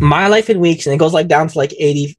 My 0.00 0.26
life 0.28 0.50
in 0.50 0.60
weeks, 0.60 0.86
and 0.86 0.94
it 0.94 0.98
goes 0.98 1.14
like 1.14 1.28
down 1.28 1.48
to 1.48 1.58
like 1.58 1.72
80, 1.78 2.16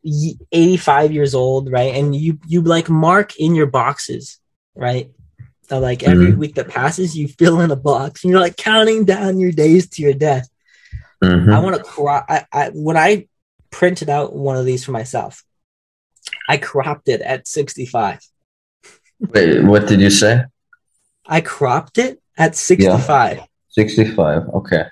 85 0.52 1.12
years 1.12 1.36
old, 1.36 1.72
right? 1.72 1.94
And 1.96 2.16
you 2.16 2.40
you 2.48 2.62
like 2.62 2.90
mark 2.90 3.38
in 3.38 3.54
your 3.56 3.68
boxes, 3.68 4.40
right? 4.76 5.12
So 5.70 5.80
like 5.80 6.02
every 6.04 6.34
week 6.34 6.56
that 6.56 6.70
passes, 6.70 7.16
you 7.18 7.28
fill 7.28 7.60
in 7.62 7.72
a 7.72 7.76
box, 7.76 8.24
and 8.24 8.32
you're 8.32 8.40
like 8.40 8.56
counting 8.58 9.06
down 9.06 9.40
your 9.40 9.52
days 9.52 9.90
to 9.92 10.02
your 10.02 10.14
death. 10.14 10.48
Mhm. 11.24 11.54
I 11.54 11.60
want 11.60 11.76
to 11.76 11.84
crop. 11.84 12.26
I, 12.30 12.46
I 12.52 12.70
when 12.70 12.98
I 12.98 13.28
printed 13.70 14.10
out 14.10 14.36
one 14.36 14.58
of 14.58 14.66
these 14.66 14.84
for 14.84 14.92
myself, 14.92 15.44
I 16.50 16.58
cropped 16.58 17.10
it 17.10 17.22
at 17.22 17.48
65. 17.48 18.20
Wait, 19.20 19.64
what 19.64 19.88
did 19.88 20.00
you 20.00 20.10
say? 20.10 20.46
I 21.26 21.42
cropped 21.42 21.98
it 21.98 22.22
at 22.38 22.56
65. 22.56 23.42
65. 23.70 24.50
Okay. 24.50 24.86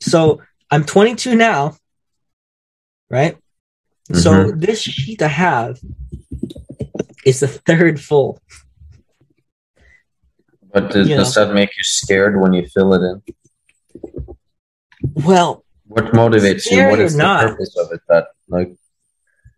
So 0.00 0.40
I'm 0.70 0.84
22 0.84 1.34
now, 1.34 1.76
right? 3.10 3.36
So 4.12 4.52
this 4.52 4.80
sheet 4.80 5.20
I 5.20 5.28
have 5.28 5.78
is 7.26 7.40
the 7.40 7.48
third 7.48 8.00
full. 8.00 8.40
But 10.72 10.90
does, 10.90 11.08
does 11.08 11.34
that 11.34 11.52
make 11.52 11.76
you 11.76 11.82
scared 11.82 12.40
when 12.40 12.52
you 12.52 12.66
fill 12.66 12.94
it 12.94 13.02
in? 13.02 13.22
Well, 15.14 15.64
What 15.86 16.06
motivates 16.06 16.70
you? 16.70 16.86
What 16.86 16.90
is 16.90 16.90
What 16.90 17.00
or 17.00 17.02
is 17.04 17.12
the 17.12 17.18
not? 17.18 17.40
purpose 17.48 17.76
of 17.76 17.92
it? 17.92 18.00
That 18.08 18.28
like 18.48 18.74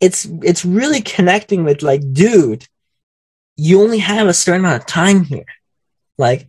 it's 0.01 0.25
it's 0.43 0.65
really 0.65 1.03
connecting 1.03 1.65
with 1.65 1.83
like, 1.83 2.01
dude, 2.13 2.67
you 3.57 3.83
only 3.83 3.99
have 3.99 4.27
a 4.27 4.35
certain 4.35 4.61
amount 4.65 4.81
of 4.83 4.87
time 4.87 5.25
here. 5.25 5.45
Like, 6.19 6.49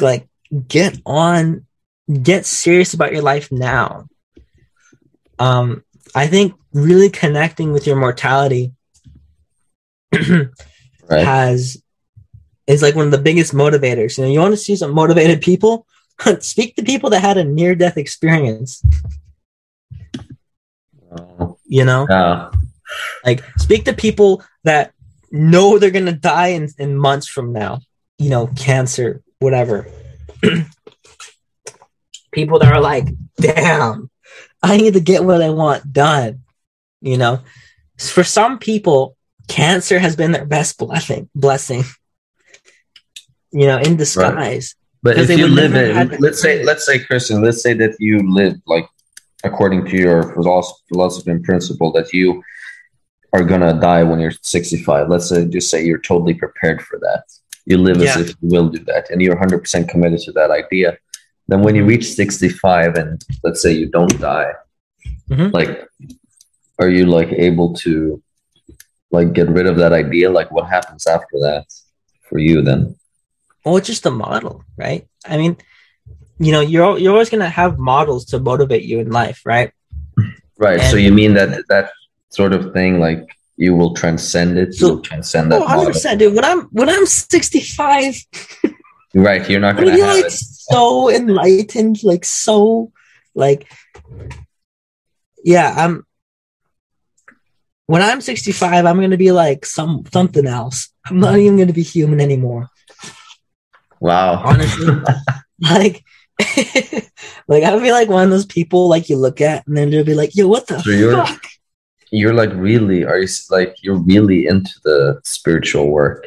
like 0.00 0.28
get 0.68 0.98
on, 1.04 1.66
get 2.22 2.46
serious 2.46 2.94
about 2.94 3.12
your 3.12 3.22
life 3.22 3.50
now. 3.50 4.06
Um, 5.38 5.84
I 6.14 6.26
think 6.26 6.54
really 6.72 7.10
connecting 7.10 7.72
with 7.72 7.86
your 7.86 7.96
mortality 7.96 8.72
right? 10.12 10.50
has 11.10 11.82
is 12.66 12.82
like 12.82 12.94
one 12.94 13.06
of 13.06 13.12
the 13.12 13.18
biggest 13.18 13.52
motivators. 13.52 14.18
You 14.18 14.24
know, 14.24 14.30
you 14.30 14.40
want 14.40 14.52
to 14.52 14.58
see 14.58 14.76
some 14.76 14.92
motivated 14.92 15.40
people? 15.40 15.86
Speak 16.40 16.76
to 16.76 16.82
people 16.82 17.10
that 17.10 17.20
had 17.20 17.38
a 17.38 17.44
near 17.44 17.74
death 17.74 17.96
experience. 17.96 18.82
Oh, 21.10 21.58
You 21.66 21.84
know, 21.84 22.06
like 23.24 23.42
speak 23.58 23.84
to 23.84 23.92
people 23.92 24.42
that 24.64 24.92
know 25.30 25.78
they're 25.78 25.90
gonna 25.90 26.12
die 26.12 26.48
in, 26.48 26.68
in 26.78 26.96
months 26.96 27.28
from 27.28 27.52
now. 27.52 27.80
You 28.18 28.30
know, 28.30 28.46
cancer, 28.48 29.22
whatever. 29.38 29.86
people 32.32 32.58
that 32.58 32.72
are 32.72 32.80
like, 32.80 33.08
damn, 33.40 34.10
I 34.66 34.76
need 34.76 34.94
to 34.94 35.00
get 35.00 35.24
what 35.24 35.42
I 35.42 35.50
want 35.50 35.92
done. 35.92 36.40
You 37.00 37.16
know, 37.16 37.40
for 37.98 38.24
some 38.24 38.58
people, 38.58 39.16
cancer 39.48 39.98
has 39.98 40.16
been 40.16 40.32
their 40.32 40.44
best 40.44 40.78
blessing. 40.78 41.28
Blessing. 41.34 41.84
You 43.52 43.66
know, 43.66 43.78
in 43.78 43.96
disguise. 43.96 44.74
But 45.02 45.18
if 45.18 45.30
you 45.30 45.46
live 45.46 45.74
it, 45.76 46.20
let's 46.20 46.42
say, 46.42 46.64
let's 46.64 46.84
say, 46.84 46.98
Christian, 46.98 47.42
let's 47.42 47.62
say 47.62 47.74
that 47.74 47.94
you 48.00 48.18
live 48.32 48.56
like 48.66 48.88
according 49.44 49.84
to 49.86 49.96
your 49.96 50.32
philosophy, 50.34 50.82
philosophy 50.88 51.30
and 51.30 51.44
principle 51.44 51.92
that 51.92 52.12
you 52.12 52.42
are 53.32 53.44
gonna 53.44 53.78
die 53.80 54.02
when 54.02 54.18
you're 54.18 54.32
65. 54.32 55.08
Let's 55.08 55.28
say, 55.28 55.46
just 55.46 55.70
say 55.70 55.84
you're 55.84 56.00
totally 56.00 56.34
prepared 56.34 56.82
for 56.82 56.98
that. 56.98 57.22
You 57.66 57.78
live 57.78 58.00
as 58.02 58.16
if 58.16 58.28
you 58.40 58.48
will 58.48 58.68
do 58.68 58.80
that, 58.86 59.10
and 59.10 59.22
you're 59.22 59.36
100% 59.36 59.88
committed 59.88 60.20
to 60.20 60.32
that 60.32 60.50
idea. 60.50 60.98
Then, 61.48 61.62
when 61.62 61.74
you 61.76 61.84
reach 61.84 62.06
65, 62.12 62.96
and 62.96 63.22
let's 63.44 63.62
say 63.62 63.72
you 63.72 63.86
don't 63.88 64.18
die, 64.20 64.52
Mhm. 65.30 65.52
like, 65.52 65.86
are 66.80 66.88
you 66.88 67.06
like 67.06 67.30
able 67.32 67.74
to 67.84 68.22
like 69.12 69.32
get 69.32 69.48
rid 69.48 69.66
of 69.66 69.76
that 69.78 69.92
idea? 69.92 70.30
Like, 70.30 70.50
what 70.50 70.66
happens 70.68 71.06
after 71.06 71.36
that 71.46 71.64
for 72.28 72.38
you 72.38 72.62
then? 72.62 72.96
Well, 73.64 73.76
it's 73.76 73.86
just 73.86 74.06
a 74.06 74.10
model, 74.10 74.64
right? 74.76 75.06
I 75.26 75.36
mean, 75.36 75.56
you 76.38 76.52
know, 76.52 76.60
you're 76.60 76.98
you're 76.98 77.12
always 77.12 77.30
gonna 77.30 77.48
have 77.48 77.78
models 77.78 78.24
to 78.26 78.38
motivate 78.38 78.82
you 78.84 78.98
in 79.00 79.10
life, 79.10 79.40
right? 79.44 79.70
Right. 80.58 80.80
so 80.90 80.96
you 80.96 81.12
mean 81.12 81.34
that 81.34 81.50
that 81.68 81.90
sort 82.30 82.52
of 82.52 82.72
thing, 82.72 82.98
like 82.98 83.22
you 83.56 83.74
will 83.74 83.92
transcend 83.94 84.58
it, 84.58 84.74
So- 84.74 84.86
you'll 84.86 85.00
transcend 85.00 85.52
that 85.52 85.56
Oh, 85.60 85.64
100 85.64 85.76
model. 85.76 85.92
percent, 85.92 86.18
dude. 86.18 86.34
When 86.34 86.44
I'm 86.44 86.60
when 86.78 86.88
I'm 86.88 87.06
65, 87.06 88.14
Right. 89.14 89.48
You're 89.48 89.60
not 89.60 89.76
gonna 89.78 89.90
gonna 89.92 90.04
have 90.04 90.16
like 90.16 90.24
it. 90.26 90.32
So 90.70 91.10
enlightened, 91.10 92.02
like 92.02 92.24
so, 92.24 92.92
like, 93.34 93.70
yeah. 95.44 95.74
I'm 95.76 96.04
when 97.86 98.02
I'm 98.02 98.20
65, 98.20 98.84
I'm 98.84 99.00
gonna 99.00 99.16
be 99.16 99.32
like 99.32 99.64
some 99.64 100.04
something 100.12 100.46
else. 100.46 100.88
I'm 101.06 101.20
not 101.20 101.38
even 101.38 101.56
gonna 101.58 101.72
be 101.72 101.82
human 101.82 102.20
anymore. 102.20 102.68
Wow. 104.00 104.42
honestly 104.44 104.86
like 105.60 106.04
like 107.48 107.64
i'll 107.64 107.80
be 107.80 107.92
like 107.92 108.10
one 108.10 108.24
of 108.24 108.30
those 108.30 108.44
people 108.44 108.88
like 108.88 109.08
you 109.08 109.16
look 109.16 109.40
at 109.40 109.66
and 109.66 109.74
then 109.74 109.88
they'll 109.88 110.04
be 110.04 110.14
like 110.14 110.36
yo 110.36 110.46
what 110.46 110.66
the 110.66 110.80
So 110.80 110.90
you're- 110.90 111.16
fuck 111.16 111.42
You're 112.10 112.34
like 112.34 112.52
really 112.52 113.04
are 113.04 113.18
you 113.18 113.28
like 113.50 113.76
you're 113.82 113.98
really 113.98 114.46
into 114.46 114.70
the 114.84 115.20
spiritual 115.24 115.90
work. 115.90 116.26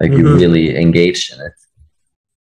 Like 0.00 0.10
you're 0.10 0.20
mm-hmm. 0.20 0.40
really 0.40 0.76
engaged 0.76 1.32
in 1.34 1.40
it. 1.40 1.52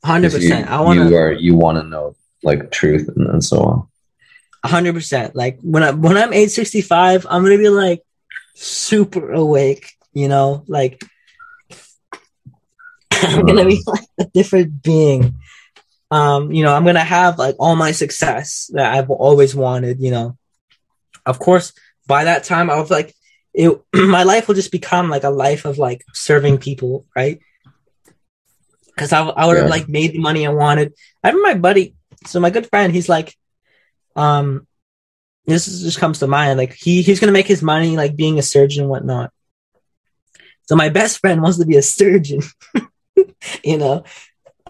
100% 0.06 0.42
You, 0.42 0.66
i 0.66 0.82
want 0.82 1.00
you 1.00 1.16
are 1.16 1.32
you 1.32 1.56
want 1.56 1.78
to 1.78 1.84
know 1.84 2.16
like 2.44 2.72
truth 2.72 3.08
and, 3.16 3.28
and 3.28 3.44
so 3.44 3.60
on. 3.60 3.88
100% 4.66 5.32
like 5.36 5.60
when 5.62 5.84
i 5.84 5.92
when 5.92 6.18
i'm 6.18 6.34
age 6.34 6.52
65 6.52 7.26
i'm 7.30 7.44
gonna 7.44 7.58
be 7.58 7.70
like 7.70 8.02
super 8.56 9.32
awake 9.32 9.94
you 10.14 10.28
know 10.28 10.64
like 10.68 11.04
i'm 13.12 13.46
gonna 13.46 13.66
be 13.66 13.82
like 13.86 14.08
a 14.20 14.26
different 14.26 14.82
being 14.84 15.36
um, 16.12 16.52
you 16.52 16.64
know, 16.64 16.76
I'm 16.76 16.84
gonna 16.84 17.00
have 17.00 17.40
like 17.40 17.56
all 17.58 17.78
my 17.78 17.94
success 17.94 18.70
that 18.74 18.94
I've 18.94 19.10
always 19.10 19.56
wanted, 19.56 20.02
you 20.02 20.12
know. 20.12 20.38
Of 21.26 21.40
course, 21.40 21.72
by 22.06 22.26
that 22.26 22.44
time 22.44 22.70
I 22.70 22.80
was 22.80 22.92
like 22.92 23.16
it 23.54 23.82
my 23.94 24.24
life 24.24 24.48
will 24.48 24.56
just 24.56 24.72
become 24.72 25.10
like 25.10 25.24
a 25.24 25.30
life 25.30 25.66
of 25.66 25.78
like 25.78 26.04
serving 26.14 26.58
people, 26.58 27.06
right? 27.16 27.40
Because 29.02 29.14
I, 29.14 29.24
I 29.24 29.48
would 29.48 29.58
have 29.58 29.66
Yeah. 29.66 29.72
like 29.72 29.90
made 29.90 30.12
the 30.14 30.20
money 30.20 30.46
I 30.46 30.52
wanted. 30.52 30.94
I 31.24 31.30
remember 31.30 31.48
my 31.48 31.60
buddy, 31.60 31.96
so 32.28 32.40
my 32.40 32.52
good 32.52 32.68
friend, 32.68 32.94
he's 32.94 33.10
like, 33.10 33.36
um, 34.16 34.68
this 35.48 35.68
is, 35.68 35.82
just 35.82 35.98
comes 35.98 36.20
to 36.20 36.28
mind. 36.28 36.60
Like 36.60 36.74
he 36.74 37.02
he's 37.02 37.20
gonna 37.20 37.32
make 37.32 37.48
his 37.48 37.64
money 37.64 37.98
like 37.98 38.16
being 38.16 38.38
a 38.38 38.44
surgeon 38.44 38.82
and 38.84 38.92
whatnot. 38.92 39.32
So 40.68 40.76
my 40.76 40.90
best 40.90 41.18
friend 41.18 41.42
wants 41.42 41.58
to 41.58 41.66
be 41.66 41.78
a 41.78 41.82
surgeon. 41.82 42.42
you 43.64 43.80
know, 43.80 44.04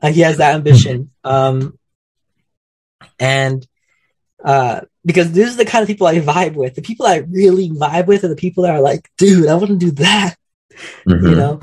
uh, 0.01 0.11
he 0.13 0.21
has 0.21 0.37
that 0.37 0.55
ambition. 0.55 1.11
Um, 1.25 1.77
and 3.19 3.67
uh, 4.45 4.81
because 5.03 5.33
this 5.33 5.49
is 5.49 5.57
the 5.57 5.65
kind 5.65 5.81
of 5.83 5.87
people 5.87 6.07
I 6.07 6.19
vibe 6.21 6.53
with. 6.53 6.75
The 6.75 6.81
people 6.81 7.05
I 7.05 7.17
really 7.17 7.69
vibe 7.69 8.07
with 8.07 8.23
are 8.23 8.29
the 8.29 8.37
people 8.37 8.63
that 8.63 8.73
are 8.73 8.81
like, 8.81 9.09
dude, 9.17 9.49
I 9.49 9.55
want 9.55 9.67
to 9.71 9.77
do 9.77 9.91
that. 9.91 10.35
You 11.05 11.15
Mhm. 11.15 11.37
know. 11.37 11.59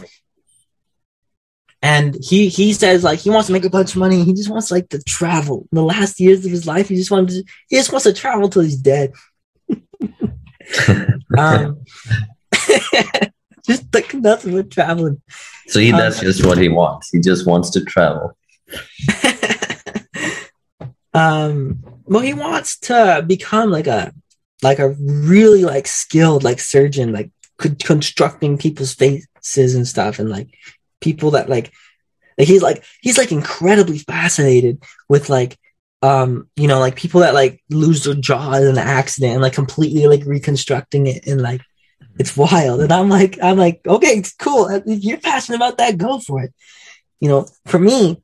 And 1.80 2.16
he 2.20 2.48
he 2.48 2.72
says 2.72 3.04
like 3.04 3.20
he 3.20 3.30
wants 3.30 3.46
to 3.46 3.52
make 3.52 3.64
a 3.64 3.70
bunch 3.70 3.92
of 3.92 4.00
money. 4.00 4.24
He 4.24 4.34
just 4.34 4.50
wants 4.50 4.70
like 4.70 4.88
to 4.88 5.02
travel. 5.02 5.68
In 5.70 5.76
the 5.76 5.82
last 5.82 6.18
years 6.18 6.44
of 6.44 6.50
his 6.50 6.66
life, 6.66 6.88
he 6.88 6.96
just 6.96 7.10
wanted 7.10 7.28
to, 7.28 7.44
he 7.68 7.76
just 7.76 7.92
wants 7.92 8.04
to 8.04 8.12
travel 8.12 8.48
till 8.48 8.62
he's 8.62 8.76
dead. 8.76 9.12
Um, 11.36 11.84
just 13.66 13.94
like 13.94 14.12
nothing 14.14 14.54
but 14.54 14.70
traveling. 14.70 15.20
so 15.66 15.80
he 15.80 15.92
um, 15.92 16.12
just 16.12 16.44
what 16.44 16.58
he 16.58 16.68
wants. 16.68 17.10
He 17.10 17.20
just 17.20 17.46
wants 17.46 17.70
to 17.70 17.84
travel. 17.84 18.36
um, 21.14 21.82
well, 22.04 22.22
he 22.22 22.34
wants 22.34 22.78
to 22.80 23.24
become 23.26 23.70
like 23.70 23.86
a 23.86 24.12
like 24.62 24.78
a 24.78 24.90
really 24.90 25.64
like 25.64 25.86
skilled 25.86 26.44
like 26.44 26.60
surgeon, 26.60 27.12
like 27.12 27.30
constructing 27.58 28.58
people's 28.58 28.94
faces 28.94 29.74
and 29.74 29.86
stuff, 29.86 30.18
and 30.18 30.30
like 30.30 30.48
people 31.00 31.32
that 31.32 31.48
like, 31.48 31.72
like 32.38 32.48
he's 32.48 32.62
like 32.62 32.84
he's 33.00 33.18
like 33.18 33.32
incredibly 33.32 33.98
fascinated 33.98 34.82
with 35.08 35.28
like 35.28 35.58
um 36.02 36.48
you 36.56 36.68
know 36.68 36.78
like 36.78 36.94
people 36.94 37.20
that 37.20 37.34
like 37.34 37.62
lose 37.70 38.04
their 38.04 38.14
jaw 38.14 38.52
in 38.54 38.68
an 38.68 38.78
accident 38.78 39.32
and 39.32 39.42
like 39.42 39.52
completely 39.52 40.06
like 40.06 40.24
reconstructing 40.24 41.08
it 41.08 41.26
and 41.26 41.42
like 41.42 41.60
it's 42.18 42.36
wild. 42.36 42.80
And 42.80 42.92
i'm 42.92 43.08
like 43.08 43.38
i'm 43.42 43.58
like 43.58 43.80
okay 43.86 44.18
it's 44.18 44.34
cool. 44.34 44.68
If 44.68 45.02
you're 45.04 45.18
passionate 45.18 45.56
about 45.56 45.78
that 45.78 45.98
go 45.98 46.20
for 46.20 46.42
it. 46.42 46.54
You 47.20 47.28
know 47.28 47.46
for 47.66 47.80
me 47.80 48.22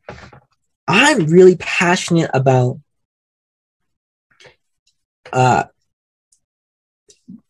i'm 0.87 1.27
really 1.27 1.57
passionate 1.57 2.31
about 2.33 2.79
uh 5.33 5.65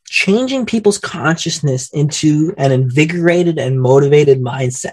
changing 0.06 0.64
people's 0.64 0.98
consciousness 0.98 1.92
into 1.92 2.54
an 2.56 2.72
invigorated 2.72 3.58
and 3.58 3.82
motivated 3.82 4.40
mindset 4.40 4.92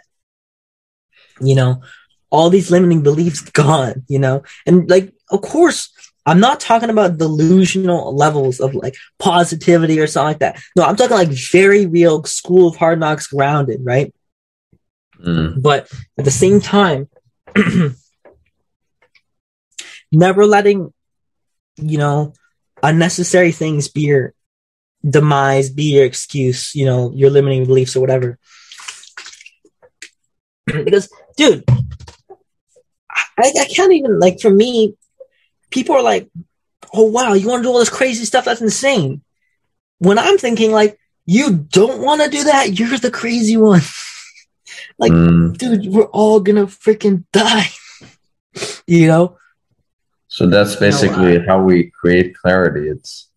you 1.42 1.56
know 1.56 1.82
all 2.30 2.50
these 2.50 2.72
limiting 2.72 3.04
beliefs 3.04 3.42
gone 3.52 4.04
you 4.08 4.20
know? 4.20 4.44
And 4.66 4.90
like 4.90 5.14
of 5.30 5.42
course 5.42 5.92
i'm 6.26 6.40
not 6.40 6.60
talking 6.60 6.90
about 6.90 7.18
delusional 7.18 8.16
levels 8.16 8.60
of 8.60 8.76
like 8.76 8.96
positivity 9.18 10.00
or 10.00 10.08
something 10.08 10.28
like 10.28 10.40
that. 10.40 10.62
No 10.76 10.84
i'm 10.84 10.96
talking 10.96 11.18
like 11.18 11.30
very 11.30 11.86
real 11.86 12.24
school 12.24 12.68
of 12.70 12.76
hard 12.76 13.00
knocks 13.00 13.28
grounded 13.28 13.82
right? 13.84 14.14
Mm. 15.20 15.62
but 15.62 15.92
at 16.18 16.26
the 16.26 16.32
same 16.32 16.60
time 16.60 17.08
never 20.12 20.46
letting 20.46 20.92
you 21.78 21.98
know 21.98 22.34
unnecessary 22.84 23.52
things 23.52 23.88
be 23.88 24.02
your 24.02 24.34
demise 25.08 25.70
be 25.70 25.96
your 25.96 26.06
excuse 26.06 26.76
you 26.76 26.86
know 26.86 27.12
your 27.14 27.30
limiting 27.30 27.66
beliefs 27.66 27.96
or 27.96 28.02
whatever. 28.02 28.38
Because 30.86 31.10
dude 31.42 31.64
I, 33.44 33.52
I 33.64 33.66
can't 33.66 33.94
even 33.94 34.20
like 34.20 34.40
for 34.40 34.50
me 34.52 34.96
people 35.70 35.96
are 35.96 36.04
like 36.04 36.30
oh 36.94 37.06
wow 37.10 37.34
you 37.34 37.48
want 37.48 37.62
to 37.62 37.68
do 37.68 37.72
all 37.72 37.80
this 37.80 37.90
crazy 37.90 38.26
stuff 38.26 38.46
that's 38.46 38.62
insane 38.62 39.22
when 40.00 40.18
i'm 40.20 40.38
thinking 40.38 40.72
like 40.72 40.98
you 41.26 41.46
don't 41.72 42.02
want 42.02 42.22
to 42.22 42.30
do 42.30 42.44
that 42.44 42.78
you're 42.80 42.98
the 42.98 43.12
crazy 43.12 43.58
one 43.58 43.82
like 45.00 45.12
Mm. 45.12 45.58
dude, 45.58 45.88
we're 45.88 46.06
all 46.06 46.40
gonna 46.40 46.68
freaking 46.68 47.24
die. 47.32 47.70
you 48.88 49.08
know? 49.08 49.38
So 50.28 50.48
that's 50.48 50.76
basically 50.76 51.40
how 51.46 51.62
we 51.62 51.92
create 52.00 52.36
clarity. 52.38 52.88
It's 52.88 53.30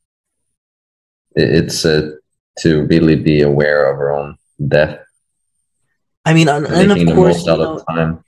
it's 1.35 1.85
uh, 1.85 2.13
to 2.61 2.85
really 2.87 3.17
be 3.17 3.43
aware 3.43 3.91
of 3.91 3.99
our 3.99 4.15
own 4.15 4.37
death, 4.69 5.01
I 6.25 6.35
mean, 6.35 6.49
and, 6.49 6.67
and 6.67 6.93
of 6.93 7.15
course, 7.15 7.47
you 7.47 7.57
know, 7.57 7.77
of 7.77 7.87
time. 7.87 8.25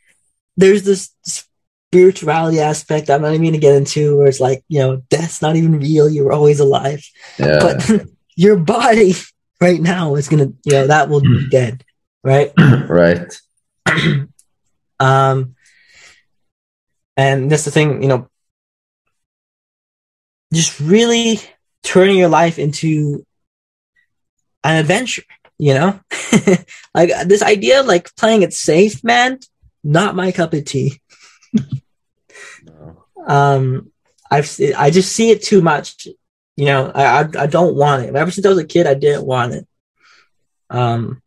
there's 0.56 0.82
this 0.84 1.12
spirituality 1.24 2.60
aspect 2.60 3.08
I'm 3.08 3.22
not 3.22 3.32
even 3.32 3.44
gonna 3.44 3.58
get 3.58 3.76
into 3.76 4.18
where 4.18 4.26
it's 4.26 4.40
like, 4.40 4.62
you 4.68 4.80
know, 4.80 4.96
death's 5.08 5.40
not 5.40 5.56
even 5.56 5.78
real, 5.80 6.08
you're 6.08 6.32
always 6.32 6.60
alive. 6.60 7.02
Yeah, 7.38 7.58
But 7.60 8.06
your 8.36 8.56
body 8.56 9.14
right 9.60 9.80
now 9.80 10.14
is 10.16 10.28
gonna, 10.28 10.52
you 10.64 10.72
know, 10.72 10.86
that 10.88 11.08
will 11.08 11.20
be 11.20 11.48
dead, 11.48 11.84
right? 12.22 12.52
right. 12.88 13.32
um 14.98 15.54
and 17.16 17.50
that's 17.50 17.64
the 17.64 17.70
thing 17.70 18.02
you 18.02 18.08
know 18.08 18.28
just 20.52 20.80
really 20.80 21.40
turning 21.82 22.16
your 22.16 22.28
life 22.28 22.58
into 22.58 23.24
an 24.64 24.76
adventure 24.76 25.22
you 25.58 25.74
know? 25.74 26.00
Like 26.94 27.10
this 27.26 27.42
idea 27.42 27.80
of 27.80 27.86
like 27.86 28.14
playing 28.16 28.42
it 28.42 28.54
safe 28.54 29.04
man 29.04 29.38
not 29.84 30.16
my 30.16 30.32
cup 30.32 30.54
of 30.54 30.64
tea. 30.64 31.00
Um 33.26 33.92
i've 34.30 34.58
i 34.76 34.90
just 34.90 35.12
see 35.12 35.30
it 35.30 35.42
too 35.42 35.60
much 35.60 36.08
you 36.56 36.64
know? 36.64 36.90
I 36.94 37.04
i, 37.04 37.28
I 37.42 37.46
don't 37.46 37.76
want 37.76 38.04
it. 38.04 38.14
Ever 38.14 38.30
since 38.30 38.46
i 38.46 38.48
was 38.48 38.58
a 38.58 38.64
kid 38.64 38.86
i 38.86 38.94
didn't 38.94 39.26
want 39.26 39.54
it. 39.54 39.66
Um 40.70 41.22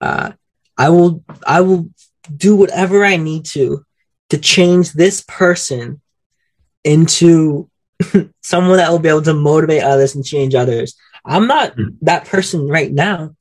uh 0.00 0.32
i 0.76 0.88
will 0.88 1.24
i 1.46 1.60
will 1.60 1.90
do 2.34 2.56
whatever 2.56 3.04
i 3.04 3.16
need 3.16 3.44
to 3.44 3.84
to 4.30 4.38
change 4.38 4.92
this 4.92 5.24
person 5.26 6.00
into 6.84 7.68
someone 8.42 8.76
that 8.76 8.90
will 8.90 8.98
be 8.98 9.08
able 9.08 9.22
to 9.22 9.34
motivate 9.34 9.82
others 9.82 10.14
and 10.14 10.24
change 10.24 10.54
others 10.54 10.94
i'm 11.24 11.46
not 11.46 11.74
Hmm. 11.74 11.88
that 12.02 12.26
person 12.26 12.68
right 12.68 12.92
now. 12.92 13.34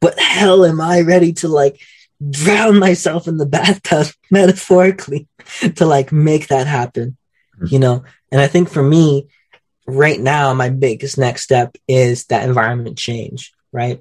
But 0.00 0.18
hell 0.18 0.64
am 0.64 0.80
i 0.80 1.00
ready 1.02 1.32
to 1.34 1.48
like 1.48 1.80
drown 2.28 2.78
myself 2.78 3.28
in 3.28 3.36
the 3.38 3.46
bathtub 3.46 4.06
metaphorically 4.30 5.28
to 5.76 5.86
like 5.86 6.12
make 6.12 6.48
that 6.48 6.66
happen 6.66 7.16
you 7.66 7.78
know? 7.78 8.04
And 8.32 8.40
i 8.40 8.46
think 8.46 8.70
for 8.70 8.82
me 8.82 9.28
right 9.86 10.18
now 10.20 10.54
my 10.54 10.70
biggest 10.70 11.18
next 11.18 11.42
step 11.42 11.76
is 11.88 12.26
that 12.26 12.46
environment 12.48 12.96
change 12.98 13.52
right? 13.72 14.00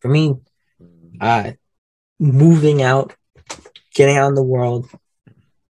For 0.00 0.08
me 0.08 0.36
uh 1.20 1.52
moving 2.18 2.82
out 2.82 3.14
getting 3.94 4.16
out 4.16 4.28
in 4.28 4.34
the 4.34 4.42
world 4.42 4.88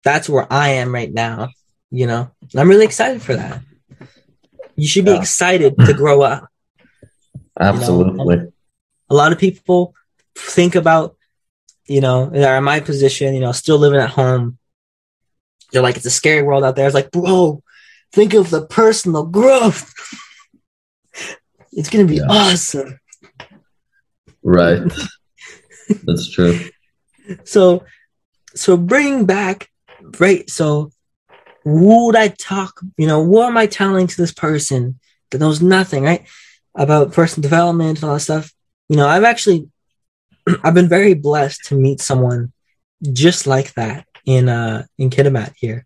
that's 0.03 0.29
where 0.29 0.45
i 0.51 0.69
am 0.69 0.93
right 0.93 1.11
now 1.11 1.49
you 1.91 2.05
know? 2.05 2.29
And 2.51 2.61
i'm 2.61 2.69
really 2.69 2.85
excited 2.85 3.21
for 3.21 3.35
that 3.35 3.61
you 4.81 4.87
should 4.87 5.05
be 5.05 5.11
Yeah. 5.11 5.19
excited 5.19 5.77
to 5.77 5.85
hmm. 5.85 5.97
grow 5.97 6.21
up 6.21 6.47
Absolutely. 7.59 8.51
a 9.09 9.13
lot 9.15 9.31
of 9.31 9.37
people 9.39 9.93
think 10.35 10.75
about, 10.75 11.17
you 11.85 11.99
know, 12.01 12.29
that 12.29 12.47
are 12.49 12.57
in 12.57 12.63
my 12.63 12.79
position, 12.79 13.33
you 13.33 13.41
know, 13.41 13.51
still 13.51 13.77
living 13.77 13.99
at 13.99 14.09
home. 14.11 14.57
They're 15.71 15.81
like, 15.81 15.97
it's 15.97 16.05
a 16.05 16.09
scary 16.11 16.41
world 16.41 16.63
out 16.63 16.75
there. 16.75 16.85
It's 16.85 16.95
like, 16.95 17.11
bro, 17.11 17.61
think 18.13 18.33
of 18.33 18.49
the 18.49 18.65
personal 18.65 19.25
growth. 19.25 19.93
it's 21.73 21.89
gonna 21.89 22.05
be 22.05 22.15
Yeah. 22.17 22.27
awesome. 22.29 22.99
Right. 24.43 24.81
That's 26.03 26.29
true. 26.29 26.59
So, 27.43 27.83
so 28.55 28.77
bringing 28.77 29.25
back, 29.25 29.69
right? 30.19 30.49
So, 30.49 30.65
who 30.83 30.91
would 31.65 32.15
I 32.15 32.29
talk? 32.29 32.81
You 32.97 33.07
know, 33.07 33.21
what 33.21 33.47
am 33.47 33.57
I 33.57 33.67
telling 33.67 34.07
to 34.07 34.17
this 34.17 34.33
person 34.33 34.99
that 35.31 35.39
knows 35.39 35.61
nothing, 35.61 36.03
right, 36.03 36.27
about 36.75 37.13
personal 37.13 37.43
development 37.43 37.99
and 37.99 38.09
all 38.09 38.15
that 38.15 38.21
stuff? 38.21 38.53
You 38.87 38.97
know, 38.97 39.07
I've 39.07 39.23
actually, 39.23 39.69
I've 40.63 40.73
been 40.73 40.89
very 40.89 41.13
blessed 41.13 41.65
to 41.65 41.75
meet 41.75 42.01
someone 42.01 42.51
just 43.11 43.47
like 43.47 43.73
that 43.75 44.05
in 44.25 44.49
uh 44.49 44.85
in 44.97 45.09
Kitimat 45.09 45.53
here. 45.55 45.85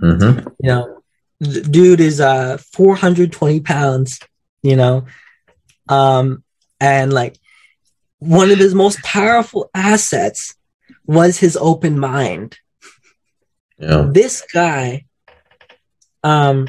Mm-hmm. 0.00 0.48
You 0.62 0.68
know, 0.68 1.02
dude 1.40 2.00
is 2.00 2.20
uh 2.20 2.58
420 2.72 3.60
pounds. 3.60 4.18
You 4.62 4.76
know, 4.76 5.06
um, 5.88 6.44
and 6.80 7.12
like 7.12 7.36
one 8.18 8.50
of 8.50 8.58
his 8.58 8.74
most 8.74 9.02
powerful 9.02 9.70
assets 9.74 10.54
was 11.06 11.38
his 11.38 11.56
open 11.56 11.98
mind. 11.98 12.58
Yeah. 13.80 14.10
This 14.12 14.42
guy, 14.52 15.04
um, 16.22 16.68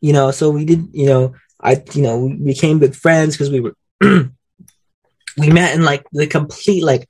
you 0.00 0.12
know, 0.12 0.30
so 0.30 0.50
we 0.50 0.64
did, 0.64 0.88
you 0.92 1.06
know, 1.06 1.34
I, 1.60 1.82
you 1.94 2.02
know, 2.02 2.18
we 2.18 2.34
became 2.34 2.78
good 2.78 2.96
friends 2.96 3.34
because 3.34 3.50
we 3.50 3.60
were, 3.60 3.74
we 4.00 5.50
met 5.50 5.74
in 5.74 5.82
like 5.84 6.04
the 6.12 6.26
complete, 6.26 6.82
like, 6.84 7.08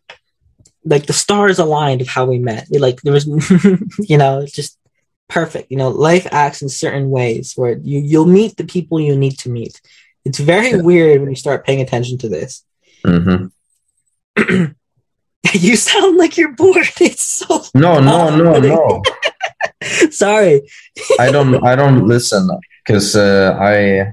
like 0.85 1.07
the 1.07 1.13
stars 1.13 1.59
aligned 1.59 2.01
of 2.01 2.09
how 2.09 2.25
we 2.27 2.39
met. 2.39 2.67
It, 2.71 2.81
like 2.81 3.01
there 3.03 3.13
was, 3.13 3.27
you 3.99 4.19
know, 4.19 4.41
it's 4.41 4.53
just 4.53 4.79
perfect. 5.29 5.71
You 5.71 5.77
know, 5.77 5.89
life 5.89 6.27
acts 6.31 6.63
in 6.63 6.69
certain 6.69 7.11
ways 7.11 7.55
where 7.57 7.79
you 7.79 8.01
you'll 8.01 8.27
meet 8.27 8.57
the 8.57 8.65
people 8.65 9.01
you 9.01 9.17
need 9.17 9.39
to 9.39 9.49
meet. 9.51 9.81
It's 10.25 10.39
very 10.39 10.71
Yeah. 10.71 10.83
weird 10.83 11.21
when 11.21 11.31
you 11.31 11.37
start 11.37 11.65
paying 11.67 11.81
attention 11.81 12.19
to 12.19 12.29
this. 12.29 12.65
hmm 13.05 13.47
you 15.55 15.77
sound 15.77 16.17
like 16.17 16.37
you're 16.37 16.53
bored. 16.53 16.87
It's 17.01 17.23
so 17.23 17.63
No, 17.75 18.01
no, 18.01 18.35
no, 18.37 18.59
no. 18.61 19.03
sorry. 20.11 20.63
I 21.19 21.31
don't. 21.31 21.65
I 21.65 21.75
don't 21.77 22.07
listen 22.07 22.49
because 22.85 23.17
uh, 23.17 23.57
I 23.61 24.13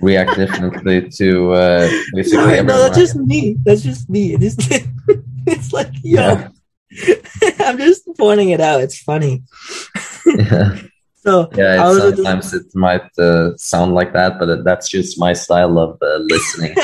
react 0.00 0.36
differently 0.36 1.08
to 1.08 1.52
uh, 1.52 1.88
basically 2.14 2.56
No, 2.56 2.62
no, 2.62 2.82
that's 2.82 2.98
just 2.98 3.16
me. 3.16 3.56
That's 3.64 3.82
just 3.82 4.08
me. 4.10 4.34
It 4.34 4.42
is, 4.42 4.56
it's 5.46 5.72
like, 5.72 5.90
yo, 6.02 6.20
Yeah. 6.20 6.48
I'm 7.60 7.78
just 7.78 8.06
pointing 8.18 8.50
it 8.50 8.60
out. 8.60 8.80
It's 8.82 8.98
funny. 8.98 9.42
yeah, 10.26 10.78
So 11.16 11.48
yeah. 11.56 11.74
It, 11.74 11.88
was 11.88 11.98
at 11.98 12.16
this- 12.16 12.16
sometimes 12.16 12.54
it 12.54 12.66
might 12.74 13.18
uh, 13.18 13.56
sound 13.56 13.94
like 13.94 14.12
that, 14.12 14.38
but 14.38 14.64
that's 14.64 14.88
just 14.88 15.18
my 15.18 15.32
style 15.32 15.78
of 15.78 15.98
uh, 16.02 16.18
listening. 16.18 16.74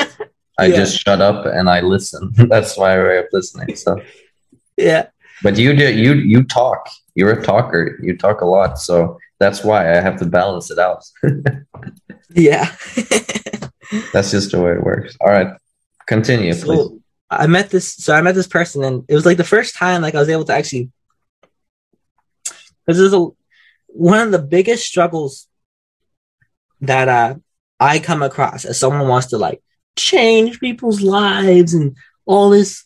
I 0.63 0.67
Yeah. 0.67 0.77
just 0.77 0.99
shut 0.99 1.19
up 1.21 1.45
and 1.45 1.69
I 1.69 1.81
listen. 1.81 2.31
that's 2.51 2.77
my 2.77 2.97
way 2.97 3.17
of 3.19 3.25
listening. 3.31 3.75
So, 3.75 4.01
yeah, 4.77 5.07
but 5.43 5.57
you 5.57 5.75
do 5.75 5.87
you 6.03 6.13
you 6.13 6.43
talk. 6.43 6.81
You're 7.15 7.33
a 7.39 7.43
talker. 7.43 7.99
You 8.01 8.17
talk 8.17 8.41
a 8.41 8.45
lot, 8.45 8.79
so 8.79 9.17
that's 9.39 9.63
why 9.63 9.79
I 9.93 9.99
have 10.01 10.17
to 10.19 10.25
balance 10.25 10.71
it 10.71 10.79
out. 10.79 11.01
yeah. 12.47 12.65
that's 14.13 14.31
just 14.31 14.51
the 14.51 14.61
way 14.63 14.71
it 14.71 14.83
works. 14.83 15.15
All 15.21 15.29
right, 15.29 15.51
continue, 16.07 16.55
please. 16.55 16.87
I 17.29 17.47
met 17.47 17.69
this. 17.69 17.93
So 17.95 18.15
I 18.15 18.21
met 18.21 18.35
this 18.35 18.47
person, 18.47 18.83
and 18.83 19.05
it 19.07 19.15
was 19.15 19.25
like 19.25 19.37
the 19.37 19.43
first 19.55 19.75
time 19.75 20.01
like 20.01 20.15
I 20.15 20.19
was 20.19 20.29
able 20.29 20.45
to 20.45 20.53
actually. 20.53 20.89
Because 22.85 22.99
is 22.99 23.13
a 23.13 23.27
one 23.87 24.19
of 24.19 24.31
the 24.31 24.39
biggest 24.55 24.85
struggles 24.85 25.47
that 26.81 27.07
uh, 27.07 27.35
I 27.79 27.99
come 27.99 28.21
across 28.23 28.65
as 28.65 28.79
someone 28.79 29.07
wants 29.07 29.27
to 29.27 29.37
like 29.37 29.61
change 29.95 30.59
people's 30.59 31.01
lives 31.01 31.73
and 31.73 31.95
all 32.25 32.49
this 32.49 32.85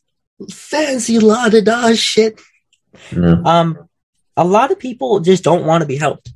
fancy 0.51 1.19
la 1.19 1.49
da 1.49 1.61
da 1.61 1.93
shit. 1.93 2.39
Mm. 3.11 3.45
Um, 3.45 3.89
a 4.35 4.43
lot 4.45 4.71
of 4.71 4.79
people 4.79 5.19
just 5.19 5.43
don't 5.43 5.65
want 5.65 5.81
to 5.81 5.88
be 5.88 5.97
helped. 5.97 6.31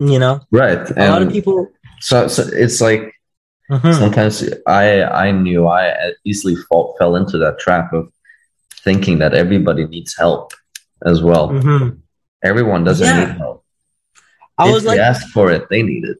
You 0.00 0.18
know, 0.18 0.40
Right, 0.50 0.90
a 0.96 1.10
lot 1.10 1.22
of 1.22 1.30
people. 1.30 1.68
so, 2.00 2.26
so 2.28 2.42
it's 2.52 2.80
like 2.80 3.12
Mhm. 3.70 3.94
sometimes 3.98 4.44
I 4.66 5.02
I 5.04 5.30
knew 5.30 5.66
I 5.68 6.12
easily 6.24 6.56
fall, 6.56 6.96
fell 6.98 7.16
into 7.16 7.38
that 7.38 7.58
trap 7.58 7.92
of 7.92 8.12
thinking 8.82 9.18
that 9.20 9.32
everybody 9.34 9.86
needs 9.86 10.14
help 10.16 10.52
as 11.06 11.22
well. 11.22 11.48
Mhm. 11.50 12.00
Everyone 12.42 12.84
doesn't 12.84 13.06
Yeah. 13.06 13.24
need 13.24 13.38
help. 13.38 13.64
I 14.58 14.68
if 14.68 14.74
was 14.74 14.84
like, 14.84 14.98
ask 15.00 15.26
for 15.28 15.50
it, 15.50 15.68
they 15.70 15.82
need 15.82 16.04
it. 16.04 16.18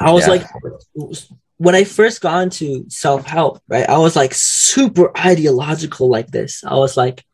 I 0.00 0.10
was 0.12 0.24
They 0.24 0.32
like, 0.32 0.42
ask 0.42 0.52
for 0.60 0.68
it. 1.08 1.28
When 1.58 1.74
I 1.74 1.84
first 1.84 2.20
got 2.20 2.42
into 2.42 2.84
self 2.88 3.24
help, 3.26 3.62
right, 3.68 3.88
I 3.88 3.98
was 3.98 4.16
like 4.16 4.34
super 4.34 5.16
ideological 5.16 6.08
like 6.08 6.28
this. 6.28 6.64
I 6.64 6.74
was 6.74 6.96
like, 6.96 7.24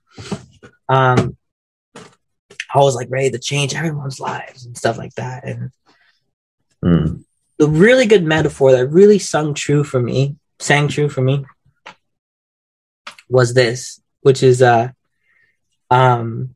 um, 0.88 1.36
I 2.72 2.78
was 2.78 2.94
like 2.94 3.08
ready 3.10 3.30
to 3.30 3.38
change 3.38 3.74
everyone's 3.74 4.20
lives 4.20 4.64
and 4.64 4.76
stuff 4.76 4.98
like 4.98 5.14
that. 5.14 5.44
And 5.44 5.70
Mm. 6.82 7.24
the 7.58 7.68
really 7.68 8.06
good 8.06 8.24
metaphor 8.24 8.72
that 8.72 8.86
really 8.86 9.18
sung 9.18 9.52
true 9.52 9.84
for 9.84 10.00
me, 10.00 10.36
sang 10.58 10.88
true 10.88 11.10
for 11.10 11.20
me, 11.20 11.44
was 13.28 13.52
this, 13.52 14.00
which 14.22 14.42
is, 14.42 14.62
uh, 14.62 14.88
um, 15.90 16.54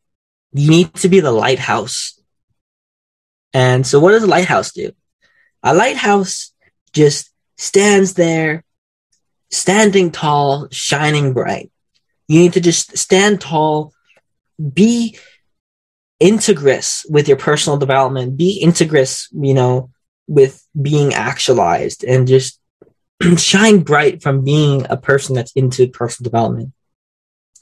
you 0.52 0.70
need 0.70 0.94
to 0.94 1.08
be 1.10 1.20
the 1.20 1.30
lighthouse. 1.32 2.18
And 3.52 3.86
so, 3.86 4.00
what 4.00 4.12
does 4.12 4.22
a 4.22 4.26
lighthouse 4.28 4.72
do? 4.72 4.92
A 5.62 5.74
lighthouse 5.74 6.52
just 6.92 7.30
stands 7.56 8.14
there, 8.14 8.64
standing 9.50 10.10
tall, 10.10 10.68
shining 10.70 11.32
bright. 11.32 11.70
You 12.28 12.40
need 12.40 12.54
to 12.54 12.60
just 12.60 12.96
stand 12.96 13.40
tall, 13.40 13.92
be 14.72 15.18
integrous 16.22 17.04
with 17.10 17.28
your 17.28 17.36
personal 17.36 17.76
development, 17.78 18.36
be 18.36 18.62
integrous, 18.64 19.28
you 19.32 19.54
know, 19.54 19.90
with 20.26 20.66
being 20.80 21.12
actualized, 21.12 22.04
and 22.04 22.26
just 22.26 22.58
shine 23.36 23.80
bright 23.80 24.22
from 24.22 24.42
being 24.44 24.86
a 24.88 24.96
person 24.96 25.34
that's 25.34 25.52
into 25.52 25.88
personal 25.88 26.24
development. 26.30 26.72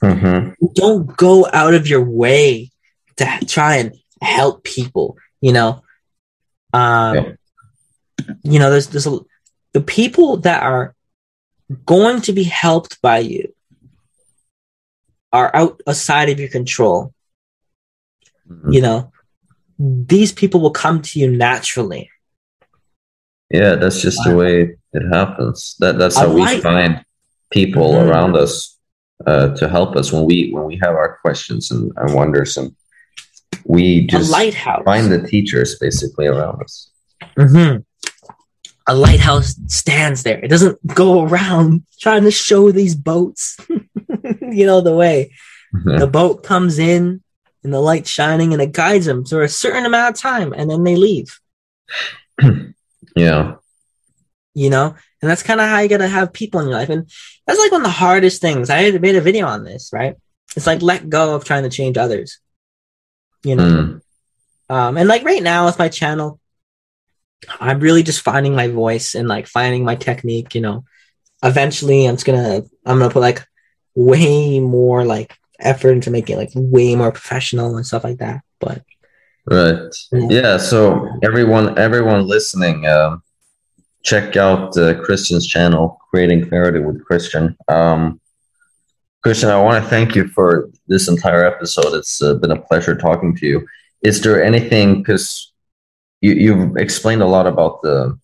Mhm. 0.01 0.55
Don't 0.73 1.15
go 1.17 1.47
out 1.51 1.73
of 1.73 1.87
your 1.87 2.03
way 2.03 2.71
to 3.17 3.39
try 3.47 3.77
and 3.77 3.93
help 4.21 4.63
people, 4.63 5.17
you 5.41 5.53
know. 5.53 5.81
Um, 6.73 7.15
Yeah. 7.15 7.31
you 8.43 8.59
know, 8.59 8.69
there's 8.71 8.87
there's 8.87 9.07
a, 9.07 9.19
the 9.73 9.81
people 9.81 10.37
that 10.37 10.63
are 10.63 10.95
going 11.85 12.21
to 12.21 12.33
be 12.33 12.43
helped 12.43 13.01
by 13.01 13.19
you 13.19 13.53
are 15.31 15.49
out 15.55 15.81
outside 15.87 16.29
of 16.29 16.39
your 16.39 16.49
control. 16.49 17.13
Mhm. 18.49 18.73
You 18.73 18.81
know, 18.81 19.11
these 19.79 20.31
people 20.31 20.59
will 20.61 20.71
come 20.71 21.01
to 21.01 21.19
you 21.19 21.31
naturally. 21.31 22.09
Yeah, 23.49 23.75
that's 23.75 24.01
just 24.01 24.19
the 24.25 24.35
way 24.35 24.77
it 24.93 25.03
happens. 25.11 25.75
That 25.79 25.97
that's 25.97 26.17
how 26.17 26.31
we 26.33 26.45
find 26.61 27.03
people 27.51 27.93
Mhm. 27.93 28.07
around 28.07 28.35
us 28.35 28.77
uh, 29.25 29.49
to 29.55 29.69
help 29.69 29.95
us 29.95 30.11
when 30.11 30.25
we 30.25 30.51
when 30.53 30.65
we 30.65 30.77
have 30.83 30.95
our 30.95 31.17
questions 31.21 31.71
and, 31.71 31.91
and 31.97 32.13
wonders, 32.13 32.57
and 32.57 32.75
we 33.65 34.05
just 34.07 34.29
lighthouse. 34.31 34.83
find 34.85 35.11
the 35.11 35.21
teachers 35.27 35.77
basically 35.79 36.27
around 36.27 36.61
us. 36.61 36.89
Mhm. 37.37 37.85
A 38.85 38.95
lighthouse 38.95 39.55
stands 39.67 40.23
there. 40.23 40.39
It 40.43 40.49
doesn't 40.49 40.85
go 40.87 41.23
around 41.23 41.83
trying 41.99 42.23
to 42.23 42.31
show 42.31 42.71
these 42.71 42.95
boats, 42.95 43.57
you 43.69 44.65
know, 44.65 44.81
the 44.81 44.95
way. 44.95 45.31
Yeah. 45.85 45.99
The 45.99 46.07
boat 46.07 46.43
comes 46.43 46.79
in 46.79 47.23
and 47.63 47.73
the 47.73 47.79
light 47.79 48.05
shining 48.07 48.53
and 48.53 48.61
it 48.61 48.73
guides 48.73 49.05
them 49.05 49.25
for 49.25 49.41
a 49.41 49.49
certain 49.49 49.85
amount 49.85 50.15
of 50.15 50.21
time 50.21 50.53
and 50.53 50.69
then 50.69 50.83
they 50.83 50.95
leave, 50.95 51.39
yeah. 53.15 53.55
you 54.53 54.69
know? 54.69 54.95
And 55.21 55.29
that's 55.29 55.43
kind 55.43 55.61
of 55.61 55.69
how 55.69 55.79
you 55.79 55.87
got 55.87 55.99
to 55.99 56.07
have 56.07 56.33
people 56.33 56.59
in 56.59 56.67
your 56.67 56.77
life. 56.77 56.89
And 56.89 57.09
that's 57.47 57.59
like 57.59 57.71
one 57.71 57.81
of 57.81 57.85
the 57.85 57.91
hardest 57.91 58.41
things. 58.41 58.69
I 58.69 58.91
made 58.91 59.15
a 59.15 59.21
video 59.21 59.47
on 59.47 59.63
this, 59.63 59.91
right? 59.93 60.17
It's 60.57 60.67
like 60.67 60.81
let 60.81 61.09
go 61.09 61.35
of 61.35 61.45
trying 61.45 61.63
to 61.63 61.69
change 61.69 61.97
others, 61.97 62.39
you 63.43 63.55
know? 63.55 63.63
Mm. 63.63 64.01
Um, 64.69 64.97
and 64.97 65.07
like 65.07 65.23
right 65.23 65.41
now 65.41 65.65
with 65.65 65.79
my 65.79 65.87
channel, 65.87 66.39
I'm 67.59 67.79
really 67.79 68.03
just 68.03 68.21
finding 68.21 68.55
my 68.55 68.67
voice 68.67 69.15
and 69.15 69.27
like 69.27 69.47
finding 69.47 69.83
my 69.83 69.95
technique, 69.95 70.55
you 70.55 70.61
know. 70.61 70.85
Eventually 71.43 72.05
I'm 72.05 72.15
just 72.15 72.25
gonna 72.25 72.63
I'm 72.85 72.99
gonna 72.99 73.09
put 73.09 73.19
like 73.19 73.45
way 73.95 74.59
more 74.59 75.05
like 75.05 75.37
effort 75.59 75.91
into 75.91 76.11
making 76.11 76.35
it 76.35 76.39
like 76.39 76.51
way 76.55 76.95
more 76.95 77.11
professional 77.11 77.75
and 77.75 77.85
stuff 77.85 78.03
like 78.03 78.17
that. 78.17 78.41
But 78.59 78.83
Right. 79.45 79.93
Yeah. 80.11 80.27
Yeah. 80.29 80.57
So 80.57 81.09
everyone, 81.21 81.77
everyone 81.77 82.27
listening, 82.27 82.87
um, 82.87 83.23
check 84.03 84.37
out 84.37 84.77
uh, 84.77 85.01
Christian's 85.01 85.47
channel, 85.47 85.99
Creating 86.09 86.47
Clarity 86.47 86.79
with 86.79 87.03
Christian. 87.05 87.57
Um, 87.67 88.21
Christian, 89.21 89.49
I 89.49 89.61
want 89.61 89.83
to 89.83 89.89
thank 89.89 90.15
you 90.15 90.27
for 90.27 90.69
this 90.87 91.07
entire 91.07 91.45
episode. 91.45 91.93
It's 91.93 92.21
uh, 92.21 92.35
been 92.35 92.51
a 92.51 92.61
pleasure 92.61 92.95
talking 92.95 93.35
to 93.37 93.45
you. 93.45 93.67
Is 94.01 94.21
there 94.21 94.43
anything 94.43 94.97
because 94.97 95.52
you, 96.23 96.33
you've 96.43 96.77
explained 96.85 97.21
a 97.21 97.27
lot 97.35 97.45
about 97.53 97.81
the, 97.85 98.17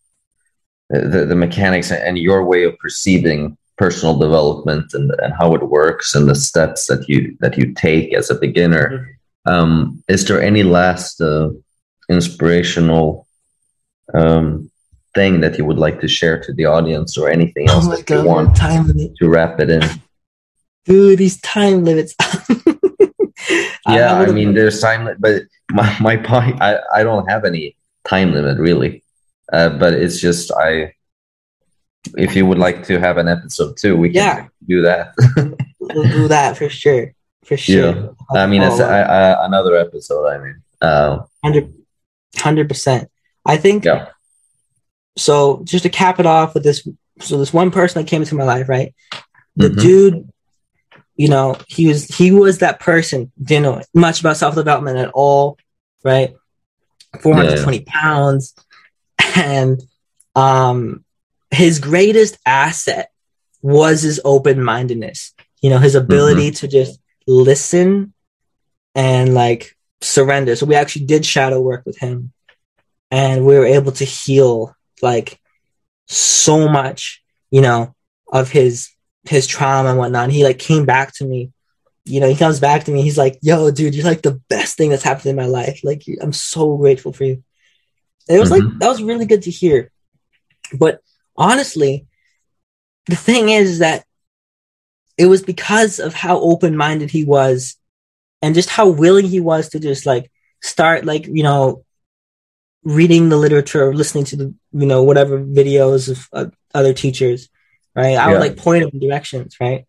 the 0.89 1.21
the 1.31 1.35
mechanics 1.45 1.91
and 1.91 2.17
your 2.17 2.41
way 2.51 2.61
of 2.63 2.73
perceiving 2.80 3.57
personal 3.77 4.15
development 4.26 4.88
and, 4.97 5.11
and 5.23 5.31
how 5.39 5.53
it 5.57 5.63
works 5.80 6.15
and 6.15 6.27
the 6.27 6.35
steps 6.35 6.81
that 6.89 7.01
you 7.11 7.19
that 7.41 7.57
you 7.57 7.65
take 7.73 8.07
as 8.19 8.30
a 8.30 8.35
beginner. 8.45 8.88
Um, 9.45 10.03
is 10.07 10.21
there 10.27 10.41
any 10.51 10.63
last 10.63 11.21
uh, 11.21 11.49
inspirational 12.09 13.27
um, 14.13 14.69
thing 15.15 15.41
that 15.41 15.57
you 15.57 15.65
would 15.65 15.77
like 15.85 15.99
to 16.01 16.07
share 16.07 16.38
to 16.45 16.51
the 16.53 16.65
audience, 16.65 17.17
or 17.17 17.30
anything 17.30 17.67
else 17.69 17.85
oh 17.88 17.91
that 17.91 18.09
you 18.09 18.17
god, 18.17 18.26
want 18.26 18.55
time 18.55 18.88
limit. 18.88 19.11
to 19.17 19.30
wrap 19.30 19.59
it 19.59 19.69
in? 19.69 19.84
Dude, 20.85 21.19
these 21.19 21.39
time 21.41 21.84
limits. 21.85 22.13
yeah, 23.88 24.13
I 24.13 24.19
would've- 24.19 24.34
mean, 24.35 24.53
there's 24.53 24.80
time, 24.81 25.05
li- 25.05 25.19
but 25.19 25.43
my 25.71 25.89
my 25.99 26.15
point, 26.17 26.61
I 26.61 26.80
I 26.93 27.03
don't 27.03 27.27
have 27.30 27.43
any 27.45 27.76
time 28.07 28.31
limit 28.34 28.57
really, 28.59 29.03
uh, 29.53 29.69
but 29.69 29.93
it's 29.93 30.19
just 30.19 30.51
I. 30.51 30.93
If 32.17 32.35
you 32.35 32.45
would 32.45 32.57
like 32.57 32.84
to 32.88 32.97
have 32.99 33.17
an 33.17 33.27
episode 33.27 33.76
too, 33.77 33.95
we 33.97 34.09
can 34.09 34.15
Yeah. 34.15 34.47
do 34.67 34.81
that. 34.84 35.13
we'll 35.80 36.03
do 36.09 36.27
that 36.30 36.57
for 36.57 36.69
sure. 36.69 37.13
For 37.43 37.57
sure. 37.57 37.93
Yeah. 37.93 38.07
I 38.41 38.47
mean, 38.47 38.61
it's 38.61 38.80
Oh, 38.80 38.85
I, 38.88 39.01
I, 39.01 39.45
another 39.45 39.76
episode. 39.76 40.26
I 40.27 40.38
mean, 40.38 40.61
uh, 40.81 41.19
100 41.41 42.67
percent. 42.69 43.09
I 43.45 43.57
think 43.57 43.84
yeah, 43.85 44.07
so. 45.17 45.61
Just 45.65 45.84
to 45.84 45.89
cap 45.89 46.19
it 46.19 46.26
off 46.26 46.53
with 46.53 46.63
this, 46.63 46.88
so 47.19 47.38
this 47.38 47.53
one 47.53 47.71
person 47.71 48.01
that 48.01 48.09
came 48.09 48.21
into 48.21 48.35
my 48.35 48.43
life, 48.43 48.69
right? 48.69 48.93
The 49.55 49.69
Mhm. 49.69 49.81
dude, 49.81 50.30
you 51.15 51.27
know, 51.27 51.57
he 51.67 51.88
was 51.88 52.05
he 52.07 52.31
was 52.31 52.59
that 52.59 52.80
person. 52.80 53.31
Didn't 53.41 53.63
know 53.63 53.81
much 53.93 54.19
about 54.21 54.38
self 54.38 54.55
development 54.55 54.97
at 54.97 55.09
all, 55.13 55.57
right? 56.03 56.34
Four 57.22 57.36
hundred 57.36 57.64
twenty 57.64 57.81
pounds, 57.81 58.53
and 59.36 59.81
um, 60.36 61.03
his 61.52 61.80
greatest 61.80 62.38
asset 62.45 63.11
was 63.61 64.02
his 64.02 64.22
open 64.23 64.64
mindedness. 64.64 65.34
You 65.61 65.69
know, 65.69 65.80
his 65.80 65.95
ability 65.95 66.52
to 66.52 66.68
just 66.68 66.99
listen 67.27 68.14
and 68.95 69.34
like 69.34 69.76
surrender. 70.02 70.56
So 70.56 70.65
we 70.65 70.76
actually 70.76 71.06
did 71.06 71.26
shadow 71.26 71.60
work 71.60 71.86
with 71.86 71.98
him 71.98 72.31
and 73.11 73.45
we 73.45 73.57
were 73.57 73.65
able 73.65 73.91
to 73.94 74.06
heal 74.06 74.76
like 75.02 75.40
so 76.07 76.68
much, 76.68 77.22
you 77.52 77.61
know, 77.61 77.95
of 78.31 78.49
his 78.52 78.90
his 79.27 79.48
trauma 79.48 79.90
and 79.90 79.98
whatnot. 79.98 80.26
And 80.26 80.34
he 80.34 80.44
like 80.44 80.60
came 80.60 80.86
back 80.86 81.14
to 81.15 81.26
me. 81.26 81.52
You 82.10 82.19
know, 82.19 82.27
he 82.30 82.36
comes 82.36 82.60
back 82.60 82.86
to 82.86 82.91
me. 82.91 83.02
He's 83.02 83.18
like, 83.18 83.38
"Yo, 83.41 83.72
dude, 83.72 83.95
you're 83.95 84.06
like 84.06 84.22
the 84.22 84.41
best 84.49 84.77
thing 84.77 84.90
that's 84.90 85.03
happened 85.03 85.27
in 85.27 85.36
my 85.36 85.45
life. 85.45 85.81
Like, 85.84 86.03
I'm 86.22 86.34
so 86.34 86.77
grateful 86.77 87.14
for 87.14 87.23
you." 87.26 87.44
And 88.27 88.38
it 88.38 88.40
was 88.40 88.52
like 88.52 88.64
Mhm. 88.64 88.80
that 88.80 88.88
was 88.90 89.03
really 89.03 89.26
good 89.26 89.44
to 89.44 89.52
hear. 89.52 89.91
But 90.73 91.02
honestly, 91.36 92.07
the 93.07 93.15
thing 93.15 93.49
is 93.49 93.80
that 93.80 94.06
it 95.18 95.26
was 95.26 95.41
because 95.41 95.99
of 95.99 96.14
how 96.14 96.40
open 96.40 96.77
minded 96.77 97.11
he 97.11 97.26
was 97.26 97.76
and 98.41 98.56
just 98.56 98.69
how 98.69 98.90
willing 98.90 99.26
he 99.26 99.40
was 99.40 99.69
to 99.69 99.80
just 99.80 100.06
like 100.06 100.31
start 100.61 101.06
like 101.06 101.27
you 101.27 101.44
know 101.44 101.84
reading 102.84 103.30
the 103.30 103.38
literature 103.38 103.90
or 103.90 103.94
listening 103.94 104.23
to 104.26 104.36
the 104.38 104.53
you 104.72 104.86
know 104.86 105.03
whatever 105.03 105.40
videos 105.40 106.10
of 106.10 106.27
uh, 106.34 106.45
other 106.73 106.94
teachers 106.94 107.49
right 107.95 108.15
i 108.18 108.30
would 108.30 108.40
like 108.40 108.56
point 108.57 108.84
him 108.84 108.90
in 108.94 108.99
directions 108.99 109.57
right 109.60 109.86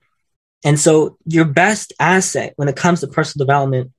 and 0.65 0.79
so 0.79 1.17
your 1.27 1.45
best 1.45 1.93
asset 1.99 2.53
when 2.57 2.69
it 2.69 2.77
comes 2.77 3.01
to 3.01 3.07
personal 3.07 3.47
development 3.47 3.93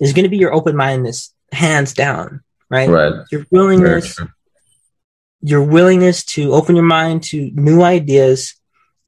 is 0.00 0.12
going 0.12 0.24
to 0.24 0.28
be 0.28 0.38
your 0.38 0.54
open-mindedness 0.54 1.34
hands 1.52 1.92
down 1.94 2.42
right 2.70 2.88
right. 2.88 3.12
your 3.30 3.44
willingness 3.50 4.18
your 5.40 5.62
willingness 5.62 6.24
to 6.24 6.52
open 6.52 6.74
your 6.74 6.84
mind 6.84 7.22
to 7.22 7.50
new 7.54 7.82
ideas 7.82 8.54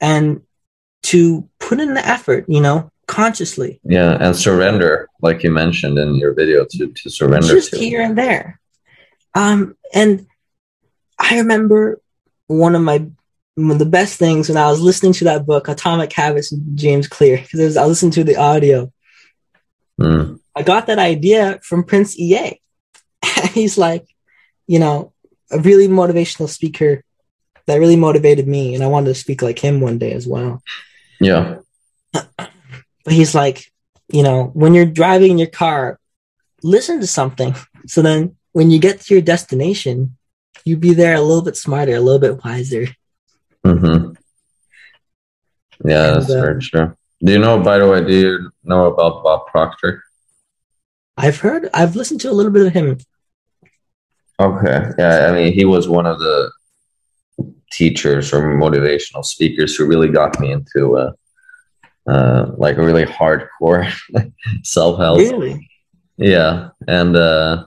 and 0.01 0.43
to 1.03 1.49
put 1.59 1.81
in 1.81 1.95
the 1.95 2.07
effort 2.07 2.45
you 2.49 2.61
know 2.61 2.91
consciously 3.07 3.81
Yeah, 3.85 4.17
and 4.21 4.35
surrender, 4.37 5.09
like 5.23 5.43
you 5.43 5.51
mentioned 5.51 5.99
in 5.99 6.17
your 6.17 6.35
video, 6.35 6.67
to 6.71 6.93
to 6.93 7.11
surrender 7.11 7.55
just 7.55 7.71
to. 7.71 7.79
here 7.79 8.03
and 8.03 8.19
there. 8.19 8.61
Um, 9.35 9.77
and 9.95 10.27
I 11.19 11.39
remember 11.39 12.01
one 12.47 12.75
of 12.75 12.83
my 12.83 13.07
one 13.57 13.73
of 13.73 13.79
the 13.79 13.87
best 13.87 14.19
things 14.19 14.49
when 14.49 14.59
I 14.59 14.71
was 14.71 14.81
listening 14.81 15.15
to 15.15 15.25
that 15.25 15.47
book, 15.47 15.69
Atomic 15.69 16.13
Habits, 16.13 16.51
James 16.75 17.09
Clear, 17.09 17.39
because 17.39 17.77
I 17.77 17.83
was 17.83 18.03
listening 18.03 18.13
to 18.13 18.25
the 18.25 18.37
audio. 18.37 18.93
Mm, 20.01 20.41
I 20.55 20.63
got 20.63 20.87
that 20.87 20.99
idea 20.99 21.59
from 21.63 21.85
Prince 21.85 22.19
EA. 22.19 22.61
He's 23.53 23.79
like, 23.79 24.07
you 24.67 24.79
know, 24.79 25.13
a 25.51 25.59
really 25.59 25.89
motivational 25.89 26.49
speaker 26.49 27.03
that 27.67 27.77
really 27.77 27.97
motivated 27.97 28.47
me, 28.47 28.75
and 28.75 28.85
I 28.85 28.89
wanted 28.89 29.09
to 29.09 29.15
speak 29.15 29.43
like 29.43 29.59
him 29.59 29.81
one 29.81 29.99
day 29.99 30.13
as 30.13 30.27
well. 30.27 30.63
yeah, 31.19 31.57
But 33.07 33.15
he's 33.15 33.35
like, 33.37 33.73
you 34.09 34.25
know, 34.25 34.51
when 34.53 34.75
you're 34.75 34.85
driving 34.85 35.39
your 35.39 35.49
car, 35.49 35.99
listen 36.63 37.01
to 37.01 37.07
something. 37.07 37.55
So 37.89 38.03
then 38.03 38.35
when 38.51 38.73
you 38.73 38.81
get 38.81 39.03
to 39.03 39.15
your 39.15 39.23
destination, 39.23 40.17
you'd 40.65 40.81
be 40.81 40.93
there 40.93 41.15
a 41.15 41.21
little 41.21 41.43
bit 41.43 41.57
smarter, 41.57 41.95
a 41.95 42.01
little 42.01 42.19
bit 42.19 42.43
wiser. 42.45 42.89
Hmm 43.67 44.13
yeah, 45.85 46.09
And, 46.09 46.23
that's 46.23 46.31
uh, 46.31 46.41
very 46.41 46.61
true. 46.61 46.97
Do 47.23 47.33
you 47.33 47.39
know? 47.39 47.59
By 47.63 47.79
the 47.79 47.89
way, 47.89 48.05
do 48.05 48.13
you 48.13 48.51
know 48.65 48.87
about 48.87 49.23
Bob 49.23 49.47
Proctor? 49.47 50.03
I've 51.17 51.41
heard, 51.41 51.69
I've 51.73 51.97
listened 51.97 52.21
to 52.23 52.31
a 52.31 52.33
little 52.33 52.53
bit 52.53 52.67
of 52.67 52.73
him. 52.73 52.99
Okay, 54.39 54.91
yeah, 54.99 55.29
I 55.29 55.33
mean, 55.33 55.53
he 55.53 55.65
was 55.65 55.89
one 55.89 56.05
of 56.05 56.19
the 56.19 56.51
teachers 57.73 58.33
or 58.35 58.55
motivational 58.55 59.25
speakers 59.25 59.75
who 59.75 59.87
really 59.87 60.09
got 60.09 60.39
me 60.41 60.53
into 60.53 60.99
uh, 60.99 61.13
uh, 62.07 62.53
like 62.59 62.77
a 62.77 62.85
really 62.85 63.05
hardcore 63.05 63.91
self 64.63 64.99
help. 64.99 65.19
Really? 65.19 65.71
Yeah, 66.19 66.71
and 66.87 67.17
uh, 67.17 67.67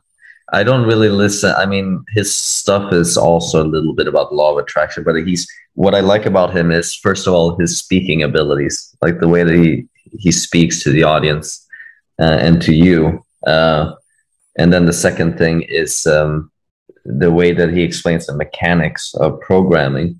I 0.51 0.63
don't 0.63 0.85
really 0.85 1.09
listen. 1.09 1.53
I 1.57 1.65
mean, 1.65 2.03
his 2.09 2.33
stuff 2.33 2.91
is 2.93 3.17
also 3.17 3.63
a 3.63 3.67
little 3.67 3.93
bit 3.93 4.07
about 4.07 4.33
law 4.33 4.51
of 4.51 4.57
attraction, 4.57 5.03
but 5.03 5.15
he's 5.15 5.47
what 5.75 5.95
I 5.95 5.99
like 5.99 6.25
about 6.25 6.55
him 6.55 6.71
is 6.71 6.95
first 6.95 7.27
of 7.27 7.33
all 7.33 7.57
his 7.57 7.77
speaking 7.77 8.23
abilities, 8.23 8.95
like 9.01 9.19
the 9.19 9.27
way 9.27 9.43
that 9.43 9.53
he 9.53 9.87
he 10.19 10.31
speaks 10.31 10.83
to 10.83 10.91
the 10.91 11.03
audience 11.03 11.65
uh, 12.19 12.37
and 12.39 12.61
to 12.63 12.73
you. 12.73 13.23
Uh, 13.45 13.93
and 14.57 14.73
then 14.73 14.85
the 14.85 14.93
second 14.93 15.37
thing 15.37 15.61
is 15.69 16.05
um, 16.07 16.51
the 17.05 17.31
way 17.31 17.53
that 17.53 17.71
he 17.71 17.83
explains 17.83 18.25
the 18.25 18.35
mechanics 18.35 19.13
of 19.15 19.39
programming 19.39 20.19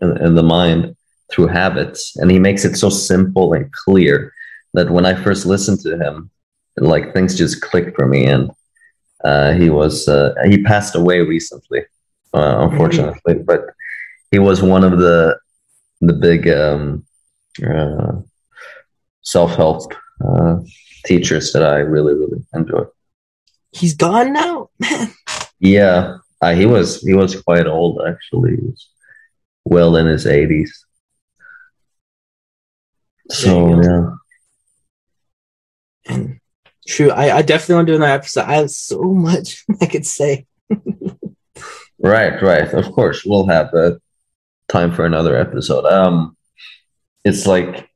in, 0.00 0.16
in 0.18 0.34
the 0.34 0.42
mind 0.42 0.94
through 1.32 1.46
habits, 1.46 2.16
and 2.16 2.30
he 2.30 2.38
makes 2.38 2.64
it 2.64 2.76
so 2.76 2.90
simple 2.90 3.52
and 3.52 3.72
clear 3.72 4.32
that 4.74 4.90
when 4.90 5.06
I 5.06 5.14
first 5.14 5.46
listened 5.46 5.80
to 5.80 5.98
him, 5.98 6.30
like 6.76 7.12
things 7.12 7.36
just 7.36 7.62
clicked 7.62 7.96
for 7.96 8.06
me 8.06 8.26
and 8.26 8.50
uh, 9.24 9.52
he 9.52 9.70
was 9.70 10.08
uh, 10.08 10.34
he 10.44 10.62
passed 10.62 10.94
away 10.94 11.20
recently 11.20 11.80
uh, 12.34 12.68
unfortunately 12.68 13.34
but 13.34 13.60
he 14.30 14.38
was 14.38 14.62
one 14.62 14.84
of 14.84 14.98
the 14.98 15.38
the 16.00 16.12
big 16.12 16.48
um, 16.48 17.04
uh, 17.66 18.12
self-help 19.22 19.92
uh, 20.24 20.56
teachers 21.04 21.52
that 21.52 21.62
i 21.62 21.76
really 21.78 22.14
really 22.14 22.44
enjoy. 22.54 22.84
He's 23.72 23.94
gone 23.94 24.32
now? 24.32 24.70
yeah 25.60 26.16
uh, 26.42 26.54
he 26.54 26.66
was 26.66 27.00
he 27.02 27.14
was 27.14 27.40
quite 27.42 27.66
old 27.66 28.00
actually. 28.08 28.52
He 28.52 28.66
was 28.66 28.88
well 29.64 29.96
in 29.96 30.06
his 30.06 30.24
80s 30.26 30.70
so 33.30 33.80
yeah. 33.80 34.10
And 36.06 36.39
true, 36.90 37.10
I, 37.10 37.38
I 37.38 37.42
definitely 37.42 37.76
want 37.76 37.86
to 37.86 37.92
do 37.92 37.96
another 37.96 38.12
episode. 38.12 38.44
I 38.44 38.54
have 38.56 38.70
so 38.70 39.02
much 39.02 39.64
I 39.80 39.86
could 39.86 40.06
say. 40.06 40.46
Right, 42.02 42.40
right. 42.42 42.72
Of 42.72 42.92
course, 42.92 43.24
we'll 43.24 43.46
have 43.46 43.72
uh, 43.74 43.92
time 44.68 44.92
for 44.92 45.04
another 45.04 45.36
episode. 45.36 45.84
Um, 45.84 46.36
it's 47.24 47.46
like 47.46 47.88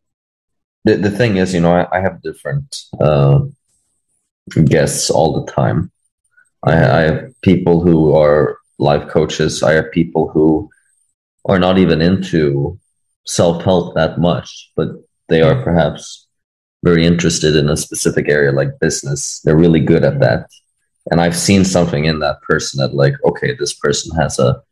the 0.84 0.96
the 0.96 1.10
thing 1.10 1.36
is, 1.36 1.54
you 1.54 1.60
know, 1.60 1.72
I, 1.72 1.98
I 1.98 2.00
have 2.00 2.22
different 2.22 2.82
uh, 3.00 3.40
guests 4.64 5.10
all 5.10 5.40
the 5.44 5.50
time. 5.50 5.90
I, 6.62 6.72
I 6.72 7.00
have 7.02 7.40
people 7.40 7.80
who 7.80 8.14
are 8.14 8.58
life 8.78 9.08
coaches. 9.08 9.62
I 9.62 9.72
have 9.72 9.90
people 9.92 10.28
who 10.28 10.68
are 11.46 11.58
not 11.58 11.78
even 11.78 12.02
into 12.02 12.78
self 13.26 13.64
help 13.64 13.94
that 13.94 14.18
much, 14.18 14.70
but 14.76 14.88
they 15.28 15.40
are 15.40 15.62
perhaps 15.62 16.23
very 16.84 17.04
interested 17.04 17.56
in 17.56 17.68
a 17.68 17.76
specific 17.76 18.28
area 18.28 18.52
like 18.52 18.78
business. 18.80 19.40
They're 19.44 19.56
really 19.64 19.80
good 19.80 20.04
at 20.04 20.20
that 20.20 20.50
and 21.10 21.20
I've 21.20 21.36
seen 21.36 21.64
something 21.64 22.06
in 22.06 22.20
that 22.20 22.40
person 22.42 22.80
that 22.80 22.94
like, 22.94 23.14
okay, 23.24 23.54
this 23.54 23.74
person 23.74 24.16
has 24.16 24.38
a 24.38 24.62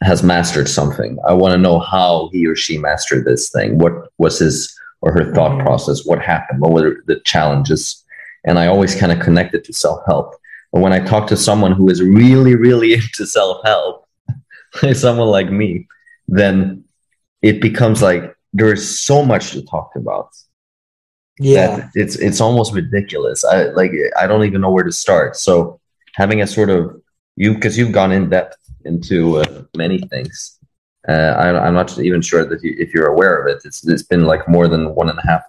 has 0.00 0.22
mastered 0.22 0.68
something. 0.68 1.18
I 1.26 1.32
want 1.32 1.52
to 1.52 1.58
know 1.58 1.80
how 1.80 2.28
he 2.32 2.46
or 2.46 2.54
she 2.54 2.78
mastered 2.78 3.24
this 3.24 3.50
thing. 3.50 3.78
What 3.78 3.94
was 4.18 4.38
his 4.38 4.72
or 5.00 5.12
her 5.12 5.34
thought 5.34 5.58
Mhm. 5.58 5.64
process? 5.64 6.06
What 6.06 6.20
happened? 6.20 6.60
What 6.60 6.72
were 6.72 7.02
the 7.06 7.18
challenges? 7.24 8.04
And 8.44 8.58
I 8.60 8.68
always 8.68 8.94
kind 8.94 9.10
of 9.10 9.18
connect 9.18 9.54
it 9.54 9.64
to 9.64 9.72
self 9.72 10.00
help. 10.06 10.36
But 10.72 10.82
when 10.82 10.92
I 10.92 11.00
talk 11.00 11.26
to 11.28 11.36
someone 11.36 11.72
who 11.72 11.88
is 11.90 12.00
really, 12.00 12.54
really 12.54 12.92
into 13.00 13.26
self 13.26 13.64
help, 13.64 14.06
like 14.82 14.94
someone 15.06 15.28
like 15.28 15.50
me, 15.50 15.88
then 16.28 16.84
it 17.42 17.60
becomes 17.60 18.00
like 18.02 18.36
there 18.52 18.72
is 18.72 19.00
so 19.00 19.24
much 19.24 19.50
to 19.52 19.62
talk 19.62 19.90
about 19.96 20.28
Yeah. 21.38 21.88
it's 21.94 22.16
it's 22.16 22.40
almost 22.40 22.74
ridiculous. 22.74 23.44
I 23.44 23.64
like 23.70 23.92
I 24.18 24.26
don't 24.26 24.44
even 24.44 24.60
know 24.60 24.70
where 24.70 24.84
to 24.84 24.92
start. 24.92 25.36
So 25.36 25.80
having 26.14 26.42
a 26.42 26.46
sort 26.46 26.70
of 26.70 27.00
you 27.36 27.54
because 27.54 27.78
you've 27.78 27.92
gone 27.92 28.12
in 28.12 28.28
depth 28.28 28.56
into 28.84 29.38
uh, 29.38 29.62
many 29.76 29.98
things. 29.98 30.58
Uh, 31.08 31.34
I, 31.36 31.66
I'm 31.66 31.74
not 31.74 31.98
even 31.98 32.22
sure 32.22 32.44
that 32.44 32.62
you, 32.62 32.76
if 32.78 32.94
you're 32.94 33.08
aware 33.08 33.40
of 33.40 33.48
it. 33.48 33.62
It's 33.64 33.86
it's 33.86 34.02
been 34.02 34.24
like 34.24 34.48
more 34.48 34.68
than 34.68 34.94
one 34.94 35.08
and 35.08 35.18
a 35.18 35.26
half 35.26 35.42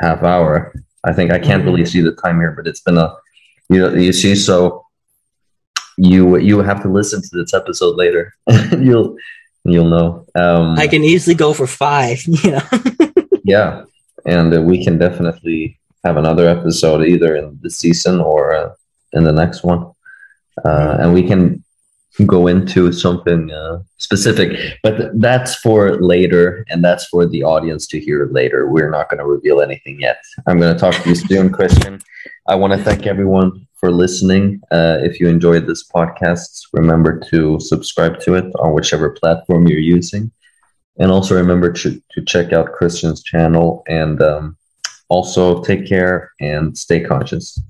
half 0.00 0.22
hour. 0.22 0.74
I 1.04 1.12
think 1.12 1.30
I 1.30 1.38
can't 1.38 1.64
really 1.64 1.84
see 1.84 2.00
the 2.00 2.12
time 2.12 2.38
here, 2.38 2.52
but 2.52 2.66
it's 2.66 2.80
been 2.80 2.98
a 2.98 3.14
you 3.68 3.80
know, 3.80 3.94
you 3.94 4.12
see 4.12 4.34
so 4.34 4.86
you 5.96 6.38
you 6.38 6.60
have 6.60 6.82
to 6.82 6.88
listen 6.88 7.22
to 7.22 7.28
this 7.32 7.54
episode 7.54 7.96
later. 7.96 8.34
you'll 8.78 9.16
you'll 9.64 9.88
know. 9.88 10.26
Um, 10.34 10.78
I 10.78 10.86
can 10.86 11.04
easily 11.04 11.34
go 11.34 11.52
for 11.52 11.66
five, 11.66 12.22
you 12.26 12.52
know. 12.52 12.62
Yeah, 13.44 13.84
and 14.26 14.54
uh, 14.54 14.60
we 14.62 14.84
can 14.84 14.98
definitely 14.98 15.78
have 16.04 16.16
another 16.16 16.48
episode 16.48 17.06
either 17.06 17.34
in 17.36 17.58
the 17.62 17.70
season 17.70 18.20
or 18.20 18.54
uh, 18.54 18.72
in 19.12 19.24
the 19.24 19.32
next 19.32 19.64
one, 19.64 19.90
uh, 20.64 20.96
and 21.00 21.14
we 21.14 21.22
can 21.22 21.62
go 22.26 22.46
into 22.46 22.92
something 22.92 23.50
uh, 23.50 23.80
specific. 23.96 24.78
But 24.82 24.96
th- 24.96 25.10
that's 25.14 25.56
for 25.56 26.00
later, 26.00 26.64
and 26.68 26.84
that's 26.84 27.06
for 27.06 27.26
the 27.26 27.42
audience 27.42 27.86
to 27.88 28.00
hear 28.00 28.28
later. 28.30 28.68
We're 28.68 28.90
not 28.90 29.08
going 29.08 29.18
to 29.18 29.26
reveal 29.26 29.60
anything 29.60 30.00
yet. 30.00 30.18
I'm 30.46 30.58
going 30.58 30.72
to 30.72 30.78
talk 30.78 30.94
to 31.02 31.08
you 31.08 31.16
soon, 31.16 31.50
Christian. 31.50 32.00
I 32.46 32.54
want 32.54 32.72
to 32.72 32.78
thank 32.78 33.06
everyone 33.06 33.66
for 33.74 33.90
listening. 33.90 34.60
Uh, 34.70 34.98
if 35.02 35.18
you 35.18 35.28
enjoyed 35.28 35.66
this 35.66 35.86
podcast, 35.86 36.68
remember 36.72 37.20
to 37.30 37.58
subscribe 37.60 38.20
to 38.20 38.34
it 38.34 38.46
on 38.60 38.72
whichever 38.72 39.10
platform 39.10 39.66
you're 39.66 39.78
using. 39.78 40.30
And 40.98 41.10
also 41.10 41.34
remember 41.34 41.72
to, 41.72 42.02
to 42.12 42.24
check 42.24 42.52
out 42.52 42.72
Christian's 42.72 43.22
channel 43.22 43.82
and 43.88 44.22
um, 44.22 44.56
also 45.08 45.62
take 45.62 45.86
care 45.86 46.32
and 46.40 46.76
stay 46.76 47.00
conscious. 47.00 47.60